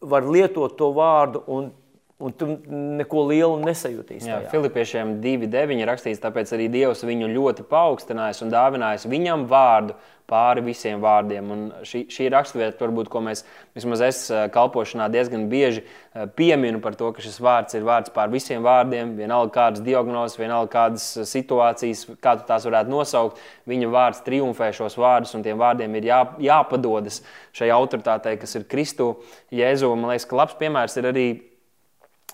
vari 0.00 0.36
lietot 0.38 0.76
to 0.78 0.92
vārdu 0.96 1.42
un 1.50 1.70
Un 2.22 2.34
tu 2.38 2.46
neko 2.70 3.24
lielu 3.26 3.56
nesajūtīsi. 3.64 4.28
Jā, 4.30 4.38
Filipiešiem 4.52 5.16
2,9 5.24 5.86
rakstīts, 5.88 6.22
tāpēc 6.22 6.52
arī 6.54 6.68
Dievs 6.70 7.02
viņu 7.02 7.26
ļoti 7.32 7.66
paaugstinājis 7.66 8.44
un 8.44 8.52
dāvinājis 8.52 9.08
viņam 9.10 9.48
vārdu 9.50 9.96
pāri 10.30 10.62
visiem 10.64 11.02
vārdiem. 11.02 11.50
Un 11.52 11.64
šī, 11.86 12.04
šī 12.12 12.28
raksturvieta, 12.32 12.78
varbūt, 12.80 13.10
ko 13.12 13.20
mēs, 13.26 13.42
vismaz 13.76 14.04
es 14.06 14.22
kalpošanā 14.54 15.08
diezgan 15.12 15.48
bieži 15.50 15.82
pieminu 16.38 16.80
par 16.84 16.96
to, 16.98 17.10
ka 17.12 17.24
šis 17.24 17.40
vārds 17.42 17.76
ir 17.76 17.86
vārds 17.88 18.14
pāri 18.14 18.38
visiem 18.38 18.64
vārdiem, 18.64 19.16
vienalga 19.18 19.52
kādas 19.58 19.84
diagnozes, 19.84 20.38
vienalga 20.40 20.72
kādas 20.72 21.10
situācijas, 21.28 22.06
kā 22.22 22.36
tu 22.38 22.46
tās 22.48 22.66
varētu 22.68 22.92
nosaukt. 22.94 23.42
Viņa 23.68 23.92
vārds 23.92 24.24
triumfē 24.26 24.72
šos 24.78 24.96
vārdus, 25.00 25.34
un 25.36 25.44
tiem 25.44 25.60
vārdiem 25.60 25.98
ir 25.98 26.10
jā, 26.12 26.24
jāpadodas 26.52 27.20
šai 27.56 27.72
autoritātei, 27.74 28.38
kas 28.40 28.56
ir 28.60 28.68
Kristu 28.70 29.16
Jēzu. 29.52 29.90
Man 29.96 30.14
liekas, 30.14 30.30
ka 30.30 30.38
labs 30.38 30.60
piemērs 30.62 31.02
ir 31.02 31.10
arī 31.12 31.26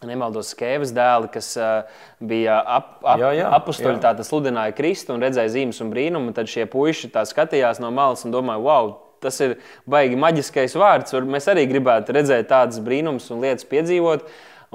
nemaldos 0.06 0.52
skēves 0.54 0.92
dēli, 0.94 1.30
kas 1.32 1.50
uh, 1.58 1.98
bija 2.22 2.60
ap, 2.62 2.98
ap, 3.02 3.22
apakstuļi, 3.58 3.98
tā 4.02 4.14
sludināja 4.26 4.76
Kristu 4.76 5.14
un 5.14 5.24
redzēja 5.24 5.54
zīmes 5.56 5.80
un 5.82 5.90
brīnumu. 5.94 6.34
Tad 6.36 6.50
šie 6.50 6.68
puiši 6.70 7.10
tā 7.14 7.24
skatījās 7.26 7.82
no 7.82 7.90
malas 7.94 8.26
un 8.26 8.34
domāja, 8.34 8.62
wow! 8.62 8.96
Tas 9.18 9.34
ir 9.42 9.56
baigi 9.90 10.14
maģiskais 10.14 10.76
vārds. 10.78 11.16
Mēs 11.26 11.50
arī 11.50 11.64
gribētu 11.66 12.14
redzēt 12.14 12.46
tādas 12.52 12.78
brīnumus 12.84 13.26
un 13.34 13.42
lietas 13.42 13.66
piedzīvot. 13.66 14.28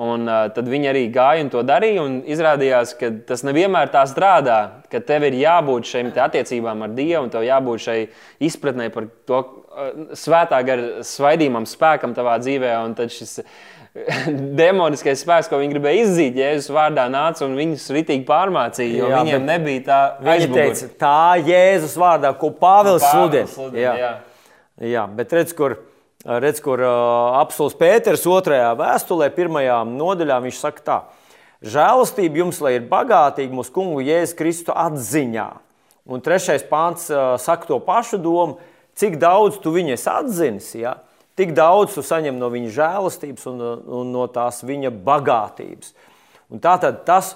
Un, 0.03 0.25
uh, 0.25 0.47
tad 0.49 0.65
viņi 0.67 0.89
arī 0.89 1.03
gāja 1.13 1.43
un 1.45 1.51
to 1.53 1.61
darīja. 1.63 2.03
Un 2.03 2.17
izrādījās, 2.27 2.95
ka 2.99 3.11
tas 3.29 3.45
nevienmēr 3.47 3.91
tā 3.93 4.01
strādā. 4.09 4.57
Ka 4.91 4.99
tev 5.05 5.29
ir 5.29 5.37
jābūt 5.39 5.87
šīm 5.87 6.09
attiecībām 6.11 6.83
ar 6.83 6.95
Dievu, 6.97 7.27
un 7.27 7.31
tev 7.31 7.45
jābūt 7.45 7.85
šai 7.85 7.99
izpratnē 8.43 8.89
par 8.91 9.07
to 9.29 9.39
uh, 9.39 9.93
svētā 10.17 10.59
gara 10.67 11.05
svaidījumam, 11.07 11.69
spēkam 11.69 12.17
tavā 12.17 12.39
dzīvē. 12.43 12.73
Un 12.83 12.97
tad 12.97 13.13
šis 13.13 13.39
demoniskais 14.59 15.21
spēks, 15.21 15.47
ko 15.51 15.59
viņi 15.61 15.75
gribēja 15.75 16.05
izzīt, 16.07 16.37
Jēzus 16.41 16.71
vārdā 16.73 17.05
nāca 17.13 17.45
un 17.45 17.53
viņus 17.59 17.85
ritīgi 17.93 18.25
pārmācīja, 18.25 18.93
jo 18.97 19.09
jā, 19.11 19.19
viņiem 19.21 19.45
nebija 19.45 19.83
tā 19.85 19.99
aizmugure. 20.33 20.89
Tā 20.99 21.17
Jēzus 21.45 21.93
vārdā, 22.01 22.31
ko 22.39 22.49
Pāvils 22.57 23.05
sludina. 23.05 23.67
Jā. 23.77 23.93
Jā. 24.01 24.13
jā, 24.95 25.03
bet 25.19 25.35
redz, 25.37 25.53
kur, 25.57 25.77
redz, 26.25 26.63
kur 26.65 26.81
uh, 26.81 27.37
apelsīns 27.43 27.77
Pēters 27.77 28.25
otrajā 28.29 28.73
vēstulē, 28.81 29.29
pirmajā 29.35 29.83
nodaļā, 29.91 30.41
viņš 30.47 30.63
saka 30.65 30.87
tā. 30.89 30.99
Žēlastība 31.63 32.41
jums, 32.41 32.57
lai 32.65 32.79
ir 32.79 32.89
bagātīga 32.89 33.53
mūsu 33.55 33.71
kungu 33.77 34.01
Jēzus 34.03 34.35
Kristu 34.41 34.73
atziņā. 34.73 35.47
Un 36.09 36.19
trešais 36.25 36.65
pāns 36.67 37.05
uh, 37.13 37.37
saka 37.39 37.69
to 37.69 37.77
pašu 37.85 38.17
domu, 38.19 38.57
cik 38.97 39.21
daudz 39.21 39.61
tu 39.61 39.71
viņu 39.77 39.93
esi 39.93 40.09
atzinis. 40.11 40.73
Ja? 40.81 40.97
Tik 41.39 41.55
daudz 41.57 41.95
tu 41.95 42.03
saņem 42.05 42.37
no 42.37 42.49
viņa 42.53 42.73
žēlastības 42.75 43.47
un, 43.49 43.61
un 44.01 44.11
no 44.13 44.27
tās 44.29 44.61
viņa 44.65 44.91
bagātības. 45.05 45.95
Un 46.53 46.61
tātad 46.61 47.01
tas, 47.07 47.31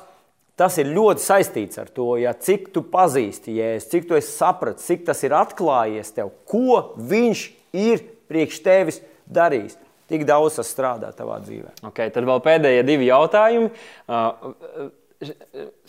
tas 0.59 0.77
ir 0.77 0.91
ļoti 0.93 1.23
saistīts 1.23 1.81
ar 1.81 1.89
to, 1.89 2.11
ja, 2.21 2.35
cik 2.37 2.69
tu 2.75 2.83
pazīsti 2.85 3.57
jēzus, 3.57 3.89
cik 3.89 4.05
tu 4.11 4.21
saprati, 4.21 4.85
cik 4.85 5.07
tas 5.09 5.23
ir 5.25 5.33
atklājies 5.37 6.13
tev, 6.13 6.29
ko 6.45 6.93
viņš 7.09 7.43
ir 7.77 8.05
priekš 8.29 8.61
tevis 8.65 9.01
darījis. 9.25 9.79
Tik 10.07 10.23
daudz 10.27 10.61
tas 10.61 10.69
strādā 10.71 11.09
tavā 11.15 11.41
dzīvē. 11.43 11.73
Okay, 11.89 12.13
tad 12.13 12.23
vēl 12.29 12.39
pēdējie 12.45 12.85
divi 12.87 13.09
jautājumi. 13.09 13.73
Uh, 14.07 14.93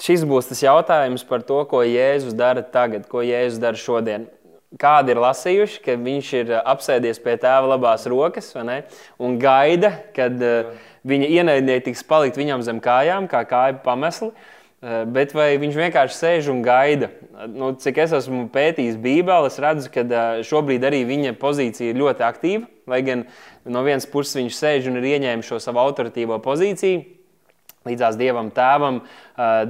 šis 0.00 0.24
būs 0.26 0.48
tas 0.48 0.62
jautājums 0.64 1.24
par 1.28 1.44
to, 1.46 1.60
ko 1.68 1.84
Jēzus 1.84 2.34
dara 2.36 2.64
tagad, 2.64 3.06
ko 3.10 3.22
Jēzus 3.22 3.60
dara 3.62 3.78
šodien 3.78 4.26
kādi 4.76 5.14
ir 5.14 5.22
lasījuši, 5.22 5.80
ka 5.84 5.96
viņš 5.96 6.28
ir 6.42 6.52
uh, 6.52 6.60
apsēdies 6.74 7.20
pie 7.24 7.38
tēva 7.40 7.72
labās 7.72 8.04
rokas 8.10 8.52
un 8.58 9.38
gaida, 9.40 9.94
kad 10.16 10.36
uh, 10.44 10.76
viņa 11.08 11.32
ienaidnieki 11.38 11.88
tiks 11.88 12.04
palikt 12.04 12.36
viņam 12.36 12.64
zem 12.66 12.80
kājām, 12.84 13.30
kā 13.30 13.44
kāja 13.48 13.78
pamesli. 13.84 14.32
Uh, 14.78 15.02
bet 15.10 15.32
vai 15.34 15.56
viņš 15.58 15.74
vienkārši 15.74 16.18
sēž 16.18 16.50
un 16.52 16.60
gaida? 16.62 17.08
Nu, 17.50 17.72
cik 17.80 17.98
es 18.04 18.12
esmu 18.20 18.46
pētījis 18.54 19.00
Bībeli, 19.00 19.48
es 19.48 19.58
redzu, 19.62 19.90
ka 19.94 20.04
šobrīd 20.46 20.84
arī 20.86 21.02
viņa 21.08 21.34
pozīcija 21.40 21.94
ir 21.94 22.02
ļoti 22.02 22.26
aktīva. 22.28 22.68
Lai 22.88 23.00
gan 23.04 23.24
no 23.68 23.82
vienas 23.84 24.06
puses 24.08 24.36
viņš 24.38 24.58
sēž 24.58 24.90
un 24.90 25.00
ir 25.00 25.14
ieņēmis 25.16 25.48
šo 25.48 25.58
savu 25.64 25.80
autoritīvo 25.82 26.38
pozīciju, 26.44 27.17
līdzās 27.88 28.18
Dievam 28.20 28.52
Tēvam 28.54 29.02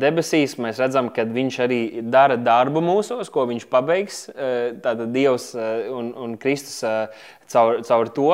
debesīs, 0.00 0.56
mēs 0.60 0.80
redzam, 0.80 1.10
ka 1.12 1.26
Viņš 1.28 1.58
arī 1.64 1.80
dara 2.02 2.38
darbu 2.40 2.82
mūsos, 2.84 3.28
ko 3.32 3.46
Viņš 3.48 3.66
pabeigs. 3.70 4.26
Tātad 4.84 5.12
Dievs 5.14 5.50
un, 5.54 6.12
un 6.16 6.36
Kristus 6.40 6.82
caur, 7.52 7.80
caur 7.84 8.10
to. 8.16 8.28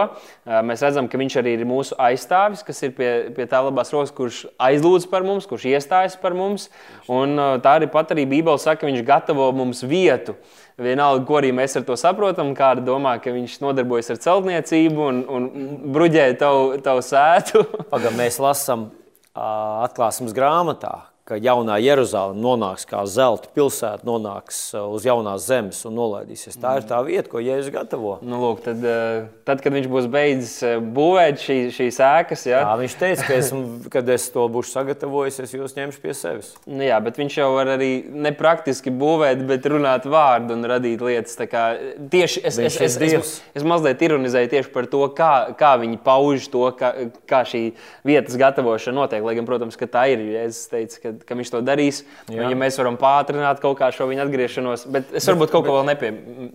Mēs 0.67 0.85
redzam, 0.87 1.09
ka 1.11 1.21
Viņš 1.21 1.39
arī 1.43 1.57
ir 1.59 1.67
mūsu 1.69 1.99
aizstāvis, 1.99 2.65
kas 2.67 2.83
ir 2.87 2.95
pie, 2.97 3.11
pie 3.35 3.49
tā 3.51 3.63
labās 3.67 3.93
rokas, 3.95 4.15
kurš 4.15 4.43
aizlūdz 4.63 5.09
par 5.11 5.27
mums, 5.27 5.49
kurš 5.51 5.69
iestājas 5.75 6.19
par 6.23 6.37
mums. 6.39 6.69
Un 7.11 7.37
tā 7.65 7.79
arī 7.81 7.91
pat 7.91 8.15
arī 8.15 8.29
Bībele 8.31 8.61
saka, 8.63 8.85
ka 8.85 8.93
Viņš 8.93 9.07
gatavo 9.07 9.51
mums 9.57 9.83
vietu. 9.83 10.39
Vienalga, 10.75 11.23
ko 11.29 11.37
arī 11.39 11.53
mēs 11.55 11.77
ar 11.79 11.85
to 11.87 11.95
saprotam, 11.95 12.51
kāda 12.59 12.83
domā, 12.83 13.13
ka 13.23 13.31
viņš 13.31 13.61
nodarbojas 13.63 14.11
ar 14.11 14.19
celtniecību 14.25 15.07
un, 15.07 15.21
un 15.31 15.47
bruģē 15.95 16.33
tavu, 16.41 16.81
tavu 16.83 17.05
sētu. 17.07 17.63
Pagaidām, 17.93 18.19
mēs 18.19 18.41
lasām 18.43 18.89
atklāsmes 19.35 20.35
grāmatā, 20.37 20.95
ka 21.25 21.39
jaunā 21.41 21.79
Jeruzaleme 21.81 22.37
nonāks 22.45 22.85
kā 22.85 23.01
zelta 23.09 23.49
pilsēta, 23.57 24.05
nonāks 24.05 24.59
uh, 24.77 24.91
uz 24.93 25.07
jaunās 25.09 25.47
zemes 25.49 25.79
un 25.89 25.95
nolaidīsies. 25.97 26.59
Tā 26.61 26.75
ir 26.77 26.85
tā 26.91 26.99
vieta, 27.07 27.31
ko 27.33 27.41
Jēzus 27.41 27.73
gatavo. 27.73 28.19
Nu, 28.21 28.43
lūk, 28.43 28.61
tad, 28.67 28.85
uh, 28.85 29.31
tad, 29.49 29.63
kad 29.65 29.73
viņš 29.73 29.89
būs 29.89 30.09
beidzis 30.13 30.53
uh, 30.69 30.75
būvēt 30.85 31.41
šī, 31.41 31.57
šīs 31.73 32.01
ēkas, 32.05 32.45
ja? 32.51 32.61
tā, 32.69 32.75
viņš 32.83 32.97
teica, 33.01 33.29
ka 33.31 33.39
esmu, 33.41 33.63
kad 33.95 34.11
es 34.13 34.27
to 34.35 34.45
būšu 34.53 34.75
sagatavojis, 34.77 35.41
es 35.47 35.55
jūs 35.57 35.77
ņemšu 35.79 36.03
pie 36.03 36.13
sevis. 36.19 36.51
Nu, 36.69 36.85
jā, 36.85 37.01
bet 37.07 37.23
viņš 37.23 37.39
jau 37.41 37.49
var 37.57 37.73
arī 37.79 37.91
nepraktiski 38.29 38.93
būvēt, 38.93 39.47
bet 39.49 39.71
runāt 39.73 40.05
vārdu 40.05 40.59
un 40.59 40.69
radīt 40.75 41.01
lietas. 41.05 41.41
Kā, 41.49 41.65
tieši 42.13 42.45
es, 42.45 42.61
es, 42.61 42.77
es, 42.77 42.99
es, 43.01 43.17
es, 43.17 43.33
es 43.57 43.65
mazliet 43.65 44.05
ironizēju 44.05 44.53
tieši 44.53 44.75
par 44.77 44.93
to, 44.93 45.01
kā, 45.17 45.33
kā 45.57 45.73
viņi 45.81 46.03
pauž 46.05 46.53
to, 46.53 46.69
kā, 46.77 46.93
kā 47.29 47.43
šī 47.49 47.65
vietas 48.05 48.37
gatavošana 48.41 49.01
notiek. 49.01 49.25
Lai 49.25 49.37
gan, 49.41 49.49
protams, 49.49 49.81
ka 49.81 49.89
tā 49.89 50.07
ir. 50.13 50.25
Es 50.45 50.65
teicu, 50.69 51.01
ka 51.01 51.14
ka, 51.23 51.37
viņš 51.39 51.53
to 51.55 51.61
darīs. 51.65 52.03
Un, 52.29 52.41
ja 52.43 52.57
mēs 52.59 52.79
varam 52.81 52.99
pātrināt 53.01 53.63
kaut 53.63 53.79
kā 53.79 53.91
šo 53.95 54.09
viņa 54.11 54.27
atgriešanos, 54.27 54.89
bet 54.95 55.15
es 55.15 55.29
varbūt 55.31 55.53
kaut 55.55 55.69
ko 55.69 55.79
vēl 55.79 55.87
nepie, 55.93 56.11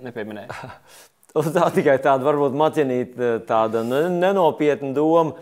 nepieminēju. 0.09 0.73
Tā 1.55 1.67
tikai 1.75 1.99
tāda 2.01 2.25
varbūt 2.25 2.55
maķinīta, 2.57 3.35
tāda 3.45 3.83
nenopietna 3.85 4.89
doma, 4.95 5.37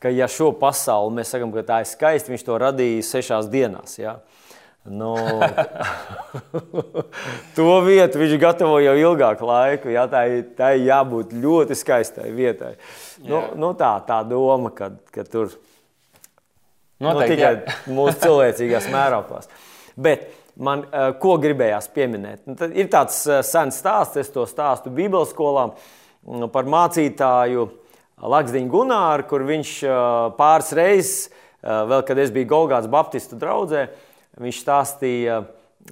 ka 0.00 0.08
ja 0.08 0.28
šo 0.32 0.48
pasauli 0.56 1.18
mēs 1.18 1.34
sakām, 1.34 1.52
ka 1.52 1.64
tā 1.66 1.82
ir 1.84 1.90
skaista, 1.90 2.32
viņš 2.32 2.44
to 2.46 2.56
radīja 2.62 3.04
sešās 3.04 3.50
dienās. 3.52 3.98
Ja? 4.00 4.16
Nu, 4.86 5.16
to 7.56 7.68
vietu 7.82 8.20
viņš 8.22 8.36
gatavo 8.38 8.78
jau 8.80 8.94
ilgāku 9.00 9.48
laiku. 9.48 9.90
Jā, 9.90 10.06
tā, 10.10 10.22
ir, 10.30 10.44
tā 10.58 10.72
ir 10.76 10.86
jābūt 10.86 11.34
ļoti 11.42 11.78
skaistai 11.78 12.30
vietai. 12.34 12.76
Nu, 13.26 13.42
nu 13.58 13.72
tā, 13.78 13.96
tā 14.06 14.20
doma, 14.28 14.70
ka, 14.74 14.92
ka 15.12 15.26
tur 15.26 15.50
Noteikti, 17.02 17.36
nu, 17.36 17.36
tikai 17.36 17.76
mūsu 17.98 18.20
cilvēcīgās 18.22 18.88
mēroklos. 18.92 19.50
Bet 20.00 20.28
man 20.56 20.86
uh, 20.86 21.10
ko 21.20 21.36
gribējās 21.42 21.90
pieminēt? 21.92 22.44
Nu, 22.48 22.56
ir 22.72 22.88
tāds 22.92 23.18
uh, 23.28 23.42
sens 23.44 23.80
stāsts, 23.82 24.20
es 24.20 24.32
to 24.32 24.46
stāstu 24.48 24.92
Bībeles 24.94 25.34
skolā 25.34 25.68
um, 25.70 26.46
par 26.52 26.68
mācītāju 26.72 27.68
Lakstiņu 28.16 28.72
Gunāru, 28.72 29.26
kur 29.28 29.44
viņš 29.44 29.74
uh, 29.84 29.98
pāris 30.38 30.72
reizes, 30.76 31.18
uh, 31.28 31.84
vēl 31.90 32.06
kad 32.08 32.20
es 32.22 32.32
biju 32.32 32.48
Golgāts 32.54 32.88
Baptistu 32.88 33.36
draugzē, 33.40 33.90
viņš 34.40 34.64
stāstīja 34.64 35.42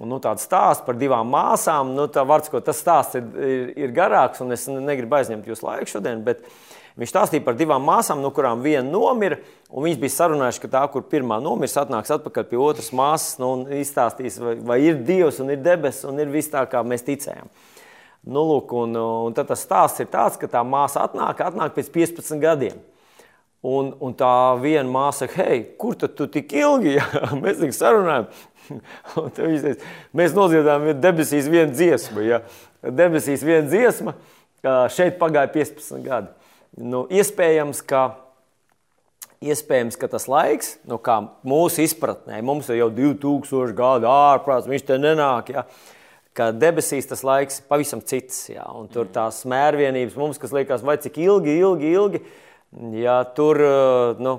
nu, 0.03 0.19
tāds 0.23 0.45
stāsts 0.47 0.85
par 0.87 0.97
divām 0.99 1.29
māsām. 1.31 1.93
Nu, 1.97 2.07
tā 2.13 2.25
var 2.27 2.45
teikt, 2.45 2.65
tas 2.67 2.81
stāsts 2.81 3.19
ir, 3.21 3.27
ir, 3.39 3.67
ir 3.87 3.95
garāks, 3.97 4.41
un 4.45 4.55
es 4.57 4.67
negribu 4.73 5.21
aizņemt 5.21 5.47
jūsu 5.51 5.69
laiku 5.69 5.93
šodien. 5.97 6.25
Bet 6.27 6.43
viņš 7.01 7.13
stāstīja 7.13 7.45
par 7.47 7.57
divām 7.59 7.85
māsām, 7.87 8.23
no 8.23 8.31
kurām 8.35 8.63
viena 8.65 8.87
nomira. 8.87 9.41
Viņas 9.71 10.01
bija 10.01 10.15
sarunājušas, 10.15 10.63
ka 10.63 10.71
tā, 10.77 10.83
kur 10.93 11.05
pirmā 11.11 11.41
nomirs, 11.43 11.77
atnāks 11.81 12.13
atpakaļ 12.15 12.49
pie 12.51 12.61
otras 12.61 12.93
māsas 12.95 13.39
nu, 13.43 13.51
un 13.57 13.77
izstāstīs, 13.81 14.39
vai, 14.43 14.55
vai 14.63 14.81
ir 14.87 15.03
Dievs 15.07 15.41
un 15.43 15.53
ir 15.55 15.63
debesis 15.65 16.07
un 16.09 16.23
ir 16.23 16.31
viss 16.33 16.53
tā, 16.53 16.63
kā 16.71 16.85
mēs 16.87 17.07
ticējām. 17.07 17.51
Nu, 18.25 18.41
lūk, 18.49 18.73
un, 18.79 18.97
un 18.97 19.37
tad 19.37 19.51
tas 19.51 19.67
stāsts 19.67 20.01
ir 20.01 20.09
tāds, 20.13 20.39
ka 20.41 20.49
tā 20.49 20.63
māsa 20.65 21.03
atnāk, 21.05 21.43
atnāk 21.45 21.75
pēc 21.77 21.91
15 21.93 22.41
gadiem. 22.41 22.79
Un, 23.65 23.95
un 24.05 24.13
tā 24.17 24.31
viena 24.61 24.89
māsa 24.93 25.25
saka, 25.25 25.45
hei, 25.49 25.63
kur 25.81 25.97
tu 25.97 26.27
tik 26.29 26.53
ilgi? 26.53 26.99
Mēs 27.43 27.63
tik 27.63 27.73
sarunājam. 27.77 28.29
Teica, 29.37 29.75
mēs 30.17 30.35
nodziedājām 30.37 31.01
debesīs 31.01 31.49
vienu 31.53 31.75
dziesmu. 31.75 32.25
Ja? 32.25 32.41
Debesīs 32.85 33.45
viena 33.45 33.67
dziesma, 33.69 34.15
šeit 34.93 35.19
pagāja 35.21 35.53
15 35.53 36.05
gadi. 36.05 36.33
Nu, 36.75 37.05
iespējams, 37.07 37.83
ka, 37.87 38.05
iespējams, 39.45 39.99
ka 40.01 40.09
tas 40.11 40.27
laiks, 40.31 40.77
nu, 40.91 40.99
kā 40.99 41.21
mūsu 41.47 41.85
izpratnē, 41.85 42.41
mums 42.43 42.71
ir 42.73 42.81
jau 42.81 42.89
2000 42.95 43.77
gadi 43.79 44.09
ārprāts, 44.11 44.71
viņš 44.71 44.89
te 44.89 44.99
nenāk. 44.99 45.53
Ja? 45.55 45.69
ka 46.35 46.51
debesīs 46.51 47.07
tas 47.07 47.23
laiks 47.27 47.61
ir 47.61 47.69
pavisam 47.71 48.03
cits. 48.03 48.49
Jā, 48.51 48.65
tur 48.93 49.09
tās 49.15 49.45
mērvienības 49.49 50.17
mums, 50.19 50.41
kas 50.43 50.55
liekas, 50.55 50.83
vai 50.87 50.97
cik 51.03 51.21
ilgi, 51.23 51.59
ilgi, 51.63 51.93
ilgi. 51.95 52.23
Jā, 52.99 53.21
tur, 53.37 53.61
nu, 54.19 54.35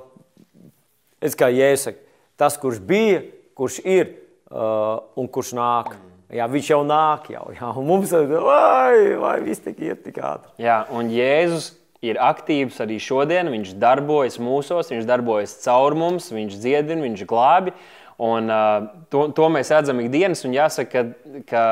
es 1.23 1.37
kā 1.39 1.47
jēzu, 1.55 1.95
tas, 2.39 2.59
kurš 2.59 2.81
bija, 2.83 3.21
kurš 3.55 3.79
ir 3.87 4.11
uh, 4.51 4.99
un 5.15 5.31
kurš 5.31 5.53
nāk. 5.55 5.93
Jā, 6.35 6.49
viņš 6.51 6.73
jau 6.73 6.81
nāk, 6.83 7.29
jau, 7.31 7.45
un 7.79 7.87
mums 7.87 8.11
ir 8.17 8.33
vai, 8.43 9.15
vai 9.21 9.37
viss 9.45 9.63
tik 9.63 9.79
iet 9.85 10.03
tik 10.03 10.19
ātri. 10.19 10.51
Jā, 10.65 10.81
un 10.91 11.13
Jēzus 11.13 11.69
ir 12.11 12.21
aktīvs 12.21 12.79
arī 12.83 12.99
šodien. 13.01 13.49
Viņš 13.53 13.75
darbojas 13.81 14.39
mūsos, 14.41 14.91
viņš 14.93 15.07
darbojas 15.09 15.57
caur 15.63 15.97
mums, 15.97 16.31
viņš 16.33 16.57
dziedina, 16.61 17.03
viņš 17.05 17.25
glābi. 17.29 17.75
Un, 18.21 18.47
uh, 18.47 18.87
to, 19.11 19.27
to 19.35 19.47
mēs 19.51 19.73
redzam 19.75 19.99
ikdienas, 19.99 20.45
un 20.47 20.55
jāsaka, 20.55 21.03
ka, 21.03 21.41
ka 21.49 21.63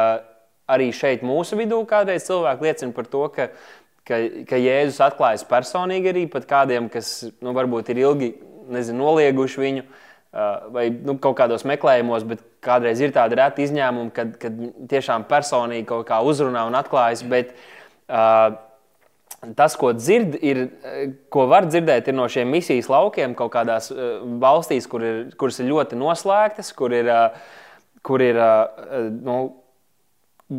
arī 0.73 0.89
šeit 0.95 1.23
mūsu 1.23 1.57
vidū 1.59 1.79
kādreiz 1.87 2.25
cilvēki 2.27 2.67
liecina 2.67 2.95
par 2.95 3.07
to, 3.11 3.23
ka, 3.31 3.49
ka, 4.07 4.19
ka 4.49 4.59
Jēzus 4.59 4.99
atklājas 5.05 5.45
personīgi 5.47 6.11
arī 6.11 6.25
pat 6.31 6.47
kādiem, 6.49 6.89
kas 6.91 7.21
nu, 7.39 7.53
varbūt 7.55 7.93
ir 7.93 8.03
ilgi 8.03 8.33
nezinu, 8.73 9.05
nolieguši 9.05 9.63
viņu. 9.63 9.85
Uh, 10.33 10.65
vai 10.73 10.87
nu, 10.89 11.13
kaut 11.21 11.35
kādos 11.37 11.61
meklējumos, 11.69 12.23
bet 12.25 12.39
kādreiz 12.65 12.97
ir 13.03 13.11
tādi 13.13 13.37
reti 13.37 13.67
izņēmumi, 13.67 14.09
kad, 14.15 14.31
kad 14.41 14.55
tiešām 14.89 15.27
personīgi 15.29 15.85
kaut 15.91 16.07
kā 16.07 16.17
uzrunā 16.25 16.63
un 16.65 16.73
atklājas. 16.79 17.21
Bet, 17.29 17.51
uh, 18.09 18.55
tas, 19.57 19.75
ko, 19.79 19.91
dzird, 19.97 20.37
ir, 20.45 20.61
ko 21.33 21.47
var 21.51 21.67
dzirdēt, 21.67 22.07
ir 22.07 22.15
no 22.17 22.29
šiem 22.31 22.51
misijas 22.53 22.89
laukiem 22.91 23.35
kaut 23.37 23.51
kādās 23.55 23.91
uh, 23.91 24.21
valstīs, 24.41 24.87
kur 24.89 25.03
ir, 25.03 25.19
kuras 25.39 25.59
ir 25.59 25.67
ļoti 25.71 25.99
noslēgtas, 25.99 26.71
kur 26.77 26.95
ir, 26.95 27.11
uh, 27.11 27.59
kur 28.05 28.23
ir 28.23 28.39
uh, 28.39 29.11
nu, 29.23 29.37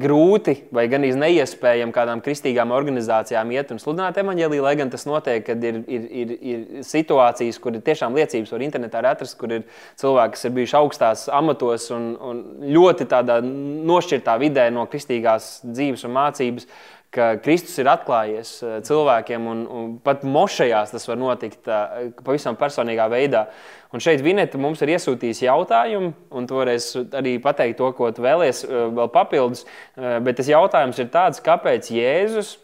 grūti 0.01 0.55
vai 0.75 0.87
gan 0.91 1.05
neiespējami 1.05 1.93
kādām 1.95 2.23
kristīgām 2.25 2.73
organizācijām 2.75 3.51
iet 3.55 3.71
un 3.75 3.81
sludināt 3.83 4.17
evaņģēlīju, 4.21 4.65
lai 4.65 4.73
gan 4.81 4.91
tas 4.91 5.05
notiek, 5.07 5.45
kad 5.47 5.63
ir, 5.65 5.83
ir, 5.87 6.07
ir, 6.23 6.33
ir 6.41 6.87
situācijas, 6.87 7.61
kur 7.63 7.77
ir 7.77 7.85
tiešām 7.85 8.17
liecības 8.17 8.55
var 8.55 8.65
internetā 8.65 9.03
atrast, 9.05 9.37
kur 9.39 9.53
ir 9.53 9.67
cilvēki, 10.01 10.37
kas 10.37 10.49
ir 10.49 10.57
bijuši 10.57 10.79
augstās 10.81 11.27
amatos 11.33 11.91
un, 11.95 12.15
un 12.17 12.43
ļoti 12.75 13.09
tādā 13.11 13.41
nošķirtā 13.45 14.39
vidē 14.43 14.71
no 14.75 14.87
kristīgās 14.91 15.59
dzīves 15.67 16.07
un 16.09 16.17
mācības 16.17 16.69
ka 17.15 17.29
Kristus 17.43 17.77
ir 17.81 17.89
atklājies 17.91 18.51
eh, 18.63 18.75
cilvēkiem, 18.87 19.47
un, 19.51 19.63
un 19.71 19.93
pat 20.05 20.25
mošajās 20.27 20.95
tas 20.95 21.07
var 21.09 21.21
notikt 21.21 21.71
eh, 21.71 22.11
pavisam 22.25 22.59
personīgā 22.61 23.07
veidā. 23.13 23.47
Un 23.95 24.03
šeit 24.03 24.25
Vineta 24.25 24.59
mums 24.59 24.83
ir 24.83 24.95
iesūtījusi 24.97 25.47
jautājumu, 25.47 26.11
un 26.35 26.49
to 26.51 26.59
varēs 26.59 26.91
arī 27.15 27.37
pateikt 27.43 27.79
to, 27.79 27.93
ko 27.95 28.11
tu 28.15 28.25
vēlies 28.27 28.65
eh, 28.67 28.75
vēl 28.99 29.11
papildus. 29.15 29.65
Bet 29.95 30.41
tas 30.41 30.51
jautājums 30.51 30.99
ir 30.99 31.11
tāds, 31.15 31.43
kāpēc 31.45 31.93
Jēzus 31.95 32.57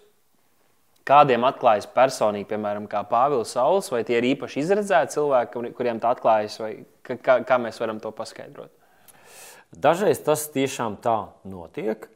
kādiem 1.11 1.43
atklājas 1.49 1.89
personīgi, 1.91 2.49
piemēram, 2.53 2.87
kā 2.91 3.03
Pāvils 3.09 3.55
Sauls, 3.57 3.89
vai 3.91 4.03
tie 4.07 4.21
ir 4.21 4.29
īpaši 4.35 4.61
izredzēti 4.63 5.17
cilvēki, 5.17 5.73
kuriem 5.75 5.99
tā 6.03 6.13
atklājas, 6.15 6.59
vai 6.63 6.73
kā, 7.07 7.41
kā 7.47 7.59
mēs 7.63 7.81
varam 7.83 7.99
to 8.03 8.13
paskaidrot? 8.15 8.71
Dažreiz 9.71 10.21
tas 10.27 10.49
tiešām 10.51 10.99
tā 11.03 11.17
notiek. 11.47 12.09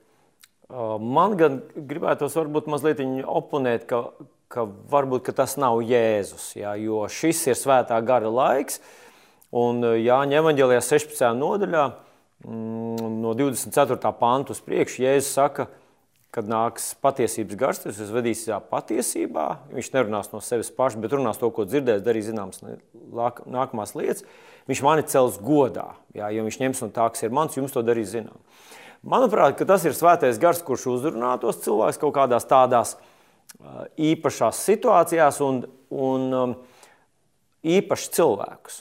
Man 0.72 1.36
gan 1.36 1.58
gribētos 1.76 2.36
varbūt 2.38 2.70
mazliet 2.72 3.02
oponēt, 3.28 3.84
ka, 3.88 4.00
ka 4.48 4.64
varbūt 4.64 5.26
ka 5.26 5.34
tas 5.36 5.58
nav 5.60 5.82
Jēzus, 5.84 6.54
jā, 6.56 6.72
jo 6.80 7.02
šis 7.10 7.42
ir 7.50 7.58
svētā 7.58 7.98
gara 8.06 8.30
laiks. 8.32 8.80
Un 9.54 9.84
Jāņa 9.84 10.40
evanģēlijā 10.40 10.80
16. 10.82 11.20
nodaļā 11.38 11.84
mm, 12.48 13.10
no 13.20 13.34
24. 13.38 14.00
pantu 14.18 14.56
uz 14.56 14.62
priekšu 14.64 15.04
Jēzus 15.04 15.34
saka, 15.36 15.68
kad 16.34 16.48
nāks 16.50 16.88
patiesības 17.04 17.58
gars, 17.60 17.82
tas 17.84 18.00
vedīs 18.10 18.42
jā, 18.48 18.56
patiesībā. 18.58 19.46
Viņš 19.76 19.92
nerunās 19.94 20.32
no 20.32 20.40
sevis 20.42 20.72
paša, 20.74 20.98
bet 21.04 21.14
runās 21.14 21.38
to, 21.38 21.52
ko 21.54 21.68
dzirdējis, 21.68 22.02
darīs 22.02 22.26
zināmas 22.26 22.64
nākamās 23.46 23.94
lietas. 23.94 24.24
Viņš 24.66 24.80
mani 24.82 25.04
cels 25.12 25.36
godā, 25.44 25.92
jā, 26.16 26.32
jo 26.34 26.48
viņš 26.48 26.58
ņems 26.62 26.82
no 26.82 26.88
tā, 26.96 27.06
kas 27.12 27.22
ir 27.26 27.36
mans, 27.36 27.54
jums 27.54 27.74
to 27.76 27.84
darīs 27.86 28.14
zinām. 28.16 28.40
Manuprāt, 29.04 29.60
tas 29.68 29.82
ir 29.84 29.92
svētais 29.92 30.38
gars, 30.40 30.62
kurš 30.64 30.86
uzrunā 30.94 31.34
tos 31.42 31.58
cilvēkus 31.60 32.00
kaut 32.00 32.14
kādās 32.16 32.46
tādās 32.48 32.94
īpašās 34.00 34.62
situācijās 34.64 35.40
un, 35.44 35.58
un 35.92 36.24
um, 36.32 36.54
īpašs 37.64 38.08
cilvēkus. 38.16 38.80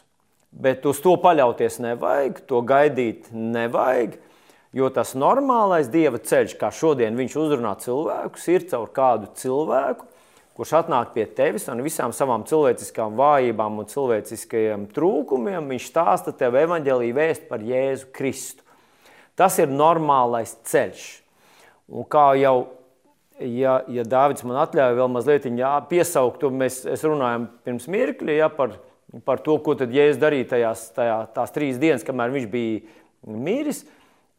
Bet 0.53 0.85
uz 0.87 1.01
to 1.03 1.17
paļauties 1.19 1.79
nevajag, 1.83 2.39
to 2.47 2.61
gaidīt 2.63 3.31
nevajag. 3.33 4.15
Jo 4.73 4.87
tas 4.93 5.11
normālais 5.17 5.91
dieva 5.93 6.17
ceļš, 6.17 6.55
kā 6.57 6.71
šodien 6.73 7.19
viņš 7.19 7.37
uzrunā 7.43 7.75
cilvēkus, 7.83 8.47
ir 8.49 8.63
caur 8.71 8.89
kādu 8.95 9.29
cilvēku, 9.37 10.07
kurš 10.57 10.73
atnāk 10.79 11.11
pie 11.13 11.27
tevis 11.35 11.67
un 11.69 11.83
visām 11.85 12.13
savām 12.15 12.45
cilvēciskām 12.49 13.19
vājībām 13.19 13.83
un 13.83 13.91
cilvēciskajiem 13.91 14.87
trūkumiem. 14.95 15.69
Viņš 15.75 15.91
stāsta 15.91 16.33
tev 16.37 16.57
evaņģēlīju 16.63 17.17
vēst 17.19 17.49
par 17.51 17.65
Jēzu 17.65 18.09
Kristu. 18.15 18.63
Tas 19.39 19.57
ir 19.61 19.71
normālais 19.71 20.53
ceļš. 20.69 21.03
Un 21.93 22.05
kā 22.09 22.31
jau 22.39 22.57
ja, 23.39 23.77
ja 23.91 24.05
Dārvids 24.07 24.45
man 24.47 24.59
atļauja 24.63 24.97
vēl 24.97 25.11
mazliet 25.11 25.47
piesaukt, 25.89 26.39
to 26.41 26.51
mēs 26.53 26.83
runājam 27.03 27.47
pirms 27.65 27.87
mirkļa 27.91 28.37
ja, 28.37 28.49
par, 28.53 28.77
par 29.25 29.41
to, 29.45 29.57
ko 29.63 29.75
tad 29.79 29.93
Jēzus 29.93 30.21
darīja 30.21 30.51
tajās, 30.53 30.85
tajā, 30.95 31.17
tās 31.35 31.53
trīs 31.55 31.81
dienas, 31.81 32.05
kamēr 32.05 32.33
viņš 32.35 32.47
bija 32.51 32.81
miris. 33.23 33.83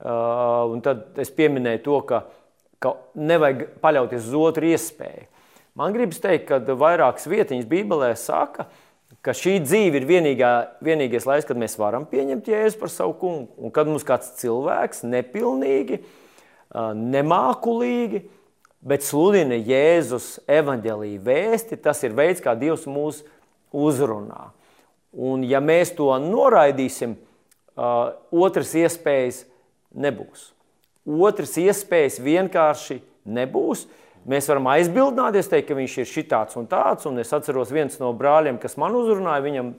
Uh, 0.04 0.74
tad 0.84 1.18
es 1.22 1.30
pieminēju 1.32 1.80
to, 1.84 2.00
ka, 2.08 2.24
ka 2.82 2.96
nevajag 3.16 3.68
paļauties 3.82 4.26
uz 4.26 4.34
otru 4.36 4.68
iespēju. 4.72 5.28
Man 5.78 5.94
gribas 5.94 6.20
teikt, 6.22 6.50
ka 6.50 6.76
vairākas 6.78 7.26
vietiņas 7.30 7.70
Bībelē 7.70 8.12
saka, 8.18 8.66
ka 8.66 8.83
ka 9.22 9.34
šī 9.36 9.58
dzīve 9.62 10.00
ir 10.00 10.06
vienīgā, 10.08 10.52
vienīgais 10.84 11.26
laiks, 11.28 11.46
kad 11.48 11.58
mēs 11.60 11.76
varam 11.78 12.06
pieņemt 12.08 12.48
jēzu 12.50 12.80
par 12.80 12.92
savu 12.92 13.14
kungu. 13.20 13.52
Un 13.58 13.74
kad 13.74 13.90
mums 13.90 14.06
kāds 14.06 14.32
cilvēks 14.40 15.04
nepilnīgi, 15.06 16.00
nemākulīgi, 16.74 18.24
bet 18.84 19.06
sludina 19.06 19.56
Jēzus 19.56 20.40
evaņģēlīju 20.50 21.22
vēsti, 21.24 21.78
tas 21.80 22.02
ir 22.04 22.16
veids, 22.16 22.42
kā 22.44 22.56
Dievs 22.58 22.88
mūs 22.90 23.22
uzrunā. 23.74 24.50
Un 25.14 25.44
ja 25.46 25.60
mēs 25.62 25.94
to 25.94 26.10
noraidīsim, 26.20 27.14
otras 27.74 28.74
iespējas 28.78 29.44
nebūs. 29.94 30.50
Otras 31.04 31.54
iespējas 31.60 32.18
vienkārši 32.22 33.00
nebūs. 33.24 33.86
Mēs 34.30 34.46
varam 34.48 34.70
aizbildināties, 34.72 35.50
teikt, 35.52 35.66
ka 35.68 35.76
viņš 35.76 35.94
ir 36.00 36.08
šitāds 36.08 36.56
un 36.56 36.68
tāds. 36.70 37.04
Un 37.10 37.20
es 37.20 37.32
atceros, 37.36 37.72
viens 37.74 37.98
no 38.00 38.14
brāļiem, 38.16 38.56
kas 38.62 38.78
man 38.80 38.96
uzrunāja, 38.96 39.44
viņam 39.44 39.72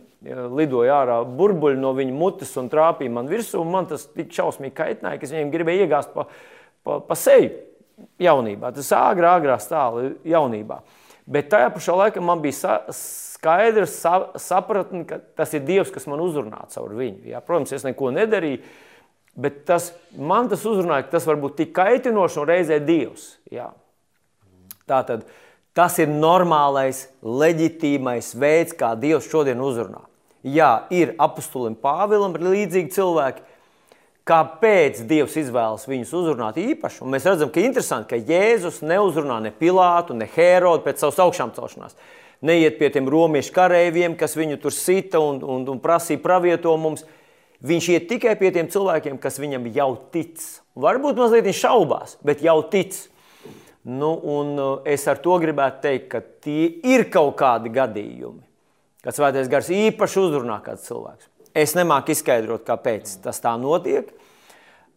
lidoja 0.54 1.00
ārā 1.02 1.16
burbuļi 1.26 1.80
no 1.82 1.94
viņa 1.98 2.14
mutes 2.14 2.52
un 2.62 2.70
trāpīja 2.70 3.14
man 3.14 3.30
virsū. 3.30 3.64
Man 3.66 3.90
tas 3.90 4.06
tik 4.14 4.34
šausmīgi 4.36 4.76
kaitināja, 4.78 5.18
ka 5.22 5.26
es 5.26 5.34
viņam 5.34 5.54
gribēju 5.54 5.86
iegāzt 5.88 6.14
pa, 6.14 6.28
pa, 6.86 7.00
pa 7.08 7.18
seju 7.18 7.56
jaunībā. 8.22 8.70
Tas 8.76 8.92
āgrā, 8.98 9.36
āgrā 9.40 9.58
stāva 9.62 10.12
jaunībā. 10.28 10.82
Bet 11.26 11.50
tajā 11.50 11.72
pašā 11.74 11.96
laikā 11.98 12.22
man 12.22 12.44
bija 12.44 12.76
skaidrs, 12.94 13.96
sapratni, 14.42 15.06
ka 15.10 15.20
tas 15.38 15.56
ir 15.58 15.64
Dievs, 15.66 15.94
kas 15.94 16.06
man 16.10 16.22
uzrunā 16.22 16.68
caur 16.74 16.94
viņu. 16.94 17.26
Ja? 17.32 17.42
Protams, 17.46 17.74
es 17.74 17.86
neko 17.88 18.12
nedarīju, 18.14 18.62
bet 19.42 19.64
tas, 19.66 19.90
man 20.14 20.52
tas 20.54 20.66
uzrunāja, 20.70 21.08
ka 21.08 21.18
tas 21.18 21.26
var 21.26 21.42
būt 21.42 21.58
tik 21.64 21.74
kaitinoši 21.78 22.40
un 22.44 22.48
reizē 22.50 22.80
Dievs. 22.86 23.26
Ja? 23.54 23.72
Tātad 24.90 25.26
tas 25.76 25.98
ir 26.00 26.12
normālais, 26.12 27.08
leģitīmais 27.26 28.34
veids, 28.40 28.76
kā 28.78 28.94
Dievs 29.00 29.28
šodien 29.32 29.62
uzrunā. 29.62 30.04
Jā, 30.46 30.86
ir 30.94 31.16
apustulim 31.18 31.74
Pāvilam 31.82 32.36
līdzīgi 32.38 32.94
cilvēki, 32.94 33.42
kāpēc 34.30 35.02
Dievs 35.10 35.38
izvēlas 35.42 35.88
viņus 35.90 36.14
uzrunāt 36.18 36.60
īpaši. 36.62 37.02
Un 37.02 37.14
mēs 37.14 37.26
redzam, 37.26 37.50
ka 37.54 37.64
interesanti, 37.64 38.12
ka 38.14 38.34
Jēzus 38.34 38.84
neuzrunā 38.86 39.40
ne 39.42 39.52
Pilātu, 39.54 40.18
ne 40.18 40.30
Hērodu 40.30 40.86
pēc 40.86 41.02
savas 41.02 41.22
augšām 41.26 41.54
celšanās. 41.58 41.98
Neiet 42.46 42.78
pie 42.78 42.92
tiem 42.94 43.10
romiešu 43.10 43.54
kareiviem, 43.56 44.14
kas 44.20 44.38
viņu 44.38 44.60
tur 44.62 44.74
sita 44.76 45.22
un, 45.24 45.42
un, 45.42 45.66
un 45.72 45.82
prasīja 45.82 46.22
pravieto 46.22 46.76
mums. 46.78 47.06
Viņš 47.66 47.90
iet 47.94 48.08
tikai 48.12 48.36
pie 48.38 48.52
tiem 48.54 48.70
cilvēkiem, 48.70 49.18
kas 49.22 49.40
viņam 49.42 49.66
jau 49.74 49.90
tic. 50.14 50.44
Varbūt 50.78 51.18
mazliet 51.18 51.48
viņš 51.48 51.62
šaubās, 51.66 52.18
bet 52.26 52.44
jau 52.46 52.60
tic. 52.70 52.98
Nu, 53.86 54.16
un 54.24 54.56
uh, 54.58 54.70
es 54.90 55.04
ar 55.06 55.20
to 55.22 55.36
gribētu 55.42 55.84
teikt, 55.84 56.08
ka 56.10 56.22
tie 56.42 56.72
ir 56.90 57.06
kaut 57.14 57.36
kādi 57.38 57.70
gadījumi, 57.74 58.42
kad 59.06 59.14
svētais 59.14 59.50
gars 59.52 59.70
īpaši 59.70 60.22
uzrunā 60.24 60.58
kāds 60.66 60.88
cilvēks. 60.88 61.30
Es 61.56 61.76
nemāku 61.78 62.16
izskaidrot, 62.16 62.66
kāpēc 62.66 63.20
tas 63.24 63.38
tā 63.44 63.54
notiek. 63.62 64.10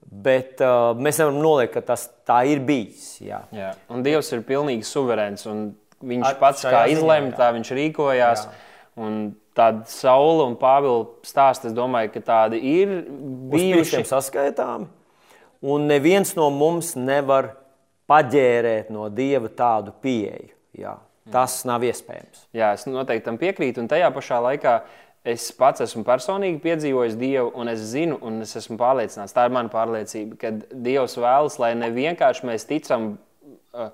Bet 0.08 0.62
uh, 0.64 0.96
mēs 0.96 1.20
nevaram 1.20 1.42
noliekt, 1.44 1.74
ka 1.76 1.82
tas 1.90 2.06
tā 2.26 2.40
ir 2.48 2.62
bijis. 2.64 3.18
Jā. 3.20 3.42
Jā. 3.52 3.74
Un 3.92 4.00
Dievs 4.06 4.32
ir 4.32 4.40
pilnīgi 4.48 4.88
suverēns. 4.88 5.44
Viņš 6.00 6.24
Ar, 6.30 6.38
pats 6.40 6.64
kā 6.64 6.86
izlemj, 6.88 7.34
tā 7.36 7.50
viņš 7.58 7.74
rīkojās. 7.76 8.46
Tāda 9.58 9.84
saule 9.90 10.46
un 10.48 10.56
Pāvila 10.56 11.04
stāsts, 11.26 11.68
es 11.68 11.76
domāju, 11.76 12.14
ka 12.14 12.24
tādi 12.24 12.62
ir 12.72 13.02
bijuši 13.52 14.04
saskaitāmi. 14.08 14.88
Un 15.60 15.88
neviens 15.90 16.32
no 16.38 16.48
mums 16.54 16.94
nevar 16.96 17.52
paģērēt 18.08 18.92
no 18.94 19.08
Dieva 19.12 19.50
tādu 19.52 19.92
pieeju. 20.02 20.54
Jā. 20.78 20.96
Tas 21.32 21.60
nav 21.68 21.84
iespējams. 21.84 22.46
Jā, 22.56 22.72
es 22.76 22.86
noteikti 22.88 23.26
tam 23.26 23.36
piekrītu. 23.40 23.82
Un 23.82 23.90
tajā 23.90 24.08
pašā 24.14 24.38
laikā 24.44 24.78
es 25.28 25.50
pats 25.56 25.82
esmu 25.84 26.04
personīgi 26.06 26.60
piedzīvojis 26.62 27.18
Dievu, 27.20 27.50
un 27.58 27.68
es 27.72 27.82
zinu, 27.90 28.16
un 28.24 28.40
es 28.44 28.54
esmu 28.56 28.78
pārliecināts, 28.80 29.34
tā 29.36 29.44
ir 29.48 29.54
mana 29.54 29.72
pārliecība, 29.72 30.38
ka 30.40 30.54
Dievs 30.72 31.18
vēlas, 31.20 31.58
lai 31.60 31.74
ne 31.76 31.90
vienkārši 31.92 32.48
mēs 32.48 32.64
ticam, 32.68 33.10
uh, 33.76 33.90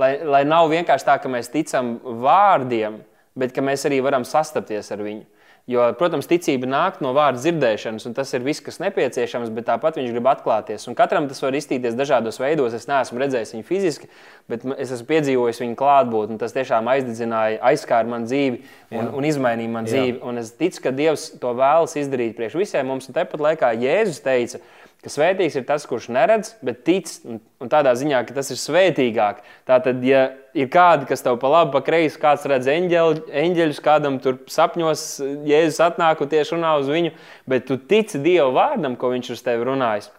lai, 0.00 0.10
lai 0.26 0.42
nav 0.48 0.70
vienkārši 0.72 1.06
tā, 1.06 1.20
ka 1.22 1.30
mēs 1.30 1.52
ticam 1.52 1.98
vārdiem, 2.24 2.98
bet 3.38 3.54
ka 3.54 3.62
mēs 3.62 3.86
arī 3.86 4.00
varam 4.02 4.26
sastapties 4.26 4.90
ar 4.90 5.04
viņu. 5.06 5.28
Jo, 5.70 5.84
protams, 5.94 6.26
ticība 6.26 6.66
nāk 6.66 6.96
no 7.04 7.12
vārdu 7.14 7.38
dzirdēšanas, 7.44 8.02
un 8.08 8.14
tas 8.16 8.32
ir 8.34 8.42
viss, 8.42 8.62
kas 8.64 8.80
nepieciešams, 8.82 9.52
bet 9.54 9.68
tāpat 9.68 10.00
viņš 10.00 10.10
grib 10.10 10.26
atklāties. 10.26 10.88
Un 10.90 10.96
katram 10.98 11.28
tas 11.30 11.38
var 11.44 11.54
iztīties 11.54 11.94
dažādos 11.98 12.40
veidos. 12.42 12.74
Es 12.74 12.88
neesmu 12.90 13.22
redzējis 13.22 13.54
viņu 13.54 13.66
fiziski, 13.68 14.10
bet 14.50 14.66
es 14.74 14.90
esmu 14.96 15.06
piedzīvojis 15.12 15.62
viņu 15.62 15.78
klātbūtni. 15.78 16.40
Tas 16.42 16.56
tiešām 16.56 16.90
aizdedzināja, 16.90 17.60
aizskāra 17.70 18.10
man 18.10 18.26
dzīvi 18.26 18.58
un, 18.58 18.98
Jā. 18.98 19.06
un 19.14 19.28
izmainīja 19.30 19.74
man 19.76 19.86
dzīvi. 19.86 20.16
Jā. 20.16 20.24
Un 20.26 20.42
es 20.42 20.50
ticu, 20.58 20.82
ka 20.88 20.94
Dievs 20.96 21.28
to 21.38 21.54
vēlas 21.60 21.94
izdarīt 22.02 22.34
priekš 22.40 22.58
visiem 22.58 22.90
mums. 22.90 23.06
Un 23.06 23.20
tepat 23.20 23.46
laikā 23.46 23.70
Jēzus 23.78 24.24
teica, 24.26 24.58
ka 24.58 24.89
svētīgs 25.08 25.54
ir 25.56 25.64
tas, 25.64 25.86
kurš 25.88 26.10
neredz, 26.12 26.50
bet 26.64 26.82
tic, 26.84 27.08
un, 27.24 27.38
un 27.62 27.70
tādā 27.72 27.94
ziņā, 27.96 28.20
ka 28.28 28.34
tas 28.36 28.50
ir 28.52 28.58
svētīgāk. 28.60 29.38
Tātad, 29.68 30.02
ja 30.04 30.26
ir 30.52 30.68
kādi, 30.72 31.06
kas 31.08 31.24
tev 31.24 31.38
pa 31.40 31.48
labi, 31.48 31.72
pa 31.72 31.80
kreisi, 31.86 32.20
kāds 32.20 32.44
redz 32.50 32.68
eņģeļu, 32.68 33.22
eņģeļus, 33.42 33.80
kādam 33.84 34.18
tur 34.20 34.42
sapņos, 34.52 35.04
Jēzus 35.48 35.80
atnāk 35.86 36.20
un 36.20 36.32
tieši 36.32 36.56
runā 36.58 36.74
uz 36.82 36.90
viņu, 36.92 37.14
bet 37.48 37.64
tu 37.70 37.78
tici 37.80 38.20
Dieva 38.20 38.50
vārdam, 38.58 38.98
ko 39.00 39.14
viņš 39.14 39.32
uz 39.38 39.44
tevi 39.46 39.64
runājis, 39.70 40.10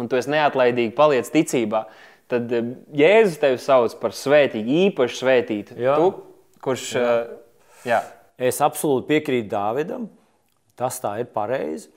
un 0.00 0.10
tu 0.10 0.18
esi 0.18 0.34
neatlaidīgi 0.34 0.96
paliec 0.98 1.30
ticībā, 1.30 1.84
tad 2.30 2.50
eh, 2.50 2.74
Jēzus 3.04 3.38
tevi 3.44 3.62
sauc 3.62 3.94
par 4.02 4.16
svētīgu, 4.16 4.80
īpaši 4.88 5.22
svētītu. 5.22 5.78
Jā. 5.78 5.94
Tu, 6.02 6.10
kurš, 6.66 6.88
jā. 6.98 7.14
Uh, 7.14 7.86
jā. 7.86 8.02
Es 8.50 8.58
absolūti 8.64 9.12
piekrītu 9.12 9.52
Dāvidam, 9.52 10.10
tas 10.74 10.98
tā 10.98 11.18
ir 11.22 11.30
pareizi. 11.30 11.92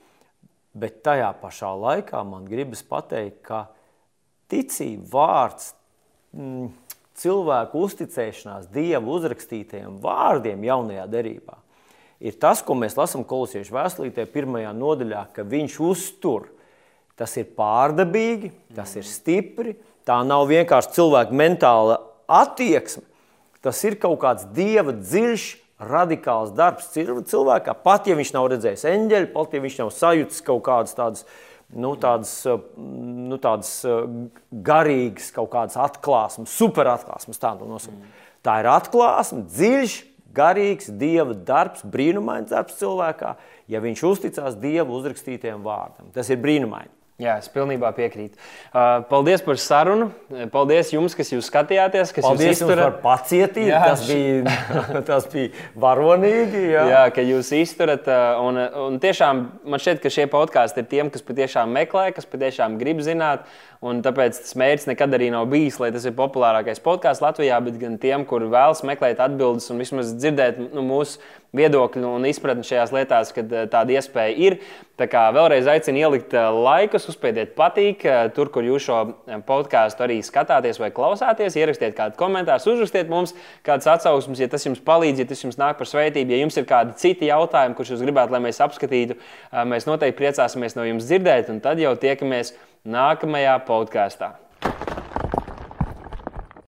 Bet 0.74 1.02
tajā 1.06 1.30
pašā 1.38 1.70
laikā 1.78 2.22
man 2.26 2.48
gribas 2.50 2.82
pateikt, 2.86 3.42
ka 3.46 3.66
ticība, 4.50 5.06
vārds, 5.12 5.68
mm, 6.34 6.72
cilvēku 7.20 7.84
uzticēšanās 7.86 8.66
Dieva 8.74 9.06
uzrakstītajiem 9.14 10.00
vārdiem 10.02 10.66
jaunajā 10.66 11.06
derībā 11.12 11.60
ir 12.24 12.36
tas, 12.40 12.62
ko 12.64 12.76
mēs 12.78 12.96
lasām 12.96 13.24
kolosiešu 13.28 13.74
vēstulītē, 13.74 14.26
pirmajā 14.32 14.72
nodaļā, 14.76 15.26
ka 15.34 15.44
viņš 15.46 15.78
uztur. 15.84 16.48
Tas 17.18 17.36
ir 17.38 17.50
pārdabīgi, 17.54 18.50
tas 18.74 18.96
ir 18.98 19.06
stipri, 19.06 19.76
tā 20.06 20.16
nav 20.26 20.48
vienkārši 20.50 20.96
cilvēka 20.96 21.36
mentāla 21.36 22.00
attieksme. 22.26 23.04
Tas 23.64 23.78
ir 23.86 23.96
kaut 24.00 24.18
kāds 24.24 24.48
dieva 24.56 24.92
dziļš 24.96 25.44
radikāls 25.88 26.52
darbs 26.56 26.90
cilvēkā. 26.94 27.74
Pat 27.84 28.08
ja 28.08 28.16
viņš 28.18 28.32
nav 28.36 28.48
redzējis 28.52 28.86
eņģeļu, 28.90 29.30
pat 29.34 29.56
ja 29.56 29.64
viņš 29.64 29.76
nav 29.82 29.92
sajūtis 29.94 30.44
kaut 30.46 30.64
kādas 30.66 30.96
tādas, 30.98 31.26
nu, 31.74 31.94
tādas, 32.00 32.32
nu, 32.78 33.38
tādas 33.42 33.76
garīgas, 34.70 35.30
kaut 35.36 35.52
kādas 35.54 35.78
atklāsmes, 35.80 36.56
superatklāsmes. 36.58 37.40
Tā, 37.42 37.54
mm. 37.60 38.02
tā 38.46 38.58
ir 38.62 38.70
atklāsme, 38.72 39.44
dziļš, 39.52 40.00
garīgs 40.34 40.90
dieva 40.98 41.36
darbs, 41.36 41.84
brīnumains 41.86 42.50
darbs 42.50 42.80
cilvēkā, 42.80 43.36
ja 43.70 43.80
viņš 43.84 44.04
uzticās 44.10 44.58
dieva 44.58 44.90
uzrakstītajam 44.96 45.62
vārdam. 45.64 46.10
Tas 46.14 46.30
ir 46.32 46.42
brīnumaini. 46.42 46.90
Jā, 47.22 47.36
es 47.38 47.46
pilnībā 47.46 47.92
piekrītu. 47.94 48.34
Uh, 48.74 49.04
paldies 49.06 49.42
par 49.46 49.58
sarunu. 49.62 50.08
Paldies 50.50 50.88
jums, 50.90 51.14
kas 51.14 51.28
jūs 51.30 51.46
skatījāties. 51.46 52.10
Kas 52.10 52.24
paldies 52.26 52.58
jūs 52.58 52.72
par 52.72 52.96
pacietību. 53.04 53.68
Jā, 53.68 53.82
tas, 53.84 54.02
bija, 54.08 54.56
tas 55.08 55.28
bija 55.30 55.52
varonīgi. 55.78 56.62
Jā, 56.72 56.82
jā 56.90 57.04
ka 57.14 57.22
jūs 57.22 57.52
izturat. 57.54 58.10
Uh, 58.10 58.42
un, 58.42 58.58
un 58.88 58.98
tiešām 58.98 59.44
man 59.62 59.84
šķiet, 59.84 60.00
ka 60.02 60.10
šie 60.10 60.26
podkāsti 60.32 60.82
ir 60.82 60.90
tiem, 60.90 61.12
kas 61.14 61.22
patiešām 61.22 61.70
meklē, 61.78 62.08
kas 62.16 62.26
patiešām 62.26 62.80
grib 62.82 63.04
zināt. 63.06 63.46
Un 63.84 64.02
tāpēc 64.02 64.40
tas 64.40 64.58
mērķis 64.58 64.90
nekad 64.90 65.14
arī 65.14 65.30
nav 65.30 65.46
bijis, 65.54 65.78
lai 65.78 65.92
tas 65.94 66.08
ir 66.08 66.18
populārākais 66.18 66.82
podkāsts 66.82 67.22
Latvijā, 67.22 67.62
bet 67.62 67.78
gan 67.78 67.94
tiem, 68.02 68.26
kuri 68.26 68.50
vēlas 68.50 68.82
meklēt 68.82 69.22
atbildes 69.22 69.70
un 69.70 69.82
vismaz 69.84 70.16
dzirdēt 70.16 70.58
nu, 70.64 70.82
mūsu 70.82 71.22
viedokļu 71.54 72.08
un 72.16 72.26
izpratni 72.28 72.66
šajās 72.66 72.92
lietās, 72.94 73.30
kad 73.34 73.52
eh, 73.52 73.68
tāda 73.70 73.94
iespēja 73.96 74.34
ir. 74.46 74.56
Tā 74.98 75.08
kā 75.10 75.24
vēlreiz 75.34 75.68
aicinu 75.70 76.02
ielikt 76.02 76.34
eh, 76.36 76.48
laikus, 76.66 77.08
uzspiediet 77.12 77.54
patīk, 77.58 78.04
eh, 78.06 78.20
tur, 78.34 78.50
kur 78.54 78.66
jūs 78.66 78.86
šo 78.88 79.00
podkāstu 79.46 80.06
arī 80.06 80.18
skatāties 80.26 80.80
vai 80.82 80.90
klausāties. 80.94 81.58
Ierakstiet 81.60 81.96
kādu 81.98 82.18
komentāru, 82.20 82.74
uzrakstiet 82.74 83.10
mums 83.12 83.34
kādas 83.66 83.88
atsauksmes, 83.94 84.42
ja 84.42 84.50
tas 84.50 84.66
jums 84.66 84.82
palīdz, 84.84 85.22
ja 85.22 85.30
tas 85.30 85.44
jums 85.46 85.58
nāk 85.60 85.78
par 85.80 85.90
svētību. 85.90 86.34
Ja 86.34 86.44
jums 86.44 86.58
ir 86.60 86.68
kādi 86.68 86.98
citi 87.00 87.30
jautājumi, 87.30 87.78
kurus 87.78 87.94
jūs 87.94 88.04
gribētu, 88.04 88.34
lai 88.34 88.42
mēs 88.48 88.62
apskatītu, 88.64 89.18
mēs 89.70 89.88
noteikti 89.88 90.18
priecāsimies 90.22 90.78
no 90.78 90.86
jums 90.88 91.10
dzirdēt, 91.10 91.52
un 91.52 91.62
tad 91.64 91.82
jau 91.82 91.94
tiekamies 92.00 92.54
nākamajā 92.84 93.58
podkāstā. 93.68 94.34